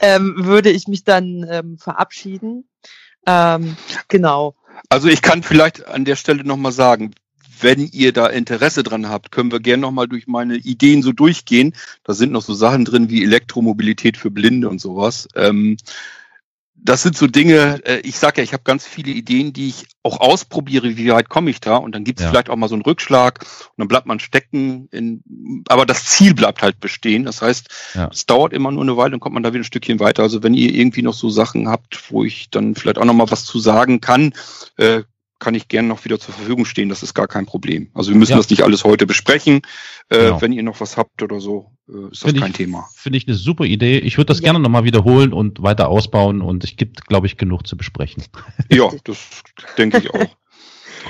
ähm, 0.01 0.35
würde 0.37 0.69
ich 0.69 0.87
mich 0.87 1.05
dann 1.05 1.45
ähm, 1.49 1.77
verabschieden. 1.77 2.67
Ähm, 3.25 3.77
genau. 4.07 4.55
Also 4.89 5.07
ich 5.07 5.21
kann 5.21 5.43
vielleicht 5.43 5.87
an 5.87 6.03
der 6.03 6.15
Stelle 6.17 6.43
nochmal 6.43 6.71
sagen, 6.71 7.11
wenn 7.61 7.87
ihr 7.87 8.13
da 8.13 8.27
Interesse 8.27 8.83
dran 8.83 9.09
habt, 9.09 9.31
können 9.31 9.51
wir 9.51 9.59
gerne 9.59 9.81
nochmal 9.81 10.07
durch 10.07 10.27
meine 10.27 10.55
Ideen 10.55 11.01
so 11.01 11.11
durchgehen. 11.11 11.73
Da 12.03 12.13
sind 12.13 12.31
noch 12.31 12.41
so 12.41 12.53
Sachen 12.53 12.85
drin 12.85 13.09
wie 13.09 13.23
Elektromobilität 13.23 14.17
für 14.17 14.31
Blinde 14.31 14.69
und 14.69 14.79
sowas. 14.79 15.27
Ähm, 15.35 15.77
das 16.81 17.03
sind 17.03 17.17
so 17.17 17.27
Dinge, 17.27 17.81
äh, 17.85 17.99
ich 17.99 18.17
sage 18.17 18.37
ja, 18.37 18.43
ich 18.43 18.53
habe 18.53 18.63
ganz 18.63 18.85
viele 18.85 19.11
Ideen, 19.11 19.53
die 19.53 19.67
ich 19.67 19.85
auch 20.03 20.19
ausprobiere, 20.19 20.97
wie 20.97 21.09
weit 21.11 21.29
komme 21.29 21.49
ich 21.49 21.59
da 21.59 21.75
und 21.75 21.93
dann 21.93 22.03
gibt 22.03 22.19
es 22.19 22.23
Ja. 22.25 22.29
vielleicht 22.31 22.49
auch 22.49 22.55
mal 22.55 22.69
so 22.69 22.75
einen 22.75 22.83
Rückschlag 22.83 23.39
und 23.41 23.73
dann 23.77 23.87
bleibt 23.87 24.05
man 24.05 24.19
stecken, 24.19 24.87
in, 24.91 25.21
aber 25.67 25.85
das 25.85 26.05
Ziel 26.05 26.33
bleibt 26.33 26.61
halt 26.61 26.79
bestehen. 26.79 27.25
Das 27.25 27.41
heißt, 27.41 27.67
Ja. 27.95 28.09
es 28.11 28.25
dauert 28.25 28.53
immer 28.53 28.71
nur 28.71 28.83
eine 28.83 28.97
Weile, 28.97 29.11
dann 29.11 29.19
kommt 29.19 29.33
man 29.33 29.43
da 29.43 29.49
wieder 29.53 29.61
ein 29.61 29.65
Stückchen 29.65 29.99
weiter. 29.99 30.23
Also 30.23 30.41
wenn 30.43 30.53
ihr 30.53 30.73
irgendwie 30.73 31.01
noch 31.01 31.13
so 31.13 31.29
Sachen 31.29 31.67
habt, 31.67 32.11
wo 32.11 32.23
ich 32.23 32.49
dann 32.49 32.75
vielleicht 32.75 32.97
auch 32.97 33.05
noch 33.05 33.13
mal 33.13 33.29
was 33.29 33.45
zu 33.45 33.59
sagen 33.59 33.99
kann, 34.01 34.33
äh, 34.77 35.03
kann 35.39 35.55
ich 35.55 35.67
gerne 35.69 35.87
noch 35.87 36.03
wieder 36.05 36.19
zur 36.19 36.33
Verfügung 36.33 36.65
stehen. 36.65 36.89
Das 36.89 37.01
ist 37.01 37.13
gar 37.13 37.27
kein 37.27 37.45
Problem. 37.45 37.89
Also 37.93 38.11
wir 38.11 38.17
müssen 38.17 38.31
Ja. 38.33 38.37
das 38.37 38.49
nicht 38.49 38.61
alles 38.63 38.83
heute 38.83 39.07
besprechen. 39.07 39.61
Äh, 40.09 40.17
Genau. 40.19 40.41
Wenn 40.41 40.51
ihr 40.53 40.63
noch 40.63 40.79
was 40.81 40.97
habt 40.97 41.23
oder 41.23 41.39
so, 41.39 41.71
äh, 41.87 42.11
ist 42.11 42.21
das 42.23 42.29
Finde 42.29 42.41
kein 42.41 42.51
ich, 42.51 42.57
Thema. 42.57 42.87
Finde 42.95 43.17
ich 43.17 43.27
eine 43.27 43.35
super 43.37 43.63
Idee. 43.65 43.99
Ich 43.99 44.17
würde 44.17 44.27
das 44.27 44.39
Ja. 44.39 44.43
gerne 44.43 44.59
nochmal 44.59 44.83
wiederholen 44.83 45.31
und 45.33 45.63
weiter 45.63 45.87
ausbauen 45.87 46.41
und 46.41 46.63
es 46.63 46.75
gibt, 46.75 47.05
glaube 47.07 47.27
ich, 47.27 47.37
genug 47.37 47.65
zu 47.67 47.77
besprechen. 47.77 48.23
Ja, 48.69 48.89
das 49.05 49.17
denke 49.77 49.97
ich 49.99 50.13
auch. 50.13 50.19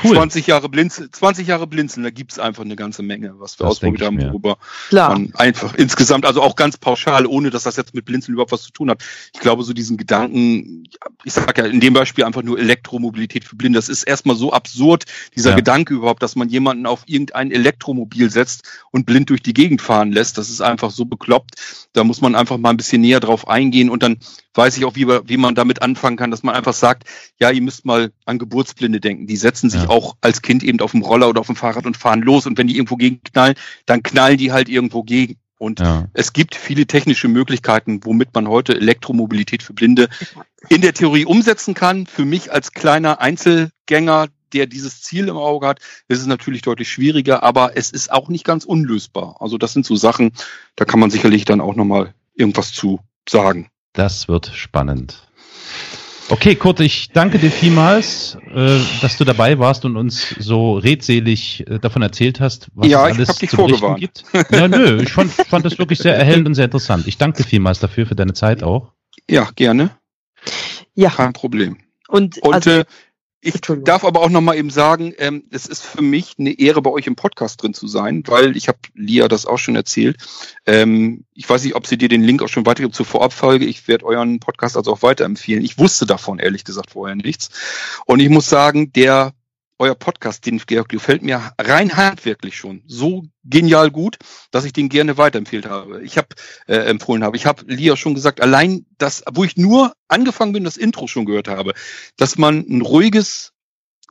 Cool. 0.03 0.15
20 0.15 0.47
Jahre 0.47 0.69
Blinzeln, 0.69 1.09
20 1.11 1.47
Jahre 1.47 1.67
Blinzeln, 1.67 2.03
da 2.03 2.09
gibt's 2.09 2.39
einfach 2.39 2.63
eine 2.63 2.75
ganze 2.75 3.03
Menge, 3.03 3.33
was 3.39 3.59
wir 3.59 3.65
Das 3.65 3.71
ausprobiert 3.71 4.01
haben, 4.03 4.21
worüber 4.21 4.57
Klar. 4.89 5.09
man 5.09 5.33
einfach 5.35 5.75
insgesamt, 5.75 6.25
also 6.25 6.41
auch 6.41 6.55
ganz 6.55 6.77
pauschal, 6.77 7.25
ohne 7.25 7.49
dass 7.49 7.63
das 7.63 7.75
jetzt 7.75 7.93
mit 7.93 8.05
Blinzeln 8.05 8.33
überhaupt 8.33 8.51
was 8.51 8.63
zu 8.63 8.71
tun 8.71 8.89
hat. 8.89 9.03
Ich 9.33 9.39
glaube, 9.39 9.63
so 9.63 9.73
diesen 9.73 9.97
Gedanken, 9.97 10.83
ich 11.23 11.33
sage 11.33 11.61
ja 11.61 11.67
in 11.67 11.79
dem 11.79 11.93
Beispiel 11.93 12.23
einfach 12.23 12.43
nur 12.43 12.57
Elektromobilität 12.59 13.43
für 13.43 13.55
Blinde, 13.55 13.77
das 13.77 13.89
ist 13.89 14.03
erstmal 14.03 14.35
so 14.35 14.53
absurd, 14.53 15.05
dieser 15.35 15.51
Ja. 15.51 15.55
Gedanke 15.55 15.93
überhaupt, 15.93 16.23
dass 16.23 16.35
man 16.35 16.49
jemanden 16.49 16.85
auf 16.85 17.03
irgendein 17.05 17.51
Elektromobil 17.51 18.29
setzt 18.29 18.63
und 18.91 19.05
blind 19.05 19.29
durch 19.29 19.41
die 19.41 19.53
Gegend 19.53 19.81
fahren 19.81 20.11
lässt. 20.11 20.37
Das 20.37 20.49
ist 20.49 20.61
einfach 20.61 20.91
so 20.91 21.05
bekloppt. 21.05 21.55
Da 21.93 22.03
muss 22.03 22.21
man 22.21 22.35
einfach 22.35 22.57
mal 22.57 22.69
ein 22.69 22.77
bisschen 22.77 23.01
näher 23.01 23.19
drauf 23.19 23.47
eingehen 23.47 23.89
und 23.89 24.03
dann 24.03 24.17
weiß 24.59 24.77
ich 24.77 24.83
auch, 24.85 24.95
wie, 24.95 25.07
wie 25.07 25.37
man 25.37 25.55
damit 25.55 25.81
anfangen 25.81 26.17
kann, 26.17 26.31
dass 26.31 26.43
man 26.43 26.53
einfach 26.53 26.73
sagt, 26.73 27.05
ja, 27.39 27.49
ihr 27.49 27.61
müsst 27.61 27.85
mal 27.85 28.11
an 28.25 28.37
Geburtsblinde 28.37 28.99
denken. 28.99 29.25
Die 29.25 29.37
setzen 29.37 29.69
sich 29.69 29.83
Ja. 29.83 29.89
auch 29.89 30.17
als 30.21 30.41
Kind 30.41 30.63
eben 30.63 30.79
auf 30.81 30.91
dem 30.91 31.01
Roller 31.01 31.29
oder 31.29 31.39
auf 31.39 31.47
dem 31.47 31.55
Fahrrad 31.55 31.85
und 31.85 31.95
fahren 31.97 32.21
los 32.21 32.45
und 32.45 32.57
wenn 32.57 32.67
die 32.67 32.75
irgendwo 32.75 32.97
gegen 32.97 33.23
knallen, 33.23 33.55
dann 33.85 34.03
knallen 34.03 34.37
die 34.37 34.51
halt 34.51 34.67
irgendwo 34.67 35.03
gegen. 35.03 35.37
Und 35.57 35.79
Ja. 35.79 36.07
es 36.13 36.33
gibt 36.33 36.55
viele 36.55 36.85
technische 36.87 37.27
Möglichkeiten, 37.29 38.01
womit 38.03 38.33
man 38.33 38.47
heute 38.47 38.75
Elektromobilität 38.75 39.63
für 39.63 39.73
Blinde 39.73 40.09
in 40.69 40.81
der 40.81 40.93
Theorie 40.93 41.25
umsetzen 41.25 41.73
kann. 41.73 42.05
Für 42.05 42.25
mich 42.25 42.51
als 42.51 42.71
kleiner 42.73 43.21
Einzelgänger, 43.21 44.27
der 44.53 44.67
dieses 44.67 45.01
Ziel 45.01 45.27
im 45.27 45.37
Auge 45.37 45.67
hat, 45.67 45.79
ist 46.07 46.19
es 46.19 46.25
natürlich 46.27 46.61
deutlich 46.63 46.89
schwieriger, 46.89 47.43
aber 47.43 47.77
es 47.77 47.91
ist 47.91 48.11
auch 48.11 48.29
nicht 48.29 48.45
ganz 48.45 48.65
unlösbar. 48.65 49.37
Also 49.39 49.57
das 49.57 49.73
sind 49.73 49.85
so 49.85 49.95
Sachen, 49.95 50.31
da 50.75 50.85
kann 50.85 50.99
man 50.99 51.11
sicherlich 51.11 51.45
dann 51.45 51.61
auch 51.61 51.75
nochmal 51.75 52.13
irgendwas 52.35 52.71
zu 52.73 52.99
sagen. 53.27 53.69
Das 53.93 54.27
wird 54.27 54.51
spannend. 54.53 55.27
Okay, 56.31 56.55
Kurt, 56.55 56.79
ich 56.79 57.09
danke 57.11 57.39
dir 57.39 57.49
vielmals, 57.49 58.37
äh, 58.53 58.79
dass 59.01 59.17
du 59.17 59.25
dabei 59.25 59.57
warst 59.57 59.83
und 59.83 59.97
uns 59.97 60.35
so 60.37 60.73
redselig 60.77 61.67
äh, 61.67 61.79
davon 61.79 62.03
erzählt 62.03 62.39
hast, 62.39 62.69
was 62.75 62.87
Ja, 62.87 63.07
es 63.07 63.13
ich 63.13 63.17
alles 63.17 63.29
hab 63.29 63.39
dich 63.39 63.49
zu 63.49 63.57
berichten 63.57 63.95
gibt. 63.95 64.23
Ja, 64.51 64.67
nö, 64.67 65.01
ich 65.01 65.11
fand, 65.11 65.31
fand 65.31 65.65
das 65.65 65.79
wirklich 65.79 65.97
sehr 65.97 66.15
erhellend 66.15 66.47
und 66.47 66.53
sehr 66.53 66.65
interessant. 66.65 67.07
Ich 67.07 67.17
danke 67.17 67.41
dir 67.41 67.49
vielmals 67.49 67.79
dafür, 67.79 68.05
für 68.05 68.15
deine 68.15 68.33
Zeit 68.33 68.61
auch. 68.61 68.93
Ja, 69.27 69.49
gerne, 69.55 69.89
Ja. 70.93 71.09
kein 71.09 71.33
Problem. 71.33 71.77
Und, 72.07 72.37
Und 72.43 72.53
also, 72.53 72.69
äh, 72.69 72.85
ich 73.41 73.61
darf 73.61 74.03
aber 74.03 74.21
auch 74.21 74.29
noch 74.29 74.41
mal 74.41 74.57
eben 74.57 74.69
sagen, 74.69 75.13
ähm, 75.17 75.45
es 75.49 75.65
ist 75.65 75.85
für 75.85 76.01
mich 76.01 76.35
eine 76.37 76.59
Ehre, 76.59 76.81
bei 76.81 76.89
euch 76.89 77.07
im 77.07 77.15
Podcast 77.15 77.63
drin 77.63 77.73
zu 77.73 77.87
sein, 77.87 78.23
weil 78.27 78.57
ich 78.57 78.67
habe 78.67 78.79
Lia 78.95 79.29
das 79.29 79.45
auch 79.45 79.57
schon 79.57 79.77
erzählt. 79.77 80.17
Ähm, 80.65 81.23
ich 81.33 81.49
weiß 81.49 81.63
nicht, 81.63 81.75
ob 81.75 81.87
sie 81.87 81.97
dir 81.97 82.09
den 82.09 82.23
Link 82.23 82.43
auch 82.43 82.49
schon 82.49 82.65
weitergibt 82.65 82.95
zur 82.95 83.05
Vorabfolge. 83.05 83.65
Ich 83.65 83.87
werde 83.87 84.05
euren 84.05 84.39
Podcast 84.39 84.75
also 84.75 84.91
auch 84.91 85.03
weiterempfehlen. 85.03 85.63
Ich 85.63 85.77
wusste 85.77 86.05
davon 86.05 86.39
ehrlich 86.39 86.65
gesagt 86.65 86.91
vorher 86.91 87.15
nichts. 87.15 87.49
Und 88.05 88.19
ich 88.19 88.29
muss 88.29 88.49
sagen, 88.49 88.91
der 88.91 89.33
euer 89.79 89.95
Podcast, 89.95 90.45
den 90.45 90.61
gefällt 90.67 91.23
mir 91.23 91.53
rein 91.59 91.95
handwerklich 91.95 92.57
schon 92.57 92.83
so 92.85 93.23
genial 93.43 93.89
gut, 93.89 94.17
dass 94.51 94.65
ich 94.65 94.73
den 94.73 94.89
gerne 94.89 95.17
weiterempfehlt 95.17 95.65
habe. 95.65 96.03
Ich 96.03 96.17
habe 96.17 96.27
äh, 96.67 96.75
empfohlen 96.75 97.23
habe. 97.23 97.37
Ich 97.37 97.45
habe 97.45 97.63
Lia 97.65 97.95
schon 97.95 98.13
gesagt, 98.13 98.41
allein 98.41 98.85
das, 98.97 99.23
wo 99.33 99.43
ich 99.43 99.57
nur 99.57 99.93
angefangen 100.09 100.53
bin, 100.53 100.65
das 100.65 100.77
Intro 100.77 101.07
schon 101.07 101.25
gehört 101.25 101.47
habe, 101.47 101.73
dass 102.17 102.37
man 102.37 102.65
ein 102.69 102.81
ruhiges, 102.81 103.53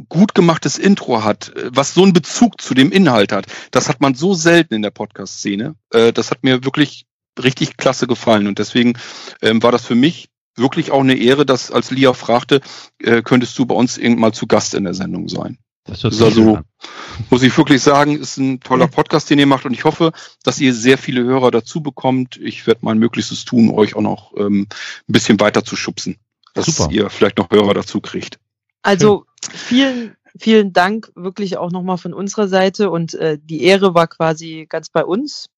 gut 0.09 0.35
gemachtes 0.35 0.79
Intro 0.79 1.23
hat, 1.23 1.55
äh, 1.55 1.71
was 1.73 1.93
so 1.95 2.03
einen 2.03 2.15
Bezug 2.15 2.61
zu 2.61 2.75
dem 2.75 2.91
Inhalt 2.91 3.31
hat. 3.31 3.47
Das 3.71 3.89
hat 3.89 4.01
man 4.01 4.15
so 4.15 4.35
selten 4.35 4.75
in 4.75 4.83
der 4.83 4.91
Podcast-Szene. 4.91 5.75
Äh, 5.93 6.13
das 6.13 6.31
hat 6.31 6.43
mir 6.43 6.65
wirklich 6.65 7.05
richtig 7.39 7.77
klasse 7.77 8.07
gefallen 8.07 8.47
und 8.47 8.59
deswegen 8.59 8.95
ähm, 9.43 9.63
war 9.63 9.71
das 9.71 9.85
für 9.85 9.95
mich 9.95 10.29
wirklich 10.59 10.91
auch 10.91 11.01
eine 11.01 11.17
Ehre, 11.17 11.47
dass 11.47 11.71
als 11.71 11.91
Lia 11.91 12.13
fragte, 12.13 12.61
äh, 12.99 13.23
könntest 13.23 13.59
du 13.59 13.67
bei 13.67 13.75
uns 13.75 13.99
irgendwann 13.99 14.21
mal 14.21 14.33
zu 14.33 14.47
Gast 14.47 14.75
in 14.75 14.85
der 14.85 14.95
Sendung 14.95 15.29
sein. 15.29 15.59
Das 15.89 16.05
ist 16.05 16.21
also, 16.21 16.61
muss 17.31 17.43
ich 17.43 17.57
wirklich 17.57 17.83
sagen, 17.83 18.19
ist 18.19 18.37
ein 18.37 18.61
toller 18.61 18.89
Podcast, 18.89 19.31
den 19.31 19.39
ihr 19.39 19.47
macht 19.47 19.65
und 19.65 19.73
ich 19.73 19.85
hoffe, 19.85 20.13
dass 20.43 20.61
ihr 20.61 20.75
sehr 20.75 20.99
viele 20.99 21.25
Hörer 21.25 21.51
dazu 21.51 21.83
bekommt. 21.83 22.37
Ich 22.37 22.67
werde 22.67 22.81
mein 22.83 22.99
Möglichstes 22.99 23.47
tun, 23.47 23.71
euch 23.71 23.97
auch 23.97 24.03
noch 24.03 24.35
ähm, 24.37 24.69
ein 25.09 25.13
bisschen 25.13 25.41
weiter 25.41 25.65
zu 25.65 25.77
schubsen, 25.77 26.19
dass 26.53 26.67
Super. 26.67 26.93
ihr 26.93 27.09
vielleicht 27.09 27.39
noch 27.39 27.51
Hörer 27.51 27.73
dazu 27.73 28.03
kriegt. 28.03 28.39
Also 28.83 29.25
vielen, 29.51 30.17
vielen 30.39 30.75
Dank 30.75 31.11
wirklich 31.15 31.57
auch 31.57 31.71
nochmal 31.71 31.97
von 31.97 32.13
unserer 32.13 32.49
Seite 32.49 32.91
und 32.91 33.15
äh, 33.15 33.39
die 33.43 33.63
Ehre 33.63 33.95
war 33.95 34.09
quasi 34.09 34.67
ganz 34.69 34.91
bei 34.91 35.05
uns. 35.05 35.49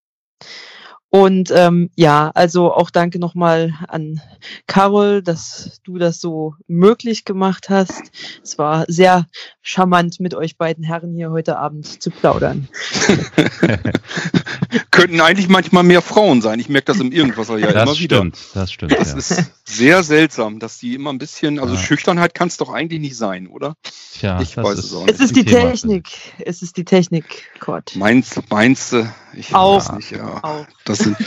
Und 1.13 1.51
ähm, 1.53 1.89
ja, 1.97 2.31
also 2.35 2.73
auch 2.73 2.89
danke 2.89 3.19
nochmal 3.19 3.73
an 3.89 4.21
Carol, 4.65 5.21
dass 5.21 5.81
du 5.83 5.97
das 5.97 6.21
so 6.21 6.55
möglich 6.67 7.25
gemacht 7.25 7.69
hast. 7.69 8.11
Es 8.41 8.57
war 8.57 8.85
sehr 8.87 9.27
charmant, 9.61 10.21
mit 10.21 10.33
euch 10.33 10.57
beiden 10.57 10.85
Herren 10.85 11.13
hier 11.13 11.29
heute 11.29 11.57
Abend 11.57 12.01
zu 12.01 12.11
plaudern. 12.11 12.69
Könnten 14.91 15.21
eigentlich 15.21 15.49
manchmal 15.49 15.83
mehr 15.83 16.01
Frauen 16.01 16.41
sein. 16.41 16.59
Ich 16.59 16.69
merke 16.69 16.85
das 16.85 16.99
im 16.99 17.11
Irgendwasser 17.11 17.57
ja 17.57 17.71
das 17.71 17.83
immer 17.83 17.95
stimmt, 17.95 18.11
wieder. 18.11 18.31
Das 18.53 18.71
stimmt, 18.71 18.91
das 18.93 19.11
ja. 19.11 19.17
ist 19.17 19.51
sehr 19.65 20.03
seltsam, 20.03 20.59
dass 20.59 20.77
die 20.77 20.95
immer 20.95 21.11
ein 21.11 21.17
bisschen, 21.17 21.59
also 21.59 21.75
ja. 21.75 21.79
Schüchternheit 21.79 22.33
kann 22.33 22.47
es 22.47 22.57
doch 22.57 22.73
eigentlich 22.73 23.01
nicht 23.01 23.17
sein, 23.17 23.47
oder? 23.47 23.75
Tja, 24.13 24.41
ich 24.41 24.55
weiß 24.57 24.77
es 24.77 24.93
auch 24.93 25.05
nicht. 25.05 25.15
Es 25.15 25.19
ist 25.19 25.35
die 25.35 25.45
Thema 25.45 25.71
Technik. 25.71 26.09
Es 26.39 26.61
ist 26.61 26.77
die 26.77 26.85
Technik, 26.85 27.49
Gott. 27.59 27.93
Meinst, 27.95 28.41
meinst 28.49 28.93
du? 28.93 29.13
Ich 29.33 29.53
auch. 29.53 29.77
weiß 29.77 29.93
nicht, 29.93 30.11
ja. 30.11 30.43
Auch. 30.43 30.65
Das 30.85 30.99
sind, 30.99 31.17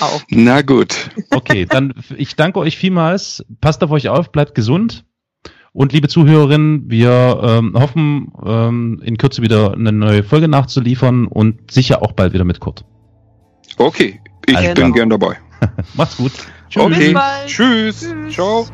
auch. 0.00 0.22
Na 0.28 0.62
gut. 0.62 1.10
Okay, 1.30 1.66
dann 1.66 1.94
ich 2.16 2.36
danke 2.36 2.58
euch 2.60 2.76
vielmals. 2.76 3.44
Passt 3.60 3.82
auf 3.82 3.90
euch 3.90 4.08
auf, 4.08 4.32
bleibt 4.32 4.54
gesund. 4.54 5.04
Und 5.78 5.92
liebe 5.92 6.08
Zuhörerinnen, 6.08 6.90
wir 6.90 7.40
ähm, 7.40 7.72
hoffen, 7.78 8.32
ähm, 8.44 9.00
in 9.04 9.16
Kürze 9.16 9.42
wieder 9.42 9.74
eine 9.74 9.92
neue 9.92 10.24
Folge 10.24 10.48
nachzuliefern 10.48 11.28
und 11.28 11.70
sicher 11.70 12.02
auch 12.02 12.10
bald 12.10 12.32
wieder 12.32 12.42
mit 12.42 12.58
Kurt. 12.58 12.84
Okay, 13.76 14.18
ich 14.46 14.56
also, 14.56 14.74
bin 14.74 14.92
gern 14.92 15.08
dabei. 15.08 15.36
Macht's 15.94 16.16
gut. 16.16 16.32
Tschüss. 16.68 16.82
Okay. 16.82 17.14
Tschüss. 17.46 18.00
Tschüss. 18.00 18.34
Ciao. 18.34 18.66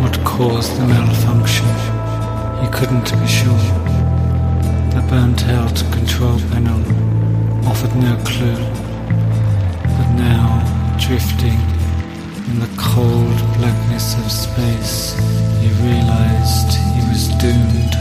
What 0.00 0.24
caused 0.24 0.76
the 0.76 0.86
malfunction? 0.86 1.66
He 2.62 2.68
couldn't 2.68 3.10
be 3.20 3.26
sure. 3.26 3.58
The 4.92 5.02
burnt 5.10 5.44
out 5.48 5.84
control 5.90 6.38
panel 6.52 6.78
offered 7.66 7.96
no 7.96 8.16
clue. 8.22 8.54
But 9.96 10.08
now, 10.14 10.62
drifting 11.00 11.77
in 12.50 12.60
the 12.60 12.70
cold 12.76 13.38
blackness 13.58 14.16
of 14.18 14.30
space, 14.30 15.14
he 15.60 15.68
realized 15.84 16.72
he 16.94 17.00
was 17.08 17.28
doomed. 17.40 17.97